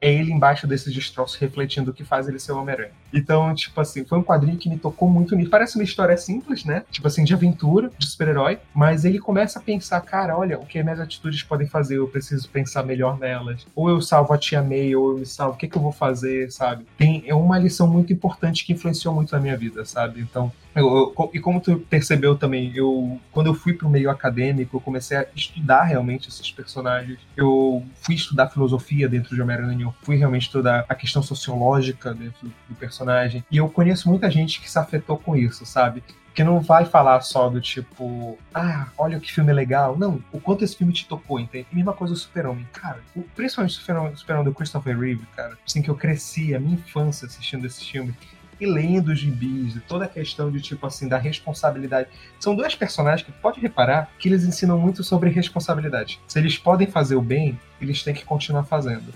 é 0.00 0.12
ele 0.12 0.30
embaixo 0.30 0.64
desses 0.64 0.94
destroços 0.94 1.36
refletindo 1.36 1.90
o 1.90 1.94
que 1.94 2.04
faz 2.04 2.28
ele 2.28 2.38
ser 2.38 2.52
o 2.52 2.58
Homem-Aranha. 2.60 2.92
Então, 3.12 3.52
tipo 3.52 3.80
assim, 3.80 4.04
foi 4.04 4.16
um 4.16 4.22
quadrinho 4.22 4.56
que 4.56 4.68
me 4.68 4.78
tocou 4.78 5.10
muito 5.10 5.34
nisso. 5.34 5.50
Parece 5.50 5.74
uma 5.74 5.82
história 5.82 6.16
simples, 6.16 6.64
né? 6.64 6.84
Tipo 6.88 7.08
assim, 7.08 7.24
de 7.24 7.34
aventura, 7.34 7.90
de 7.98 8.06
super-herói, 8.06 8.60
mas 8.72 9.04
ele 9.04 9.18
começa 9.18 9.58
a 9.58 9.62
pensar, 9.62 10.00
cara, 10.02 10.38
olha, 10.38 10.56
o 10.56 10.64
que 10.64 10.80
minhas 10.80 11.00
atitudes 11.00 11.42
podem 11.42 11.66
fazer, 11.66 11.96
eu 11.96 12.06
preciso 12.06 12.48
pensar 12.48 12.84
melhor 12.84 13.18
nelas. 13.18 13.66
Ou 13.74 13.90
eu 13.90 14.00
salvo 14.00 14.32
a 14.32 14.38
tia 14.38 14.62
May, 14.62 14.94
ou 14.94 15.12
eu 15.12 15.18
me 15.18 15.26
salvo, 15.26 15.54
o 15.54 15.58
que, 15.58 15.66
que 15.66 15.76
eu 15.76 15.82
vou 15.82 15.90
fazer, 15.90 16.52
sabe? 16.52 16.86
Tem, 16.96 17.24
é 17.26 17.34
uma 17.34 17.58
lição 17.58 17.88
muito 17.88 18.12
importante 18.12 18.64
que 18.64 18.72
influenciou 18.72 19.12
muito 19.12 19.32
na 19.32 19.40
minha 19.40 19.56
vida, 19.56 19.84
sabe? 19.84 20.20
Então, 20.20 20.52
eu, 20.74 21.14
eu, 21.18 21.30
e 21.34 21.40
como 21.40 21.60
tu 21.60 21.78
percebeu 21.78 22.36
também, 22.36 22.72
eu 22.74 23.20
quando 23.32 23.48
eu 23.48 23.54
fui 23.54 23.72
para 23.72 23.86
o 23.86 23.90
meio 23.90 24.10
acadêmico, 24.10 24.76
eu 24.76 24.80
comecei 24.80 25.16
a 25.16 25.26
estudar 25.34 25.84
realmente 25.84 26.28
esses 26.28 26.50
personagens. 26.50 27.18
Eu 27.36 27.84
fui 28.00 28.14
estudar 28.14 28.48
filosofia 28.48 29.08
dentro 29.08 29.34
de 29.34 29.42
Homem-Aranha, 29.42 29.84
eu 29.84 29.94
fui 30.02 30.16
realmente 30.16 30.42
estudar 30.42 30.84
a 30.88 30.94
questão 30.94 31.22
sociológica 31.22 32.14
dentro 32.14 32.50
do 32.68 32.74
personagem. 32.74 33.44
E 33.50 33.56
eu 33.56 33.68
conheço 33.68 34.08
muita 34.08 34.30
gente 34.30 34.60
que 34.60 34.70
se 34.70 34.78
afetou 34.78 35.16
com 35.18 35.36
isso, 35.36 35.64
sabe? 35.66 36.02
que 36.38 36.44
não 36.44 36.60
vai 36.60 36.84
falar 36.84 37.20
só 37.22 37.48
do 37.48 37.60
tipo, 37.60 38.38
ah, 38.54 38.86
olha 38.96 39.18
que 39.18 39.32
filme 39.32 39.52
legal. 39.52 39.98
Não, 39.98 40.22
o 40.30 40.40
quanto 40.40 40.62
esse 40.62 40.76
filme 40.76 40.92
te 40.92 41.04
tocou, 41.04 41.40
entende? 41.40 41.66
E 41.72 41.74
mesma 41.74 41.92
coisa 41.92 42.14
o 42.14 42.16
Super-Homem. 42.16 42.64
Cara, 42.72 43.00
o, 43.16 43.22
principalmente 43.22 43.72
o 43.72 44.16
Super-Homem 44.16 44.44
do 44.44 44.54
Christopher 44.54 44.96
Reeve, 44.96 45.26
cara, 45.34 45.58
assim 45.66 45.82
que 45.82 45.90
eu 45.90 45.96
cresci, 45.96 46.54
a 46.54 46.60
minha 46.60 46.74
infância 46.74 47.26
assistindo 47.26 47.66
esse 47.66 47.84
filme 47.84 48.14
e 48.60 48.66
lendo 48.66 49.08
os 49.08 49.18
gibis, 49.18 49.76
toda 49.86 50.04
a 50.04 50.08
questão 50.08 50.50
de 50.50 50.60
tipo 50.60 50.86
assim, 50.86 51.08
da 51.08 51.18
responsabilidade. 51.18 52.08
São 52.40 52.54
dois 52.54 52.74
personagens 52.74 53.24
que 53.24 53.32
pode 53.32 53.60
reparar 53.60 54.10
que 54.18 54.28
eles 54.28 54.44
ensinam 54.44 54.78
muito 54.78 55.02
sobre 55.04 55.30
responsabilidade. 55.30 56.20
Se 56.26 56.38
eles 56.38 56.58
podem 56.58 56.86
fazer 56.86 57.16
o 57.16 57.22
bem, 57.22 57.58
eles 57.80 58.02
têm 58.02 58.14
que 58.14 58.24
continuar 58.24 58.64
fazendo. 58.64 59.12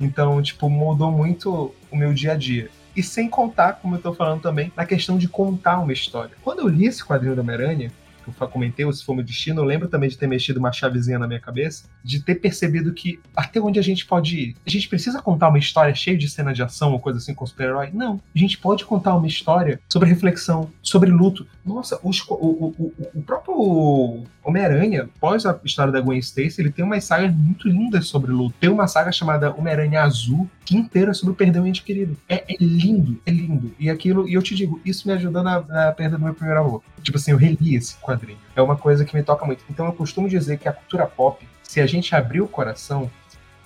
Então, 0.00 0.40
tipo, 0.42 0.68
mudou 0.68 1.10
muito 1.10 1.74
o 1.90 1.96
meu 1.96 2.12
dia 2.12 2.32
a 2.32 2.36
dia. 2.36 2.70
E 2.94 3.02
sem 3.02 3.28
contar, 3.28 3.74
como 3.74 3.96
eu 3.96 4.00
tô 4.00 4.14
falando 4.14 4.40
também, 4.40 4.72
na 4.74 4.86
questão 4.86 5.18
de 5.18 5.28
contar 5.28 5.78
uma 5.78 5.92
história. 5.92 6.36
Quando 6.42 6.60
eu 6.60 6.68
li 6.68 6.86
esse 6.86 7.04
quadrinho 7.04 7.34
do 7.34 7.40
Homem-Aranha, 7.40 7.92
que 8.32 8.42
eu 8.42 8.48
comentei, 8.48 8.84
o 8.84 8.92
Se 8.92 9.04
For 9.04 9.14
Meu 9.14 9.24
Destino, 9.24 9.60
eu 9.60 9.64
lembro 9.64 9.88
também 9.88 10.08
de 10.08 10.16
ter 10.16 10.26
mexido 10.26 10.58
uma 10.58 10.72
chavezinha 10.72 11.18
na 11.18 11.26
minha 11.26 11.40
cabeça, 11.40 11.88
de 12.02 12.20
ter 12.20 12.36
percebido 12.36 12.92
que 12.92 13.20
até 13.34 13.60
onde 13.60 13.78
a 13.78 13.82
gente 13.82 14.06
pode 14.06 14.38
ir? 14.38 14.56
A 14.66 14.70
gente 14.70 14.88
precisa 14.88 15.20
contar 15.22 15.48
uma 15.48 15.58
história 15.58 15.94
cheia 15.94 16.16
de 16.16 16.28
cena 16.28 16.52
de 16.52 16.62
ação 16.62 16.92
ou 16.92 17.00
coisa 17.00 17.18
assim 17.18 17.34
com 17.34 17.46
super-herói? 17.46 17.90
Não. 17.92 18.20
A 18.34 18.38
gente 18.38 18.58
pode 18.58 18.84
contar 18.84 19.14
uma 19.14 19.26
história 19.26 19.80
sobre 19.88 20.08
reflexão, 20.08 20.70
sobre 20.82 21.10
luto. 21.10 21.46
Nossa, 21.64 21.98
os, 22.02 22.20
o, 22.28 22.34
o, 22.34 22.92
o, 23.14 23.22
próprio 23.22 24.24
Homem-Aranha, 24.44 25.08
após 25.16 25.44
a 25.44 25.58
história 25.64 25.92
da 25.92 26.00
Gwen 26.00 26.18
Stacy, 26.18 26.60
ele 26.60 26.70
tem 26.70 26.84
umas 26.84 27.04
sagas 27.04 27.34
muito 27.34 27.68
lindas 27.68 28.06
sobre 28.06 28.30
luto. 28.30 28.54
Tem 28.60 28.70
uma 28.70 28.86
saga 28.86 29.10
chamada 29.10 29.52
Homem-Aranha 29.52 30.02
Azul, 30.02 30.48
que 30.64 30.76
inteira 30.76 31.10
é 31.10 31.14
sobre 31.14 31.32
o 31.32 31.36
perder 31.36 31.60
um 31.60 31.66
ente 31.66 31.82
querido. 31.82 32.16
É, 32.28 32.44
é, 32.48 32.56
lindo, 32.60 33.20
é 33.26 33.30
lindo. 33.30 33.74
E 33.78 33.90
aquilo, 33.90 34.28
e 34.28 34.34
eu 34.34 34.42
te 34.42 34.54
digo, 34.54 34.80
isso 34.84 35.08
me 35.08 35.14
ajudou 35.14 35.42
na, 35.42 35.60
na 35.60 35.92
perda 35.92 36.16
do 36.16 36.24
meu 36.24 36.34
primeiro 36.34 36.60
amor. 36.60 36.82
Tipo 37.02 37.18
assim, 37.18 37.32
eu 37.32 37.36
reli 37.36 37.74
esse 37.74 37.96
quadrinho. 37.96 38.15
É 38.54 38.62
uma 38.62 38.76
coisa 38.76 39.04
que 39.04 39.14
me 39.16 39.22
toca 39.22 39.44
muito. 39.44 39.64
Então 39.70 39.86
eu 39.86 39.92
costumo 39.92 40.28
dizer 40.28 40.58
que 40.58 40.68
a 40.68 40.72
cultura 40.72 41.06
pop, 41.06 41.46
se 41.62 41.80
a 41.80 41.86
gente 41.86 42.14
abrir 42.14 42.40
o 42.40 42.48
coração, 42.48 43.10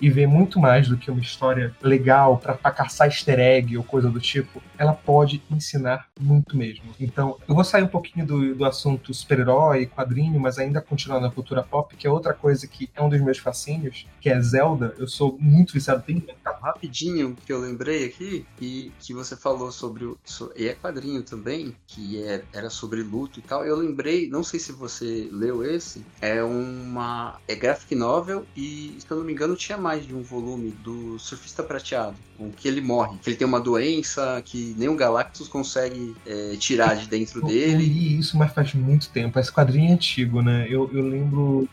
e 0.01 0.09
ver 0.09 0.27
muito 0.27 0.59
mais 0.59 0.87
do 0.87 0.97
que 0.97 1.11
uma 1.11 1.21
história 1.21 1.75
legal 1.81 2.37
para 2.37 2.55
caçar 2.71 3.07
easter 3.07 3.39
egg 3.39 3.77
ou 3.77 3.83
coisa 3.83 4.09
do 4.09 4.19
tipo, 4.19 4.61
ela 4.77 4.93
pode 4.93 5.41
ensinar 5.49 6.07
muito 6.19 6.57
mesmo. 6.57 6.85
Então, 6.99 7.37
eu 7.47 7.53
vou 7.53 7.63
sair 7.63 7.83
um 7.83 7.87
pouquinho 7.87 8.25
do, 8.25 8.55
do 8.55 8.65
assunto 8.65 9.13
super-herói, 9.13 9.85
quadrinho, 9.85 10.39
mas 10.39 10.57
ainda 10.57 10.81
continuar 10.81 11.19
na 11.19 11.29
cultura 11.29 11.61
pop, 11.61 11.95
que 11.95 12.07
é 12.07 12.09
outra 12.09 12.33
coisa 12.33 12.67
que 12.67 12.89
é 12.95 13.01
um 13.01 13.09
dos 13.09 13.21
meus 13.21 13.37
fascínios, 13.37 14.07
que 14.19 14.29
é 14.29 14.41
Zelda. 14.41 14.95
Eu 14.97 15.07
sou 15.07 15.37
muito 15.39 15.73
viciado. 15.73 16.01
Tem 16.01 16.21
rapidinho 16.61 17.35
que 17.45 17.51
eu 17.51 17.59
lembrei 17.59 18.05
aqui 18.05 18.45
e 18.61 18.91
que 18.99 19.13
você 19.13 19.35
falou 19.35 19.71
sobre 19.71 20.05
o 20.05 20.17
e 20.55 20.67
é 20.67 20.75
quadrinho 20.75 21.23
também 21.23 21.75
que 21.87 22.21
é, 22.23 22.43
era 22.53 22.69
sobre 22.69 23.01
luto 23.01 23.39
e 23.39 23.41
tal 23.41 23.65
eu 23.65 23.75
lembrei 23.75 24.29
não 24.29 24.43
sei 24.43 24.59
se 24.59 24.71
você 24.71 25.27
leu 25.31 25.63
esse 25.63 26.05
é 26.21 26.43
uma 26.43 27.39
é 27.47 27.55
graphic 27.55 27.95
novel 27.95 28.45
e 28.55 28.95
se 28.99 29.09
eu 29.09 29.17
não 29.17 29.23
me 29.23 29.33
engano 29.33 29.55
tinha 29.55 29.77
mais 29.77 29.90
mais 29.91 30.07
de 30.07 30.15
um 30.15 30.21
volume 30.21 30.71
do 30.71 31.19
Surfista 31.19 31.61
Prateado, 31.61 32.15
com 32.37 32.49
que 32.49 32.65
ele 32.65 32.79
morre, 32.79 33.17
que 33.17 33.29
ele 33.29 33.35
tem 33.35 33.45
uma 33.45 33.59
doença 33.59 34.41
que 34.45 34.73
nem 34.77 34.87
o 34.87 34.95
Galactus 34.95 35.49
consegue 35.49 36.15
é, 36.25 36.55
tirar 36.55 36.95
de 36.95 37.07
dentro 37.07 37.41
eu, 37.41 37.47
dele. 37.47 37.73
Eu 37.73 37.79
li 37.79 38.19
isso, 38.19 38.37
mas 38.37 38.53
faz 38.53 38.73
muito 38.73 39.09
tempo. 39.09 39.37
Esse 39.37 39.51
quadrinho 39.51 39.89
é 39.89 39.93
antigo, 39.93 40.41
né? 40.41 40.65
Eu, 40.69 40.89
eu 40.93 41.03
lembro. 41.05 41.67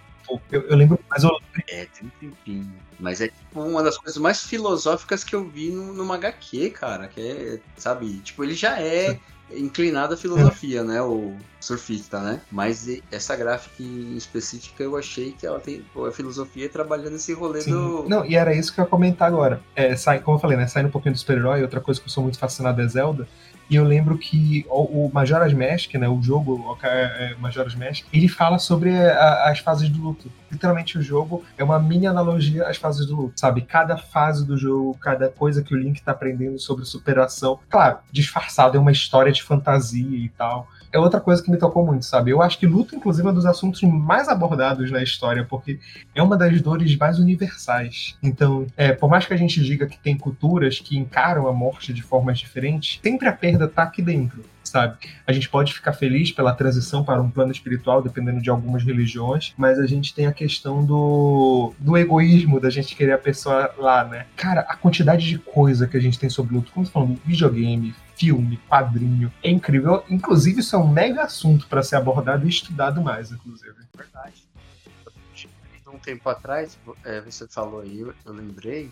Eu, 0.50 0.62
eu, 0.62 0.76
lembro, 0.76 0.98
mas 1.08 1.22
eu. 1.22 1.30
É, 1.68 1.86
tem 1.86 2.08
um 2.08 2.10
tempinho. 2.18 2.72
Mas 2.98 3.20
é 3.20 3.28
tipo 3.28 3.62
uma 3.62 3.84
das 3.84 3.96
coisas 3.96 4.20
mais 4.20 4.42
filosóficas 4.42 5.22
que 5.22 5.36
eu 5.36 5.48
vi 5.48 5.70
no, 5.70 5.94
numa 5.94 6.16
HQ, 6.16 6.70
cara. 6.70 7.06
Que 7.06 7.20
é, 7.20 7.60
sabe, 7.76 8.18
tipo, 8.18 8.42
ele 8.42 8.54
já 8.54 8.80
é 8.80 9.16
inclinado 9.52 10.14
à 10.14 10.16
filosofia, 10.16 10.82
né? 10.82 11.00
O 11.02 11.34
surfista, 11.60 12.20
né? 12.20 12.40
Mas 12.50 12.88
essa 13.10 13.34
gráfica 13.34 13.82
em 13.82 14.16
específica 14.16 14.82
eu 14.82 14.96
achei 14.96 15.32
que 15.32 15.46
ela 15.46 15.58
tem 15.60 15.84
a 16.06 16.10
filosofia 16.12 16.68
trabalhando 16.68 17.16
esse 17.16 17.32
rolê 17.32 17.60
Sim. 17.60 17.72
do. 17.72 18.08
Não, 18.08 18.24
e 18.24 18.36
era 18.36 18.54
isso 18.54 18.72
que 18.72 18.80
eu 18.80 18.84
ia 18.84 18.90
comentar 18.90 19.28
agora. 19.28 19.60
É, 19.74 19.96
sai, 19.96 20.20
como 20.20 20.36
eu 20.36 20.40
falei, 20.40 20.56
né? 20.56 20.66
Saindo 20.66 20.88
um 20.88 20.92
pouquinho 20.92 21.14
do 21.14 21.18
super-herói, 21.18 21.62
outra 21.62 21.80
coisa 21.80 22.00
que 22.00 22.06
eu 22.06 22.10
sou 22.10 22.22
muito 22.22 22.38
fascinado 22.38 22.80
é 22.80 22.88
Zelda. 22.88 23.26
E 23.70 23.76
eu 23.76 23.84
lembro 23.84 24.16
que 24.16 24.64
o, 24.68 25.10
Majora's 25.12 25.52
Mask, 25.52 25.94
né, 25.94 26.08
o 26.08 26.22
jogo 26.22 26.76
é, 26.82 27.34
Majora's 27.38 27.74
Mask, 27.74 28.06
ele 28.12 28.28
fala 28.28 28.58
sobre 28.58 28.90
a, 28.96 29.50
as 29.50 29.58
fases 29.58 29.88
do 29.88 30.00
luto. 30.00 30.30
Literalmente 30.50 30.96
o 30.96 31.02
jogo 31.02 31.44
é 31.56 31.62
uma 31.62 31.78
mini 31.78 32.06
analogia 32.06 32.66
às 32.66 32.76
fases 32.76 33.06
do 33.06 33.14
luto, 33.14 33.38
sabe? 33.38 33.62
Cada 33.62 33.96
fase 33.96 34.46
do 34.46 34.56
jogo, 34.56 34.96
cada 35.00 35.28
coisa 35.28 35.62
que 35.62 35.74
o 35.74 35.78
Link 35.78 36.00
tá 36.00 36.12
aprendendo 36.12 36.58
sobre 36.58 36.84
superação. 36.84 37.58
Claro, 37.68 37.98
disfarçado, 38.10 38.76
é 38.76 38.80
uma 38.80 38.92
história 38.92 39.32
de 39.32 39.42
fantasia 39.42 40.16
e 40.16 40.28
tal 40.30 40.66
é 40.92 40.98
outra 40.98 41.20
coisa 41.20 41.42
que 41.42 41.50
me 41.50 41.56
tocou 41.56 41.84
muito, 41.84 42.04
sabe? 42.04 42.30
Eu 42.30 42.42
acho 42.42 42.58
que 42.58 42.66
luto, 42.66 42.94
inclusive, 42.94 43.26
é 43.26 43.30
um 43.30 43.34
dos 43.34 43.46
assuntos 43.46 43.82
mais 43.82 44.28
abordados 44.28 44.90
na 44.90 45.02
história, 45.02 45.44
porque 45.44 45.78
é 46.14 46.22
uma 46.22 46.36
das 46.36 46.60
dores 46.60 46.96
mais 46.96 47.18
universais. 47.18 48.16
Então, 48.22 48.66
é, 48.76 48.92
por 48.92 49.08
mais 49.08 49.26
que 49.26 49.34
a 49.34 49.36
gente 49.36 49.62
diga 49.62 49.86
que 49.86 49.98
tem 49.98 50.16
culturas 50.16 50.78
que 50.80 50.96
encaram 50.96 51.46
a 51.46 51.52
morte 51.52 51.92
de 51.92 52.02
formas 52.02 52.38
diferentes, 52.38 53.00
sempre 53.02 53.28
a 53.28 53.32
perda 53.32 53.68
tá 53.68 53.82
aqui 53.82 54.02
dentro 54.02 54.44
sabe? 54.68 54.98
A 55.26 55.32
gente 55.32 55.48
pode 55.48 55.72
ficar 55.72 55.92
feliz 55.92 56.30
pela 56.30 56.52
transição 56.52 57.02
para 57.02 57.20
um 57.20 57.30
plano 57.30 57.50
espiritual, 57.50 58.02
dependendo 58.02 58.40
de 58.40 58.50
algumas 58.50 58.84
religiões, 58.84 59.54
mas 59.56 59.78
a 59.78 59.86
gente 59.86 60.14
tem 60.14 60.26
a 60.26 60.32
questão 60.32 60.84
do, 60.84 61.72
do 61.78 61.96
egoísmo, 61.96 62.60
da 62.60 62.70
gente 62.70 62.94
querer 62.94 63.12
a 63.12 63.18
pessoa 63.18 63.74
lá, 63.78 64.04
né? 64.04 64.26
Cara, 64.36 64.60
a 64.68 64.76
quantidade 64.76 65.26
de 65.26 65.38
coisa 65.38 65.86
que 65.86 65.96
a 65.96 66.00
gente 66.00 66.18
tem 66.18 66.28
sobre 66.30 66.54
luto, 66.54 66.70
como 66.72 66.86
você 66.86 66.92
falou, 66.92 67.16
videogame, 67.24 67.94
filme, 68.18 68.58
quadrinho. 68.68 69.32
É 69.42 69.50
incrível. 69.50 70.04
Inclusive, 70.10 70.60
isso 70.60 70.74
é 70.74 70.78
um 70.78 70.88
mega 70.88 71.22
assunto 71.22 71.66
para 71.68 71.82
ser 71.82 71.96
abordado 71.96 72.44
e 72.44 72.48
estudado 72.48 73.00
mais, 73.00 73.30
inclusive. 73.30 73.74
Verdade. 73.96 74.46
Um 75.86 75.98
tempo 75.98 76.28
atrás, 76.28 76.78
é, 77.02 77.20
você 77.22 77.48
falou 77.48 77.80
aí, 77.80 78.00
eu, 78.00 78.14
lembrei, 78.26 78.90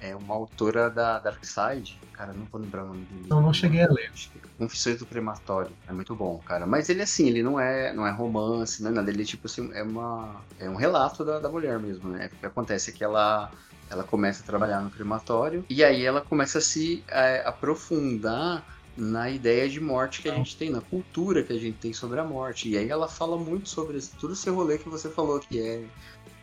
é 0.00 0.14
uma 0.14 0.34
autora 0.34 0.88
da 0.88 1.18
Dark 1.18 1.44
Side, 1.44 1.98
cara, 2.12 2.32
não 2.32 2.44
vou 2.44 2.60
lembrar 2.60 2.84
o 2.84 2.88
nome 2.88 3.04
dele. 3.06 3.26
Não, 3.28 3.42
não 3.42 3.52
cheguei 3.52 3.82
a 3.82 3.90
ler. 3.90 4.12
Confissões 4.56 5.00
do 5.00 5.06
Crematório, 5.06 5.72
é 5.88 5.92
muito 5.92 6.14
bom, 6.14 6.38
cara. 6.38 6.64
Mas 6.64 6.88
ele 6.88 7.02
assim, 7.02 7.26
ele 7.26 7.42
não 7.42 7.58
é, 7.58 7.92
não 7.92 8.06
é 8.06 8.12
romance, 8.12 8.80
não 8.80 8.92
é 8.92 8.94
nada, 8.94 9.10
ele 9.10 9.24
tipo 9.24 9.48
assim, 9.48 9.68
é 9.74 9.82
uma 9.82 10.40
é 10.60 10.70
um 10.70 10.76
relato 10.76 11.24
da, 11.24 11.40
da 11.40 11.48
mulher 11.48 11.76
mesmo, 11.80 12.08
né? 12.08 12.30
O 12.32 12.36
que 12.36 12.46
acontece 12.46 12.90
é 12.90 12.92
que 12.92 13.02
ela 13.02 13.50
ela 13.90 14.04
começa 14.04 14.42
a 14.42 14.46
trabalhar 14.46 14.80
no 14.80 14.90
crematório 14.90 15.64
e 15.68 15.82
aí 15.82 16.04
ela 16.04 16.20
começa 16.20 16.58
a 16.58 16.60
se 16.60 17.02
é, 17.08 17.42
aprofundar 17.46 18.64
na 18.96 19.30
ideia 19.30 19.68
de 19.68 19.80
morte 19.80 20.20
que 20.22 20.28
a 20.28 20.34
gente 20.34 20.56
tem, 20.56 20.70
na 20.70 20.80
cultura 20.80 21.42
que 21.42 21.52
a 21.52 21.58
gente 21.58 21.78
tem 21.78 21.92
sobre 21.92 22.18
a 22.18 22.24
morte. 22.24 22.68
E 22.68 22.76
aí 22.76 22.88
ela 22.90 23.06
fala 23.06 23.36
muito 23.36 23.68
sobre 23.68 23.96
esse, 23.96 24.10
tudo 24.16 24.32
esse 24.32 24.50
rolê 24.50 24.76
que 24.76 24.88
você 24.88 25.08
falou, 25.08 25.38
que 25.38 25.60
é 25.60 25.84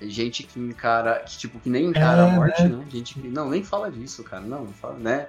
gente 0.01 0.43
que 0.43 0.57
encara, 0.57 1.19
que 1.19 1.37
tipo, 1.37 1.59
que 1.59 1.69
nem 1.69 1.87
encara 1.87 2.21
é, 2.21 2.29
a 2.29 2.31
morte, 2.31 2.63
né? 2.63 2.77
né? 2.77 2.85
Gente 2.89 3.15
que 3.15 3.27
não, 3.27 3.49
nem 3.49 3.63
fala 3.63 3.91
disso, 3.91 4.23
cara, 4.23 4.43
não, 4.43 4.67
fala, 4.67 4.97
né? 4.97 5.27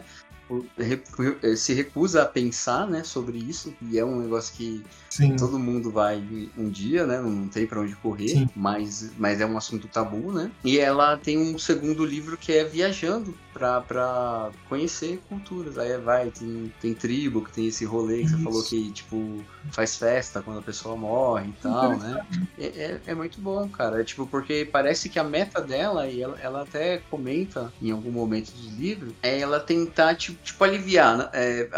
se 1.57 1.75
recusa 1.75 2.23
a 2.23 2.27
pensar, 2.27 2.87
né, 2.87 3.03
sobre 3.03 3.37
isso, 3.37 3.75
e 3.83 3.99
é 3.99 4.05
um 4.05 4.21
negócio 4.21 4.55
que 4.55 4.85
Sim. 5.17 5.37
todo 5.37 5.59
mundo 5.59 5.91
vai 5.91 6.23
um 6.57 6.69
dia, 6.69 7.07
né, 7.07 7.21
não 7.21 7.49
tem 7.49 7.67
para 7.67 7.81
onde 7.81 7.95
correr, 7.97 8.47
mas, 8.55 9.13
mas 9.19 9.41
é 9.41 9.47
um 9.47 9.57
assunto 9.57 9.89
tabu, 9.89 10.33
né? 10.33 10.51
E 10.65 10.79
ela 10.79 11.17
tem 11.17 11.39
um 11.39 11.59
segundo 11.59 12.05
livro 12.05 12.37
que 12.37 12.53
é 12.53 12.65
Viajando, 12.65 13.35
para 13.57 14.51
conhecer 14.69 15.21
culturas. 15.29 15.79
Aí 15.79 15.97
vai, 15.99 16.31
tem, 16.31 16.73
tem 16.81 16.95
tribo 16.95 17.43
que 17.43 17.53
tem 17.53 17.67
esse 17.67 17.85
rolê 17.85 18.19
que 18.19 18.25
Isso. 18.25 18.37
você 18.37 18.43
falou 18.43 18.63
que, 18.63 18.91
tipo, 18.93 19.45
faz 19.71 19.97
festa 19.97 20.43
quando 20.43 20.59
a 20.59 20.63
pessoa 20.63 20.97
morre 20.97 21.49
e 21.49 21.63
tal, 21.63 21.97
né? 21.97 22.27
É, 22.59 22.67
é, 22.67 23.01
é, 23.07 23.15
muito 23.15 23.41
bom, 23.41 23.69
cara. 23.69 24.01
É, 24.01 24.05
tipo, 24.05 24.27
porque 24.27 24.69
parece 24.71 25.09
que 25.09 25.19
a 25.19 25.25
meta 25.25 25.61
dela, 25.61 26.07
e 26.07 26.23
ela, 26.23 26.39
ela 26.41 26.63
até 26.63 26.99
comenta 27.11 27.73
em 27.81 27.91
algum 27.91 28.11
momento 28.11 28.53
dos 28.53 28.73
livros, 28.75 29.13
é 29.23 29.41
ela 29.41 29.59
tentar, 29.59 30.15
tipo, 30.15 30.39
tipo 30.43 30.63
aliviar, 30.63 31.17
né? 31.17 31.31
é, 31.33 31.69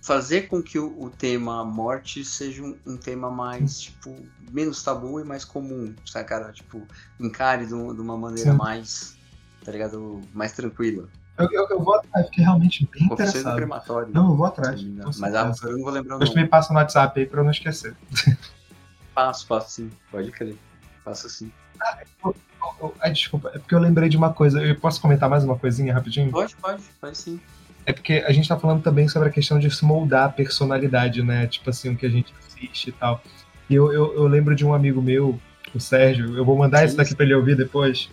fazer 0.00 0.42
com 0.42 0.62
que 0.62 0.78
o, 0.78 0.86
o, 1.02 1.10
tema 1.10 1.64
morte 1.64 2.24
seja 2.24 2.62
um, 2.62 2.76
um 2.86 2.96
tema 2.96 3.30
mais, 3.30 3.80
tipo, 3.80 4.16
menos 4.52 4.82
tabu 4.82 5.20
e 5.20 5.24
mais 5.24 5.44
comum, 5.44 5.94
sabe, 6.06 6.28
cara? 6.28 6.52
Tipo, 6.52 6.86
encare 7.18 7.66
de, 7.66 7.74
uma 7.74 8.16
maneira 8.16 8.52
Sim. 8.52 8.56
mais, 8.56 9.16
tá 9.64 9.72
ligado? 9.72 10.20
Mais 10.32 10.52
tranquila. 10.52 11.08
Eu, 11.38 11.50
eu, 11.50 11.66
eu, 11.68 11.82
vou 11.82 11.94
atrás, 11.94 12.26
fiquei 12.26 12.44
realmente 12.44 12.88
bem 12.90 13.06
Oficina 13.06 13.28
interessado. 13.28 13.56
crematório. 13.56 14.14
Não, 14.14 14.30
eu 14.30 14.36
vou 14.36 14.46
atrás. 14.46 14.82
Mas 15.18 15.34
a, 15.34 15.52
eu 15.64 15.72
não 15.76 15.82
vou 15.82 15.92
lembrar 15.92 16.16
o 16.16 16.18
nome. 16.20 16.34
me 16.34 16.46
passa 16.46 16.72
no 16.72 16.78
WhatsApp 16.78 17.20
aí 17.20 17.26
pra 17.26 17.40
eu 17.40 17.44
não 17.44 17.50
esquecer. 17.50 17.94
Passo, 19.14 19.46
passo 19.46 19.70
sim. 19.70 19.90
Pode 20.10 20.30
crer. 20.30 20.56
Passo 21.04 21.28
sim. 21.28 21.50
Ah, 21.80 22.02
eu, 22.22 22.36
eu, 22.80 22.94
ai, 23.00 23.12
desculpa, 23.12 23.50
é 23.54 23.58
porque 23.58 23.74
eu 23.74 23.78
lembrei 23.78 24.08
de 24.08 24.16
uma 24.16 24.32
coisa. 24.32 24.62
Eu 24.62 24.78
posso 24.78 25.00
comentar 25.00 25.28
mais 25.28 25.42
uma 25.42 25.58
coisinha 25.58 25.94
rapidinho? 25.94 26.30
Pode, 26.30 26.54
pode, 26.56 26.82
pode 27.00 27.16
sim. 27.16 27.40
É 27.86 27.92
porque 27.92 28.24
a 28.26 28.32
gente 28.32 28.48
tá 28.48 28.58
falando 28.58 28.82
também 28.82 29.08
sobre 29.08 29.28
a 29.28 29.32
questão 29.32 29.58
de 29.58 29.70
se 29.70 29.84
moldar 29.84 30.24
a 30.26 30.28
personalidade, 30.28 31.22
né? 31.22 31.46
Tipo 31.46 31.70
assim, 31.70 31.90
o 31.90 31.96
que 31.96 32.04
a 32.04 32.10
gente 32.10 32.34
assiste 32.46 32.88
e 32.88 32.92
tal. 32.92 33.22
E 33.70 33.74
eu, 33.74 33.92
eu, 33.92 34.14
eu 34.14 34.26
lembro 34.26 34.54
de 34.54 34.66
um 34.66 34.74
amigo 34.74 35.00
meu, 35.00 35.40
o 35.74 35.80
Sérgio, 35.80 36.36
eu 36.36 36.44
vou 36.44 36.56
mandar 36.56 36.84
isso 36.84 36.96
daqui 36.96 37.14
pra 37.14 37.24
ele 37.24 37.34
ouvir 37.34 37.56
depois 37.56 38.10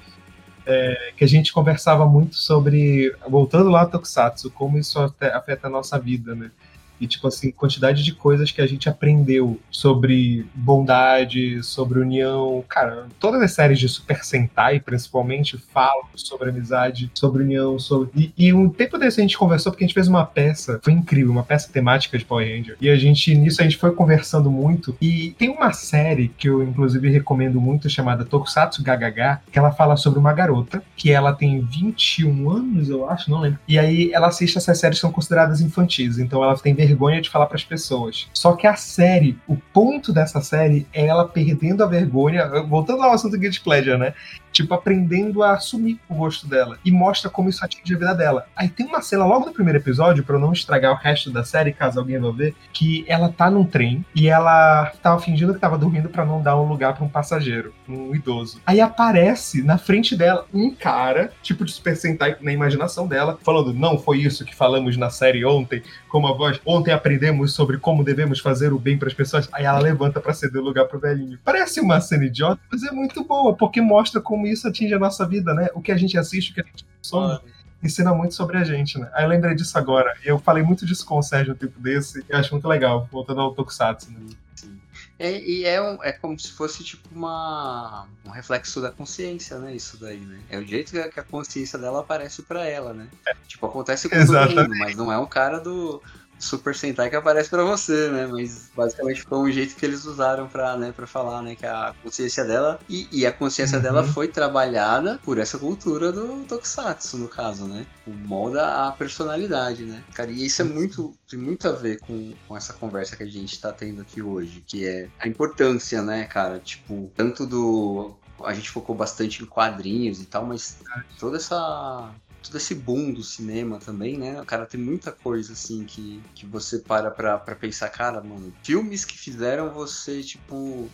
é, 0.65 1.13
que 1.17 1.23
a 1.23 1.27
gente 1.27 1.51
conversava 1.51 2.05
muito 2.05 2.35
sobre, 2.35 3.13
voltando 3.27 3.69
lá 3.69 3.81
ao 3.81 3.89
Tokusatsu, 3.89 4.51
como 4.51 4.77
isso 4.77 4.99
afeta 4.99 5.67
a 5.67 5.69
nossa 5.69 5.99
vida, 5.99 6.35
né? 6.35 6.51
E, 6.99 7.07
tipo 7.07 7.27
assim, 7.27 7.51
quantidade 7.51 8.03
de 8.03 8.13
coisas 8.13 8.51
que 8.51 8.61
a 8.61 8.67
gente 8.67 8.87
aprendeu 8.87 9.59
sobre 9.69 10.45
bondade, 10.53 11.61
sobre 11.63 11.99
união. 11.99 12.63
Cara, 12.67 13.07
todas 13.19 13.41
as 13.41 13.51
séries 13.51 13.79
de 13.79 13.89
Super 13.89 14.23
Sentai, 14.23 14.79
principalmente, 14.79 15.57
falam 15.57 16.05
sobre 16.15 16.49
amizade, 16.49 17.11
sobre 17.13 17.43
união, 17.43 17.77
sobre. 17.79 18.09
E, 18.15 18.33
e 18.37 18.53
um 18.53 18.69
tempo 18.69 18.97
desse 18.97 19.19
a 19.19 19.23
gente 19.23 19.37
conversou 19.37 19.71
porque 19.71 19.83
a 19.83 19.87
gente 19.87 19.93
fez 19.93 20.07
uma 20.07 20.25
peça, 20.25 20.79
foi 20.83 20.93
incrível, 20.93 21.31
uma 21.31 21.43
peça 21.43 21.71
temática 21.71 22.17
de 22.17 22.25
Power 22.25 22.47
Ranger. 22.47 22.77
E 22.79 22.89
a 22.89 22.95
gente, 22.95 23.35
nisso, 23.35 23.61
a 23.61 23.63
gente 23.63 23.77
foi 23.77 23.91
conversando 23.91 24.49
muito. 24.49 24.95
E 25.01 25.35
tem 25.37 25.49
uma 25.49 25.73
série 25.73 26.29
que 26.37 26.49
eu, 26.49 26.63
inclusive, 26.63 27.09
recomendo 27.09 27.59
muito, 27.59 27.89
chamada 27.89 28.25
Tokusatsu 28.25 28.83
Gagaga, 28.83 29.41
que 29.51 29.59
ela 29.59 29.71
fala 29.71 29.95
sobre 29.95 30.19
uma 30.19 30.33
garota, 30.33 30.83
que 30.95 31.11
ela 31.11 31.33
tem 31.33 31.61
21 31.61 32.49
anos, 32.49 32.89
eu 32.89 33.09
acho, 33.09 33.29
não 33.29 33.39
lembro. 33.39 33.59
E 33.67 33.77
aí 33.77 34.11
ela 34.13 34.27
assiste 34.27 34.57
essas 34.57 34.77
séries 34.79 34.97
que 34.97 35.01
são 35.01 35.11
consideradas 35.11 35.61
infantis, 35.61 36.17
então 36.17 36.43
ela 36.43 36.55
tem 36.57 36.73
vergonha 36.85 37.21
de 37.21 37.29
falar 37.29 37.45
para 37.45 37.55
as 37.55 37.63
pessoas. 37.63 38.27
Só 38.33 38.53
que 38.53 38.67
a 38.67 38.75
série, 38.75 39.37
o 39.47 39.55
ponto 39.55 40.11
dessa 40.11 40.41
série 40.41 40.85
é 40.93 41.05
ela 41.05 41.27
perdendo 41.27 41.83
a 41.83 41.87
vergonha, 41.87 42.47
voltando 42.63 43.03
ao 43.03 43.11
assunto 43.11 43.37
Guilty 43.37 43.61
Pleasure, 43.61 43.97
né? 43.97 44.13
Tipo, 44.53 44.73
aprendendo 44.73 45.43
a 45.43 45.53
assumir 45.53 45.99
o 46.07 46.13
rosto 46.13 46.47
dela. 46.47 46.77
E 46.85 46.91
mostra 46.91 47.29
como 47.29 47.49
isso 47.49 47.65
atinge 47.65 47.93
a 47.93 47.97
vida 47.97 48.13
dela. 48.13 48.45
Aí 48.55 48.69
tem 48.69 48.85
uma 48.85 49.01
cena 49.01 49.25
logo 49.25 49.47
no 49.47 49.53
primeiro 49.53 49.79
episódio, 49.79 50.23
para 50.23 50.39
não 50.39 50.53
estragar 50.53 50.93
o 50.93 50.95
resto 50.97 51.31
da 51.31 51.43
série, 51.43 51.73
caso 51.73 51.99
alguém 51.99 52.19
vá 52.19 52.31
ver, 52.31 52.55
que 52.71 53.03
ela 53.07 53.29
tá 53.29 53.49
num 53.49 53.65
trem 53.65 54.05
e 54.15 54.27
ela 54.27 54.93
tava 55.01 55.19
fingindo 55.19 55.53
que 55.53 55.59
tava 55.59 55.77
dormindo 55.77 56.09
para 56.09 56.25
não 56.25 56.41
dar 56.41 56.55
um 56.59 56.67
lugar 56.67 56.93
para 56.93 57.03
um 57.03 57.09
passageiro, 57.09 57.73
um 57.89 58.15
idoso. 58.15 58.61
Aí 58.65 58.79
aparece 58.79 59.63
na 59.63 59.77
frente 59.77 60.15
dela 60.15 60.45
um 60.53 60.69
cara, 60.71 61.31
tipo 61.41 61.65
de 61.65 61.71
Super 61.71 61.97
Sentai 61.97 62.37
na 62.39 62.53
imaginação 62.53 63.07
dela, 63.07 63.39
falando: 63.43 63.73
Não 63.73 63.97
foi 63.97 64.19
isso 64.19 64.45
que 64.45 64.55
falamos 64.55 64.95
na 64.97 65.09
série 65.09 65.43
ontem, 65.43 65.81
como 66.07 66.27
a 66.27 66.33
voz. 66.33 66.59
Ontem 66.65 66.91
aprendemos 66.91 67.53
sobre 67.53 67.77
como 67.77 68.03
devemos 68.03 68.39
fazer 68.39 68.71
o 68.71 68.79
bem 68.79 68.97
para 68.97 69.07
as 69.07 69.13
pessoas. 69.13 69.49
Aí 69.51 69.65
ela 69.65 69.79
levanta 69.79 70.19
para 70.19 70.33
ceder 70.33 70.61
o 70.61 70.65
lugar 70.65 70.85
pro 70.85 70.99
velhinho. 70.99 71.39
Parece 71.43 71.79
uma 71.79 71.99
cena 71.99 72.25
idiota, 72.25 72.61
mas 72.71 72.83
é 72.83 72.91
muito 72.91 73.23
boa, 73.23 73.55
porque 73.55 73.81
mostra 73.81 74.21
como 74.21 74.42
como 74.43 74.47
isso 74.47 74.67
atinge 74.67 74.93
a 74.93 74.99
nossa 74.99 75.25
vida, 75.25 75.53
né? 75.53 75.69
O 75.73 75.81
que 75.81 75.91
a 75.91 75.97
gente 75.97 76.17
assiste, 76.17 76.51
o 76.51 76.53
que 76.53 76.61
a 76.61 76.65
gente 76.65 76.85
consome. 76.97 77.39
Ensina 77.81 78.13
muito 78.13 78.33
sobre 78.33 78.57
a 78.57 78.63
gente, 78.63 78.97
né? 78.97 79.09
Aí 79.13 79.23
eu 79.23 79.29
lembrei 79.29 79.55
disso 79.55 79.77
agora. 79.77 80.15
Eu 80.23 80.39
falei 80.39 80.63
muito 80.63 80.85
disso 80.85 81.05
com 81.05 81.17
o 81.17 81.23
Sérgio 81.23 81.53
um 81.53 81.57
tempo 81.57 81.79
desse. 81.79 82.23
E 82.29 82.35
acho 82.35 82.51
muito 82.51 82.67
legal, 82.67 83.07
voltando 83.11 83.41
ao 83.41 83.53
Tokusatsu. 83.53 84.11
Né? 84.11 84.19
Sim. 84.55 84.79
É, 85.19 85.37
e 85.37 85.65
é, 85.65 85.81
um, 85.81 86.01
é 86.01 86.13
como 86.13 86.37
se 86.39 86.51
fosse 86.51 86.83
tipo 86.83 87.09
uma, 87.13 88.07
um 88.25 88.29
reflexo 88.29 88.81
da 88.81 88.89
consciência, 88.89 89.59
né? 89.59 89.75
Isso 89.75 89.97
daí, 89.99 90.19
né? 90.19 90.39
É 90.49 90.57
o 90.57 90.65
jeito 90.65 90.91
que 90.91 91.19
a 91.19 91.23
consciência 91.23 91.77
dela 91.77 91.99
aparece 91.99 92.41
para 92.43 92.65
ela, 92.65 92.93
né? 92.93 93.07
É. 93.27 93.35
Tipo, 93.47 93.65
acontece 93.65 94.07
com 94.07 94.15
Exatamente. 94.15 94.55
todo 94.55 94.69
mundo, 94.69 94.79
mas 94.79 94.95
não 94.95 95.11
é 95.11 95.17
um 95.17 95.25
cara 95.25 95.59
do 95.59 96.01
Super 96.39 96.75
Sentai 96.75 97.09
que 97.09 97.15
aparece 97.15 97.49
para 97.49 97.63
você, 97.63 98.09
né? 98.09 98.27
Mas 98.27 98.69
basicamente 98.75 99.23
foi 99.23 99.37
um 99.37 99.51
jeito 99.51 99.75
que 99.75 99.85
eles 99.85 100.05
usaram 100.05 100.47
para 100.47 100.77
né, 100.77 100.91
pra 100.91 101.07
falar, 101.07 101.41
né? 101.41 101.55
Que 101.55 101.65
a 101.65 101.93
consciência 102.03 102.43
dela. 102.43 102.79
E, 102.89 103.07
e 103.11 103.25
a 103.25 103.31
consciência 103.31 103.77
uhum. 103.77 103.83
dela 103.83 104.03
foi 104.03 104.27
trabalhada 104.27 105.19
por 105.23 105.37
essa 105.37 105.57
cultura 105.57 106.11
do 106.11 106.43
Tokusatsu, 106.45 107.17
no 107.17 107.27
caso, 107.27 107.65
né? 107.67 107.85
O 108.05 108.11
molda 108.11 108.87
a 108.87 108.91
personalidade, 108.91 109.85
né? 109.85 110.03
Cara, 110.13 110.31
e 110.31 110.45
isso 110.45 110.61
é 110.61 110.65
muito. 110.65 111.13
tem 111.29 111.39
muito 111.39 111.67
a 111.67 111.71
ver 111.71 111.99
com, 111.99 112.33
com 112.47 112.57
essa 112.57 112.73
conversa 112.73 113.15
que 113.15 113.23
a 113.23 113.27
gente 113.27 113.59
tá 113.59 113.71
tendo 113.71 114.01
aqui 114.01 114.21
hoje, 114.21 114.63
que 114.65 114.85
é 114.85 115.09
a 115.19 115.27
importância, 115.27 116.01
né, 116.01 116.25
cara? 116.25 116.59
Tipo, 116.59 117.11
tanto 117.15 117.45
do 117.45 118.15
a 118.43 118.53
gente 118.53 118.69
focou 118.69 118.95
bastante 118.95 119.43
em 119.43 119.45
quadrinhos 119.45 120.21
e 120.21 120.25
tal, 120.25 120.45
mas 120.45 120.77
toda 121.19 121.37
essa 121.37 122.11
todo 122.43 122.57
esse 122.57 122.75
boom 122.75 123.13
do 123.13 123.23
cinema 123.23 123.79
também, 123.79 124.17
né? 124.17 124.43
Cara, 124.45 124.65
tem 124.65 124.79
muita 124.79 125.11
coisa 125.11 125.53
assim 125.53 125.85
que, 125.85 126.21
que 126.35 126.45
você 126.45 126.79
para 126.79 127.09
pra, 127.09 127.39
pra 127.39 127.55
pensar, 127.55 127.89
cara, 127.89 128.21
mano, 128.21 128.53
filmes 128.61 129.05
que 129.05 129.17
fizeram 129.17 129.73
você, 129.73 130.21
tipo, 130.21 130.89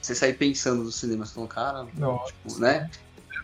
você 0.00 0.14
sair 0.14 0.34
pensando 0.34 0.82
no 0.82 0.90
cinema, 0.90 1.26
você 1.26 1.34
falando, 1.34 1.50
cara, 1.50 1.86
Nossa. 1.96 2.32
tipo, 2.32 2.58
né? 2.58 2.90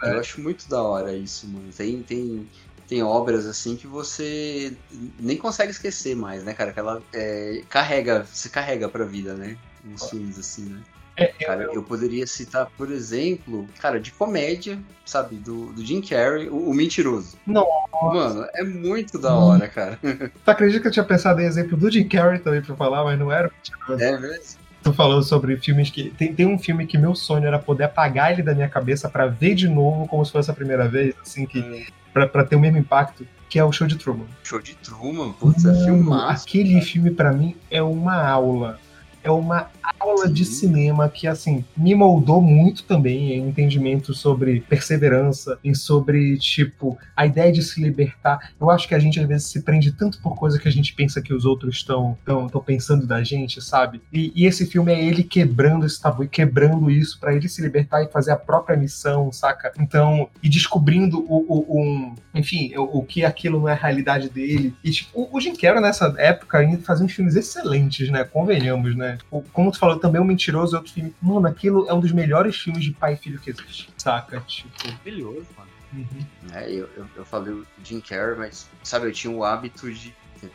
É. 0.02 0.12
Eu 0.12 0.18
acho 0.18 0.40
muito 0.40 0.68
da 0.68 0.82
hora 0.82 1.14
isso, 1.14 1.46
mano. 1.48 1.70
Tem, 1.72 2.02
tem, 2.02 2.48
tem 2.88 3.02
obras 3.02 3.46
assim 3.46 3.76
que 3.76 3.86
você 3.86 4.76
nem 5.18 5.36
consegue 5.36 5.70
esquecer 5.70 6.16
mais, 6.16 6.44
né, 6.44 6.54
cara? 6.54 6.72
Que 6.72 6.80
ela 6.80 7.02
é, 7.12 7.62
carrega, 7.68 8.24
você 8.24 8.48
carrega 8.48 8.88
pra 8.88 9.04
vida, 9.04 9.34
né? 9.34 9.58
Uns 9.84 10.08
filmes 10.08 10.38
assim, 10.38 10.64
né? 10.64 10.82
É, 11.16 11.26
cara, 11.26 11.64
eu... 11.64 11.74
eu... 11.74 11.82
poderia 11.82 12.26
citar, 12.26 12.66
por 12.76 12.90
exemplo, 12.90 13.68
cara, 13.80 14.00
de 14.00 14.10
comédia, 14.10 14.78
sabe, 15.04 15.36
do, 15.36 15.72
do 15.72 15.84
Jim 15.84 16.00
Carrey, 16.00 16.48
o, 16.48 16.70
o 16.70 16.74
Mentiroso. 16.74 17.36
Nossa. 17.46 17.68
Mano, 18.02 18.46
é 18.54 18.64
muito 18.64 19.18
da 19.18 19.34
hora, 19.34 19.68
cara. 19.68 19.98
Tu 20.02 20.50
acredita 20.50 20.82
que 20.82 20.88
eu 20.88 20.92
tinha 20.92 21.04
pensado 21.04 21.40
em 21.40 21.44
exemplo 21.44 21.76
do 21.76 21.90
Jim 21.90 22.08
Carrey 22.08 22.40
também 22.40 22.62
pra 22.62 22.74
falar, 22.74 23.04
mas 23.04 23.18
não 23.18 23.30
era 23.30 23.48
o 23.48 23.52
Mentiroso? 23.52 24.02
É 24.02 24.18
mesmo? 24.18 24.64
Tu 24.82 24.92
falou 24.92 25.22
sobre 25.22 25.56
filmes 25.56 25.88
que. 25.88 26.10
Tem, 26.10 26.34
tem 26.34 26.46
um 26.46 26.58
filme 26.58 26.86
que 26.86 26.98
meu 26.98 27.14
sonho 27.14 27.46
era 27.46 27.58
poder 27.58 27.84
apagar 27.84 28.32
ele 28.32 28.42
da 28.42 28.54
minha 28.54 28.68
cabeça 28.68 29.08
para 29.08 29.26
ver 29.26 29.54
de 29.54 29.66
novo 29.66 30.06
como 30.06 30.24
se 30.26 30.30
fosse 30.30 30.50
a 30.50 30.54
primeira 30.54 30.86
vez, 30.88 31.14
assim, 31.22 31.46
que. 31.46 31.60
É. 31.60 31.86
Pra, 32.12 32.28
pra 32.28 32.44
ter 32.44 32.54
o 32.54 32.60
mesmo 32.60 32.78
impacto, 32.78 33.26
que 33.48 33.58
é 33.58 33.64
o 33.64 33.72
Show 33.72 33.88
de 33.88 33.96
Truman. 33.96 34.26
Show 34.44 34.60
de 34.60 34.74
Truman, 34.76 35.32
putz, 35.32 35.64
é 35.64 35.74
filmaço. 35.84 36.46
Aquele 36.46 36.80
filme 36.80 37.10
para 37.10 37.32
mim 37.32 37.56
é 37.68 37.82
uma 37.82 38.22
aula 38.24 38.78
é 39.24 39.30
uma 39.30 39.70
aula 39.98 40.28
de 40.28 40.44
cinema 40.44 41.08
que, 41.08 41.26
assim, 41.26 41.64
me 41.76 41.94
moldou 41.94 42.40
muito 42.40 42.84
também 42.84 43.32
em 43.32 43.48
entendimento 43.48 44.14
sobre 44.14 44.60
perseverança, 44.60 45.58
e 45.62 45.74
sobre, 45.74 46.38
tipo, 46.38 46.98
a 47.16 47.26
ideia 47.26 47.52
de 47.52 47.62
se 47.62 47.82
libertar. 47.82 48.52
Eu 48.60 48.70
acho 48.70 48.88
que 48.88 48.94
a 48.94 48.98
gente, 48.98 49.20
às 49.20 49.26
vezes, 49.26 49.46
se 49.46 49.62
prende 49.62 49.92
tanto 49.92 50.20
por 50.20 50.36
coisa 50.36 50.58
que 50.58 50.68
a 50.68 50.72
gente 50.72 50.94
pensa 50.94 51.22
que 51.22 51.32
os 51.32 51.44
outros 51.44 51.76
estão 51.76 52.16
pensando 52.64 53.06
da 53.06 53.22
gente, 53.22 53.60
sabe? 53.62 54.00
E, 54.12 54.32
e, 54.34 54.46
esse 54.46 54.66
filme 54.66 54.92
é 54.92 55.02
ele 55.02 55.22
quebrando 55.22 55.86
esse 55.86 56.00
tabu 56.00 56.24
e 56.24 56.28
quebrando 56.28 56.90
isso 56.90 57.18
para 57.18 57.34
ele 57.34 57.48
se 57.48 57.62
libertar 57.62 58.02
e 58.02 58.08
fazer 58.08 58.32
a 58.32 58.36
própria 58.36 58.76
missão, 58.76 59.30
saca? 59.32 59.72
Então, 59.78 60.28
e 60.42 60.48
descobrindo 60.48 61.20
o, 61.20 61.44
o, 61.48 61.80
um, 61.80 62.14
enfim, 62.34 62.74
o, 62.76 62.98
o, 62.98 63.04
que 63.04 63.24
aquilo 63.24 63.60
não 63.60 63.68
é 63.68 63.72
a 63.72 63.76
realidade 63.76 64.28
dele. 64.28 64.74
E, 64.82 64.90
tipo, 64.90 65.28
o 65.30 65.40
Jim 65.40 65.54
Carrey, 65.54 65.80
nessa 65.80 66.14
época, 66.18 66.58
ainda 66.58 66.78
fazia 66.82 67.04
uns 67.04 67.12
filmes 67.12 67.36
excelentes, 67.36 68.08
né? 68.10 68.24
Convenhamos, 68.24 68.96
né? 68.96 69.18
Como 69.52 69.73
tu 69.74 69.80
falou, 69.80 69.98
também 69.98 70.20
o 70.20 70.24
Mentiroso 70.24 70.74
é 70.74 70.78
outro 70.78 70.92
filme. 70.92 71.14
Mano, 71.20 71.46
aquilo 71.46 71.88
é 71.88 71.94
um 71.94 72.00
dos 72.00 72.12
melhores 72.12 72.56
filmes 72.56 72.84
de 72.84 72.92
pai 72.92 73.14
e 73.14 73.16
filho 73.16 73.38
que 73.38 73.50
existe, 73.50 73.92
saca? 73.96 74.40
Tipo. 74.40 74.70
Maravilhoso, 74.86 75.46
mano. 75.56 75.70
Uhum. 75.92 76.26
É, 76.52 76.70
eu, 76.70 76.88
eu, 76.96 77.06
eu 77.16 77.24
falei 77.24 77.52
o 77.52 77.66
Jim 77.84 78.00
Carrey, 78.00 78.36
mas, 78.36 78.68
sabe, 78.82 79.06
eu 79.06 79.12
tinha 79.12 79.32
o 79.32 79.44
hábito 79.44 79.92
de 79.92 80.12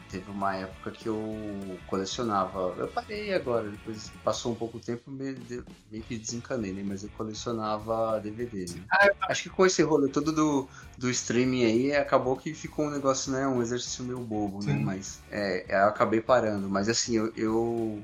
teve 0.10 0.30
uma 0.30 0.56
época 0.56 0.92
que 0.92 1.08
eu 1.08 1.78
colecionava. 1.88 2.74
Eu 2.78 2.88
parei 2.88 3.34
agora, 3.34 3.70
depois 3.70 4.12
passou 4.24 4.52
um 4.52 4.56
pouco 4.56 4.80
tempo, 4.80 5.10
meio, 5.10 5.38
meio 5.92 6.04
que 6.04 6.18
desencanei, 6.18 6.74
né? 6.74 6.84
Mas 6.86 7.04
eu 7.04 7.10
colecionava 7.18 8.20
DVD, 8.20 8.66
né? 8.74 8.84
Ah, 8.92 9.10
Acho 9.30 9.44
que 9.44 9.50
com 9.50 9.66
esse 9.66 9.82
rolê 9.82 10.10
todo 10.10 10.32
do, 10.32 10.68
do 10.98 11.10
streaming 11.10 11.66
aí, 11.66 11.96
acabou 11.96 12.36
que 12.36 12.54
ficou 12.54 12.86
um 12.86 12.92
negócio, 12.92 13.32
né? 13.32 13.48
Um 13.48 13.62
exercício 13.62 14.04
meio 14.04 14.20
bobo, 14.20 14.58
né? 14.58 14.74
Sim. 14.74 14.80
né? 14.80 14.86
Mas 14.86 15.22
é, 15.32 15.66
eu 15.68 15.88
acabei 15.88 16.22
parando. 16.22 16.70
Mas 16.70 16.90
assim, 16.90 17.16
eu, 17.16 17.34
eu 17.36 18.02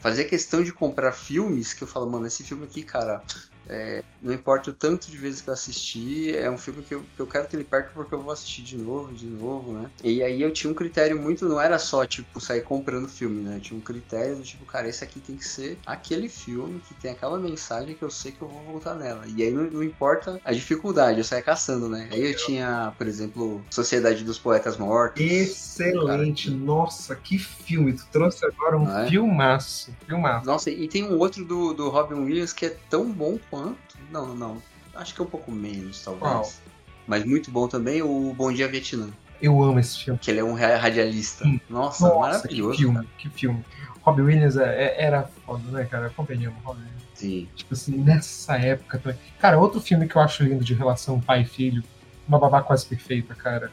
fazia 0.00 0.26
questão 0.26 0.62
de 0.62 0.72
comprar 0.72 1.12
filmes 1.12 1.72
que 1.74 1.82
eu 1.84 1.88
falo, 1.88 2.10
mano, 2.10 2.26
esse 2.26 2.44
filme 2.44 2.64
aqui, 2.64 2.82
cara, 2.82 3.24
é, 3.68 4.02
não 4.20 4.32
importa 4.32 4.70
o 4.70 4.72
tanto 4.72 5.10
de 5.10 5.16
vezes 5.16 5.40
que 5.40 5.48
eu 5.48 5.54
assisti, 5.54 6.36
é 6.36 6.50
um 6.50 6.58
filme 6.58 6.82
que 6.82 6.94
eu, 6.94 7.04
que 7.14 7.20
eu 7.20 7.26
quero 7.26 7.46
que 7.46 7.56
ele 7.56 7.64
perca 7.64 7.90
porque 7.94 8.14
eu 8.14 8.20
vou 8.20 8.32
assistir 8.32 8.62
de 8.62 8.76
novo, 8.76 9.12
de 9.12 9.26
novo, 9.26 9.72
né? 9.72 9.90
E 10.02 10.22
aí 10.22 10.42
eu 10.42 10.52
tinha 10.52 10.70
um 10.70 10.74
critério 10.74 11.20
muito, 11.20 11.48
não 11.48 11.60
era 11.60 11.78
só, 11.78 12.04
tipo, 12.04 12.40
sair 12.40 12.62
comprando 12.62 13.08
filme, 13.08 13.42
né? 13.42 13.56
Eu 13.56 13.60
tinha 13.60 13.78
um 13.78 13.82
critério 13.82 14.36
do 14.36 14.42
tipo, 14.42 14.64
cara, 14.64 14.88
esse 14.88 15.04
aqui 15.04 15.20
tem 15.20 15.36
que 15.36 15.46
ser 15.46 15.78
aquele 15.86 16.28
filme 16.28 16.80
que 16.80 16.94
tem 16.94 17.12
aquela 17.12 17.38
mensagem 17.38 17.94
que 17.94 18.02
eu 18.02 18.10
sei 18.10 18.32
que 18.32 18.42
eu 18.42 18.48
vou 18.48 18.62
voltar 18.62 18.94
nela. 18.94 19.24
E 19.26 19.42
aí 19.42 19.50
não, 19.50 19.64
não 19.64 19.82
importa 19.82 20.40
a 20.44 20.52
dificuldade, 20.52 21.18
eu 21.18 21.24
saia 21.24 21.42
caçando, 21.42 21.88
né? 21.88 22.08
Aí 22.10 22.30
eu 22.30 22.36
tinha, 22.36 22.92
por 22.98 23.06
exemplo, 23.06 23.62
Sociedade 23.70 24.24
dos 24.24 24.38
Poetas 24.38 24.76
Mortos. 24.76 25.22
Excelente! 25.22 26.48
Cara. 26.48 26.60
Nossa, 26.60 27.14
que 27.14 27.38
filme! 27.38 27.92
Tu 27.92 28.06
trouxe 28.10 28.44
agora 28.44 28.76
um 28.76 28.98
é? 28.98 29.08
filmaço, 29.08 29.94
filmaço. 30.06 30.46
Nossa, 30.46 30.70
e 30.70 30.88
tem 30.88 31.04
um 31.04 31.18
outro 31.18 31.44
do, 31.44 31.72
do 31.72 31.88
Robin 31.88 32.14
Williams 32.14 32.52
que 32.52 32.66
é 32.66 32.76
tão 32.88 33.10
bom 33.10 33.38
quanto 33.48 33.59
quanto. 33.60 33.98
Não, 34.10 34.34
não. 34.34 34.62
Acho 34.94 35.14
que 35.14 35.20
é 35.20 35.24
um 35.24 35.28
pouco 35.28 35.50
menos, 35.50 36.02
talvez. 36.02 36.60
Mas 37.06 37.24
muito 37.24 37.50
bom 37.50 37.68
também 37.68 38.02
o 38.02 38.32
Bom 38.34 38.52
Dia 38.52 38.68
Vietnã. 38.68 39.08
Eu 39.40 39.62
amo 39.62 39.78
esse 39.78 39.98
filme. 39.98 40.18
Que 40.18 40.30
ele 40.30 40.40
é 40.40 40.44
um 40.44 40.54
radialista. 40.54 41.44
Nossa, 41.68 42.06
Nossa, 42.06 42.18
maravilhoso. 42.18 42.72
Que 42.72 42.82
filme, 42.82 42.94
cara. 42.96 43.08
que 43.18 43.30
filme. 43.30 43.64
Robbie 44.02 44.22
Williams 44.22 44.56
é, 44.56 44.84
é, 44.84 45.04
era 45.04 45.22
foda, 45.46 45.70
né, 45.70 45.84
cara? 45.84 46.10
Companheiros, 46.10 46.56
Robbie 46.62 46.80
Williams. 46.80 47.02
Sim. 47.14 47.48
Tipo 47.54 47.74
assim, 47.74 47.96
nessa 47.96 48.56
época 48.56 48.98
também. 48.98 49.18
Cara, 49.38 49.58
outro 49.58 49.80
filme 49.80 50.06
que 50.06 50.16
eu 50.16 50.22
acho 50.22 50.42
lindo 50.42 50.64
de 50.64 50.74
relação 50.74 51.20
pai 51.20 51.42
e 51.42 51.44
filho, 51.44 51.82
Uma 52.28 52.38
Babá 52.38 52.62
Quase 52.62 52.86
Perfeita, 52.86 53.34
cara. 53.34 53.70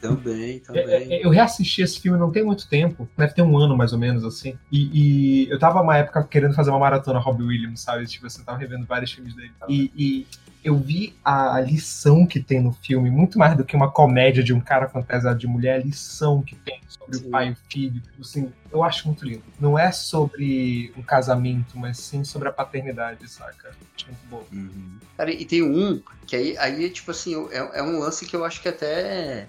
Também, 0.00 0.58
também. 0.60 0.84
É, 0.84 1.14
é, 1.14 1.26
eu 1.26 1.30
reassisti 1.30 1.82
esse 1.82 2.00
filme 2.00 2.18
não 2.18 2.30
tem 2.30 2.42
muito 2.42 2.68
tempo, 2.68 3.08
deve 3.16 3.34
ter 3.34 3.42
um 3.42 3.56
ano 3.58 3.76
mais 3.76 3.92
ou 3.92 3.98
menos, 3.98 4.24
assim. 4.24 4.58
E, 4.72 5.44
e 5.44 5.50
eu 5.50 5.58
tava 5.58 5.80
uma 5.80 5.96
época 5.96 6.22
querendo 6.24 6.54
fazer 6.54 6.70
uma 6.70 6.78
maratona 6.78 7.18
Robbie 7.18 7.44
Williams, 7.44 7.80
sabe? 7.80 8.06
Tipo, 8.06 8.28
você 8.28 8.42
tava 8.42 8.58
revendo 8.58 8.86
vários 8.86 9.12
filmes 9.12 9.34
dele. 9.34 9.52
E, 9.68 9.92
e, 9.96 10.26
eu 10.62 10.76
vi 10.76 11.14
a, 11.24 11.54
a 11.54 11.60
lição 11.60 12.26
que 12.26 12.38
tem 12.38 12.60
no 12.60 12.72
filme, 12.72 13.10
muito 13.10 13.38
mais 13.38 13.56
do 13.56 13.64
que 13.64 13.74
uma 13.74 13.90
comédia 13.90 14.42
de 14.42 14.52
um 14.52 14.60
cara 14.60 14.88
fantasiado 14.88 15.38
de 15.38 15.46
mulher, 15.46 15.76
a 15.80 15.84
lição 15.84 16.42
que 16.42 16.54
tem 16.54 16.80
sobre 16.86 17.16
sim. 17.16 17.26
o 17.26 17.30
pai 17.30 17.48
e 17.48 17.52
o 17.52 17.56
filho. 17.70 18.02
Assim, 18.20 18.52
eu 18.70 18.84
acho 18.84 19.06
muito 19.06 19.24
lindo. 19.24 19.42
Não 19.58 19.78
é 19.78 19.90
sobre 19.90 20.92
um 20.96 21.02
casamento, 21.02 21.78
mas 21.78 21.98
sim 21.98 22.24
sobre 22.24 22.48
a 22.48 22.52
paternidade, 22.52 23.26
saca? 23.28 23.70
Acho 23.96 24.06
muito 24.06 24.26
bom. 24.28 24.44
Uhum. 24.52 24.98
Cara, 25.16 25.30
e 25.30 25.44
tem 25.46 25.62
um 25.62 26.02
que 26.26 26.36
aí, 26.36 26.58
aí 26.58 26.90
tipo 26.90 27.10
assim, 27.10 27.34
é, 27.50 27.80
é 27.80 27.82
um 27.82 27.98
lance 27.98 28.26
que 28.26 28.36
eu 28.36 28.44
acho 28.44 28.60
que 28.60 28.68
até 28.68 29.48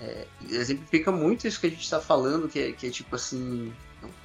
é, 0.00 0.26
exemplifica 0.48 1.12
muito 1.12 1.46
isso 1.46 1.60
que 1.60 1.66
a 1.66 1.70
gente 1.70 1.88
tá 1.88 2.00
falando, 2.00 2.48
que 2.48 2.58
é, 2.58 2.72
que 2.72 2.86
é 2.86 2.90
tipo 2.90 3.14
assim 3.16 3.72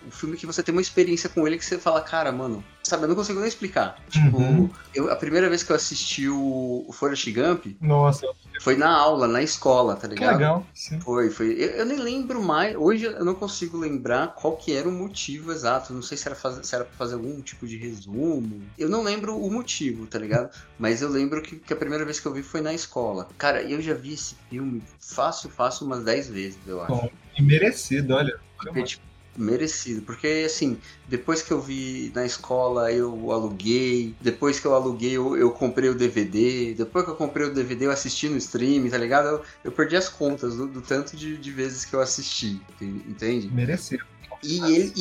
um 0.05 0.11
filme 0.11 0.37
que 0.37 0.45
você 0.45 0.61
tem 0.63 0.73
uma 0.73 0.81
experiência 0.81 1.29
com 1.29 1.45
ele 1.47 1.57
que 1.57 1.65
você 1.65 1.77
fala, 1.77 2.01
cara, 2.01 2.31
mano, 2.31 2.63
sabe, 2.83 3.03
eu 3.03 3.07
não 3.07 3.15
consigo 3.15 3.39
nem 3.39 3.47
explicar. 3.47 3.95
Tipo, 4.09 4.37
Uhum. 4.37 4.69
eu, 4.93 5.11
a 5.11 5.15
primeira 5.15 5.49
vez 5.49 5.63
que 5.63 5.71
eu 5.71 5.75
assisti 5.75 6.29
o, 6.29 6.85
o 6.87 6.93
Forrest 6.93 7.27
Gump 7.31 7.65
Nossa, 7.81 8.27
foi 8.61 8.75
na 8.77 8.89
aula, 8.89 9.27
na 9.27 9.41
escola, 9.41 9.95
tá 9.95 10.07
que 10.07 10.13
ligado? 10.15 10.33
legal. 10.33 10.67
Sim. 10.73 10.99
Foi, 11.01 11.29
foi. 11.29 11.53
Eu, 11.53 11.69
eu 11.71 11.85
nem 11.85 11.97
lembro 11.99 12.41
mais. 12.41 12.75
Hoje 12.75 13.05
eu 13.05 13.25
não 13.25 13.35
consigo 13.35 13.77
lembrar 13.77 14.33
qual 14.35 14.55
que 14.55 14.73
era 14.73 14.87
o 14.87 14.91
motivo 14.91 15.51
exato. 15.51 15.93
Não 15.93 16.01
sei 16.01 16.17
se 16.17 16.27
era, 16.27 16.35
faz, 16.35 16.65
se 16.65 16.73
era 16.75 16.85
pra 16.85 16.93
fazer 16.95 17.15
algum 17.15 17.41
tipo 17.41 17.67
de 17.67 17.77
resumo. 17.77 18.61
Eu 18.77 18.87
não 18.89 19.03
lembro 19.03 19.37
o 19.37 19.51
motivo, 19.51 20.07
tá 20.07 20.17
ligado? 20.19 20.49
Mas 20.79 21.01
eu 21.01 21.09
lembro 21.09 21.41
que, 21.41 21.57
que 21.57 21.73
a 21.73 21.75
primeira 21.75 22.05
vez 22.05 22.19
que 22.19 22.27
eu 22.27 22.33
vi 22.33 22.41
foi 22.43 22.61
na 22.61 22.73
escola. 22.73 23.27
Cara, 23.37 23.61
eu 23.63 23.81
já 23.81 23.93
vi 23.93 24.13
esse 24.13 24.35
filme 24.49 24.81
fácil, 24.99 25.49
fácil 25.49 25.85
umas 25.85 26.03
10 26.03 26.29
vezes, 26.29 26.59
eu 26.65 26.81
acho. 26.81 26.93
Bom, 26.93 27.09
e 27.37 27.41
merecido, 27.41 28.13
olha. 28.15 28.33
Porque, 28.57 28.83
tipo, 28.83 29.03
merecido. 29.37 30.01
Porque, 30.01 30.43
assim, 30.45 30.77
depois 31.07 31.41
que 31.41 31.51
eu 31.51 31.61
vi 31.61 32.11
na 32.15 32.25
escola, 32.25 32.91
eu 32.91 33.31
aluguei. 33.31 34.15
Depois 34.21 34.59
que 34.59 34.65
eu 34.65 34.73
aluguei, 34.73 35.11
eu, 35.11 35.37
eu 35.37 35.51
comprei 35.51 35.89
o 35.89 35.95
DVD. 35.95 36.73
Depois 36.73 37.05
que 37.05 37.11
eu 37.11 37.15
comprei 37.15 37.47
o 37.47 37.53
DVD, 37.53 37.85
eu 37.85 37.91
assisti 37.91 38.29
no 38.29 38.37
stream, 38.37 38.89
tá 38.89 38.97
ligado? 38.97 39.27
Eu, 39.27 39.41
eu 39.65 39.71
perdi 39.71 39.95
as 39.95 40.09
contas 40.09 40.55
do, 40.55 40.67
do 40.67 40.81
tanto 40.81 41.15
de, 41.15 41.37
de 41.37 41.51
vezes 41.51 41.85
que 41.85 41.93
eu 41.93 42.01
assisti, 42.01 42.61
entende? 42.81 43.49
Merecido. 43.51 44.03
E, 44.43 44.59
ele, 44.59 44.93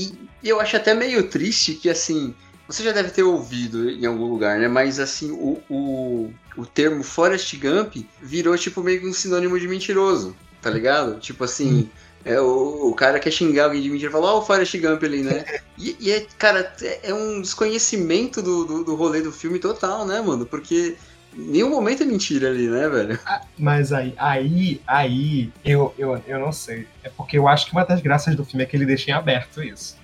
e 0.42 0.48
eu 0.48 0.60
acho 0.60 0.76
até 0.76 0.94
meio 0.94 1.28
triste 1.28 1.74
que, 1.74 1.90
assim, 1.90 2.34
você 2.66 2.82
já 2.82 2.92
deve 2.92 3.10
ter 3.10 3.22
ouvido 3.22 3.90
em 3.90 4.06
algum 4.06 4.26
lugar, 4.26 4.58
né? 4.58 4.68
Mas, 4.68 4.98
assim, 4.98 5.30
o, 5.30 5.60
o, 5.68 6.32
o 6.56 6.64
termo 6.64 7.02
Forrest 7.02 7.54
Gump 7.58 7.96
virou, 8.22 8.56
tipo, 8.56 8.82
meio 8.82 9.00
que 9.00 9.06
um 9.06 9.12
sinônimo 9.12 9.58
de 9.60 9.68
mentiroso, 9.68 10.34
tá 10.62 10.70
ligado? 10.70 11.20
Tipo 11.20 11.44
assim, 11.44 11.90
é, 12.24 12.40
o, 12.40 12.88
o 12.90 12.94
cara 12.94 13.18
quer 13.20 13.30
xingar 13.30 13.64
alguém 13.64 13.82
de 13.82 13.90
mentira 13.90 14.08
e 14.10 14.12
fala, 14.12 14.32
ó, 14.34 14.38
o 14.38 14.42
Forrest 14.42 14.74
Gump 14.78 15.02
ali, 15.04 15.22
né? 15.22 15.44
E, 15.76 15.96
e 15.98 16.12
é, 16.12 16.24
cara, 16.38 16.72
é 16.82 17.10
é 17.10 17.14
um 17.14 17.42
desconhecimento 17.42 18.40
do, 18.40 18.64
do, 18.64 18.84
do 18.84 18.94
rolê 18.94 19.20
do 19.20 19.32
filme 19.32 19.58
total, 19.58 20.06
né, 20.06 20.20
mano? 20.20 20.46
Porque 20.46 20.96
nenhum 21.36 21.68
momento 21.68 22.04
é 22.04 22.06
mentira 22.06 22.48
ali, 22.48 22.68
né, 22.68 22.88
velho? 22.88 23.18
Mas 23.58 23.92
aí, 23.92 24.14
aí, 24.16 24.80
aí, 24.86 25.50
eu, 25.64 25.92
eu, 25.98 26.22
eu 26.28 26.38
não 26.38 26.52
sei. 26.52 26.86
É 27.02 27.08
porque 27.08 27.36
eu 27.36 27.48
acho 27.48 27.66
que 27.66 27.72
uma 27.72 27.84
das 27.84 28.00
graças 28.00 28.36
do 28.36 28.44
filme 28.44 28.62
é 28.62 28.66
que 28.66 28.76
ele 28.76 28.86
deixa 28.86 29.10
em 29.10 29.14
aberto 29.14 29.60
isso. 29.62 29.96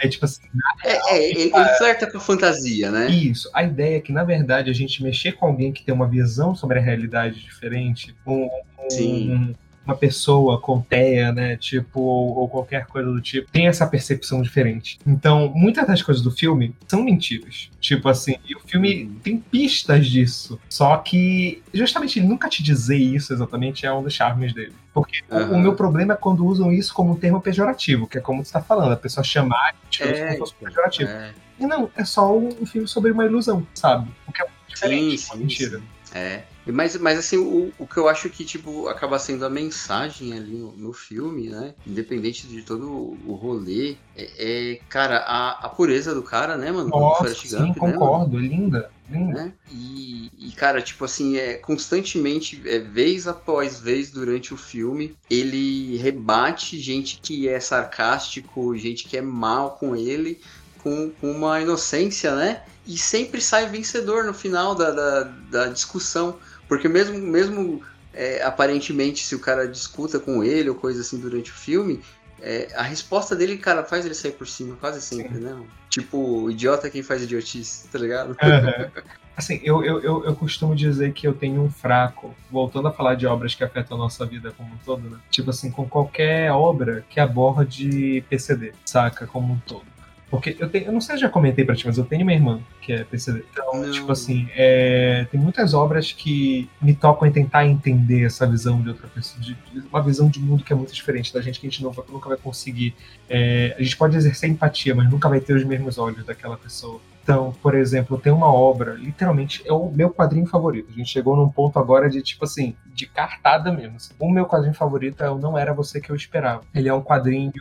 É 0.00 0.06
tipo 0.06 0.24
assim, 0.24 0.42
É, 0.84 1.14
é 1.16 1.30
ele, 1.30 1.52
ele 1.52 1.68
flerta 1.76 2.08
com 2.08 2.18
a 2.18 2.20
fantasia, 2.20 2.90
né? 2.92 3.10
isso. 3.10 3.50
A 3.52 3.64
ideia 3.64 3.96
é 3.96 4.00
que, 4.00 4.12
na 4.12 4.22
verdade, 4.22 4.70
a 4.70 4.72
gente 4.72 5.02
mexer 5.02 5.32
com 5.32 5.46
alguém 5.46 5.72
que 5.72 5.82
tem 5.84 5.92
uma 5.92 6.06
visão 6.06 6.54
sobre 6.54 6.78
a 6.78 6.82
realidade 6.82 7.40
diferente, 7.40 8.14
um, 8.24 8.44
um- 8.44 8.88
Sim. 8.88 9.56
Uma 9.88 9.96
pessoa 9.96 10.60
com 10.60 10.82
TEA, 10.82 11.32
né? 11.32 11.56
Tipo, 11.56 11.98
ou, 12.00 12.36
ou 12.40 12.48
qualquer 12.48 12.84
coisa 12.86 13.10
do 13.10 13.20
tipo, 13.22 13.50
tem 13.50 13.66
essa 13.66 13.86
percepção 13.86 14.42
diferente. 14.42 14.98
Então, 15.06 15.50
muitas 15.54 15.86
das 15.86 16.02
coisas 16.02 16.22
do 16.22 16.30
filme 16.30 16.74
são 16.86 17.02
mentiras. 17.02 17.70
Tipo 17.80 18.08
assim, 18.10 18.36
e 18.46 18.54
o 18.54 18.60
filme 18.60 19.04
Uhum. 19.04 19.14
tem 19.22 19.38
pistas 19.38 20.06
disso. 20.06 20.60
Só 20.68 20.96
que, 20.98 21.62
justamente, 21.72 22.18
ele 22.18 22.28
nunca 22.28 22.48
te 22.50 22.62
dizer 22.62 22.98
isso 22.98 23.32
exatamente 23.32 23.86
é 23.86 23.92
um 23.92 24.02
dos 24.02 24.12
charmes 24.12 24.52
dele. 24.52 24.74
Porque 24.92 25.20
o- 25.30 25.34
o 25.34 25.38
Aham. 25.38 25.58
meu 25.62 25.74
problema 25.74 26.12
é 26.12 26.16
quando 26.16 26.44
usam 26.44 26.70
isso 26.70 26.92
como 26.92 27.12
um 27.12 27.16
termo 27.16 27.40
pejorativo, 27.40 28.06
que 28.06 28.18
é 28.18 28.20
como 28.20 28.44
você 28.44 28.48
está 28.50 28.60
falando, 28.60 28.92
a 28.92 28.96
pessoa 28.96 29.24
chamar 29.24 29.72
de 29.72 29.78
mentiroso 30.04 30.22
É, 30.22 30.36
como 30.36 30.52
pejorativo. 30.60 31.10
É. 31.10 31.32
E 31.58 31.66
não, 31.66 31.90
é 31.96 32.04
só 32.04 32.36
um 32.36 32.66
filme 32.66 32.86
sobre 32.86 33.10
uma 33.10 33.24
ilusão, 33.24 33.66
sabe? 33.74 34.10
O 34.26 34.32
que 34.32 34.42
é 34.42 34.46
diferente, 34.68 35.18
Sim, 35.18 35.26
uma 35.28 35.34
sim, 35.36 35.38
mentira. 35.42 35.78
sim. 35.78 35.84
É. 36.14 36.42
Mas, 36.66 36.96
mas 36.96 37.18
assim, 37.18 37.38
o, 37.38 37.72
o 37.78 37.86
que 37.86 37.96
eu 37.96 38.08
acho 38.08 38.28
que, 38.28 38.44
tipo, 38.44 38.88
acaba 38.88 39.18
sendo 39.18 39.44
a 39.44 39.50
mensagem 39.50 40.34
ali 40.34 40.56
no, 40.56 40.72
no 40.72 40.92
filme, 40.92 41.48
né? 41.48 41.74
Independente 41.86 42.46
de 42.46 42.62
todo 42.62 43.16
o 43.26 43.34
rolê, 43.34 43.96
é, 44.14 44.28
é, 44.72 44.80
cara, 44.88 45.18
a, 45.18 45.66
a 45.66 45.68
pureza 45.68 46.14
do 46.14 46.22
cara, 46.22 46.56
né, 46.56 46.70
mano? 46.70 46.90
Nossa, 46.90 47.34
sim, 47.34 47.56
Gump, 47.56 47.68
né, 47.68 47.74
concordo, 47.74 48.38
linda, 48.38 48.90
linda. 49.10 49.44
né? 49.44 49.52
E, 49.70 50.30
e, 50.38 50.52
cara, 50.52 50.82
tipo 50.82 51.04
assim, 51.04 51.38
é 51.38 51.54
constantemente, 51.54 52.60
é, 52.66 52.78
vez 52.78 53.26
após 53.26 53.80
vez 53.80 54.10
durante 54.10 54.52
o 54.52 54.56
filme, 54.56 55.16
ele 55.30 55.96
rebate 55.96 56.78
gente 56.78 57.18
que 57.22 57.48
é 57.48 57.58
sarcástico, 57.60 58.76
gente 58.76 59.08
que 59.08 59.16
é 59.16 59.22
mal 59.22 59.76
com 59.78 59.96
ele, 59.96 60.38
com, 60.82 61.10
com 61.10 61.30
uma 61.30 61.60
inocência, 61.60 62.34
né? 62.34 62.62
E 62.86 62.96
sempre 62.96 63.40
sai 63.40 63.68
vencedor 63.68 64.24
no 64.24 64.34
final 64.34 64.74
da, 64.74 64.90
da, 64.90 65.22
da 65.50 65.66
discussão. 65.66 66.38
Porque 66.66 66.88
mesmo, 66.88 67.18
mesmo 67.18 67.82
é, 68.12 68.42
aparentemente, 68.42 69.24
se 69.24 69.34
o 69.34 69.40
cara 69.40 69.66
discuta 69.68 70.18
com 70.18 70.42
ele 70.42 70.68
ou 70.68 70.74
coisa 70.74 71.00
assim 71.00 71.18
durante 71.18 71.50
o 71.50 71.54
filme, 71.54 72.00
é, 72.40 72.68
a 72.74 72.82
resposta 72.82 73.34
dele, 73.34 73.58
cara, 73.58 73.84
faz 73.84 74.04
ele 74.04 74.14
sair 74.14 74.32
por 74.32 74.46
cima, 74.46 74.76
quase 74.76 75.00
sempre, 75.00 75.38
né? 75.38 75.60
Tipo, 75.90 76.50
idiota 76.50 76.90
quem 76.90 77.02
faz 77.02 77.22
idiotice, 77.22 77.88
tá 77.88 77.98
ligado? 77.98 78.36
Aham. 78.42 78.90
Assim, 79.36 79.60
eu, 79.62 79.84
eu, 79.84 80.00
eu, 80.00 80.24
eu 80.24 80.34
costumo 80.34 80.74
dizer 80.74 81.12
que 81.12 81.26
eu 81.26 81.32
tenho 81.32 81.62
um 81.62 81.70
fraco, 81.70 82.34
voltando 82.50 82.88
a 82.88 82.92
falar 82.92 83.14
de 83.14 83.24
obras 83.24 83.54
que 83.54 83.62
afetam 83.62 83.96
a 83.96 84.00
nossa 84.00 84.26
vida 84.26 84.50
como 84.50 84.74
um 84.74 84.78
todo, 84.84 85.08
né? 85.08 85.16
Tipo 85.30 85.50
assim, 85.50 85.70
com 85.70 85.88
qualquer 85.88 86.50
obra 86.50 87.04
que 87.08 87.20
aborde 87.20 88.24
PCD, 88.28 88.72
saca? 88.84 89.28
Como 89.28 89.52
um 89.52 89.58
todo. 89.60 89.86
Porque 90.30 90.56
eu 90.58 90.68
tenho, 90.68 90.86
eu 90.86 90.92
não 90.92 91.00
sei 91.00 91.16
se 91.16 91.22
já 91.22 91.28
comentei 91.28 91.64
pra 91.64 91.74
ti, 91.74 91.86
mas 91.86 91.96
eu 91.96 92.04
tenho 92.04 92.22
uma 92.22 92.32
irmã 92.32 92.60
que 92.82 92.92
é 92.92 93.04
PCD. 93.04 93.44
Então, 93.50 93.80
Não. 93.80 93.90
tipo 93.90 94.10
assim, 94.12 94.48
é, 94.54 95.26
tem 95.30 95.40
muitas 95.40 95.72
obras 95.74 96.12
que 96.12 96.68
me 96.80 96.94
tocam 96.94 97.26
em 97.26 97.32
tentar 97.32 97.66
entender 97.66 98.24
essa 98.24 98.46
visão 98.46 98.80
de 98.82 98.88
outra 98.90 99.08
pessoa, 99.08 99.40
de, 99.42 99.54
de 99.72 99.86
uma 99.88 100.02
visão 100.02 100.28
de 100.28 100.38
mundo 100.40 100.62
que 100.62 100.72
é 100.72 100.76
muito 100.76 100.92
diferente 100.92 101.32
da 101.32 101.40
gente, 101.40 101.58
que 101.58 101.66
a 101.66 101.70
gente 101.70 101.82
não 101.82 101.92
nunca 102.10 102.28
vai 102.28 102.36
conseguir. 102.38 102.94
é, 103.28 103.74
a 103.78 103.82
gente 103.82 103.96
pode 103.96 104.16
exercer 104.16 104.50
empatia, 104.50 104.94
mas 104.94 105.10
nunca 105.10 105.28
vai 105.28 105.40
ter 105.40 105.54
os 105.54 105.64
mesmos 105.64 105.98
olhos 105.98 106.24
daquela 106.24 106.56
pessoa. 106.56 107.00
Então, 107.22 107.54
por 107.62 107.74
exemplo, 107.74 108.16
tem 108.18 108.32
uma 108.32 108.50
obra, 108.50 108.94
literalmente, 108.94 109.62
é 109.66 109.72
o 109.72 109.90
meu 109.90 110.08
quadrinho 110.10 110.46
favorito. 110.46 110.88
A 110.90 110.96
gente 110.96 111.10
chegou 111.10 111.36
num 111.36 111.48
ponto 111.48 111.78
agora 111.78 112.08
de, 112.08 112.22
tipo 112.22 112.44
assim, 112.44 112.74
de 112.86 113.06
cartada 113.06 113.70
mesmo. 113.70 113.96
assim. 113.96 114.14
O 114.18 114.30
meu 114.30 114.46
quadrinho 114.46 114.72
favorito 114.72 115.22
é 115.22 115.30
o 115.30 115.36
Não 115.36 115.58
Era 115.58 115.74
Você 115.74 116.00
Que 116.00 116.10
Eu 116.10 116.16
Esperava. 116.16 116.62
Ele 116.74 116.88
é 116.88 116.94
um 116.94 117.02
quadrinho 117.02 117.52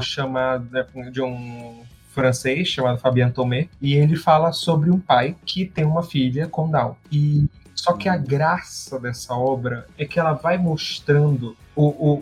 chamado 0.00 0.68
de 1.12 1.22
um 1.22 1.84
francês 2.12 2.68
chamado 2.68 2.98
Fabien 2.98 3.30
Tomé 3.30 3.68
e 3.80 3.94
ele 3.94 4.16
fala 4.16 4.52
sobre 4.52 4.90
um 4.90 4.98
pai 4.98 5.34
que 5.44 5.64
tem 5.64 5.84
uma 5.84 6.02
filha 6.02 6.46
com 6.46 6.70
Down. 6.70 6.94
E 7.10 7.48
só 7.74 7.94
que 7.94 8.08
a 8.08 8.16
graça 8.16 8.98
dessa 9.00 9.34
obra 9.34 9.86
é 9.98 10.04
que 10.04 10.20
ela 10.20 10.34
vai 10.34 10.58
mostrando 10.58 11.56
o, 11.74 11.84
o, 11.86 12.12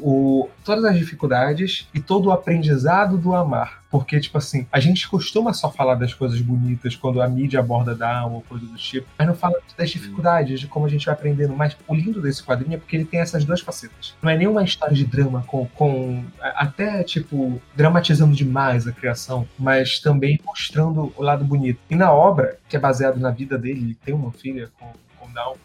o- 0.43 0.51
todas 0.64 0.84
as 0.84 0.97
dificuldades 0.97 1.88
e 1.93 2.01
todo 2.01 2.26
o 2.26 2.32
aprendizado 2.32 3.18
do 3.18 3.34
amar. 3.34 3.80
Porque, 3.91 4.20
tipo 4.20 4.38
assim, 4.38 4.66
a 4.70 4.78
gente 4.78 5.09
costuma 5.09 5.53
só 5.53 5.70
falar 5.70 5.97
das 5.97 6.14
coisas 6.14 6.41
bonitas 6.41 6.95
quando 6.95 7.20
a 7.20 7.28
mídia 7.28 7.59
aborda 7.59 7.95
Down 7.95 8.34
ou 8.34 8.43
coisa 8.43 8.64
do 8.64 8.76
tipo, 8.76 9.09
mas 9.18 9.26
não 9.26 9.34
fala 9.34 9.59
das 9.76 9.91
dificuldades, 9.91 10.61
de 10.61 10.68
como 10.68 10.86
a 10.86 10.88
gente 10.88 11.07
vai 11.07 11.14
aprendendo. 11.14 11.55
Mas 11.55 11.76
o 11.88 11.95
lindo 11.95 12.22
desse 12.22 12.43
quadrinho 12.43 12.74
é 12.74 12.78
porque 12.78 12.95
ele 12.95 13.05
tem 13.05 13.20
essas 13.20 13.45
duas 13.45 13.61
facetas. 13.61 14.14
Não 14.22 14.30
é 14.30 14.36
nenhuma 14.36 14.62
história 14.62 14.95
de 14.95 15.05
drama 15.05 15.43
com, 15.47 15.66
com 15.74 16.24
até, 16.41 17.03
tipo, 17.03 17.61
dramatizando 17.74 18.34
demais 18.34 18.86
a 18.86 18.93
criação, 18.93 19.47
mas 19.59 19.99
também 19.99 20.38
mostrando 20.45 21.12
o 21.16 21.22
lado 21.22 21.45
bonito. 21.45 21.80
E 21.91 21.97
na 21.97 22.12
obra, 22.12 22.59
que 22.68 22.76
é 22.76 22.78
baseado 22.78 23.18
na 23.18 23.30
vida 23.30 23.59
dele, 23.59 23.80
ele 23.80 23.95
tem 23.95 24.14
uma 24.14 24.30
filha 24.30 24.70
com, 24.78 24.93
com 25.18 25.32
Down, 25.32 25.57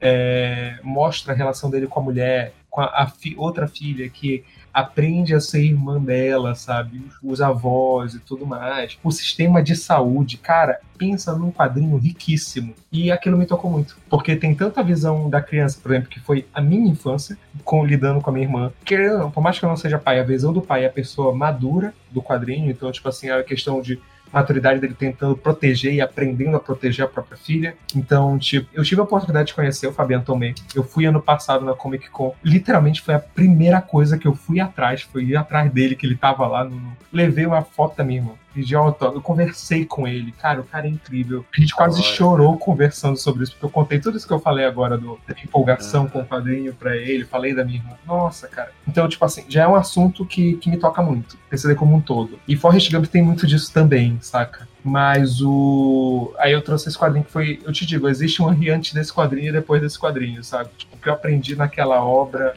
é, 0.00 0.78
mostra 0.82 1.32
a 1.32 1.36
relação 1.36 1.70
dele 1.70 1.86
com 1.86 2.00
a 2.00 2.02
mulher, 2.02 2.52
com 2.70 2.80
a, 2.80 2.86
a 2.86 3.06
fi- 3.06 3.34
outra 3.36 3.66
filha 3.66 4.08
que 4.08 4.44
aprende 4.72 5.34
a 5.34 5.40
ser 5.40 5.64
irmã 5.64 6.00
dela, 6.00 6.54
sabe? 6.54 7.02
Os, 7.22 7.40
avós 7.40 8.14
e 8.14 8.20
tudo 8.20 8.46
mais. 8.46 8.96
O 9.02 9.10
sistema 9.10 9.62
de 9.62 9.74
saúde, 9.74 10.36
cara, 10.36 10.78
pensa 10.96 11.34
num 11.34 11.50
quadrinho 11.50 11.96
riquíssimo. 11.96 12.74
E 12.92 13.10
aquilo 13.10 13.36
me 13.36 13.46
tocou 13.46 13.70
muito. 13.70 13.96
Porque 14.08 14.36
tem 14.36 14.54
tanta 14.54 14.82
visão 14.82 15.28
da 15.28 15.40
criança, 15.40 15.78
por 15.82 15.90
exemplo, 15.90 16.08
que 16.08 16.20
foi 16.20 16.46
a 16.54 16.60
minha 16.60 16.90
infância, 16.90 17.36
com, 17.64 17.84
lidando 17.84 18.20
com 18.20 18.30
a 18.30 18.32
minha 18.32 18.46
irmã. 18.46 18.72
Querendo, 18.84 19.30
por 19.30 19.40
mais 19.40 19.58
que 19.58 19.64
eu 19.64 19.68
não 19.68 19.76
seja 19.76 19.98
pai, 19.98 20.20
a 20.20 20.24
visão 20.24 20.52
do 20.52 20.62
pai 20.62 20.84
é 20.84 20.86
a 20.86 20.92
pessoa 20.92 21.34
madura 21.34 21.92
do 22.10 22.22
quadrinho. 22.22 22.70
Então, 22.70 22.92
tipo 22.92 23.08
assim, 23.08 23.30
a 23.30 23.42
questão 23.42 23.80
de 23.80 23.98
maturidade 24.32 24.80
dele 24.80 24.94
tentando 24.94 25.36
proteger 25.36 25.94
e 25.94 26.00
aprendendo 26.00 26.56
a 26.56 26.60
proteger 26.60 27.04
a 27.04 27.08
própria 27.08 27.36
filha. 27.36 27.74
Então, 27.94 28.38
tipo, 28.38 28.68
eu 28.72 28.84
tive 28.84 29.00
a 29.00 29.04
oportunidade 29.04 29.48
de 29.48 29.54
conhecer 29.54 29.86
o 29.86 29.92
Fabiano 29.92 30.24
Tomé. 30.24 30.54
Eu 30.74 30.82
fui 30.82 31.06
ano 31.06 31.20
passado 31.20 31.64
na 31.64 31.74
Comic 31.74 32.08
Con. 32.10 32.34
Literalmente 32.44 33.00
foi 33.00 33.14
a 33.14 33.18
primeira 33.18 33.80
coisa 33.80 34.18
que 34.18 34.26
eu 34.26 34.34
fui 34.34 34.60
atrás, 34.60 35.02
foi 35.02 35.24
ir 35.24 35.36
atrás 35.36 35.70
dele, 35.72 35.96
que 35.96 36.06
ele 36.06 36.16
tava 36.16 36.46
lá. 36.46 36.64
No... 36.64 36.96
Levei 37.12 37.46
uma 37.46 37.62
foto 37.62 37.96
da 37.96 38.04
minha 38.04 38.20
irmã. 38.20 38.32
Pedi 38.58 38.74
autógrafo, 38.74 39.18
eu 39.18 39.22
conversei 39.22 39.84
com 39.84 40.06
ele. 40.08 40.32
Cara, 40.32 40.60
o 40.60 40.64
cara 40.64 40.86
é 40.86 40.90
incrível. 40.90 41.44
A 41.56 41.60
gente 41.60 41.72
quase 41.74 42.00
Agora. 42.00 42.14
chorou 42.16 42.58
conversando 42.58 43.16
sobre 43.16 43.44
isso, 43.44 43.52
porque 43.52 43.66
eu 43.66 43.70
contei 43.70 44.00
tudo 44.00 44.16
isso 44.16 44.26
que 44.26 44.32
eu 44.32 44.40
falei 44.40 44.64
agora 44.64 44.98
do, 44.98 45.16
da 45.28 45.34
empolgação 45.44 46.06
Ah. 46.06 46.08
com 46.10 46.20
o 46.20 46.24
quadrinho 46.26 46.74
pra 46.74 46.96
ele, 46.96 47.24
falei 47.24 47.54
da 47.54 47.64
minha 47.64 47.78
irmã. 47.78 47.92
Nossa, 48.04 48.48
cara. 48.48 48.72
Então, 48.86 49.08
tipo 49.08 49.24
assim, 49.24 49.44
já 49.48 49.62
é 49.62 49.68
um 49.68 49.76
assunto 49.76 50.26
que, 50.26 50.54
que 50.56 50.68
me 50.68 50.76
toca 50.76 51.00
muito. 51.00 51.38
PCD 51.48 51.76
como 51.76 51.94
um 51.94 52.00
todo. 52.00 52.38
E 52.48 52.56
Forrest 52.56 52.90
Gump 52.90 53.06
tem 53.06 53.22
muito 53.22 53.46
disso 53.46 53.72
também, 53.72 54.18
saca? 54.20 54.66
Mas 54.82 55.40
o. 55.40 56.34
Aí 56.38 56.52
eu 56.52 56.62
trouxe 56.62 56.88
esse 56.88 56.98
quadrinho 56.98 57.24
que 57.24 57.30
foi. 57.30 57.60
Eu 57.64 57.72
te 57.72 57.86
digo, 57.86 58.08
existe 58.08 58.42
um 58.42 58.50
Henry 58.52 58.70
antes 58.70 58.92
desse 58.92 59.12
quadrinho 59.12 59.50
e 59.50 59.52
depois 59.52 59.80
desse 59.80 59.98
quadrinho, 59.98 60.42
sabe? 60.42 60.70
Tipo, 60.76 60.96
o 60.96 60.98
que 60.98 61.08
eu 61.08 61.12
aprendi 61.12 61.54
naquela 61.54 62.02
obra 62.02 62.54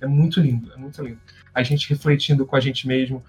é 0.00 0.06
muito 0.06 0.40
lindo, 0.40 0.72
é 0.72 0.76
muito 0.76 1.02
lindo. 1.02 1.18
A 1.58 1.62
gente 1.64 1.88
refletindo 1.88 2.46
com 2.46 2.54
a 2.54 2.60
gente 2.60 2.86
mesmo. 2.86 3.20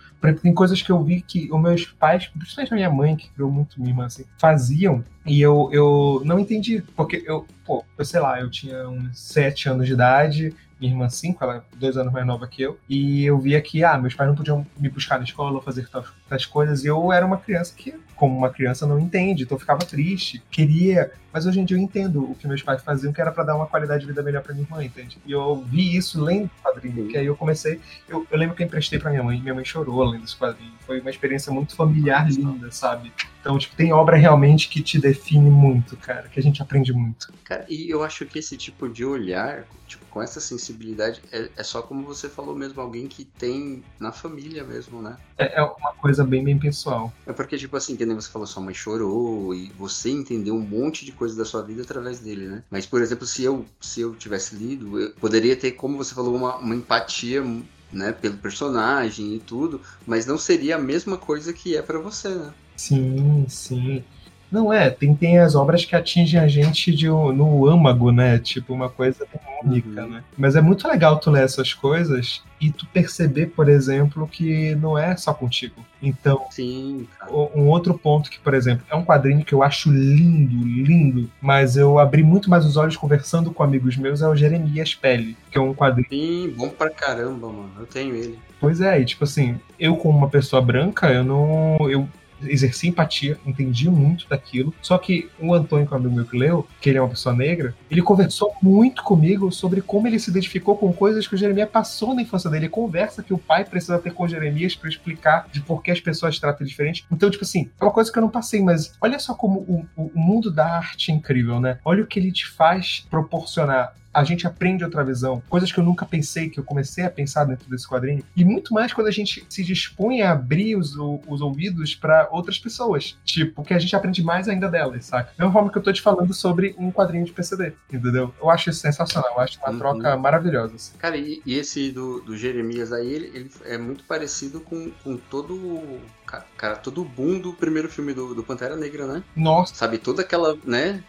Tem 0.41 0.53
coisas 0.53 0.81
que 0.83 0.91
eu 0.91 1.03
vi 1.03 1.19
que 1.21 1.49
os 1.51 1.59
meus 1.59 1.85
pais, 1.85 2.27
principalmente 2.27 2.71
a 2.71 2.75
minha 2.75 2.89
mãe, 2.91 3.15
que 3.15 3.27
criou 3.31 3.51
muito 3.51 3.81
minha 3.81 4.05
assim, 4.05 4.23
faziam 4.37 5.03
e 5.25 5.41
eu, 5.41 5.67
eu 5.73 6.21
não 6.23 6.37
entendi. 6.37 6.83
Porque 6.95 7.23
eu, 7.25 7.47
pô, 7.65 7.83
eu 7.97 8.05
sei 8.05 8.19
lá, 8.19 8.39
eu 8.39 8.47
tinha 8.49 8.87
uns 8.87 9.19
sete 9.19 9.67
anos 9.67 9.87
de 9.87 9.93
idade, 9.93 10.53
minha 10.79 10.93
irmã 10.93 11.09
cinco, 11.09 11.43
ela 11.43 11.57
é 11.57 11.61
dois 11.75 11.97
anos 11.97 12.13
mais 12.13 12.25
nova 12.25 12.47
que 12.47 12.61
eu, 12.61 12.79
e 12.87 13.25
eu 13.25 13.37
via 13.39 13.59
que, 13.61 13.83
ah, 13.83 13.97
meus 13.97 14.13
pais 14.13 14.29
não 14.29 14.35
podiam 14.35 14.65
me 14.77 14.89
buscar 14.89 15.17
na 15.17 15.25
escola 15.25 15.55
ou 15.55 15.61
fazer 15.61 15.89
tais, 15.89 16.05
tais 16.29 16.45
coisas, 16.45 16.83
e 16.83 16.87
eu 16.87 17.11
era 17.11 17.25
uma 17.25 17.37
criança 17.37 17.73
que, 17.75 17.93
como 18.15 18.37
uma 18.37 18.49
criança, 18.49 18.87
não 18.87 18.99
entende, 18.99 19.43
então 19.43 19.55
eu 19.55 19.59
ficava 19.59 19.79
triste, 19.79 20.41
queria, 20.49 21.11
mas 21.31 21.45
hoje 21.45 21.59
em 21.59 21.65
dia 21.65 21.77
eu 21.77 21.81
entendo 21.81 22.23
o 22.23 22.35
que 22.35 22.47
meus 22.47 22.61
pais 22.61 22.81
faziam, 22.83 23.13
que 23.13 23.21
era 23.21 23.31
pra 23.31 23.43
dar 23.43 23.55
uma 23.55 23.67
qualidade 23.67 24.01
de 24.01 24.07
vida 24.07 24.21
melhor 24.23 24.41
pra 24.41 24.53
minha 24.53 24.65
irmã, 24.65 24.83
entende? 24.83 25.17
E 25.25 25.31
eu 25.31 25.63
vi 25.63 25.95
isso 25.95 26.21
lendo 26.23 26.45
o 26.45 26.63
quadrinho, 26.63 27.07
que 27.07 27.17
aí 27.17 27.25
eu 27.25 27.35
comecei, 27.35 27.79
eu, 28.07 28.25
eu 28.29 28.37
lembro 28.37 28.55
que 28.55 28.63
eu 28.63 28.67
emprestei 28.67 28.99
pra 28.99 29.11
minha 29.11 29.23
mãe, 29.23 29.39
minha 29.41 29.53
mãe 29.53 29.65
chorou 29.65 30.03
lendo 30.03 30.25
esse 30.25 30.37
quadrinho, 30.37 30.73
foi 30.85 30.99
uma 30.99 31.09
experiência 31.09 31.51
muito 31.51 31.75
familiar, 31.75 32.29
linda, 32.29 32.71
sabe? 32.71 33.11
Então, 33.39 33.57
tipo, 33.57 33.75
tem 33.75 33.93
obra 33.93 34.17
realmente 34.17 34.67
que 34.67 34.81
te 34.81 34.99
define 34.99 35.49
muito, 35.49 35.95
cara, 35.95 36.27
que 36.27 36.39
a 36.39 36.43
gente 36.43 36.61
aprende 36.61 36.91
muito. 36.91 37.31
Cara, 37.43 37.65
e 37.69 37.89
eu 37.89 38.03
acho 38.03 38.25
que 38.25 38.39
esse 38.39 38.57
tipo 38.57 38.89
de 38.89 39.05
olhar, 39.05 39.65
tipo, 39.87 40.05
com 40.07 40.21
essa 40.21 40.41
sensibilidade, 40.41 41.21
é, 41.31 41.49
é 41.55 41.63
só 41.63 41.81
como 41.81 42.03
você 42.03 42.27
falou 42.27 42.55
mesmo, 42.55 42.81
alguém 42.81 43.07
que 43.07 43.23
tem 43.23 43.83
na 43.99 44.11
família 44.11 44.63
mesmo, 44.63 45.01
né? 45.01 45.17
É, 45.37 45.59
é 45.59 45.63
uma 45.63 45.93
coisa 45.93 46.23
bem, 46.25 46.43
bem 46.43 46.59
pessoal. 46.59 47.13
É 47.25 47.31
porque, 47.31 47.57
tipo 47.57 47.77
assim, 47.77 47.95
que 47.95 48.05
nem 48.05 48.15
você 48.15 48.29
falou, 48.29 48.45
sua 48.45 48.61
mãe 48.61 48.73
chorou 48.73 49.53
e 49.55 49.71
você 49.77 50.09
entendeu 50.09 50.55
um 50.55 50.61
monte 50.61 51.05
de 51.05 51.11
coisa 51.19 51.35
da 51.35 51.45
sua 51.45 51.61
vida 51.61 51.81
através 51.83 52.19
dele, 52.19 52.47
né? 52.47 52.63
Mas, 52.71 52.85
por 52.85 53.01
exemplo, 53.01 53.27
se 53.27 53.43
eu, 53.43 53.65
se 53.79 54.01
eu 54.01 54.15
tivesse 54.15 54.55
lido, 54.55 54.99
eu 54.99 55.11
poderia 55.11 55.55
ter, 55.55 55.71
como 55.73 55.97
você 55.97 56.15
falou, 56.15 56.33
uma, 56.33 56.55
uma 56.55 56.75
empatia, 56.75 57.43
né, 57.91 58.11
pelo 58.13 58.37
personagem 58.37 59.35
e 59.35 59.39
tudo, 59.39 59.81
mas 60.07 60.25
não 60.25 60.37
seria 60.37 60.77
a 60.77 60.79
mesma 60.79 61.17
coisa 61.17 61.51
que 61.51 61.75
é 61.75 61.81
pra 61.81 61.99
você, 61.99 62.29
né? 62.29 62.53
Sim, 62.77 63.45
sim. 63.49 64.03
Não 64.51 64.73
é, 64.73 64.89
tem, 64.89 65.13
tem 65.13 65.37
as 65.37 65.53
obras 65.55 65.85
que 65.85 65.95
atingem 65.95 66.39
a 66.39 66.47
gente 66.47 66.93
de, 66.93 67.07
no 67.07 67.67
âmago, 67.67 68.11
né? 68.11 68.39
Tipo, 68.39 68.73
uma 68.73 68.89
coisa 68.89 69.25
única, 69.63 70.03
Uhum. 70.03 70.09
né? 70.09 70.23
Mas 70.37 70.55
é 70.55 70.61
muito 70.61 70.87
legal 70.87 71.19
tu 71.19 71.29
ler 71.29 71.43
essas 71.43 71.73
coisas 71.73 72.41
e 72.59 72.71
tu 72.71 72.85
perceber, 72.87 73.47
por 73.47 73.69
exemplo, 73.69 74.27
que 74.27 74.73
não 74.75 74.97
é 74.97 75.15
só 75.15 75.33
contigo. 75.33 75.75
Então, 76.01 76.45
Sim, 76.49 77.07
um 77.53 77.67
outro 77.67 77.93
ponto 77.97 78.29
que, 78.29 78.39
por 78.39 78.53
exemplo, 78.53 78.85
é 78.89 78.95
um 78.95 79.03
quadrinho 79.05 79.43
que 79.45 79.53
eu 79.53 79.61
acho 79.61 79.91
lindo, 79.91 80.55
lindo, 80.65 81.29
mas 81.41 81.75
eu 81.77 81.99
abri 81.99 82.23
muito 82.23 82.49
mais 82.49 82.65
os 82.65 82.77
olhos 82.77 82.95
conversando 82.97 83.51
com 83.51 83.63
amigos 83.63 83.97
meus, 83.97 84.21
é 84.21 84.27
o 84.27 84.35
Jeremias 84.35 84.95
Pele, 84.95 85.35
que 85.51 85.57
é 85.57 85.61
um 85.61 85.73
quadrinho. 85.73 86.07
Sim, 86.09 86.53
bom 86.57 86.69
pra 86.69 86.89
caramba, 86.89 87.47
mano. 87.47 87.71
Eu 87.79 87.85
tenho 87.85 88.15
ele. 88.15 88.39
Pois 88.61 88.81
é, 88.81 88.99
e 88.99 89.05
tipo 89.05 89.23
assim, 89.23 89.57
eu 89.79 89.95
como 89.95 90.17
uma 90.17 90.29
pessoa 90.29 90.61
branca, 90.61 91.07
eu 91.11 91.23
não. 91.23 91.77
Eu 91.89 92.07
exerci 92.43 92.87
empatia, 92.87 93.37
entendi 93.45 93.89
muito 93.89 94.27
daquilo. 94.29 94.73
Só 94.81 94.97
que 94.97 95.29
o 95.39 95.53
Antônio, 95.53 95.87
que 95.87 95.93
é 95.93 95.95
um 95.97 95.99
amigo 95.99 96.15
meu 96.15 96.25
que 96.25 96.37
leu, 96.37 96.67
que 96.81 96.89
ele 96.89 96.97
é 96.97 97.01
uma 97.01 97.09
pessoa 97.09 97.35
negra, 97.35 97.73
ele 97.89 98.01
conversou 98.01 98.53
muito 98.61 99.03
comigo 99.03 99.51
sobre 99.51 99.81
como 99.81 100.07
ele 100.07 100.19
se 100.19 100.29
identificou 100.29 100.77
com 100.77 100.91
coisas 100.93 101.27
que 101.27 101.35
o 101.35 101.37
Jeremias 101.37 101.69
passou 101.69 102.13
na 102.13 102.21
infância 102.21 102.49
dele. 102.49 102.65
Ele 102.65 102.69
conversa 102.71 103.23
que 103.23 103.33
o 103.33 103.37
pai 103.37 103.63
precisa 103.65 103.97
ter 103.99 104.13
com 104.13 104.23
o 104.23 104.27
Jeremias 104.27 104.75
para 104.75 104.89
explicar 104.89 105.47
de 105.51 105.61
por 105.61 105.81
que 105.81 105.91
as 105.91 105.99
pessoas 105.99 106.37
tratam 106.39 106.65
diferente. 106.65 107.05
Então, 107.11 107.29
tipo 107.29 107.43
assim, 107.43 107.69
é 107.79 107.83
uma 107.83 107.91
coisa 107.91 108.11
que 108.11 108.17
eu 108.17 108.21
não 108.21 108.29
passei, 108.29 108.61
mas 108.61 108.93
olha 109.01 109.17
só 109.19 109.33
como 109.33 109.59
o- 109.59 109.85
o 109.95 110.11
mundo 110.19 110.51
da 110.51 110.65
arte 110.77 111.11
é 111.11 111.15
incrível, 111.15 111.59
né? 111.59 111.79
Olha 111.85 112.03
o 112.03 112.07
que 112.07 112.19
ele 112.19 112.31
te 112.31 112.47
faz 112.47 113.05
proporcionar 113.09 113.93
a 114.13 114.23
gente 114.23 114.47
aprende 114.47 114.83
outra 114.83 115.03
visão, 115.03 115.41
coisas 115.49 115.71
que 115.71 115.79
eu 115.79 115.83
nunca 115.83 116.05
pensei, 116.05 116.49
que 116.49 116.59
eu 116.59 116.63
comecei 116.63 117.03
a 117.05 117.09
pensar 117.09 117.43
dentro 117.45 117.69
desse 117.69 117.87
quadrinho, 117.87 118.23
e 118.35 118.43
muito 118.43 118.73
mais 118.73 118.91
quando 118.93 119.07
a 119.07 119.11
gente 119.11 119.45
se 119.49 119.63
dispõe 119.63 120.21
a 120.21 120.31
abrir 120.31 120.75
os, 120.75 120.95
os 120.95 121.41
ouvidos 121.41 121.95
para 121.95 122.27
outras 122.31 122.57
pessoas, 122.57 123.17
tipo, 123.23 123.63
que 123.63 123.73
a 123.73 123.79
gente 123.79 123.95
aprende 123.95 124.23
mais 124.23 124.47
ainda 124.47 124.67
delas, 124.69 125.05
saca? 125.05 125.31
Da 125.37 125.43
mesma 125.45 125.53
forma 125.53 125.71
que 125.71 125.77
eu 125.77 125.83
tô 125.83 125.93
te 125.93 126.01
falando 126.01 126.33
sobre 126.33 126.75
um 126.77 126.91
quadrinho 126.91 127.25
de 127.25 127.31
PCD, 127.31 127.73
entendeu? 127.91 128.33
Eu 128.41 128.49
acho 128.49 128.69
isso 128.69 128.79
sensacional, 128.79 129.31
eu 129.35 129.39
acho 129.41 129.59
uma 129.59 129.69
Uhum. 129.71 129.77
troca 129.77 130.17
maravilhosa. 130.17 130.75
assim. 130.75 130.97
Cara, 130.97 131.15
e, 131.17 131.41
e 131.45 131.53
esse 131.57 131.91
do, 131.91 132.19
do 132.21 132.35
Jeremias 132.35 132.91
aí, 132.91 133.07
ele, 133.13 133.27
ele 133.33 133.51
é 133.65 133.77
muito 133.77 134.03
parecido 134.05 134.59
com, 134.61 134.91
com 135.03 135.17
todo. 135.17 135.53
o- 135.55 136.01
ca- 136.25 136.45
Cara, 136.57 136.75
todo 136.75 137.01
o 137.01 137.05
boom 137.05 137.39
do 137.39 137.53
primeiro 137.53 137.89
filme 137.89 138.13
do, 138.13 138.33
do 138.35 138.43
Pantera 138.43 138.75
Negra, 138.75 139.05
né? 139.07 139.23
Nossa, 139.35 139.75
Sabe, 139.75 139.97
toda 139.97 140.21
aquela, 140.21 140.57
né? 140.65 141.03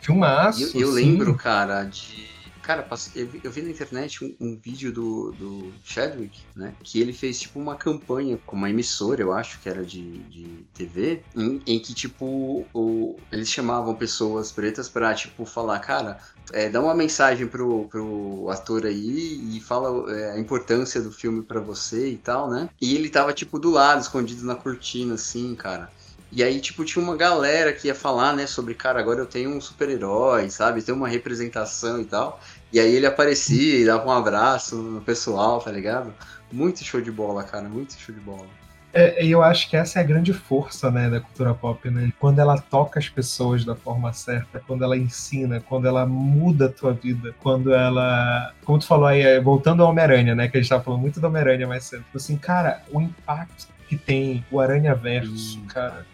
Filmaço. 0.00 0.76
Eu, 0.76 0.82
eu 0.82 0.88
sim. 0.88 0.94
lembro, 0.94 1.34
cara, 1.34 1.84
de. 1.84 2.38
Cara, 2.62 2.86
eu 3.14 3.50
vi, 3.50 3.62
na 3.62 3.70
internet 3.70 4.22
um, 4.22 4.34
um 4.38 4.54
vídeo 4.54 4.92
do, 4.92 5.32
do 5.32 5.72
Chadwick, 5.82 6.38
né? 6.54 6.74
Que 6.82 7.00
ele 7.00 7.14
fez, 7.14 7.40
tipo, 7.40 7.58
uma 7.58 7.74
campanha 7.74 8.38
com 8.44 8.56
uma 8.56 8.68
emissora, 8.68 9.22
eu 9.22 9.32
acho 9.32 9.58
que 9.60 9.70
era 9.70 9.82
de, 9.82 10.18
de 10.24 10.66
TV, 10.74 11.22
em, 11.34 11.62
em 11.66 11.78
que, 11.78 11.94
tipo, 11.94 12.66
o, 12.74 13.16
eles 13.32 13.48
chamavam 13.48 13.94
pessoas 13.94 14.52
pretas 14.52 14.86
pra, 14.86 15.14
tipo, 15.14 15.46
falar, 15.46 15.78
cara, 15.78 16.18
é, 16.52 16.68
dá 16.68 16.78
uma 16.82 16.94
mensagem 16.94 17.46
pro, 17.46 17.86
pro 17.88 18.50
ator 18.50 18.84
aí 18.84 19.56
e 19.56 19.60
fala 19.60 20.12
é, 20.12 20.32
a 20.32 20.38
importância 20.38 21.00
do 21.00 21.10
filme 21.10 21.42
pra 21.42 21.60
você 21.60 22.10
e 22.10 22.18
tal, 22.18 22.50
né? 22.50 22.68
E 22.78 22.94
ele 22.94 23.08
tava, 23.08 23.32
tipo, 23.32 23.58
do 23.58 23.70
lado, 23.70 24.02
escondido 24.02 24.44
na 24.44 24.54
cortina, 24.54 25.14
assim, 25.14 25.54
cara. 25.54 25.90
E 26.30 26.42
aí, 26.42 26.60
tipo, 26.60 26.84
tinha 26.84 27.02
uma 27.02 27.16
galera 27.16 27.72
que 27.72 27.86
ia 27.86 27.94
falar, 27.94 28.34
né, 28.34 28.46
sobre, 28.46 28.74
cara, 28.74 29.00
agora 29.00 29.20
eu 29.20 29.26
tenho 29.26 29.50
um 29.50 29.60
super-herói, 29.60 30.50
sabe? 30.50 30.82
Tem 30.82 30.94
uma 30.94 31.08
representação 31.08 32.00
e 32.00 32.04
tal. 32.04 32.40
E 32.72 32.78
aí 32.78 32.94
ele 32.94 33.06
aparecia 33.06 33.80
e 33.80 33.86
dava 33.86 34.06
um 34.06 34.12
abraço 34.12 34.76
no 34.76 35.00
pessoal, 35.00 35.60
tá 35.60 35.72
ligado? 35.72 36.12
Muito 36.52 36.84
show 36.84 37.00
de 37.00 37.10
bola, 37.10 37.42
cara, 37.44 37.68
muito 37.68 37.94
show 37.98 38.14
de 38.14 38.20
bola. 38.20 38.46
É, 38.92 39.24
e 39.24 39.30
eu 39.30 39.42
acho 39.42 39.68
que 39.68 39.76
essa 39.76 39.98
é 39.98 40.02
a 40.02 40.06
grande 40.06 40.32
força 40.32 40.90
né, 40.90 41.10
da 41.10 41.20
cultura 41.20 41.54
pop, 41.54 41.90
né? 41.90 42.10
Quando 42.18 42.38
ela 42.38 42.58
toca 42.58 42.98
as 42.98 43.08
pessoas 43.08 43.64
da 43.64 43.76
forma 43.76 44.12
certa, 44.12 44.60
quando 44.66 44.82
ela 44.82 44.96
ensina, 44.96 45.60
quando 45.60 45.86
ela 45.86 46.06
muda 46.06 46.66
a 46.66 46.68
tua 46.70 46.92
vida, 46.94 47.34
quando 47.40 47.72
ela. 47.72 48.52
Como 48.64 48.78
tu 48.78 48.86
falou 48.86 49.06
aí, 49.06 49.20
é, 49.20 49.40
voltando 49.40 49.82
ao 49.82 49.90
Homem-Aranha, 49.90 50.34
né? 50.34 50.48
Que 50.48 50.56
a 50.56 50.60
gente 50.60 50.70
tava 50.70 50.82
falando 50.82 51.00
muito 51.00 51.20
do 51.20 51.26
Homem-Aranha 51.26 51.66
mais 51.66 51.84
cedo. 51.84 52.04
Assim, 52.14 52.36
cara, 52.36 52.82
o 52.90 53.00
impacto 53.00 53.68
que 53.88 53.96
tem 53.96 54.44
o 54.50 54.58
Aranha 54.58 54.94
Verso, 54.94 55.60
cara, 55.68 56.06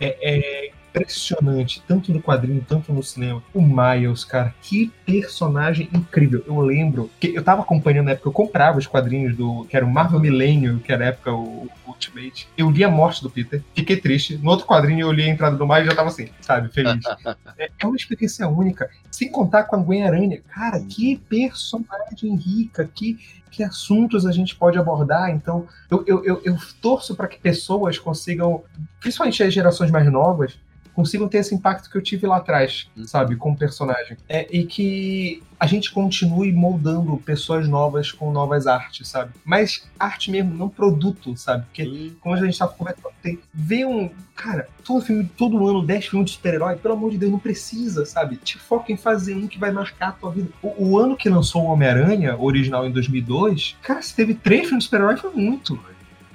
é, 0.00 0.16
é 0.20 0.70
impressionante, 0.92 1.82
tanto 1.88 2.12
no 2.12 2.20
quadrinho, 2.20 2.64
tanto 2.68 2.92
no 2.92 3.02
cinema. 3.02 3.42
O 3.54 3.62
Miles, 3.62 4.24
cara, 4.24 4.54
que 4.62 4.92
personagem 5.06 5.88
incrível. 5.92 6.44
Eu 6.46 6.60
lembro 6.60 7.10
que 7.18 7.34
eu 7.34 7.42
tava 7.42 7.62
acompanhando 7.62 8.06
na 8.06 8.12
época, 8.12 8.28
eu 8.28 8.32
comprava 8.32 8.78
os 8.78 8.86
quadrinhos 8.86 9.34
do. 9.36 9.64
que 9.64 9.76
era 9.76 9.86
o 9.86 9.90
Marvel 9.90 10.20
Millennium, 10.20 10.78
que 10.78 10.92
era 10.92 11.04
a 11.04 11.08
época 11.08 11.32
o, 11.32 11.68
o 11.81 11.81
Ultimate. 12.06 12.48
Eu 12.56 12.70
li 12.70 12.82
a 12.84 12.90
morte 12.90 13.22
do 13.22 13.30
Peter, 13.30 13.62
fiquei 13.74 13.96
triste. 13.96 14.36
No 14.38 14.50
outro 14.50 14.66
quadrinho 14.66 15.00
eu 15.00 15.12
li 15.12 15.22
a 15.22 15.28
entrada 15.28 15.56
do 15.56 15.66
Miles 15.66 15.84
e 15.84 15.90
já 15.90 15.94
tava 15.94 16.08
assim, 16.08 16.28
sabe, 16.40 16.72
feliz. 16.72 17.04
é, 17.58 17.70
é 17.78 17.86
uma 17.86 17.96
experiência 17.96 18.46
única, 18.48 18.90
sem 19.10 19.30
contar 19.30 19.64
com 19.64 19.76
a 19.76 19.78
Gwen 19.78 20.04
Aranha. 20.04 20.40
Cara, 20.48 20.80
que 20.80 21.16
personagem 21.28 22.36
rica, 22.36 22.88
que 22.92 23.18
que 23.52 23.62
assuntos 23.62 24.24
a 24.24 24.32
gente 24.32 24.56
pode 24.56 24.78
abordar. 24.78 25.30
Então, 25.30 25.68
eu, 25.90 26.02
eu, 26.06 26.24
eu, 26.24 26.40
eu 26.42 26.56
torço 26.80 27.14
para 27.14 27.28
que 27.28 27.38
pessoas 27.38 27.98
consigam, 27.98 28.64
principalmente 28.98 29.42
as 29.42 29.52
gerações 29.52 29.90
mais 29.90 30.10
novas, 30.10 30.58
consigam 30.94 31.28
ter 31.28 31.38
esse 31.38 31.54
impacto 31.54 31.90
que 31.90 31.96
eu 31.96 32.02
tive 32.02 32.26
lá 32.26 32.36
atrás, 32.38 32.88
Uhum. 32.96 33.06
sabe, 33.06 33.36
como 33.36 33.56
personagem. 33.56 34.16
É, 34.28 34.46
e 34.50 34.64
que 34.64 35.42
a 35.58 35.66
gente 35.66 35.92
continue 35.92 36.52
moldando 36.52 37.16
pessoas 37.18 37.68
novas 37.68 38.10
com 38.10 38.32
novas 38.32 38.66
artes, 38.66 39.08
sabe? 39.08 39.32
Mas 39.44 39.86
arte 39.98 40.30
mesmo, 40.30 40.52
não 40.54 40.68
produto, 40.68 41.36
sabe? 41.36 41.64
Porque 41.66 41.82
E, 41.84 42.10
como 42.20 42.34
a 42.34 42.44
gente 42.44 42.58
tava 42.58 42.72
conversando, 42.72 43.12
tem, 43.22 43.38
ver 43.54 43.86
um. 43.86 44.10
Cara, 44.34 44.68
todo 44.84 45.04
filme, 45.04 45.30
todo 45.36 45.66
ano, 45.68 45.84
10 45.86 46.06
filmes 46.06 46.30
de 46.30 46.36
super-herói, 46.36 46.76
pelo 46.76 46.94
amor 46.94 47.10
de 47.12 47.18
Deus, 47.18 47.30
não 47.30 47.38
precisa, 47.38 48.04
sabe? 48.04 48.36
Te 48.36 48.58
foca 48.58 48.90
em 48.90 48.96
fazer 48.96 49.34
um 49.36 49.46
que 49.46 49.58
vai 49.58 49.70
marcar 49.70 50.08
a 50.08 50.12
tua 50.12 50.32
vida. 50.32 50.48
O, 50.60 50.90
o 50.90 50.98
ano 50.98 51.16
que 51.16 51.28
lançou 51.28 51.62
o 51.62 51.66
Homem-Aranha, 51.66 52.36
original 52.36 52.84
em 52.86 52.90
2002, 52.90 53.76
cara, 53.82 54.02
se 54.02 54.14
teve 54.16 54.34
três 54.34 54.62
filmes 54.62 54.84
de 54.84 54.90
super-herói, 54.90 55.16
foi 55.16 55.30
muito. 55.30 55.78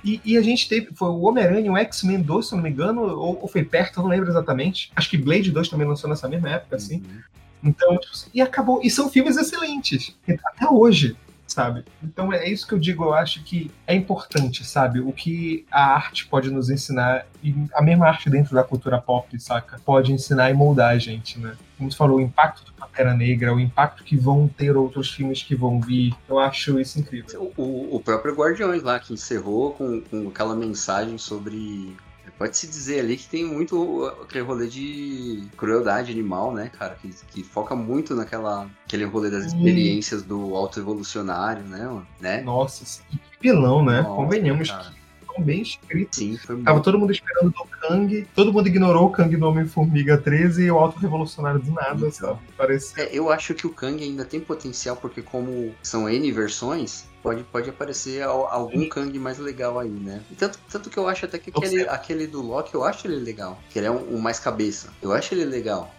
E, 0.08 0.22
e 0.24 0.38
a 0.38 0.42
gente 0.42 0.70
teve, 0.70 0.88
foi 0.96 1.10
o 1.10 1.22
Homem-Aranha, 1.24 1.70
o 1.70 1.78
X-Men 1.78 2.22
2, 2.22 2.48
se 2.48 2.54
eu 2.54 2.56
não 2.56 2.64
me 2.64 2.70
engano, 2.70 3.02
ou, 3.02 3.42
ou 3.42 3.48
foi 3.48 3.66
perto, 3.66 4.00
eu 4.00 4.04
não 4.04 4.10
lembro 4.10 4.30
exatamente. 4.30 4.90
Acho 4.96 5.10
que 5.10 5.18
Blade 5.18 5.52
2 5.52 5.68
também 5.68 5.86
lançou 5.86 6.10
nessa 6.10 6.30
mesma 6.30 6.50
época, 6.50 6.78
assim. 6.78 6.98
Uhum. 6.98 7.22
Então, 7.66 7.98
tipo 7.98 8.14
assim, 8.14 8.30
e 8.34 8.40
acabou. 8.40 8.80
E 8.82 8.90
são 8.90 9.10
filmes 9.10 9.36
excelentes. 9.36 10.16
Até 10.46 10.70
hoje. 10.70 11.18
sabe? 11.46 11.84
Então 12.04 12.32
é 12.32 12.48
isso 12.48 12.68
que 12.68 12.74
eu 12.74 12.80
digo, 12.80 13.06
eu 13.06 13.14
acho 13.14 13.44
que 13.44 13.72
é 13.86 13.96
importante, 13.96 14.64
sabe? 14.64 15.00
O 15.00 15.12
que 15.12 15.66
a 15.72 15.94
arte 15.94 16.28
pode 16.28 16.52
nos 16.52 16.70
ensinar, 16.70 17.26
e 17.44 17.56
a 17.74 17.82
mesma 17.82 18.08
arte 18.08 18.30
dentro 18.30 18.54
da 18.54 18.64
cultura 18.64 19.02
pop, 19.02 19.40
saca? 19.40 19.80
Pode 19.84 20.12
ensinar 20.12 20.50
e 20.50 20.54
moldar 20.54 20.92
a 20.92 20.98
gente, 20.98 21.40
né? 21.40 21.56
Como 21.78 21.92
você 21.92 21.98
falou, 21.98 22.18
o 22.18 22.22
impacto 22.22 22.64
do 22.64 22.74
Pantera 22.98 23.14
Negra, 23.14 23.54
o 23.54 23.60
impacto 23.60 24.04
que 24.04 24.18
vão 24.18 24.48
ter 24.48 24.76
outros 24.76 25.12
filmes 25.12 25.44
que 25.44 25.56
vão 25.56 25.80
vir, 25.80 26.16
eu 26.28 26.40
acho 26.40 26.80
isso 26.80 27.00
incrível. 27.00 27.52
O, 27.56 27.96
o 27.96 28.00
próprio 28.00 28.34
Guardiões 28.34 28.82
lá, 28.82 29.00
que 29.00 29.14
encerrou 29.14 29.74
com, 29.74 30.02
com 30.02 30.28
aquela 30.30 30.56
mensagem 30.56 31.18
sobre 31.18 31.96
pode-se 32.38 32.68
dizer 32.68 33.00
ali 33.00 33.18
que 33.18 33.28
tem 33.28 33.44
muito 33.46 34.06
aquele 34.24 34.44
rolê 34.44 34.68
de 34.68 35.48
crueldade 35.58 36.12
animal, 36.12 36.54
né, 36.54 36.70
cara? 36.70 36.96
Que, 37.02 37.10
que 37.32 37.44
foca 37.44 37.76
muito 37.76 38.14
naquela 38.14 38.70
aquele 38.86 39.06
rolê 39.06 39.32
das 39.32 39.46
experiências 39.46 40.22
do 40.22 40.56
auto-evolucionário, 40.56 41.64
né, 41.64 42.04
né? 42.20 42.42
Nossa, 42.42 43.02
que 43.10 43.20
vilão, 43.42 43.84
né? 43.84 44.02
Nossa, 44.02 44.16
Convenhamos 44.16 44.70
cara. 44.70 44.84
que 44.84 45.07
bem 45.42 45.62
escrito. 45.62 46.16
Sim, 46.16 46.38
foi 46.38 46.62
Tava 46.62 46.82
todo 46.82 47.00
mundo 47.00 47.12
esperando 47.12 47.52
do 47.52 47.66
Kang, 47.66 48.28
todo 48.36 48.54
mundo 48.54 48.68
ignorou 48.68 49.08
o 49.08 49.12
Kang 49.12 49.36
do 49.36 49.48
Homem-Formiga 49.48 50.18
13 50.18 50.64
e 50.64 50.72
o 50.72 50.78
auto-revolucionário 50.78 51.60
do 51.60 51.72
nada, 51.72 51.96
então, 51.96 52.12
sabe? 52.12 52.40
Parece... 52.58 53.00
É, 53.00 53.10
eu 53.12 53.32
acho 53.32 53.54
que 53.54 53.68
o 53.68 53.70
Kang 53.70 54.04
ainda 54.04 54.26
tem 54.26 54.40
potencial, 54.40 54.96
porque 54.96 55.22
como 55.22 55.74
são 55.82 56.10
N 56.10 56.32
versões, 56.32 57.06
pode, 57.22 57.44
pode 57.44 57.70
aparecer 57.70 58.24
algum 58.24 58.82
Sim. 58.82 58.90
Kang 58.90 59.20
mais 59.20 59.38
legal 59.38 59.80
aí, 59.80 59.90
né? 59.90 60.22
Tanto, 60.38 60.60
tanto 60.70 60.90
que 60.90 60.98
eu 60.98 61.08
acho 61.08 61.26
até 61.26 61.38
que 61.38 61.50
aquele, 61.50 61.88
aquele 61.88 62.28
do 62.28 62.42
Loki, 62.42 62.74
eu 62.74 62.84
acho 62.84 63.08
ele 63.08 63.18
legal. 63.18 63.60
Que 63.70 63.80
ele 63.80 63.88
é 63.88 63.92
um, 63.92 64.16
um 64.16 64.20
mais 64.20 64.40
cabeça. 64.40 64.90
Eu 65.02 65.12
acho 65.12 65.34
ele 65.34 65.46
legal. 65.46 65.94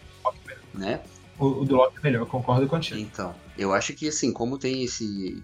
Né? 0.74 1.00
O, 1.38 1.62
o 1.62 1.64
do 1.64 1.76
Loki 1.76 1.98
é 1.98 2.00
melhor, 2.02 2.22
eu 2.22 2.26
concordo 2.26 2.66
contigo. 2.66 2.98
Então, 2.98 3.34
eu 3.56 3.72
acho 3.72 3.92
que 3.94 4.08
assim, 4.08 4.32
como 4.32 4.58
tem 4.58 4.82
esse 4.82 5.42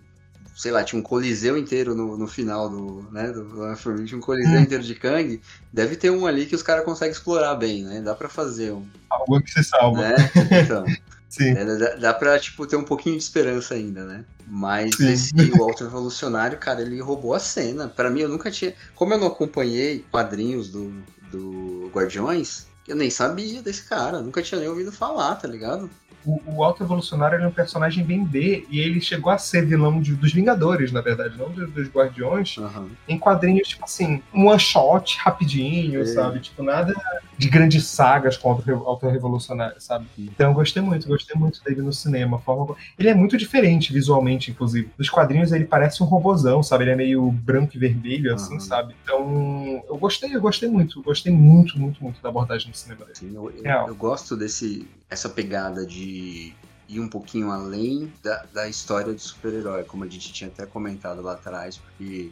sei 0.54 0.70
lá, 0.70 0.84
tinha 0.84 0.98
um 0.98 1.02
coliseu 1.02 1.58
inteiro 1.58 1.94
no, 1.94 2.16
no 2.16 2.26
final 2.26 2.68
do, 2.68 3.06
né, 3.10 3.32
do 3.32 4.04
tinha 4.04 4.18
um 4.18 4.20
coliseu 4.20 4.58
hum. 4.58 4.62
inteiro 4.62 4.84
de 4.84 4.94
Kang, 4.94 5.40
deve 5.72 5.96
ter 5.96 6.10
um 6.10 6.26
ali 6.26 6.46
que 6.46 6.54
os 6.54 6.62
caras 6.62 6.84
conseguem 6.84 7.12
explorar 7.12 7.54
bem, 7.56 7.82
né? 7.82 8.00
Dá 8.00 8.14
pra 8.14 8.28
fazer 8.28 8.72
um. 8.72 8.86
Algo 9.10 9.40
que 9.40 9.50
se 9.50 9.64
salva. 9.64 10.00
Né? 10.00 10.14
Então. 10.62 10.84
Sim. 11.34 11.50
É, 11.50 11.64
dá, 11.64 11.96
dá 11.96 12.14
pra, 12.14 12.38
tipo, 12.38 12.64
ter 12.64 12.76
um 12.76 12.84
pouquinho 12.84 13.16
de 13.16 13.24
esperança 13.24 13.74
ainda, 13.74 14.04
né? 14.04 14.24
Mas 14.46 14.94
Sim. 14.94 15.12
esse 15.12 15.34
o 15.58 15.64
Alto 15.64 15.82
Revolucionário, 15.82 16.56
cara, 16.58 16.80
ele 16.80 17.00
roubou 17.00 17.34
a 17.34 17.40
cena. 17.40 17.88
Para 17.88 18.08
mim, 18.08 18.20
eu 18.20 18.28
nunca 18.28 18.52
tinha. 18.52 18.72
Como 18.94 19.12
eu 19.12 19.18
não 19.18 19.26
acompanhei 19.26 20.04
quadrinhos 20.12 20.70
do, 20.70 20.94
do 21.32 21.90
Guardiões, 21.92 22.68
eu 22.86 22.94
nem 22.94 23.10
sabia 23.10 23.60
desse 23.60 23.82
cara. 23.82 24.20
Nunca 24.20 24.42
tinha 24.42 24.60
nem 24.60 24.68
ouvido 24.68 24.92
falar, 24.92 25.34
tá 25.34 25.48
ligado? 25.48 25.90
O, 26.24 26.40
o 26.46 26.64
Alto 26.64 26.82
Evolucionário 26.82 27.38
é 27.38 27.46
um 27.46 27.50
personagem 27.50 28.04
bem 28.04 28.24
B 28.24 28.66
e 28.70 28.80
ele 28.80 29.00
chegou 29.00 29.32
a 29.32 29.38
ser 29.38 29.66
vilão 29.66 30.00
de, 30.00 30.14
dos 30.14 30.32
Vingadores, 30.32 30.90
na 30.90 31.00
verdade, 31.00 31.36
não 31.38 31.50
dos, 31.50 31.70
dos 31.70 31.88
Guardiões, 31.88 32.56
uhum. 32.56 32.90
em 33.08 33.18
quadrinhos, 33.18 33.68
tipo 33.68 33.84
assim, 33.84 34.22
um 34.32 34.48
one 34.48 34.58
shot 34.58 35.18
rapidinho, 35.18 36.00
é. 36.00 36.06
sabe? 36.06 36.40
Tipo, 36.40 36.62
nada 36.62 36.94
de 37.36 37.48
grandes 37.48 37.86
sagas 37.86 38.36
com 38.36 38.52
o 38.52 38.86
Alto 38.86 39.08
Revolucionário, 39.08 39.80
sabe? 39.80 40.06
Então 40.18 40.50
eu 40.50 40.54
gostei 40.54 40.82
muito, 40.82 41.06
gostei 41.06 41.36
muito 41.38 41.62
dele 41.62 41.82
no 41.82 41.92
cinema. 41.92 42.38
Forma... 42.38 42.74
Ele 42.98 43.08
é 43.08 43.14
muito 43.14 43.36
diferente 43.36 43.92
visualmente, 43.92 44.50
inclusive. 44.50 44.90
Nos 44.96 45.10
quadrinhos 45.10 45.52
ele 45.52 45.64
parece 45.64 46.02
um 46.02 46.06
robozão, 46.06 46.62
sabe? 46.62 46.84
Ele 46.84 46.90
é 46.92 46.96
meio 46.96 47.30
branco 47.30 47.72
e 47.74 47.78
vermelho, 47.78 48.34
assim, 48.34 48.54
uhum. 48.54 48.60
sabe? 48.60 48.94
Então 49.02 49.82
eu 49.88 49.96
gostei, 49.96 50.34
eu 50.34 50.40
gostei 50.40 50.68
muito, 50.68 51.02
gostei 51.02 51.32
muito, 51.32 51.78
muito, 51.78 52.02
muito 52.02 52.22
da 52.22 52.28
abordagem 52.28 52.70
do 52.70 52.76
cinema 52.76 53.04
dele. 53.04 53.18
Sim, 53.18 53.32
eu, 53.34 53.50
eu, 53.50 53.88
eu 53.88 53.94
gosto 53.94 54.36
desse 54.36 54.86
essa 55.14 55.28
pegada 55.28 55.86
de 55.86 56.52
ir 56.88 57.00
um 57.00 57.08
pouquinho 57.08 57.50
além 57.50 58.12
da, 58.22 58.44
da 58.52 58.68
história 58.68 59.12
do 59.12 59.18
super-herói, 59.18 59.84
como 59.84 60.04
a 60.04 60.08
gente 60.08 60.32
tinha 60.32 60.50
até 60.50 60.66
comentado 60.66 61.22
lá 61.22 61.32
atrás, 61.32 61.78
porque 61.78 62.30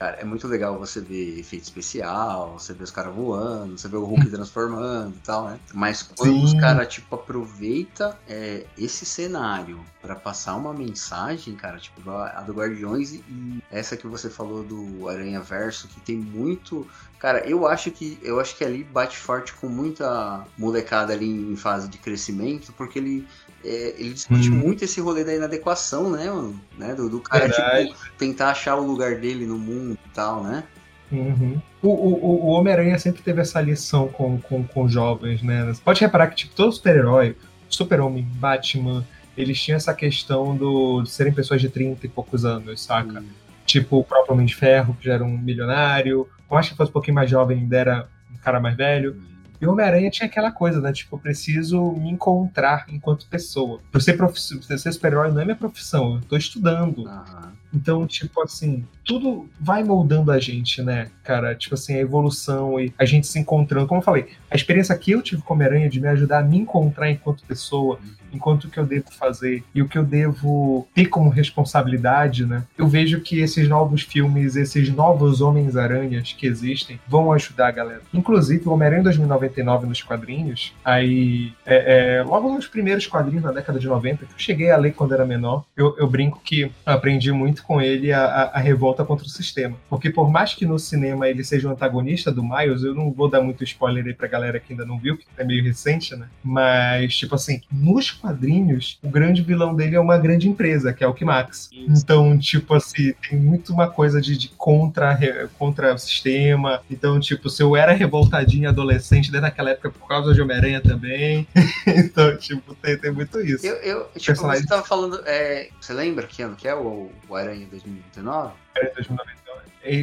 Cara, 0.00 0.16
é 0.18 0.24
muito 0.24 0.48
legal 0.48 0.78
você 0.78 0.98
ver 0.98 1.38
efeito 1.38 1.64
especial, 1.64 2.58
você 2.58 2.72
ver 2.72 2.84
os 2.84 2.90
caras 2.90 3.14
voando, 3.14 3.76
você 3.76 3.86
ver 3.86 3.98
o 3.98 4.04
Hulk 4.06 4.30
transformando 4.32 5.14
e 5.14 5.20
tal, 5.20 5.44
né? 5.44 5.60
Mas 5.74 6.02
quando 6.02 6.32
Sim. 6.32 6.42
os 6.42 6.54
caras, 6.54 6.88
tipo, 6.88 7.14
aproveita 7.14 8.18
é, 8.26 8.64
esse 8.78 9.04
cenário 9.04 9.78
para 10.00 10.14
passar 10.14 10.56
uma 10.56 10.72
mensagem, 10.72 11.54
cara, 11.54 11.76
tipo, 11.76 12.10
a 12.10 12.40
do 12.40 12.54
Guardiões 12.54 13.12
e 13.12 13.62
essa 13.70 13.94
que 13.94 14.06
você 14.06 14.30
falou 14.30 14.64
do 14.64 15.06
Aranha 15.06 15.42
Verso, 15.42 15.86
que 15.86 16.00
tem 16.00 16.16
muito. 16.16 16.88
Cara, 17.18 17.46
eu 17.46 17.66
acho 17.66 17.90
que 17.90 18.18
eu 18.22 18.40
acho 18.40 18.56
que 18.56 18.64
ali 18.64 18.82
bate 18.82 19.18
forte 19.18 19.52
com 19.52 19.68
muita 19.68 20.46
molecada 20.56 21.12
ali 21.12 21.28
em 21.28 21.56
fase 21.56 21.90
de 21.90 21.98
crescimento, 21.98 22.72
porque 22.72 22.98
ele 22.98 23.28
é, 23.64 23.94
ele 23.98 24.14
discute 24.14 24.50
hum. 24.50 24.54
muito 24.54 24.84
esse 24.84 25.00
rolê 25.00 25.24
da 25.24 25.34
inadequação, 25.34 26.10
né, 26.10 26.30
mano? 26.30 26.60
Né? 26.78 26.94
Do, 26.94 27.08
do 27.08 27.20
cara, 27.20 27.48
tipo, 27.48 27.96
tentar 28.18 28.50
achar 28.50 28.76
o 28.76 28.86
lugar 28.86 29.16
dele 29.16 29.46
no 29.46 29.58
mundo 29.58 29.98
e 30.04 30.08
tal, 30.10 30.42
né? 30.42 30.64
Uhum. 31.12 31.60
O, 31.82 31.88
o, 31.88 32.46
o 32.46 32.48
Homem-Aranha 32.50 32.98
sempre 32.98 33.22
teve 33.22 33.40
essa 33.40 33.60
lição 33.60 34.08
com, 34.08 34.40
com, 34.40 34.64
com 34.64 34.88
jovens, 34.88 35.42
né? 35.42 35.66
Você 35.66 35.80
pode 35.82 36.00
reparar 36.00 36.28
que, 36.28 36.36
tipo, 36.36 36.54
todo 36.54 36.72
super-herói, 36.72 37.36
Super-Homem, 37.68 38.22
Batman, 38.22 39.04
eles 39.36 39.60
tinham 39.60 39.76
essa 39.76 39.92
questão 39.92 40.56
do, 40.56 41.02
de 41.02 41.10
serem 41.10 41.32
pessoas 41.32 41.60
de 41.60 41.68
30 41.68 42.06
e 42.06 42.08
poucos 42.08 42.44
anos, 42.44 42.82
saca? 42.82 43.20
Uhum. 43.20 43.26
Tipo, 43.66 43.98
o 43.98 44.04
próprio 44.04 44.34
Homem 44.34 44.46
de 44.46 44.54
Ferro, 44.54 44.96
que 44.98 45.06
já 45.06 45.14
era 45.14 45.24
um 45.24 45.36
milionário, 45.36 46.28
eu 46.50 46.56
acho 46.56 46.70
que 46.70 46.76
fosse 46.76 46.90
um 46.90 46.92
pouquinho 46.92 47.14
mais 47.14 47.30
jovem, 47.30 47.58
ainda 47.58 47.76
era 47.76 48.08
um 48.32 48.36
cara 48.38 48.60
mais 48.60 48.76
velho. 48.76 49.12
Uhum. 49.12 49.29
E 49.60 49.66
o 49.66 49.72
Homem-Aranha 49.72 50.10
tinha 50.10 50.26
aquela 50.26 50.50
coisa, 50.50 50.80
né? 50.80 50.92
Tipo, 50.92 51.16
eu 51.16 51.20
preciso 51.20 51.92
me 51.92 52.10
encontrar 52.10 52.86
enquanto 52.88 53.26
pessoa. 53.26 53.80
Pra 53.92 54.00
ser, 54.00 54.14
prof... 54.14 54.38
ser 54.38 54.92
super-herói 54.92 55.30
não 55.30 55.40
é 55.40 55.44
minha 55.44 55.56
profissão, 55.56 56.14
eu 56.14 56.20
tô 56.22 56.36
estudando. 56.36 57.02
Uhum. 57.02 57.50
Então, 57.72 58.06
tipo 58.06 58.40
assim, 58.42 58.84
tudo 59.04 59.48
vai 59.60 59.84
moldando 59.84 60.32
a 60.32 60.40
gente, 60.40 60.82
né, 60.82 61.08
cara? 61.22 61.54
Tipo 61.54 61.74
assim, 61.74 61.94
a 61.94 61.98
evolução 61.98 62.80
e 62.80 62.92
a 62.98 63.04
gente 63.04 63.26
se 63.26 63.38
encontrando. 63.38 63.86
Como 63.86 64.00
eu 64.00 64.04
falei, 64.04 64.28
a 64.50 64.56
experiência 64.56 64.96
que 64.96 65.12
eu 65.12 65.22
tive 65.22 65.42
com 65.42 65.54
Homem-Aranha 65.54 65.88
de 65.88 66.00
me 66.00 66.08
ajudar 66.08 66.38
a 66.38 66.42
me 66.42 66.58
encontrar 66.58 67.10
enquanto 67.10 67.44
pessoa, 67.44 67.98
enquanto 68.32 68.64
o 68.64 68.70
que 68.70 68.78
eu 68.78 68.86
devo 68.86 69.10
fazer 69.10 69.62
e 69.74 69.82
o 69.82 69.88
que 69.88 69.98
eu 69.98 70.04
devo 70.04 70.88
ter 70.94 71.06
como 71.06 71.30
responsabilidade, 71.30 72.46
né? 72.46 72.64
Eu 72.76 72.88
vejo 72.88 73.20
que 73.20 73.40
esses 73.40 73.68
novos 73.68 74.02
filmes, 74.02 74.56
esses 74.56 74.90
novos 74.90 75.40
Homens-Aranhas 75.40 76.32
que 76.32 76.46
existem, 76.46 77.00
vão 77.06 77.32
ajudar 77.32 77.68
a 77.68 77.72
galera. 77.72 78.02
Inclusive, 78.12 78.68
o 78.68 78.72
Homem-Aranha 78.72 79.02
2099 79.04 79.86
nos 79.86 80.02
quadrinhos, 80.02 80.74
aí, 80.84 81.52
é, 81.66 82.18
é, 82.18 82.22
logo 82.22 82.52
nos 82.52 82.66
primeiros 82.66 83.06
quadrinhos 83.06 83.44
da 83.44 83.52
década 83.52 83.78
de 83.78 83.86
90, 83.86 84.26
que 84.26 84.32
eu 84.32 84.38
cheguei 84.38 84.70
a 84.70 84.76
ler 84.76 84.92
quando 84.92 85.14
era 85.14 85.24
menor, 85.24 85.64
eu, 85.76 85.96
eu 85.98 86.06
brinco 86.06 86.40
que 86.42 86.70
aprendi 86.84 87.32
muito 87.32 87.62
com 87.62 87.80
ele 87.80 88.12
a, 88.12 88.24
a, 88.24 88.42
a 88.56 88.58
revolta 88.58 89.04
contra 89.04 89.26
o 89.26 89.30
sistema. 89.30 89.76
Porque 89.88 90.10
por 90.10 90.30
mais 90.30 90.54
que 90.54 90.66
no 90.66 90.78
cinema 90.78 91.28
ele 91.28 91.44
seja 91.44 91.68
o 91.68 91.72
antagonista 91.72 92.30
do 92.30 92.42
Miles, 92.42 92.82
eu 92.82 92.94
não 92.94 93.10
vou 93.10 93.28
dar 93.28 93.40
muito 93.40 93.64
spoiler 93.64 94.04
aí 94.06 94.14
pra 94.14 94.28
galera 94.28 94.60
que 94.60 94.72
ainda 94.72 94.84
não 94.84 94.98
viu, 94.98 95.16
que 95.16 95.24
é 95.36 95.44
meio 95.44 95.62
recente, 95.62 96.14
né? 96.16 96.26
Mas, 96.42 97.16
tipo 97.16 97.34
assim, 97.34 97.60
nos 97.70 98.10
quadrinhos, 98.20 98.98
o 99.02 99.08
grande 99.08 99.42
vilão 99.42 99.74
dele 99.74 99.96
é 99.96 100.00
uma 100.00 100.18
grande 100.18 100.48
empresa, 100.48 100.92
que 100.92 101.02
é 101.02 101.06
o 101.06 101.14
Kimax. 101.14 101.70
Então, 101.72 102.38
tipo 102.38 102.74
assim, 102.74 103.12
tem 103.28 103.38
muito 103.38 103.72
uma 103.72 103.88
coisa 103.88 104.20
de, 104.20 104.36
de 104.36 104.48
contra, 104.50 105.18
contra 105.58 105.94
o 105.94 105.98
sistema. 105.98 106.82
Então, 106.90 107.18
tipo, 107.18 107.48
se 107.48 107.62
eu 107.62 107.76
era 107.76 107.92
revoltadinho 107.92 108.68
adolescente 108.68 109.30
desde 109.30 109.48
aquela 109.48 109.70
época 109.70 109.90
por 109.90 110.06
causa 110.06 110.32
de 110.34 110.40
Homem-Aranha 110.40 110.80
também. 110.80 111.46
então, 111.86 112.36
tipo, 112.36 112.74
tem, 112.74 112.96
tem 112.96 113.10
muito 113.10 113.40
isso. 113.40 113.66
Eu, 113.66 113.76
eu 113.76 114.04
tipo, 114.14 114.26
personagem... 114.26 114.62
você 114.62 114.68
tava 114.68 114.84
falando. 114.84 115.22
É, 115.26 115.68
você 115.80 115.92
lembra 115.92 116.26
que 116.26 116.42
ano 116.42 116.56
que 116.56 116.68
é 116.68 116.74
o, 116.74 117.10
o 117.28 117.34
Aranha 117.34 117.66
2029? 117.70 118.52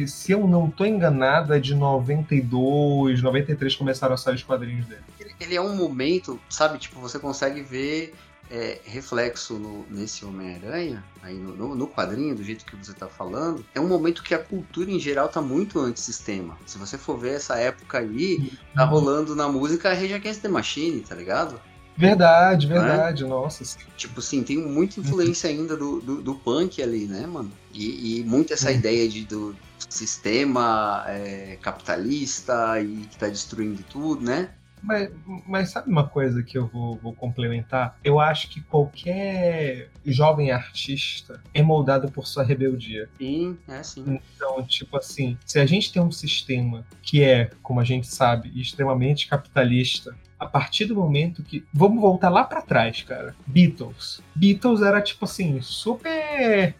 Se 0.06 0.32
eu 0.32 0.46
não 0.46 0.68
tô 0.68 0.84
enganado, 0.84 1.54
é 1.54 1.58
de 1.60 1.74
92, 1.74 3.22
93 3.22 3.76
começaram 3.76 4.14
a 4.14 4.16
sair 4.16 4.34
os 4.34 4.42
quadrinhos 4.42 4.86
dele. 4.86 5.02
Ele, 5.40 5.54
é 5.54 5.60
um 5.60 5.74
momento, 5.74 6.40
sabe, 6.48 6.78
tipo, 6.78 7.00
você 7.00 7.18
consegue 7.18 7.62
ver 7.62 8.14
é, 8.50 8.80
reflexo 8.84 9.54
no, 9.54 9.86
nesse 9.90 10.24
Homem-Aranha, 10.24 11.04
aí 11.22 11.34
no, 11.34 11.54
no, 11.54 11.74
no, 11.74 11.86
quadrinho, 11.86 12.34
do 12.34 12.42
jeito 12.42 12.64
que 12.64 12.76
você 12.76 12.92
tá 12.92 13.06
falando, 13.06 13.64
é 13.74 13.80
um 13.80 13.88
momento 13.88 14.22
que 14.22 14.34
a 14.34 14.38
cultura 14.38 14.90
em 14.90 14.98
geral 14.98 15.28
tá 15.28 15.40
muito 15.40 15.78
antissistema. 15.78 16.56
Se 16.66 16.78
você 16.78 16.96
for 16.96 17.18
ver 17.18 17.36
essa 17.36 17.56
época 17.56 17.98
aí, 17.98 18.52
tá 18.74 18.84
uhum. 18.84 18.90
rolando 18.90 19.36
na 19.36 19.48
música 19.48 19.92
Rage 19.92 20.14
Against 20.14 20.40
the 20.40 20.48
Machine, 20.48 21.00
tá 21.00 21.14
ligado? 21.14 21.60
Verdade, 21.96 22.68
né? 22.68 22.78
verdade, 22.78 23.24
nossa. 23.24 23.64
Tipo 23.96 24.20
assim, 24.20 24.44
tem 24.44 24.56
muita 24.56 25.00
influência 25.00 25.50
ainda 25.50 25.76
do, 25.76 26.00
do, 26.00 26.22
do 26.22 26.34
punk 26.36 26.80
ali, 26.80 27.06
né, 27.06 27.26
mano? 27.26 27.50
E, 27.74 28.20
e 28.20 28.24
muito 28.24 28.52
essa 28.52 28.70
ideia 28.70 29.08
de, 29.08 29.24
do 29.24 29.54
sistema 29.88 31.04
é, 31.08 31.58
capitalista 31.60 32.80
e 32.80 33.04
que 33.10 33.18
tá 33.18 33.28
destruindo 33.28 33.82
tudo, 33.90 34.24
né? 34.24 34.50
Mas, 34.82 35.10
mas 35.46 35.70
sabe 35.70 35.90
uma 35.90 36.06
coisa 36.06 36.42
que 36.42 36.56
eu 36.56 36.66
vou, 36.66 36.96
vou, 36.96 37.12
complementar? 37.12 37.98
Eu 38.02 38.20
acho 38.20 38.48
que 38.48 38.60
qualquer 38.60 39.90
jovem 40.04 40.50
artista 40.50 41.42
é 41.52 41.62
moldado 41.62 42.10
por 42.10 42.26
sua 42.26 42.42
rebeldia. 42.42 43.08
Sim, 43.18 43.58
é 43.68 43.82
sim. 43.82 44.20
Então, 44.34 44.62
tipo 44.64 44.96
assim, 44.96 45.36
se 45.44 45.58
a 45.58 45.66
gente 45.66 45.92
tem 45.92 46.00
um 46.02 46.10
sistema 46.10 46.86
que 47.02 47.22
é, 47.22 47.50
como 47.62 47.80
a 47.80 47.84
gente 47.84 48.06
sabe, 48.06 48.52
extremamente 48.58 49.28
capitalista, 49.28 50.14
a 50.38 50.46
partir 50.46 50.84
do 50.84 50.94
momento 50.94 51.42
que. 51.42 51.64
Vamos 51.72 52.00
voltar 52.00 52.28
lá 52.28 52.44
para 52.44 52.62
trás, 52.62 53.02
cara. 53.02 53.34
Beatles. 53.46 54.22
Beatles 54.34 54.82
era 54.82 55.02
tipo 55.02 55.24
assim, 55.24 55.60
super 55.60 56.74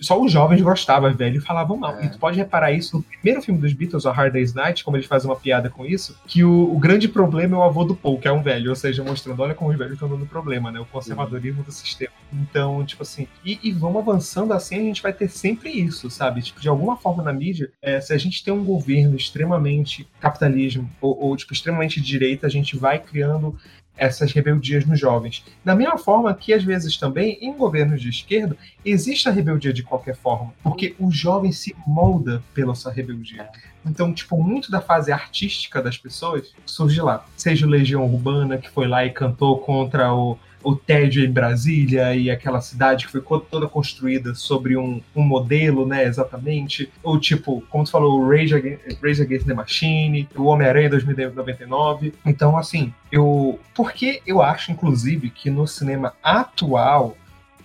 só 0.00 0.20
os 0.20 0.32
jovens 0.32 0.60
gostavam, 0.60 1.12
velho, 1.14 1.38
e 1.38 1.40
falavam 1.40 1.76
mal. 1.76 1.96
É. 1.98 2.06
E 2.06 2.08
tu 2.08 2.18
pode 2.18 2.36
reparar 2.36 2.72
isso 2.72 2.96
no 2.96 3.02
primeiro 3.02 3.42
filme 3.42 3.60
dos 3.60 3.72
Beatles, 3.72 4.04
o 4.04 4.10
Hard 4.10 4.32
Day's 4.32 4.54
Night, 4.54 4.84
como 4.84 4.96
eles 4.96 5.06
fazem 5.06 5.30
uma 5.30 5.36
piada 5.36 5.68
com 5.68 5.84
isso, 5.84 6.18
que 6.26 6.44
o, 6.44 6.74
o 6.74 6.78
grande 6.78 7.08
problema 7.08 7.56
é 7.56 7.58
o 7.58 7.62
avô 7.62 7.84
do 7.84 7.94
Paul, 7.94 8.18
que 8.18 8.28
é 8.28 8.32
um 8.32 8.42
velho, 8.42 8.70
ou 8.70 8.76
seja, 8.76 9.02
mostrando, 9.02 9.40
olha 9.40 9.54
como 9.54 9.70
os 9.70 9.76
velhos 9.76 9.94
estão 9.94 10.08
dando 10.08 10.26
problema, 10.26 10.70
né? 10.70 10.80
O 10.80 10.86
conservadorismo 10.86 11.62
do 11.62 11.72
sistema. 11.72 12.12
Então, 12.32 12.84
tipo 12.84 13.02
assim, 13.02 13.26
e, 13.44 13.58
e 13.62 13.72
vamos 13.72 14.02
avançando 14.02 14.52
assim, 14.52 14.76
a 14.76 14.82
gente 14.82 15.02
vai 15.02 15.12
ter 15.12 15.28
sempre 15.28 15.70
isso, 15.70 16.10
sabe? 16.10 16.42
Tipo, 16.42 16.60
de 16.60 16.68
alguma 16.68 16.96
forma 16.96 17.22
na 17.22 17.32
mídia, 17.32 17.70
é, 17.80 18.00
se 18.00 18.12
a 18.12 18.18
gente 18.18 18.42
tem 18.42 18.52
um 18.52 18.64
governo 18.64 19.16
extremamente 19.16 20.08
capitalismo, 20.20 20.90
ou, 21.00 21.18
ou 21.18 21.36
tipo, 21.36 21.52
extremamente 21.52 22.00
direita, 22.00 22.46
a 22.46 22.50
gente 22.50 22.76
vai 22.76 22.98
criando 22.98 23.56
essas 23.96 24.32
rebeldias 24.32 24.84
nos 24.84 24.98
jovens. 24.98 25.44
Da 25.64 25.74
mesma 25.74 25.98
forma 25.98 26.34
que, 26.34 26.52
às 26.52 26.62
vezes, 26.62 26.96
também, 26.96 27.38
em 27.40 27.52
governos 27.52 28.00
de 28.00 28.08
esquerda, 28.08 28.56
existe 28.84 29.28
a 29.28 29.32
rebeldia 29.32 29.72
de 29.72 29.82
qualquer 29.82 30.16
forma, 30.16 30.52
porque 30.62 30.94
o 30.98 31.10
jovem 31.10 31.52
se 31.52 31.74
molda 31.86 32.42
pela 32.54 32.74
sua 32.74 32.92
rebeldia. 32.92 33.48
Então, 33.84 34.12
tipo, 34.12 34.42
muito 34.42 34.70
da 34.70 34.80
fase 34.80 35.12
artística 35.12 35.80
das 35.80 35.96
pessoas 35.96 36.52
surge 36.64 37.00
lá. 37.00 37.24
Seja 37.36 37.66
o 37.66 37.70
Legião 37.70 38.04
Urbana, 38.04 38.58
que 38.58 38.68
foi 38.68 38.88
lá 38.88 39.04
e 39.04 39.10
cantou 39.10 39.58
contra 39.58 40.12
o, 40.12 40.36
o 40.66 40.74
tédio 40.74 41.24
em 41.24 41.30
Brasília 41.30 42.12
e 42.16 42.28
aquela 42.28 42.60
cidade 42.60 43.06
que 43.06 43.12
foi 43.12 43.22
toda 43.48 43.68
construída 43.68 44.34
sobre 44.34 44.76
um, 44.76 45.00
um 45.14 45.22
modelo, 45.22 45.86
né, 45.86 46.04
exatamente. 46.04 46.90
Ou 47.04 47.20
tipo, 47.20 47.62
como 47.70 47.84
tu 47.84 47.90
falou, 47.92 48.18
o 48.20 48.28
Rage 48.28 48.52
Against, 48.52 49.00
Rage 49.00 49.22
Against 49.22 49.46
the 49.46 49.54
Machine, 49.54 50.28
o 50.34 50.46
Homem-Aranha 50.46 50.90
2099. 50.90 52.14
Então, 52.26 52.58
assim, 52.58 52.92
eu... 53.12 53.60
Porque 53.76 54.20
eu 54.26 54.42
acho, 54.42 54.72
inclusive, 54.72 55.30
que 55.30 55.50
no 55.50 55.68
cinema 55.68 56.14
atual 56.20 57.16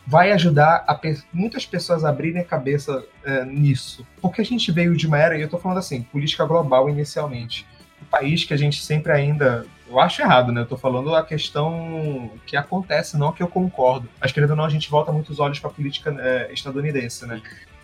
vai 0.05 0.31
ajudar 0.31 0.79
pe- 1.01 1.23
muitas 1.33 1.65
pessoas 1.65 2.03
a 2.03 2.09
abrirem 2.09 2.41
a 2.41 2.45
cabeça 2.45 3.03
é, 3.25 3.43
nisso. 3.45 4.05
Porque 4.21 4.41
a 4.41 4.45
gente 4.45 4.71
veio 4.71 4.95
de 4.95 5.07
uma 5.07 5.17
era, 5.17 5.35
e 5.35 5.41
eu 5.41 5.49
tô 5.49 5.57
falando 5.57 5.79
assim, 5.79 6.03
política 6.03 6.45
global 6.45 6.87
inicialmente. 6.87 7.65
Um 7.99 8.05
país 8.05 8.43
que 8.43 8.53
a 8.53 8.57
gente 8.57 8.83
sempre 8.83 9.11
ainda 9.11 9.65
eu 9.91 9.99
acho 9.99 10.21
errado, 10.21 10.51
né? 10.51 10.61
Eu 10.61 10.65
tô 10.65 10.77
falando 10.77 11.13
a 11.13 11.23
questão 11.23 12.31
que 12.45 12.55
acontece, 12.55 13.17
não 13.17 13.27
a 13.27 13.33
que 13.33 13.43
eu 13.43 13.47
concordo. 13.47 14.07
Mas 14.19 14.31
querendo 14.31 14.51
ou 14.51 14.55
não, 14.55 14.63
a 14.65 14.69
gente 14.69 14.89
volta 14.89 15.11
muitos 15.11 15.39
olhos 15.39 15.59
pra 15.59 15.69
política 15.69 16.15
é, 16.19 16.51
estadunidense, 16.53 17.25
né? 17.27 17.41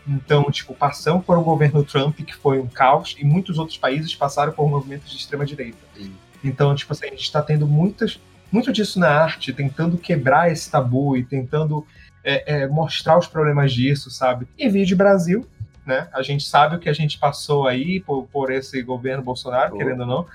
Então, 0.08 0.50
tipo, 0.50 0.74
passamos 0.74 1.26
por 1.26 1.38
um 1.38 1.44
governo 1.44 1.84
Trump 1.84 2.18
que 2.20 2.34
foi 2.34 2.60
um 2.60 2.68
caos 2.68 3.16
e 3.20 3.26
muitos 3.26 3.60
outros 3.60 3.78
países 3.78 4.16
passaram 4.16 4.54
por 4.54 4.70
movimentos 4.70 5.12
de 5.12 5.18
extrema 5.18 5.46
direita. 5.46 5.78
Sim. 5.96 6.16
Então, 6.42 6.74
tipo 6.74 6.94
assim, 6.94 7.08
a 7.08 7.10
gente 7.10 7.30
tá 7.30 7.42
tendo 7.42 7.68
muitas, 7.68 8.18
muito 8.50 8.72
disso 8.72 9.00
na 9.00 9.10
arte, 9.10 9.52
tentando 9.52 9.98
quebrar 9.98 10.50
esse 10.50 10.72
tabu 10.72 11.18
e 11.18 11.26
tentando 11.26 11.86
é, 12.24 12.62
é, 12.62 12.68
mostrar 12.68 13.18
os 13.18 13.28
problemas 13.28 13.74
disso, 13.74 14.10
sabe? 14.10 14.48
E 14.58 14.70
vídeo 14.70 14.96
Brasil, 14.96 15.46
né? 15.86 16.08
A 16.14 16.22
gente 16.22 16.46
sabe 16.46 16.78
o 16.78 16.80
que 16.80 16.88
a 16.88 16.94
gente 16.94 17.18
passou 17.18 17.68
aí 17.68 18.00
por, 18.00 18.28
por 18.28 18.50
esse 18.50 18.82
governo 18.82 19.24
Bolsonaro, 19.24 19.76
Oh. 19.76 19.78
querendo 19.78 20.02
ou 20.02 20.08
não. 20.08 20.26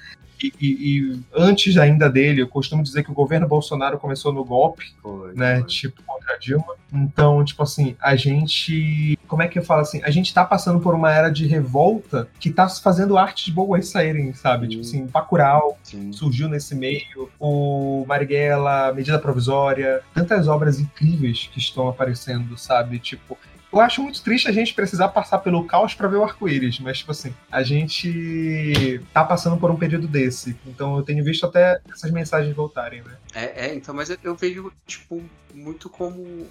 E, 0.60 0.66
e- 0.69 1.20
antes 1.35 1.77
ainda 1.77 2.09
dele, 2.09 2.43
eu 2.43 2.48
costumo 2.48 2.82
dizer 2.82 3.02
que 3.05 3.10
o 3.10 3.14
governo 3.14 3.47
Bolsonaro 3.47 3.98
começou 3.98 4.32
no 4.32 4.44
golpe, 4.44 4.93
Foi, 5.02 5.35
né? 5.35 5.56
foi. 5.60 5.66
Tipo, 5.66 6.02
contra 6.02 6.35
a 6.35 6.39
Dilma. 6.39 6.74
Então, 6.93 7.44
tipo 7.44 7.62
assim, 7.62 7.97
a 8.01 8.16
gente. 8.16 9.19
Como 9.27 9.43
é 9.43 9.48
que 9.48 9.59
eu 9.59 9.62
falo 9.64 9.81
assim? 9.81 10.01
A 10.05 10.10
gente 10.10 10.32
tá 10.32 10.44
passando 10.44 10.78
por 10.81 10.94
uma 10.94 11.10
era 11.12 11.31
de 11.31 11.47
revolta 11.47 12.28
que 12.39 12.51
tá 12.51 12.69
fazendo 12.69 13.16
artes 13.16 13.48
boas 13.52 13.89
saírem, 13.89 14.32
sabe? 14.35 14.66
Sim. 14.66 14.70
Tipo 14.70 14.82
assim, 14.82 15.06
Bacurau 15.06 15.78
Sim. 15.82 16.12
surgiu 16.12 16.48
nesse 16.48 16.74
meio, 16.74 17.31
o 17.40 18.05
Marighella, 18.06 18.93
Medida 18.93 19.19
Provisória, 19.19 20.02
tantas 20.14 20.48
obras 20.48 20.78
incríveis 20.81 21.48
que 21.52 21.59
estão 21.59 21.89
aparecendo, 21.89 22.56
sabe? 22.59 22.98
Tipo. 22.98 23.39
Eu 23.73 23.81
acho 23.81 24.03
muito 24.03 24.23
triste 24.23 24.49
a 24.49 24.53
gente 24.53 24.74
precisar 24.74 25.09
passar 25.09 25.39
pelo 25.39 25.65
caos 25.66 25.94
para 25.94 26.07
ver 26.07 26.16
o 26.16 26.24
arco-íris, 26.24 26.78
mas, 26.81 26.99
tipo 26.99 27.11
assim, 27.11 27.35
a 27.51 27.62
gente 27.62 29.01
tá 29.15 29.24
passando 29.24 29.57
por 29.57 29.70
um 29.70 29.77
período 29.77 30.07
desse. 30.07 30.55
Então 30.66 30.97
eu 30.99 31.03
tenho 31.03 31.24
visto 31.24 31.47
até 31.47 31.81
essas 31.90 32.11
mensagens 32.11 32.55
voltarem, 32.55 33.03
né? 33.03 33.16
É, 33.35 33.69
é, 33.69 33.74
então, 33.74 33.94
mas 33.94 34.11
eu, 34.23 34.36
vejo, 34.36 34.70
tipo, 34.86 35.23
muito 35.55 35.89
como 35.89 36.47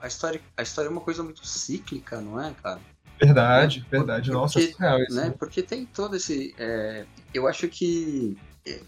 a- 0.00 0.06
história, 0.08 0.40
a 0.56 0.62
história 0.62 0.88
é 0.88 0.90
uma 0.90 1.00
coisa 1.00 1.22
muito 1.22 1.46
cíclica, 1.46 2.20
não 2.20 2.40
é, 2.42 2.52
cara? 2.62 2.80
Verdade, 3.20 3.80
Por- 3.82 3.90
verdade. 3.90 4.30
porque- 4.30 4.40
Nossa, 4.42 4.58
é 4.58 4.66
surreal 4.72 4.98
isso. 5.02 5.14
né? 5.16 5.34
Porque 5.38 5.62
tem 5.62 5.86
todo 5.86 6.16
esse. 6.16 6.54
é, 6.58 7.04
eu 7.32 7.46
acho 7.46 7.68
que 7.68 8.36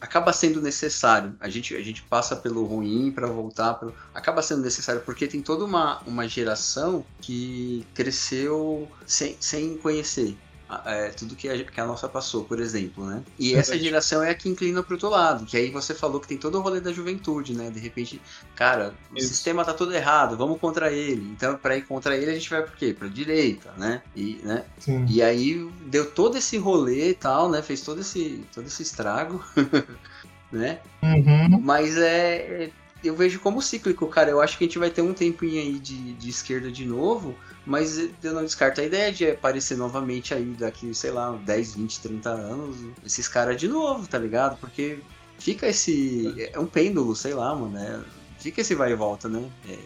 acaba 0.01 0.33
sendo 0.33 0.61
necessário. 0.63 1.37
A 1.41 1.49
gente, 1.49 1.75
a 1.75 1.83
gente 1.83 2.03
passa 2.03 2.35
pelo 2.35 2.65
ruim 2.65 3.11
para 3.11 3.27
voltar. 3.27 3.75
Pelo, 3.75 3.95
acaba 4.15 4.43
sendo 4.43 4.63
necessário 4.63 5.03
porque 5.03 5.27
tem 5.27 5.43
toda 5.43 5.65
uma, 5.65 6.01
uma 6.07 6.27
geração 6.27 7.05
que 7.21 7.87
cresceu 7.95 8.89
sem, 9.07 9.37
sem 9.41 9.77
conhecer. 9.77 10.37
É, 10.85 11.11
tudo 11.11 11.37
que 11.37 11.49
a, 11.49 11.65
que 11.65 11.81
a 11.81 11.87
nossa 11.87 12.09
passou, 12.09 12.45
por 12.45 12.59
exemplo, 12.59 13.05
né? 13.07 13.23
E 13.39 13.55
essa 13.55 13.79
geração 13.79 14.23
é 14.23 14.31
a 14.31 14.35
que 14.35 14.49
inclina 14.49 14.83
pro 14.83 14.95
outro 14.95 15.09
lado, 15.09 15.47
que 15.47 15.57
aí 15.57 15.71
você 15.71 15.95
falou 15.95 16.21
que 16.21 16.27
tem 16.27 16.37
todo 16.37 16.59
o 16.59 16.61
rolê 16.61 16.81
da 16.81 16.93
juventude, 16.93 17.55
né? 17.55 17.71
De 17.71 17.79
repente, 17.79 18.21
cara, 18.55 18.95
o 19.13 19.19
Isso. 19.19 19.29
sistema 19.29 19.65
tá 19.65 19.73
todo 19.73 19.95
errado, 19.95 20.37
vamos 20.37 20.59
contra 20.61 20.91
ele. 20.91 21.31
Então, 21.31 21.57
para 21.57 21.77
ir 21.77 21.83
contra 21.83 22.17
ele, 22.17 22.31
a 22.31 22.35
gente 22.35 22.51
vai 22.51 22.63
por 22.63 22.77
quê? 22.77 22.93
Pra 22.93 23.07
direita, 23.07 23.73
né? 23.77 24.03
E, 24.15 24.41
né? 24.43 24.65
Sim. 24.79 25.07
E 25.09 25.23
aí 25.23 25.71
deu 25.87 26.11
todo 26.11 26.37
esse 26.37 26.59
rolê 26.59 27.11
e 27.11 27.15
tal, 27.15 27.49
né? 27.49 27.63
Fez 27.63 27.83
todo 27.83 28.01
esse, 28.01 28.45
todo 28.53 28.67
esse 28.67 28.83
estrago, 28.83 29.45
né? 30.51 30.81
Uhum. 31.03 31.61
Mas 31.61 31.97
é, 31.97 32.65
é- 32.65 32.71
Eu 33.07 33.17
vejo 33.17 33.41
como 33.41 33.63
cíclico, 33.63 34.07
cara. 34.09 34.31
Eu 34.31 34.41
acho 34.41 34.57
que 34.59 34.65
a 34.65 34.67
gente 34.67 34.79
vai 34.79 34.91
ter 34.91 35.03
um 35.03 35.15
tempinho 35.15 35.61
aí 35.61 35.79
de, 35.79 36.13
de 36.15 36.29
esquerda 36.31 36.71
de 36.71 36.85
novo, 36.85 37.35
mas 37.65 37.99
eu 37.99 38.33
não 38.35 38.43
descarto 38.45 38.81
a 38.81 38.85
ideia 38.85 39.13
de 39.13 39.31
aparecer 39.31 39.77
novamente 39.77 40.33
aí 40.35 40.45
daqui, 40.59 40.95
sei 40.95 41.11
lá, 41.11 41.33
10, 41.45 41.75
20, 41.77 42.01
30 42.01 42.31
anos, 42.31 42.77
esses 43.05 43.27
caras 43.29 43.57
de 43.57 43.69
novo, 43.69 44.07
tá 44.07 44.19
ligado? 44.19 44.57
Porque 44.59 44.99
fica 45.39 45.67
esse. 45.69 46.35
É 46.53 46.59
um 46.59 46.67
pêndulo, 46.67 47.15
sei 47.17 47.35
lá, 47.35 47.55
mano. 47.55 47.77
é- 47.79 48.01
fica 48.39 48.61
esse 48.61 48.75
vai 48.75 48.93
e 48.93 48.95
volta, 48.95 49.29
né? 49.29 49.49
É, 49.69 49.79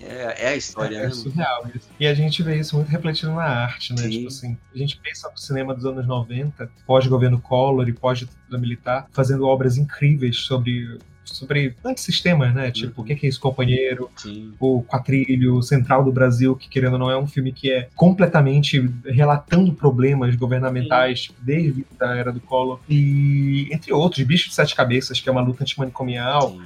é, 0.00 0.44
é 0.44 0.48
a 0.48 0.56
história, 0.56 0.96
É, 0.96 1.00
né? 1.00 1.06
é 1.06 1.10
surreal 1.10 1.66
isso. 1.74 1.88
E 1.98 2.06
a 2.06 2.14
gente 2.14 2.42
vê 2.42 2.58
isso 2.58 2.76
muito 2.76 2.88
refletido 2.88 3.32
na 3.32 3.42
arte, 3.44 3.92
né? 3.94 4.02
Sim. 4.02 4.10
Tipo 4.10 4.28
assim, 4.28 4.58
a 4.74 4.78
gente 4.78 4.98
pensa 4.98 5.30
no 5.30 5.38
cinema 5.38 5.74
dos 5.74 5.84
anos 5.86 6.06
90, 6.06 6.70
pós-governo 6.86 7.40
Collor 7.40 7.88
e 7.88 7.92
pós-ditadura 7.92 8.58
militar, 8.58 9.08
fazendo 9.12 9.46
obras 9.46 9.76
incríveis 9.76 10.36
sobre 10.38 10.98
sobre 11.24 11.74
antisistemas, 11.84 12.52
né? 12.54 12.70
Tipo, 12.70 13.00
Uhum. 13.00 13.04
o 13.04 13.06
que 13.16 13.26
é 13.26 13.28
isso, 13.28 13.40
companheiro? 13.40 14.10
Sim. 14.16 14.52
O 14.58 14.82
Quatrilho, 14.82 15.62
Central 15.62 16.04
do 16.04 16.12
Brasil, 16.12 16.56
que 16.56 16.68
querendo 16.68 16.94
ou 16.94 16.98
não 16.98 17.10
é 17.10 17.16
um 17.18 17.26
filme 17.26 17.52
que 17.52 17.70
é 17.70 17.88
completamente 17.94 18.78
relatando 19.04 19.72
problemas 19.72 20.34
governamentais, 20.36 21.22
tipo, 21.22 21.38
desde 21.42 21.84
a 22.00 22.14
era 22.16 22.32
do 22.32 22.40
Collor. 22.40 22.80
E, 22.88 23.68
entre 23.72 23.92
outros, 23.92 24.24
Bicho 24.26 24.48
de 24.48 24.54
Sete 24.54 24.74
Cabeças, 24.74 25.20
que 25.20 25.28
é 25.28 25.32
uma 25.32 25.40
luta 25.40 25.62
antimanicomial. 25.62 26.50
sim. 26.52 26.60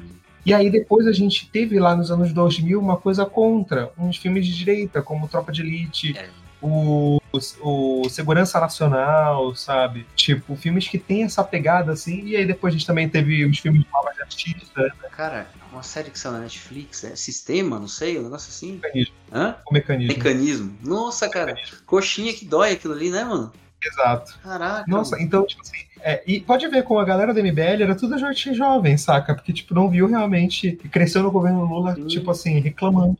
E 0.46 0.52
aí 0.52 0.68
depois 0.68 1.06
a 1.06 1.12
gente 1.12 1.48
teve 1.48 1.78
lá 1.80 1.96
nos 1.96 2.10
anos 2.10 2.30
2000 2.30 2.78
uma 2.78 2.98
coisa 2.98 3.24
contra, 3.24 3.90
uns 3.98 4.18
filmes 4.18 4.46
de 4.46 4.54
direita, 4.54 5.00
como 5.00 5.26
Tropa 5.26 5.50
de 5.50 5.62
Elite, 5.62 6.14
É. 6.18 6.28
o, 6.66 7.20
o 7.60 8.08
Segurança 8.08 8.58
Nacional, 8.58 9.54
sabe? 9.54 10.06
Tipo, 10.16 10.56
filmes 10.56 10.88
que 10.88 10.98
tem 10.98 11.24
essa 11.24 11.44
pegada 11.44 11.92
assim. 11.92 12.24
E 12.26 12.36
aí 12.36 12.46
depois 12.46 12.72
a 12.72 12.76
gente 12.76 12.86
também 12.86 13.08
teve 13.08 13.44
os 13.44 13.58
filmes 13.58 13.82
de 13.84 13.88
Nova 13.92 14.10
Justiça, 14.24 14.92
Cara, 15.10 15.46
uma 15.70 15.82
série 15.82 16.10
que 16.10 16.18
saiu 16.18 16.32
na 16.32 16.40
Netflix, 16.40 17.04
é 17.04 17.14
Sistema, 17.14 17.78
não 17.78 17.86
sei, 17.86 18.18
um 18.18 18.22
negócio 18.24 18.48
assim. 18.48 18.80
mecanismo, 18.82 19.14
Hã? 19.32 19.56
o 19.68 19.72
mecanismo. 19.72 20.16
Mecanismo. 20.16 20.78
Nossa, 20.82 21.28
cara, 21.28 21.46
Mecanismo. 21.52 21.78
coxinha 21.86 22.32
que 22.34 22.44
dói 22.44 22.72
aquilo 22.72 22.94
ali, 22.94 23.10
né, 23.10 23.22
mano? 23.24 23.52
Exato. 23.80 24.36
Caraca. 24.42 24.84
Nossa, 24.88 25.20
então, 25.20 25.46
tipo 25.46 25.60
assim, 25.62 25.84
é, 26.06 26.22
e 26.26 26.38
pode 26.38 26.68
ver 26.68 26.82
com 26.84 26.98
a 26.98 27.04
galera 27.04 27.32
do 27.32 27.40
MBL 27.40 27.82
era 27.82 27.94
tudo 27.94 28.18
gente 28.18 28.52
jovem, 28.52 28.94
saca? 28.98 29.34
Porque, 29.34 29.54
tipo, 29.54 29.74
não 29.74 29.88
viu 29.88 30.06
realmente, 30.06 30.72
cresceu 30.92 31.22
no 31.22 31.30
governo 31.30 31.64
Lula, 31.64 31.94
Sim. 31.94 32.06
tipo 32.06 32.30
assim, 32.30 32.60
reclamando, 32.60 33.16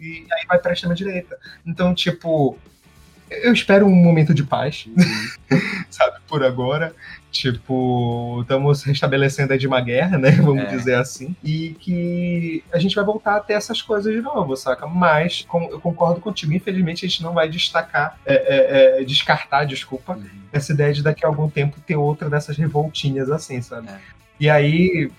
e 0.00 0.24
aí 0.32 0.46
vai 0.48 0.58
pra 0.58 0.72
extrema-direita. 0.72 1.36
Então, 1.66 1.94
tipo, 1.94 2.56
eu 3.30 3.52
espero 3.52 3.86
um 3.86 3.94
momento 3.94 4.32
de 4.32 4.42
paz, 4.42 4.86
Uhum. 4.88 5.60
sabe, 5.90 6.16
por 6.26 6.42
agora. 6.42 6.94
Tipo, 7.34 8.38
estamos 8.42 8.82
restabelecendo 8.86 9.52
aí 9.52 9.58
de 9.58 9.66
uma 9.66 9.80
guerra, 9.80 10.16
né? 10.16 10.30
Vamos 10.30 10.62
É. 10.64 10.66
dizer 10.66 10.94
assim. 10.94 11.34
E 11.42 11.70
que 11.80 12.62
a 12.72 12.78
gente 12.78 12.94
vai 12.94 13.04
voltar 13.04 13.36
a 13.36 13.40
ter 13.40 13.54
essas 13.54 13.82
coisas 13.82 14.14
de 14.14 14.20
novo, 14.20 14.56
saca? 14.56 14.86
Mas, 14.86 15.44
como 15.48 15.68
eu 15.68 15.80
concordo 15.80 16.20
contigo, 16.20 16.52
infelizmente 16.52 17.04
a 17.04 17.08
gente 17.08 17.22
não 17.24 17.34
vai 17.34 17.48
destacar, 17.48 18.16
é, 18.24 18.34
é, 18.34 19.00
é, 19.00 19.04
descartar, 19.04 19.64
desculpa, 19.64 20.14
Uhum. 20.14 20.24
essa 20.52 20.72
ideia 20.72 20.92
de 20.92 21.02
daqui 21.02 21.24
a 21.24 21.28
algum 21.28 21.50
tempo 21.50 21.80
ter 21.84 21.96
outra 21.96 22.30
dessas 22.30 22.56
revoltinhas 22.56 23.28
assim, 23.30 23.60
sabe? 23.60 23.88
É. 23.88 23.98
E 24.38 24.48
aí, 24.48 25.10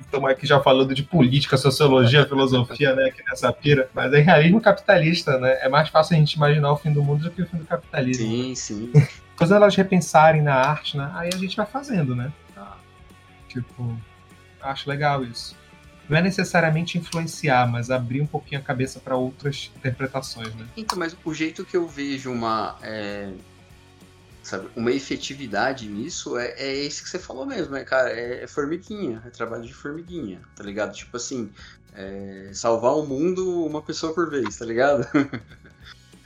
estamos 0.00 0.30
aqui 0.30 0.46
já 0.46 0.60
falando 0.60 0.94
de 0.94 1.02
política, 1.02 1.56
sociologia, 1.56 2.26
filosofia, 2.26 2.94
né, 2.94 3.04
aqui 3.06 3.22
nessa 3.28 3.50
pira, 3.52 3.88
mas 3.94 4.12
é 4.12 4.18
realismo 4.20 4.60
capitalista, 4.60 5.38
né? 5.38 5.58
É 5.62 5.68
mais 5.70 5.88
fácil 5.88 6.16
a 6.16 6.18
gente 6.18 6.34
imaginar 6.34 6.70
o 6.72 6.76
fim 6.76 6.92
do 6.92 7.02
mundo 7.02 7.22
do 7.24 7.30
que 7.30 7.40
o 7.42 7.46
fim 7.46 7.56
do 7.58 7.64
capitalismo. 7.64 8.26
Sim, 8.26 8.54
sim. 8.54 8.92
Quando 9.40 9.54
elas 9.54 9.74
repensarem 9.74 10.42
na 10.42 10.54
arte, 10.54 10.98
né, 10.98 11.10
aí 11.14 11.30
a 11.32 11.36
gente 11.38 11.56
vai 11.56 11.64
fazendo, 11.64 12.14
né? 12.14 12.30
Tá. 12.54 12.76
Tipo, 13.48 13.98
acho 14.60 14.86
legal 14.86 15.24
isso. 15.24 15.56
não 16.06 16.18
é 16.18 16.20
necessariamente 16.20 16.98
influenciar, 16.98 17.66
mas 17.66 17.90
abrir 17.90 18.20
um 18.20 18.26
pouquinho 18.26 18.60
a 18.60 18.62
cabeça 18.62 19.00
para 19.00 19.16
outras 19.16 19.70
interpretações, 19.74 20.54
né? 20.54 20.68
Então, 20.76 20.98
mas 20.98 21.16
o 21.24 21.32
jeito 21.32 21.64
que 21.64 21.74
eu 21.74 21.88
vejo 21.88 22.30
uma 22.30 22.76
é, 22.82 23.32
sabe, 24.42 24.68
uma 24.76 24.92
efetividade 24.92 25.88
nisso 25.88 26.36
é, 26.36 26.50
é 26.58 26.76
esse 26.84 27.02
que 27.02 27.08
você 27.08 27.18
falou 27.18 27.46
mesmo, 27.46 27.74
é 27.76 27.82
cara, 27.82 28.10
é, 28.10 28.44
é 28.44 28.46
formiguinha, 28.46 29.22
é 29.24 29.30
trabalho 29.30 29.62
de 29.62 29.72
formiguinha, 29.72 30.42
tá 30.54 30.62
ligado? 30.62 30.92
Tipo 30.92 31.16
assim, 31.16 31.50
é, 31.94 32.50
salvar 32.52 32.94
o 32.94 33.06
mundo 33.06 33.64
uma 33.64 33.80
pessoa 33.80 34.12
por 34.14 34.28
vez, 34.28 34.58
tá 34.58 34.66
ligado? 34.66 35.06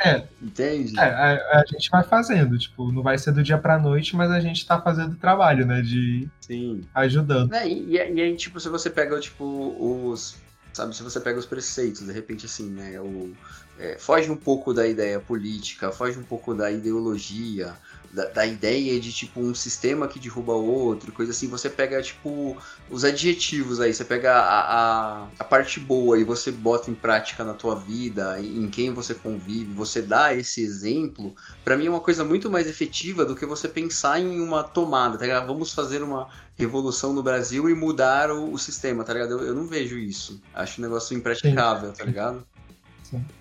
É. 0.05 0.29
Entende? 0.41 0.99
É, 0.99 1.03
a, 1.03 1.61
a, 1.61 1.65
gente 1.67 1.89
vai 1.91 2.05
fazendo, 2.05 2.59
tipo, 2.59 2.93
não 2.93 3.03
vai 3.03 3.17
ser 3.17 3.33
do 3.33 3.43
dia 3.43 3.57
pra 3.57 3.79
noite, 3.79 4.15
mas 4.15 4.31
a 4.31 4.39
gente 4.39 4.67
tá 4.67 4.81
fazendo 4.81 5.17
trabalho, 5.17 5.65
né? 5.65 5.81
De 5.81 6.29
Sim. 6.41 6.83
ajudando. 6.95 7.55
É, 7.55 7.67
e, 7.67 7.93
e 7.93 7.99
aí, 7.99 8.37
tipo, 8.37 8.61
se 8.61 8.69
você 8.69 8.91
pega, 8.91 9.19
tipo, 9.19 9.45
os. 9.81 10.37
Sabe, 10.73 10.95
se 10.95 11.03
você 11.03 11.21
pega 11.21 11.39
os 11.39 11.47
preceitos, 11.47 12.05
de 12.05 12.13
repente, 12.13 12.47
assim, 12.47 12.69
né? 12.69 13.01
O, 13.01 13.33
é, 13.79 13.97
foge 13.99 14.31
um 14.31 14.37
pouco 14.37 14.75
da 14.75 14.87
ideia 14.87 15.19
política, 15.19 15.91
foge 15.91 16.19
um 16.19 16.23
pouco 16.23 16.55
da 16.55 16.71
ideologia, 16.71 17.75
da, 18.15 18.27
da, 18.27 18.47
ideia 18.47 18.99
de 19.01 19.13
tipo 19.13 19.41
um 19.41 19.55
sistema 19.55 20.07
que 20.07 20.21
derruba 20.21 20.53
outro, 20.53 21.13
coisa 21.13 21.33
assim. 21.33 21.49
Você 21.49 21.69
pega 21.69 22.01
tipo 22.01 22.57
os 22.89 23.05
adjetivos 23.05 23.81
aí, 23.81 23.93
você 23.93 24.05
pega 24.05 24.33
a, 24.33 24.61
a, 24.61 25.29
a, 25.39 25.45
parte 25.45 25.81
boa 25.81 26.19
e 26.19 26.25
você 26.25 26.53
bota 26.53 26.91
em 26.91 26.95
prática 26.95 27.43
na 27.43 27.53
tua 27.53 27.75
vida, 27.75 28.41
em 28.41 28.69
quem 28.69 28.93
você 28.93 29.15
convive, 29.15 29.73
você 29.73 30.01
dá 30.01 30.33
esse 30.33 30.63
exemplo. 30.63 31.35
Para 31.65 31.77
mim 31.77 31.87
é 31.87 31.91
uma 31.91 32.01
coisa 32.01 32.25
muito 32.25 32.51
mais 32.51 32.69
efetiva 32.69 33.25
do 33.25 33.35
que 33.35 33.45
você 33.45 33.69
pensar 33.69 34.21
em 34.21 34.41
uma 34.41 34.63
tomada, 34.63 35.19
tá 35.19 35.25
ligado? 35.25 35.47
Vamos 35.47 35.73
fazer 35.73 36.03
uma 36.03 36.29
revolução 36.57 37.13
no 37.13 37.23
Brasil 37.23 37.69
e 37.69 37.75
mudar 37.75 38.31
o, 38.31 38.53
o 38.53 38.59
sistema, 38.59 39.03
tá 39.03 39.13
ligado? 39.13 39.33
Eu, 39.33 39.47
eu, 39.47 39.55
não 39.55 39.67
vejo 39.67 39.99
isso. 39.99 40.41
Acho 40.55 40.81
um 40.81 40.85
negócio 40.85 41.17
impraticável, 41.17 41.93
tá 41.93 42.05
ligado? 42.05 42.47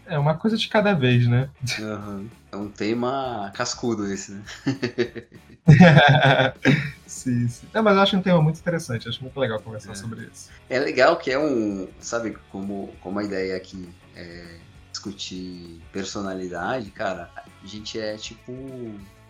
É 0.05 0.17
uma 0.17 0.35
coisa 0.35 0.57
de 0.57 0.67
cada 0.67 0.93
vez, 0.93 1.27
né? 1.27 1.49
Uhum. 1.79 2.27
É 2.51 2.55
um 2.55 2.69
tema 2.69 3.51
cascudo 3.55 4.05
esse, 4.11 4.31
né? 4.31 4.43
sim, 7.07 7.47
sim. 7.47 7.67
Não, 7.73 7.81
mas 7.81 7.95
eu 7.95 8.01
acho 8.01 8.17
um 8.17 8.21
tema 8.21 8.41
muito 8.41 8.59
interessante, 8.59 9.07
acho 9.07 9.21
muito 9.21 9.39
legal 9.39 9.59
conversar 9.59 9.93
é. 9.93 9.95
sobre 9.95 10.29
isso. 10.31 10.49
É 10.69 10.79
legal 10.79 11.17
que 11.17 11.31
é 11.31 11.39
um, 11.39 11.87
sabe, 11.99 12.37
como, 12.51 12.93
como 13.01 13.19
a 13.19 13.23
ideia 13.23 13.55
aqui 13.55 13.89
é 14.15 14.57
discutir 14.91 15.81
personalidade, 15.91 16.91
cara, 16.91 17.29
a 17.35 17.67
gente 17.67 17.99
é 17.99 18.15
tipo 18.15 18.53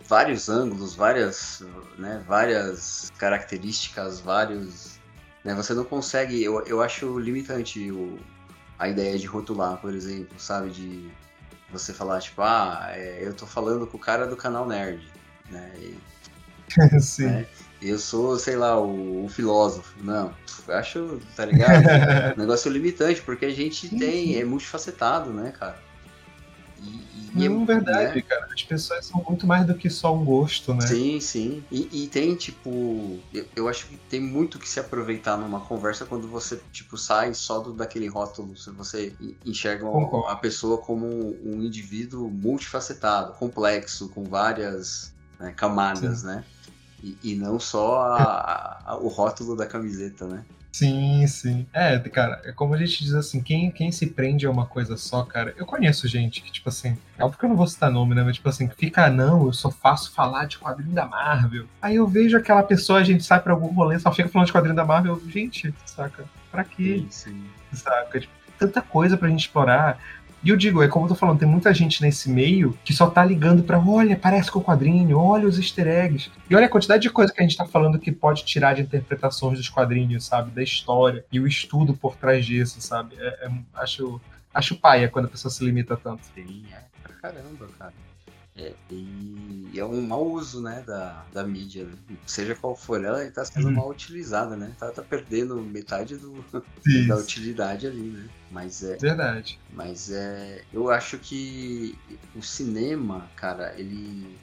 vários 0.06 0.48
ângulos, 0.48 0.94
várias, 0.94 1.62
né, 1.98 2.22
várias 2.26 3.10
características, 3.18 4.20
vários, 4.20 5.00
né, 5.42 5.54
você 5.54 5.72
não 5.72 5.84
consegue, 5.84 6.42
eu, 6.42 6.60
eu 6.66 6.82
acho 6.82 7.18
limitante 7.18 7.90
o, 7.90 8.18
a 8.78 8.88
ideia 8.88 9.18
de 9.18 9.26
rotular, 9.26 9.78
por 9.78 9.94
exemplo, 9.94 10.38
sabe, 10.38 10.70
de 10.70 11.10
você 11.70 11.92
falar, 11.92 12.20
tipo, 12.20 12.42
ah, 12.42 12.88
é, 12.90 13.20
eu 13.22 13.34
tô 13.34 13.46
falando 13.46 13.86
com 13.86 13.96
o 13.96 14.00
cara 14.00 14.26
do 14.26 14.36
canal 14.36 14.66
Nerd, 14.66 15.06
né? 15.50 15.72
E, 15.78 15.98
Sim. 17.00 17.26
Né? 17.26 17.46
Eu 17.82 17.98
sou, 17.98 18.38
sei 18.38 18.56
lá, 18.56 18.80
o, 18.80 19.26
o, 19.26 19.28
filósofo. 19.28 19.94
Não, 20.02 20.34
eu 20.66 20.74
acho, 20.74 21.20
tá 21.36 21.44
ligado? 21.44 21.84
um 22.34 22.40
negócio 22.40 22.70
limitante, 22.70 23.20
porque 23.20 23.44
a 23.44 23.50
gente 23.50 23.90
tem, 23.98 24.38
é 24.38 24.44
multifacetado, 24.44 25.30
né, 25.30 25.52
cara? 25.52 25.78
E, 27.34 27.44
e 27.44 27.48
Não, 27.48 27.62
é, 27.62 27.66
verdade, 27.66 28.16
né? 28.16 28.22
cara. 28.22 28.48
As 28.52 28.62
pessoas 28.62 29.06
são 29.06 29.22
muito 29.28 29.46
mais 29.46 29.66
do 29.66 29.74
que 29.74 29.90
só 29.90 30.14
um 30.14 30.24
gosto, 30.24 30.72
né? 30.72 30.86
Sim, 30.86 31.20
sim. 31.20 31.64
E, 31.70 32.04
e 32.04 32.08
tem, 32.08 32.34
tipo, 32.36 33.18
eu, 33.32 33.46
eu, 33.56 33.68
acho 33.68 33.86
que 33.88 33.96
tem 33.96 34.20
muito 34.20 34.58
que 34.58 34.68
se 34.68 34.78
aproveitar 34.78 35.36
numa 35.36 35.60
conversa 35.60 36.04
quando 36.04 36.28
você, 36.28 36.60
tipo, 36.72 36.96
sai 36.96 37.34
só 37.34 37.58
do, 37.58 37.72
daquele 37.72 38.06
rótulo. 38.06 38.56
Se 38.56 38.70
você 38.70 39.12
enxerga 39.44 39.84
Concordo. 39.84 40.28
a 40.28 40.36
pessoa 40.36 40.78
como 40.78 41.06
um 41.06 41.62
indivíduo 41.62 42.30
multifacetado, 42.30 43.32
complexo, 43.34 44.08
com 44.10 44.24
várias 44.24 45.12
né, 45.38 45.52
camadas, 45.56 46.20
sim. 46.20 46.26
né? 46.26 46.44
E, 47.02 47.18
e, 47.22 47.34
não 47.34 47.58
só 47.60 48.00
a, 48.00 48.82
a, 48.86 48.96
o 48.96 49.08
rótulo 49.08 49.54
da 49.54 49.66
camiseta, 49.66 50.26
né? 50.26 50.44
Sim, 50.74 51.24
sim. 51.28 51.68
É, 51.72 51.96
cara, 52.00 52.42
é 52.44 52.50
como 52.50 52.74
a 52.74 52.76
gente 52.76 53.04
diz 53.04 53.14
assim, 53.14 53.40
quem, 53.40 53.70
quem 53.70 53.92
se 53.92 54.08
prende 54.08 54.44
a 54.44 54.50
uma 54.50 54.66
coisa 54.66 54.96
só, 54.96 55.22
cara. 55.22 55.54
Eu 55.56 55.64
conheço 55.64 56.08
gente 56.08 56.42
que, 56.42 56.50
tipo 56.50 56.68
assim, 56.68 56.98
é 57.16 57.22
óbvio 57.22 57.38
que 57.38 57.44
eu 57.44 57.48
não 57.48 57.54
vou 57.54 57.68
citar 57.68 57.92
nome, 57.92 58.12
né? 58.12 58.24
Mas, 58.24 58.34
tipo 58.34 58.48
assim, 58.48 58.68
fica, 58.68 59.08
não, 59.08 59.46
eu 59.46 59.52
só 59.52 59.70
faço 59.70 60.12
falar 60.12 60.46
de 60.46 60.58
quadrinho 60.58 60.92
da 60.92 61.06
Marvel. 61.06 61.66
Aí 61.80 61.94
eu 61.94 62.08
vejo 62.08 62.36
aquela 62.36 62.64
pessoa, 62.64 62.98
a 62.98 63.04
gente 63.04 63.22
sai 63.22 63.38
pra 63.38 63.52
algum 63.52 63.68
rolê, 63.68 64.00
só 64.00 64.10
fica 64.10 64.28
falando 64.28 64.46
de 64.46 64.52
quadrinho 64.52 64.74
da 64.74 64.84
Marvel. 64.84 65.22
Gente, 65.28 65.72
saca? 65.86 66.24
Pra 66.50 66.64
quê? 66.64 67.04
Sim, 67.08 67.30
sim. 67.30 67.44
Saca? 67.72 68.18
Tipo, 68.18 68.32
tanta 68.58 68.82
coisa 68.82 69.16
pra 69.16 69.28
gente 69.28 69.42
explorar. 69.42 70.00
E 70.44 70.50
eu 70.50 70.56
digo, 70.56 70.82
é 70.82 70.88
como 70.88 71.06
eu 71.06 71.08
tô 71.08 71.14
falando, 71.14 71.38
tem 71.38 71.48
muita 71.48 71.72
gente 71.72 72.02
nesse 72.02 72.30
meio 72.30 72.78
que 72.84 72.92
só 72.92 73.08
tá 73.08 73.24
ligando 73.24 73.62
pra, 73.62 73.78
olha, 73.78 74.14
parece 74.14 74.50
com 74.50 74.58
o 74.58 74.62
quadrinho, 74.62 75.18
olha 75.18 75.48
os 75.48 75.58
easter 75.58 75.86
eggs. 75.86 76.30
E 76.50 76.54
olha 76.54 76.66
a 76.66 76.68
quantidade 76.68 77.02
de 77.02 77.08
coisa 77.08 77.32
que 77.32 77.40
a 77.40 77.42
gente 77.42 77.56
tá 77.56 77.64
falando 77.64 77.98
que 77.98 78.12
pode 78.12 78.44
tirar 78.44 78.74
de 78.74 78.82
interpretações 78.82 79.56
dos 79.56 79.70
quadrinhos, 79.70 80.26
sabe? 80.26 80.50
Da 80.50 80.62
história 80.62 81.24
e 81.32 81.40
o 81.40 81.46
estudo 81.46 81.94
por 81.94 82.14
trás 82.16 82.44
disso, 82.44 82.78
sabe? 82.82 83.16
É, 83.18 83.46
é, 83.46 83.50
acho, 83.74 84.20
acho 84.52 84.76
paia 84.76 85.08
quando 85.08 85.24
a 85.24 85.28
pessoa 85.28 85.50
se 85.50 85.64
limita 85.64 85.96
tanto. 85.96 86.22
Sim, 86.34 86.66
é 86.70 86.82
pra 87.02 87.14
caramba, 87.14 87.66
cara. 87.78 87.94
É, 88.56 88.72
e 88.88 89.72
é 89.74 89.84
um 89.84 90.00
mau 90.00 90.30
uso, 90.30 90.62
né, 90.62 90.84
da, 90.86 91.24
da 91.32 91.44
mídia. 91.44 91.84
Né? 91.84 92.16
Seja 92.24 92.54
qual 92.54 92.76
for 92.76 93.02
ela, 93.02 93.24
está 93.24 93.44
sendo 93.44 93.66
uhum. 93.66 93.74
mal 93.74 93.90
utilizada, 93.90 94.56
né? 94.56 94.72
Tá, 94.78 94.92
tá 94.92 95.02
perdendo 95.02 95.60
metade 95.60 96.16
do, 96.16 96.44
da 97.08 97.16
utilidade 97.16 97.86
ali, 97.86 98.10
né? 98.10 98.28
Mas 98.52 98.84
é. 98.84 98.96
Verdade. 98.96 99.58
Mas 99.72 100.10
é. 100.12 100.62
Eu 100.72 100.88
acho 100.88 101.18
que 101.18 101.98
o 102.36 102.42
cinema, 102.42 103.28
cara, 103.34 103.74
ele 103.76 104.38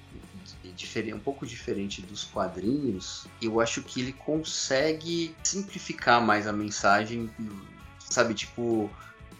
é 0.65 0.69
diferente, 0.75 1.13
um 1.13 1.19
pouco 1.19 1.45
diferente 1.45 2.01
dos 2.01 2.25
quadrinhos. 2.25 3.25
Eu 3.41 3.61
acho 3.61 3.81
que 3.81 4.01
ele 4.01 4.11
consegue 4.11 5.33
simplificar 5.41 6.21
mais 6.21 6.47
a 6.47 6.51
mensagem, 6.51 7.29
sabe, 7.97 8.33
tipo, 8.33 8.89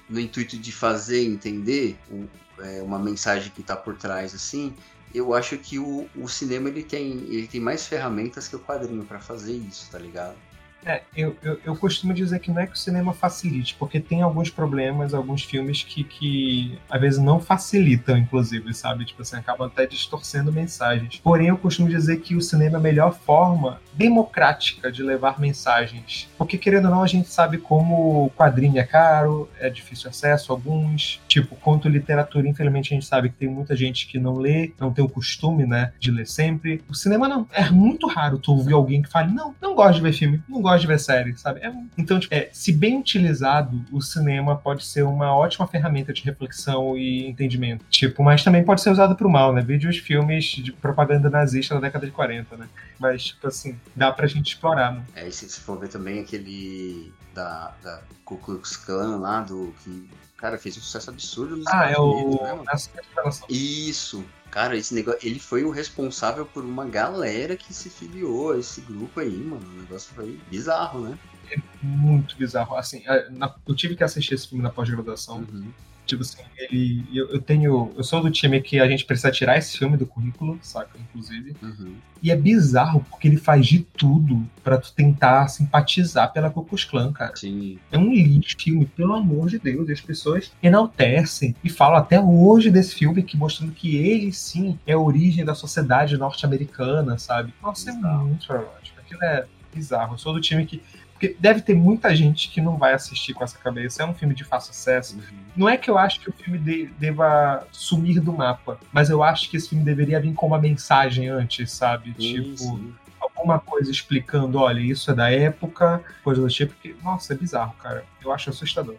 no 0.10 0.20
intuito 0.20 0.58
de 0.58 0.72
fazer 0.72 1.26
entender 1.26 1.98
o, 2.10 2.28
é, 2.64 2.82
uma 2.82 3.00
mensagem 3.00 3.52
que 3.52 3.62
está 3.62 3.76
por 3.76 3.98
trás 3.98 4.34
assim, 4.34 4.76
eu 5.14 5.34
acho 5.34 5.58
que 5.58 5.78
o, 5.78 6.08
o 6.16 6.28
cinema 6.28 6.70
ele 6.70 6.84
tem, 6.84 7.12
ele 7.28 7.48
tem 7.48 7.60
mais 7.60 7.86
ferramentas 7.86 8.48
que 8.48 8.56
o 8.56 8.60
quadrinho 8.60 9.06
para 9.06 9.20
fazer 9.20 9.54
isso, 9.54 9.90
tá 9.92 10.00
ligado? 10.00 10.38
É, 10.86 11.02
eu, 11.16 11.36
eu, 11.44 11.60
eu, 11.64 11.76
costumo 11.76 12.14
dizer 12.14 12.40
que 12.40 12.50
não 12.52 12.62
é 12.62 12.66
que 12.66 12.74
o 12.74 12.78
cinema 12.78 13.14
facilite, 13.14 13.76
porque 13.78 14.00
tem 14.00 14.22
alguns 14.22 14.50
problemas, 14.50 15.14
alguns 15.14 15.44
filmes 15.44 15.84
que, 15.84 16.04
que 16.04 16.80
às 16.90 17.00
vezes 17.00 17.20
não 17.20 17.40
facilitam, 17.40 18.18
inclusive, 18.18 18.74
sabe? 18.74 19.06
Tipo 19.06 19.22
assim, 19.22 19.38
acabam 19.38 19.68
até 19.68 19.86
distorcendo 19.86 20.52
mensagens. 20.52 21.20
Porém, 21.24 21.48
eu 21.48 21.58
costumo 21.58 21.88
dizer 21.88 22.18
que 22.22 22.36
o 22.36 22.42
cinema 22.42 22.78
é 22.78 22.80
a 22.80 22.82
melhor 22.82 23.14
forma 23.14 23.80
democrática 23.94 24.92
de 24.92 25.04
levar 25.04 25.40
mensagens. 25.40 26.30
Porque, 26.38 26.58
querendo 26.58 26.86
ou 26.86 26.92
não, 26.92 27.04
a 27.04 27.08
gente 27.08 27.30
sabe 27.30 27.58
como 27.58 28.32
quadrinho 28.36 28.80
é 28.80 28.84
caro, 28.84 29.50
é 29.60 29.70
difícil 29.70 30.10
acesso 30.10 30.52
alguns. 30.52 31.22
Tipo, 31.28 31.56
quanto 31.56 31.90
literatura, 31.90 32.48
infelizmente, 32.48 32.94
a 32.94 32.96
gente 32.96 33.06
sabe 33.06 33.30
que 33.30 33.36
tem 33.36 33.48
muita 33.48 33.76
gente 33.76 34.08
que 34.08 34.20
não 34.20 34.38
lê, 34.38 34.74
não 34.80 34.92
tem 34.92 35.04
o 35.04 35.10
costume, 35.10 35.66
né, 35.66 35.94
de 36.00 36.12
ler 36.12 36.28
sempre. 36.28 36.82
O 36.90 36.96
cinema 36.96 37.28
não. 37.28 37.48
É 37.52 37.70
muito 37.70 38.08
raro 38.08 38.38
tu 38.38 38.52
ouvir 38.54 38.74
alguém 38.74 39.02
que 39.02 39.10
fale, 39.10 39.34
não, 39.34 39.54
não 39.62 39.76
gosto 39.76 39.96
de 39.96 40.02
ver 40.02 40.14
filme, 40.14 40.42
não 40.48 40.62
gosto 40.62 40.71
série, 40.98 41.38
sabe? 41.38 41.62
É, 41.62 41.72
então, 41.98 42.20
tipo, 42.20 42.34
é, 42.34 42.50
se 42.52 42.72
bem 42.72 43.00
utilizado, 43.00 43.84
o 43.92 44.02
cinema 44.02 44.56
pode 44.56 44.86
ser 44.86 45.04
uma 45.04 45.36
ótima 45.36 45.68
ferramenta 45.68 46.14
de 46.14 46.24
reflexão 46.24 46.98
e 46.98 47.28
entendimento. 47.28 47.86
Tipo, 47.90 48.24
mas 48.24 48.44
também 48.44 48.64
pode 48.64 48.82
ser 48.82 48.92
usado 48.92 49.16
pro 49.16 49.30
mal, 49.30 49.54
né? 49.54 49.62
Vídeos, 49.62 49.98
filmes 49.98 50.46
de 50.46 50.72
propaganda 50.72 51.30
nazista 51.30 51.76
da 51.76 51.82
década 51.82 52.06
de 52.06 52.12
40, 52.12 52.58
né? 52.58 52.68
Mas, 53.00 53.26
tipo 53.26 53.48
assim, 53.48 53.80
dá 53.96 54.12
pra 54.12 54.28
gente 54.28 54.54
explorar, 54.54 54.94
né? 54.94 55.04
É, 55.16 55.28
e 55.28 55.32
se 55.32 55.60
for 55.62 55.80
ver 55.80 55.90
também 55.90 56.20
aquele 56.20 57.12
da, 57.34 57.74
da 57.84 58.02
Ku 58.26 58.38
Klux 58.38 58.78
Klan 58.78 59.18
lá, 59.18 59.42
do 59.42 59.74
que 59.84 60.10
Cara, 60.42 60.58
fez 60.58 60.76
um 60.76 60.82
sucesso 60.82 61.12
absurdo 61.12 61.56
nos 61.56 61.68
Ah, 61.68 61.92
Estados 61.92 61.96
é 61.96 62.00
Unidos, 62.00 62.36
o. 62.36 62.44
Né, 62.44 63.48
Isso. 63.48 64.26
Cara, 64.50 64.76
esse 64.76 64.94
negócio. 64.94 65.20
Ele 65.24 65.40
foi 65.40 65.64
o 65.64 65.70
responsável 65.70 66.48
por 66.48 66.66
uma 66.66 66.84
galera 66.84 67.56
que 67.56 67.72
se 67.72 67.92
filiou 67.92 68.52
a 68.52 68.58
esse 68.58 68.82
grupo 68.82 69.20
aí, 69.20 69.38
mano. 69.38 69.62
O 69.66 69.82
negócio 69.82 70.12
foi 70.16 70.42
bizarro, 70.50 71.02
né? 71.02 71.20
É 71.52 71.58
muito 71.84 72.36
bizarro. 72.36 72.76
Assim, 72.76 73.04
é, 73.06 73.30
eu 73.68 73.76
tive 73.76 73.96
que 73.96 74.04
assistir 74.04 74.34
esse 74.34 74.48
filme 74.48 74.64
na 74.64 74.72
pós-graduação. 74.72 75.38
Uhum. 75.38 75.72
Tipo 76.12 76.24
assim, 76.24 76.42
ele. 76.58 77.06
Eu, 77.14 77.30
eu, 77.30 77.42
tenho. 77.42 77.94
Eu 77.96 78.04
sou 78.04 78.22
do 78.22 78.30
time 78.30 78.60
que 78.62 78.82
a 78.82 78.88
gente 78.88 79.06
precisa 79.06 79.32
tirar 79.32 79.58
esse 79.58 79.78
filme 79.78 79.96
do 79.96 80.06
currículo, 80.06 80.60
saca? 80.62 81.00
Inclusive. 81.00 81.56
Uhum. 81.62 81.96
E 82.22 82.30
é 82.30 82.36
bizarro, 82.36 83.06
porque 83.10 83.30
ele 83.30 83.38
faz 83.38 83.66
de 83.66 83.80
tudo 83.80 84.46
para 84.62 84.78
tu 84.78 84.94
tentar 84.94 85.48
simpatizar 85.48 86.34
pela 86.34 86.50
Klux 86.50 86.84
Klan, 86.84 87.14
cara. 87.14 87.34
Sim. 87.38 87.80
É 87.90 87.98
um 87.98 88.14
lixo 88.14 88.58
filme, 88.60 88.86
pelo 88.86 89.14
amor 89.14 89.48
de 89.48 89.58
Deus. 89.58 89.88
E 89.88 89.94
as 89.94 90.02
pessoas 90.02 90.52
enaltecem 90.62 91.56
e 91.64 91.70
falam 91.70 91.98
até 91.98 92.20
hoje 92.20 92.70
desse 92.70 92.94
filme, 92.94 93.24
que 93.24 93.38
mostrando 93.38 93.72
que 93.72 93.96
ele 93.96 94.34
sim 94.34 94.78
é 94.86 94.92
a 94.92 95.00
origem 95.00 95.46
da 95.46 95.56
sociedade 95.56 96.18
norte-americana, 96.18 97.18
sabe? 97.18 97.54
Nossa, 97.64 97.90
é 97.90 97.94
é 97.94 97.96
muito 97.96 98.46
problemático. 98.46 99.00
Aquilo 99.00 99.24
é 99.24 99.46
bizarro. 99.74 100.16
Eu 100.16 100.18
sou 100.18 100.34
do 100.34 100.42
time 100.42 100.66
que 100.66 100.82
Porque 101.22 101.38
deve 101.40 101.62
ter 101.62 101.76
muita 101.76 102.16
gente 102.16 102.50
que 102.50 102.60
não 102.60 102.78
vai 102.78 102.94
assistir 102.94 103.36
com 103.36 103.44
essa 103.44 103.56
cabeça. 103.56 104.02
É 104.02 104.06
um 104.08 104.14
filme 104.16 104.34
de 104.34 104.44
fácil 104.44 104.72
acesso. 104.72 105.18
Uhum. 105.18 105.38
Não 105.56 105.70
é 105.70 105.78
que 105.78 105.88
eu 105.88 105.96
acho 105.96 106.20
que 106.20 106.28
o 106.32 106.34
filme 106.34 106.58
de- 106.58 106.88
deva 106.98 107.68
sumir 107.72 108.20
do 108.20 108.34
mapa, 108.34 108.80
mas 108.92 109.12
eu 109.12 109.22
acho 109.22 109.48
que 109.48 109.56
esse 109.56 109.70
filme 109.70 109.86
deveria 109.86 110.20
vir 110.20 110.34
com 110.34 110.48
uma 110.48 110.58
mensagem 110.58 111.30
antes, 111.30 111.72
sabe? 111.74 112.16
Sim, 112.18 112.42
tipo, 112.56 112.58
sim. 112.58 112.96
alguma 113.20 113.60
coisa 113.60 113.92
explicando, 113.92 114.58
olha, 114.58 114.80
isso 114.80 115.12
é 115.12 115.14
da 115.14 115.30
época, 115.30 116.04
coisa 116.24 116.42
do 116.42 116.48
tipo, 116.48 116.74
que, 116.82 116.96
nossa, 117.04 117.34
é 117.34 117.38
bizarro, 117.38 117.74
cara. 117.74 118.04
Eu 118.20 118.34
acho 118.34 118.50
assustador. 118.50 118.96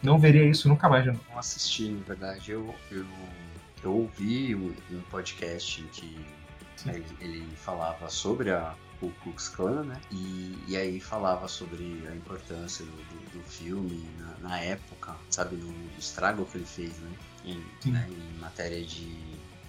Não 0.00 0.20
veria 0.20 0.44
isso 0.44 0.68
nunca 0.68 0.88
mais 0.88 1.02
de 1.02 1.10
novo. 1.10 1.24
não 1.28 1.40
assisti, 1.40 1.88
na 1.88 2.04
verdade. 2.04 2.52
Eu, 2.52 2.72
eu, 2.88 3.04
eu 3.82 3.92
ouvi 3.92 4.54
um, 4.54 4.72
um 4.92 5.00
podcast 5.10 5.80
em 5.82 5.86
que 5.88 6.24
ele, 6.86 7.04
ele 7.20 7.48
falava 7.56 8.08
sobre 8.08 8.52
a 8.52 8.74
Ku 9.02 9.12
Klux 9.24 9.48
Klan, 9.48 9.82
né? 9.82 10.00
E, 10.12 10.56
e 10.68 10.76
aí 10.76 11.00
falava 11.00 11.48
sobre 11.48 12.06
a 12.08 12.14
importância 12.14 12.84
do, 12.84 12.92
do, 12.92 13.38
do 13.38 13.42
filme 13.42 14.08
na, 14.20 14.48
na 14.48 14.60
época, 14.60 15.16
sabe? 15.28 15.56
No 15.56 15.74
estrago 15.98 16.46
que 16.46 16.58
ele 16.58 16.64
fez, 16.64 16.96
né? 17.00 17.10
Em, 17.44 17.90
né? 17.90 18.08
em 18.08 18.38
matéria 18.38 18.84
de 18.84 19.12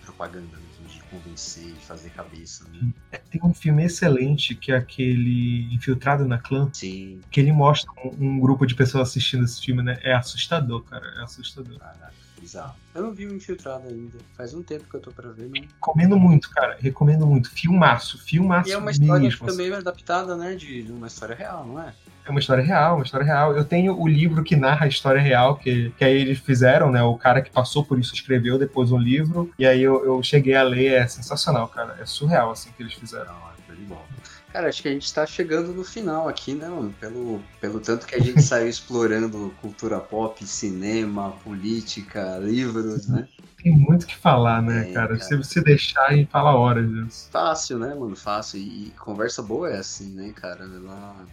propaganda 0.04 0.56
mesmo, 0.58 0.88
de 0.88 1.02
convencer, 1.10 1.74
de 1.74 1.80
fazer 1.80 2.12
cabeça, 2.12 2.66
né? 2.70 3.20
Tem 3.32 3.42
um 3.44 3.54
filme 3.54 3.84
excelente 3.84 4.54
que 4.54 4.72
é 4.72 4.76
aquele 4.76 5.74
Infiltrado 5.74 6.28
na 6.28 6.38
Clã, 6.38 6.70
Sim, 6.72 7.20
que 7.32 7.40
ele 7.40 7.52
mostra 7.52 7.92
um, 8.06 8.36
um 8.36 8.40
grupo 8.40 8.68
de 8.68 8.76
pessoas 8.76 9.10
assistindo 9.10 9.46
esse 9.46 9.60
filme, 9.60 9.82
né? 9.82 9.98
É 10.04 10.14
assustador, 10.14 10.84
cara. 10.84 11.08
É 11.18 11.24
assustador. 11.24 11.80
caraca, 11.80 12.14
bizarro. 12.44 12.76
Eu 12.94 13.02
não 13.02 13.14
vi 13.14 13.26
o 13.26 13.34
Infiltrado 13.34 13.88
ainda. 13.88 14.18
Faz 14.36 14.54
um 14.54 14.62
tempo 14.62 14.84
que 14.90 14.96
eu 14.96 15.00
tô 15.00 15.12
pra 15.12 15.32
ver, 15.32 15.50
não. 15.50 15.62
Recomendo 15.62 16.18
muito, 16.18 16.50
cara. 16.52 16.78
Recomendo 16.80 17.26
muito. 17.26 17.50
Filmaço, 17.50 18.24
filmaço 18.24 18.70
E 18.70 18.74
é 18.74 18.78
uma 18.78 18.92
história 18.92 19.24
mesmo. 19.24 19.48
também 19.48 19.74
adaptada, 19.74 20.36
né? 20.36 20.54
De, 20.56 20.86
uma 20.92 21.08
história 21.08 21.34
real, 21.34 21.66
não 21.66 21.80
é? 21.80 21.94
É 22.26 22.30
uma 22.30 22.40
história 22.40 22.64
real, 22.64 22.96
uma 22.96 23.04
história 23.04 23.26
real. 23.26 23.56
Eu 23.56 23.64
tenho 23.64 24.00
o 24.00 24.08
livro 24.08 24.44
que 24.44 24.56
narra 24.56 24.86
a 24.86 24.90
história 24.90 25.22
real, 25.22 25.56
que, 25.56 25.92
que 25.98 26.04
aí 26.04 26.16
eles 26.16 26.40
fizeram, 26.40 26.92
né? 26.92 27.02
O 27.02 27.18
cara 27.18 27.42
que 27.42 27.50
passou 27.50 27.84
por 27.86 27.98
isso 27.98 28.14
escreveu 28.14 28.60
depois 28.60 28.92
um 28.92 29.00
livro. 29.00 29.52
E 29.58 29.66
aí 29.66 29.82
eu, 29.82 30.06
eu 30.06 30.22
cheguei 30.22 30.56
a 30.56 30.64
ler, 30.64 30.94
é 30.94 31.08
sensacional, 31.08 31.68
cara. 31.70 31.98
É 32.00 32.06
surreal, 32.06 32.52
assim, 32.52 32.72
que 32.76 32.84
eles 32.84 32.94
fizeram. 32.94 33.34
Não, 33.34 33.50
é 33.50 33.54
bola. 33.88 34.06
Cara, 34.54 34.70
acho 34.70 34.84
que 34.84 34.88
a 34.88 34.92
gente 34.92 35.12
tá 35.12 35.26
chegando 35.26 35.74
no 35.74 35.84
final 35.84 36.30
aqui, 36.30 36.54
né, 36.54 36.70
mano? 36.70 36.94
Pelo, 37.00 37.44
pelo 37.60 37.80
tanto 37.80 38.06
que 38.06 38.16
a 38.16 38.20
gente 38.20 38.40
saiu 38.44 38.70
explorando 38.70 39.52
cultura 39.60 40.00
pop, 40.00 40.46
cinema, 40.46 41.32
política, 41.44 42.38
livros, 42.38 43.08
né? 43.08 43.28
Tem 43.58 43.76
muito 43.76 44.04
o 44.04 44.08
que 44.08 44.16
falar, 44.16 44.62
né, 44.62 44.92
É, 44.92 44.94
cara? 44.94 45.18
cara. 45.18 45.20
Se 45.20 45.36
você 45.36 45.60
deixar, 45.62 46.06
a 46.08 46.14
gente 46.14 46.30
fala 46.30 46.54
horas 46.56 46.88
disso. 46.88 47.32
Fácil, 47.32 47.80
né, 47.80 47.96
mano? 47.96 48.16
Fácil. 48.16 48.60
E, 48.60 48.88
e 48.90 48.92
conversa 48.92 49.42
boa 49.42 49.70
é 49.72 49.78
assim, 49.80 50.14
né, 50.14 50.32
cara? 50.34 50.66
Ela 50.66 51.26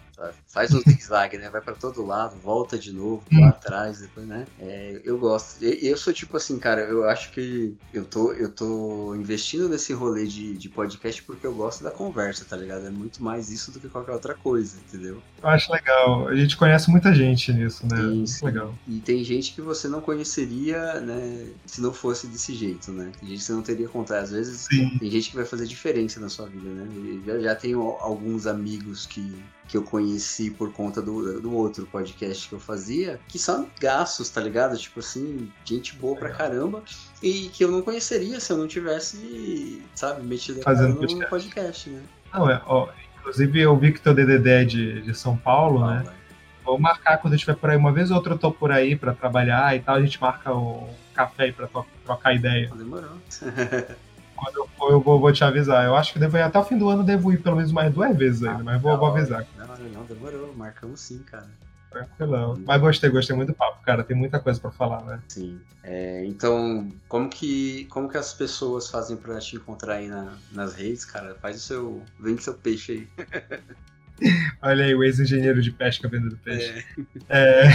faz 0.47 0.73
um 0.75 0.81
zigue-zague, 0.81 1.39
né? 1.39 1.49
Vai 1.51 1.61
pra 1.61 1.75
todo 1.75 2.05
lado, 2.05 2.37
volta 2.37 2.79
de 2.79 2.93
novo, 2.93 3.23
lá 3.33 3.49
atrás, 3.49 4.01
depois, 4.01 4.27
né? 4.27 4.47
É, 4.59 5.01
eu 5.05 5.19
gosto. 5.19 5.63
Eu 5.63 5.97
sou 5.97 6.13
tipo 6.13 6.37
assim, 6.37 6.59
cara, 6.59 6.83
eu 6.83 7.09
acho 7.09 7.31
que 7.33 7.75
eu 7.93 8.05
tô, 8.05 8.33
eu 8.33 8.51
tô 8.51 9.15
investindo 9.15 9.69
nesse 9.69 9.93
rolê 9.93 10.27
de, 10.27 10.57
de 10.57 10.69
podcast 10.69 11.23
porque 11.23 11.47
eu 11.47 11.55
gosto 11.55 11.83
da 11.83 11.91
conversa, 11.91 12.45
tá 12.45 12.57
ligado? 12.57 12.87
É 12.87 12.91
muito 12.91 13.23
mais 13.23 13.51
isso 13.51 13.71
do 13.71 13.81
que 13.81 13.89
qualquer 13.89 14.13
outra 14.13 14.35
coisa, 14.35 14.77
entendeu? 14.89 15.23
Eu 15.43 15.49
acho 15.49 15.73
legal. 15.73 16.29
A 16.29 16.35
gente 16.35 16.57
conhece 16.57 16.91
muita 16.91 17.15
gente 17.15 17.53
nisso, 17.53 17.87
né? 17.87 18.27
Sim. 18.27 18.45
legal. 18.45 18.75
E 18.87 19.01
tem 19.01 19.23
gente 19.25 19.53
que 19.53 19.61
você 19.61 19.89
não 19.89 20.01
conheceria, 20.01 21.01
né, 21.01 21.47
se 21.67 21.81
não 21.81 21.93
fosse 21.93 22.27
desse 22.27 22.55
jeito, 22.55 22.93
né? 22.93 23.13
Tem 23.19 23.29
gente 23.29 23.39
que 23.39 23.45
você 23.45 23.53
não 23.53 23.63
teria 23.63 23.89
contato. 23.89 24.21
Às 24.21 24.31
vezes 24.31 24.67
Sim. 24.71 24.99
tem 24.99 25.11
gente 25.11 25.31
que 25.31 25.37
vai 25.37 25.45
fazer 25.45 25.67
diferença 25.67 26.21
na 26.21 26.29
sua 26.29 26.47
vida, 26.47 26.69
né? 26.69 26.87
E 26.95 27.23
já, 27.27 27.39
já 27.39 27.55
tenho 27.55 27.81
alguns 28.01 28.47
amigos 28.47 29.07
que, 29.07 29.43
que 29.71 29.77
eu 29.77 29.85
conheci 29.85 30.51
por 30.51 30.73
conta 30.73 31.01
do, 31.01 31.41
do 31.41 31.55
outro 31.55 31.87
podcast 31.87 32.49
que 32.49 32.55
eu 32.57 32.59
fazia, 32.59 33.21
que 33.29 33.39
são 33.39 33.63
amigaços, 33.63 34.29
tá 34.29 34.41
ligado? 34.41 34.77
Tipo 34.77 34.99
assim, 34.99 35.51
gente 35.65 35.95
boa 35.95 36.17
pra 36.17 36.31
caramba. 36.31 36.83
E 37.23 37.49
que 37.51 37.65
eu 37.65 37.71
não 37.71 37.81
conheceria 37.81 38.41
se 38.41 38.53
eu 38.53 38.57
não 38.57 38.67
tivesse, 38.67 39.81
sabe, 39.95 40.27
metido 40.27 40.59
a 40.59 40.65
Fazendo 40.65 40.95
no 40.95 40.97
podcast. 40.97 41.31
podcast, 41.31 41.91
né? 41.91 42.03
Não, 42.35 42.51
é, 42.51 42.61
ó, 42.67 42.89
inclusive 43.21 43.61
eu 43.61 43.79
vi 43.79 43.93
que 43.93 44.01
teu 44.01 44.13
DDD 44.13 44.51
é 44.51 44.65
de, 44.65 45.03
de 45.03 45.15
São 45.15 45.37
Paulo, 45.37 45.87
né? 45.87 46.03
Fala. 46.03 46.21
Vou 46.65 46.79
marcar 46.79 47.19
quando 47.19 47.35
eu 47.35 47.37
estiver 47.37 47.55
por 47.55 47.71
aí. 47.71 47.77
Uma 47.77 47.93
vez 47.93 48.11
ou 48.11 48.17
outra 48.17 48.35
eu 48.35 48.39
tô 48.39 48.51
por 48.51 48.73
aí 48.73 48.97
pra 48.97 49.15
trabalhar 49.15 49.75
e 49.77 49.81
tal. 49.81 49.95
A 49.95 50.03
gente 50.03 50.21
marca 50.21 50.53
um 50.53 50.89
café 51.15 51.45
aí 51.45 51.53
pra 51.53 51.69
trocar 52.05 52.35
ideia. 52.35 52.71
Demorou. 52.75 53.11
Quando 54.43 54.57
eu 54.57 54.69
for, 54.77 54.91
eu 54.93 55.01
vou, 55.01 55.21
vou 55.21 55.33
te 55.33 55.45
avisar. 55.45 55.85
Eu 55.85 55.95
acho 55.97 56.13
que 56.13 56.19
devo 56.19 56.37
ir 56.37 56.43
até 56.43 56.59
o 56.59 56.65
fim 56.65 56.77
do 56.79 56.89
ano, 56.89 57.03
devo 57.05 57.33
ir 57.33 57.43
pelo 57.43 57.57
menos 57.57 57.73
mais 57.73 57.93
duas 57.93 58.17
vezes 58.17 58.43
ainda, 58.43 58.63
mas 58.65 58.81
vou, 58.81 58.93
Da 58.93 58.99
vou 58.99 59.09
avisar. 59.09 59.47
Não, 59.57 59.67
não, 59.67 60.05
demorou. 60.05 60.55
Marcamos 60.55 61.01
sim, 61.01 61.19
cara. 61.21 61.49
Tranquilão. 61.91 62.61
Mas 62.65 62.81
gostei, 62.81 63.11
gostei 63.11 63.35
muito 63.35 63.49
do 63.49 63.55
papo, 63.55 63.83
cara. 63.83 64.05
Tem 64.05 64.17
muita 64.17 64.39
coisa 64.39 64.61
pra 64.61 64.71
falar, 64.71 65.03
né? 65.05 65.21
Sim. 65.29 65.61
É, 65.83 66.25
então, 66.25 66.89
como 67.09 67.29
que, 67.29 67.87
como 67.87 68.09
que 68.09 68.17
as 68.17 68.33
pessoas 68.33 68.89
fazem 68.89 69.17
pra 69.17 69.39
te 69.41 69.57
encontrar 69.57 69.95
aí 69.95 70.07
na- 70.09 70.35
nas 70.53 70.75
redes, 70.75 71.05
cara? 71.05 71.35
Faz 71.43 71.57
o 71.57 71.61
seu. 71.61 72.03
Vende 72.21 72.43
seu 72.45 72.55
peixe 72.55 73.09
aí. 73.19 73.27
Olha 74.63 74.85
aí, 74.85 74.95
o 74.95 75.03
ex-engenheiro 75.03 75.63
de 75.63 75.71
pesca 75.73 76.07
vendendo 76.07 76.37
peixe. 76.45 76.85
É. 77.29 77.69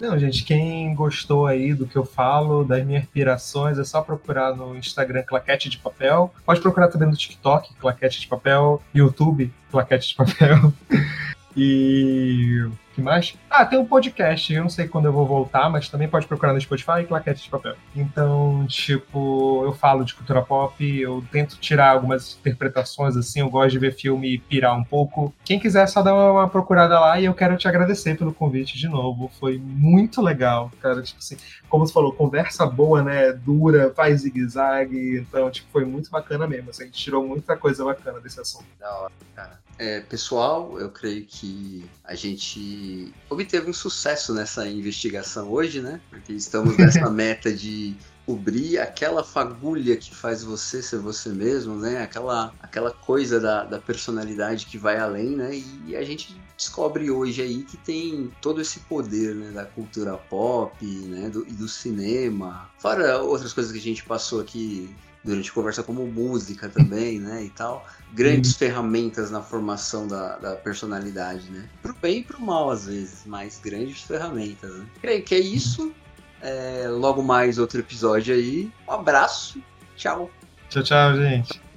Não, 0.00 0.16
gente, 0.16 0.44
quem 0.44 0.94
gostou 0.94 1.46
aí 1.46 1.74
do 1.74 1.86
que 1.86 1.96
eu 1.96 2.04
falo, 2.04 2.64
das 2.64 2.86
minhas 2.86 3.04
pirações, 3.06 3.78
é 3.78 3.84
só 3.84 4.00
procurar 4.00 4.54
no 4.54 4.76
Instagram 4.76 5.24
Claquete 5.24 5.68
de 5.68 5.78
Papel. 5.78 6.32
Pode 6.46 6.60
procurar 6.60 6.88
também 6.88 7.08
no 7.08 7.16
TikTok, 7.16 7.74
Claquete 7.74 8.20
de 8.20 8.28
Papel, 8.28 8.80
YouTube, 8.94 9.52
Claquete 9.70 10.08
de 10.08 10.14
Papel. 10.14 10.72
E. 11.60 12.68
Que 12.98 13.02
mais? 13.02 13.38
Ah, 13.48 13.64
tem 13.64 13.78
um 13.78 13.84
podcast. 13.84 14.52
Eu 14.52 14.62
não 14.62 14.68
sei 14.68 14.88
quando 14.88 15.04
eu 15.04 15.12
vou 15.12 15.24
voltar, 15.24 15.70
mas 15.70 15.88
também 15.88 16.08
pode 16.08 16.26
procurar 16.26 16.52
no 16.52 16.60
Spotify 16.60 17.04
Claquete 17.06 17.44
de 17.44 17.48
Papel. 17.48 17.76
Então, 17.94 18.66
tipo, 18.66 19.62
eu 19.64 19.72
falo 19.72 20.02
de 20.02 20.14
cultura 20.14 20.42
pop, 20.42 20.84
eu 20.84 21.24
tento 21.30 21.56
tirar 21.60 21.90
algumas 21.90 22.36
interpretações 22.40 23.16
assim, 23.16 23.38
eu 23.38 23.48
gosto 23.48 23.70
de 23.70 23.78
ver 23.78 23.94
filme 23.94 24.34
e 24.34 24.38
pirar 24.38 24.76
um 24.76 24.82
pouco. 24.82 25.32
Quem 25.44 25.60
quiser, 25.60 25.84
é 25.84 25.86
só 25.86 26.02
uma, 26.02 26.32
uma 26.32 26.48
procurada 26.48 26.98
lá 26.98 27.20
e 27.20 27.26
eu 27.26 27.34
quero 27.34 27.56
te 27.56 27.68
agradecer 27.68 28.18
pelo 28.18 28.34
convite 28.34 28.76
de 28.76 28.88
novo. 28.88 29.30
Foi 29.38 29.62
muito 29.64 30.20
legal, 30.20 30.68
cara. 30.82 31.00
Tipo 31.00 31.20
assim, 31.20 31.36
como 31.68 31.86
você 31.86 31.92
falou, 31.92 32.12
conversa 32.12 32.66
boa, 32.66 33.02
né? 33.02 33.32
Dura, 33.32 33.92
faz 33.94 34.22
zigue-zague. 34.22 35.18
Então, 35.18 35.50
tipo, 35.50 35.68
foi 35.70 35.84
muito 35.84 36.10
bacana 36.10 36.46
mesmo. 36.46 36.70
Assim, 36.70 36.84
a 36.84 36.86
gente 36.86 36.98
tirou 36.98 37.26
muita 37.26 37.56
coisa 37.56 37.84
bacana 37.84 38.20
desse 38.20 38.40
assunto. 38.40 38.66
Da 38.78 38.90
hora, 38.98 39.12
cara. 39.34 39.60
É, 39.78 40.00
pessoal, 40.00 40.78
eu 40.80 40.90
creio 40.90 41.24
que 41.24 41.88
a 42.02 42.14
gente 42.14 43.14
obteve 43.30 43.70
um 43.70 43.72
sucesso 43.72 44.34
nessa 44.34 44.66
investigação 44.68 45.48
hoje, 45.50 45.80
né? 45.80 46.00
Porque 46.10 46.32
estamos 46.32 46.76
nessa 46.76 47.08
meta 47.10 47.52
de 47.52 47.96
cobrir 48.26 48.78
aquela 48.78 49.22
fagulha 49.22 49.96
que 49.96 50.14
faz 50.14 50.42
você 50.42 50.82
ser 50.82 50.98
você 50.98 51.28
mesmo, 51.28 51.76
né? 51.76 52.02
Aquela, 52.02 52.52
aquela 52.60 52.90
coisa 52.90 53.38
da, 53.40 53.64
da 53.64 53.78
personalidade 53.78 54.66
que 54.66 54.76
vai 54.76 54.98
além, 54.98 55.30
né? 55.30 55.62
E 55.86 55.96
a 55.96 56.02
gente 56.02 56.36
descobre 56.58 57.08
hoje 57.08 57.40
aí 57.40 57.62
que 57.62 57.76
tem 57.76 58.30
todo 58.42 58.60
esse 58.60 58.80
poder, 58.80 59.34
né? 59.34 59.52
Da 59.52 59.64
cultura 59.64 60.18
pop, 60.28 60.84
né? 60.84 61.30
Do, 61.30 61.46
e 61.48 61.52
do 61.52 61.68
cinema. 61.68 62.68
Fora 62.78 63.22
outras 63.22 63.52
coisas 63.52 63.72
que 63.72 63.78
a 63.78 63.82
gente 63.82 64.04
passou 64.04 64.40
aqui 64.40 64.94
durante 65.24 65.50
a 65.50 65.52
conversa, 65.52 65.82
como 65.82 66.04
música 66.06 66.68
também, 66.68 67.20
né? 67.20 67.44
E 67.44 67.50
tal. 67.50 67.86
Grandes 68.12 68.56
ferramentas 68.56 69.30
na 69.30 69.40
formação 69.40 70.08
da, 70.08 70.36
da 70.38 70.56
personalidade, 70.56 71.48
né? 71.50 71.68
Pro 71.80 71.94
bem 71.94 72.18
e 72.18 72.24
pro 72.24 72.40
mal, 72.40 72.70
às 72.70 72.86
vezes, 72.86 73.22
mas 73.24 73.60
grandes 73.62 74.02
ferramentas, 74.02 74.74
né? 74.74 74.86
Creio 75.00 75.22
que 75.22 75.36
é 75.36 75.40
isso. 75.40 75.92
É, 76.42 76.88
logo 76.88 77.22
mais 77.22 77.58
outro 77.58 77.78
episódio 77.78 78.34
aí. 78.34 78.70
Um 78.88 78.92
abraço. 78.92 79.62
Tchau. 79.96 80.28
Tchau, 80.68 80.82
tchau, 80.82 81.16
gente. 81.16 81.67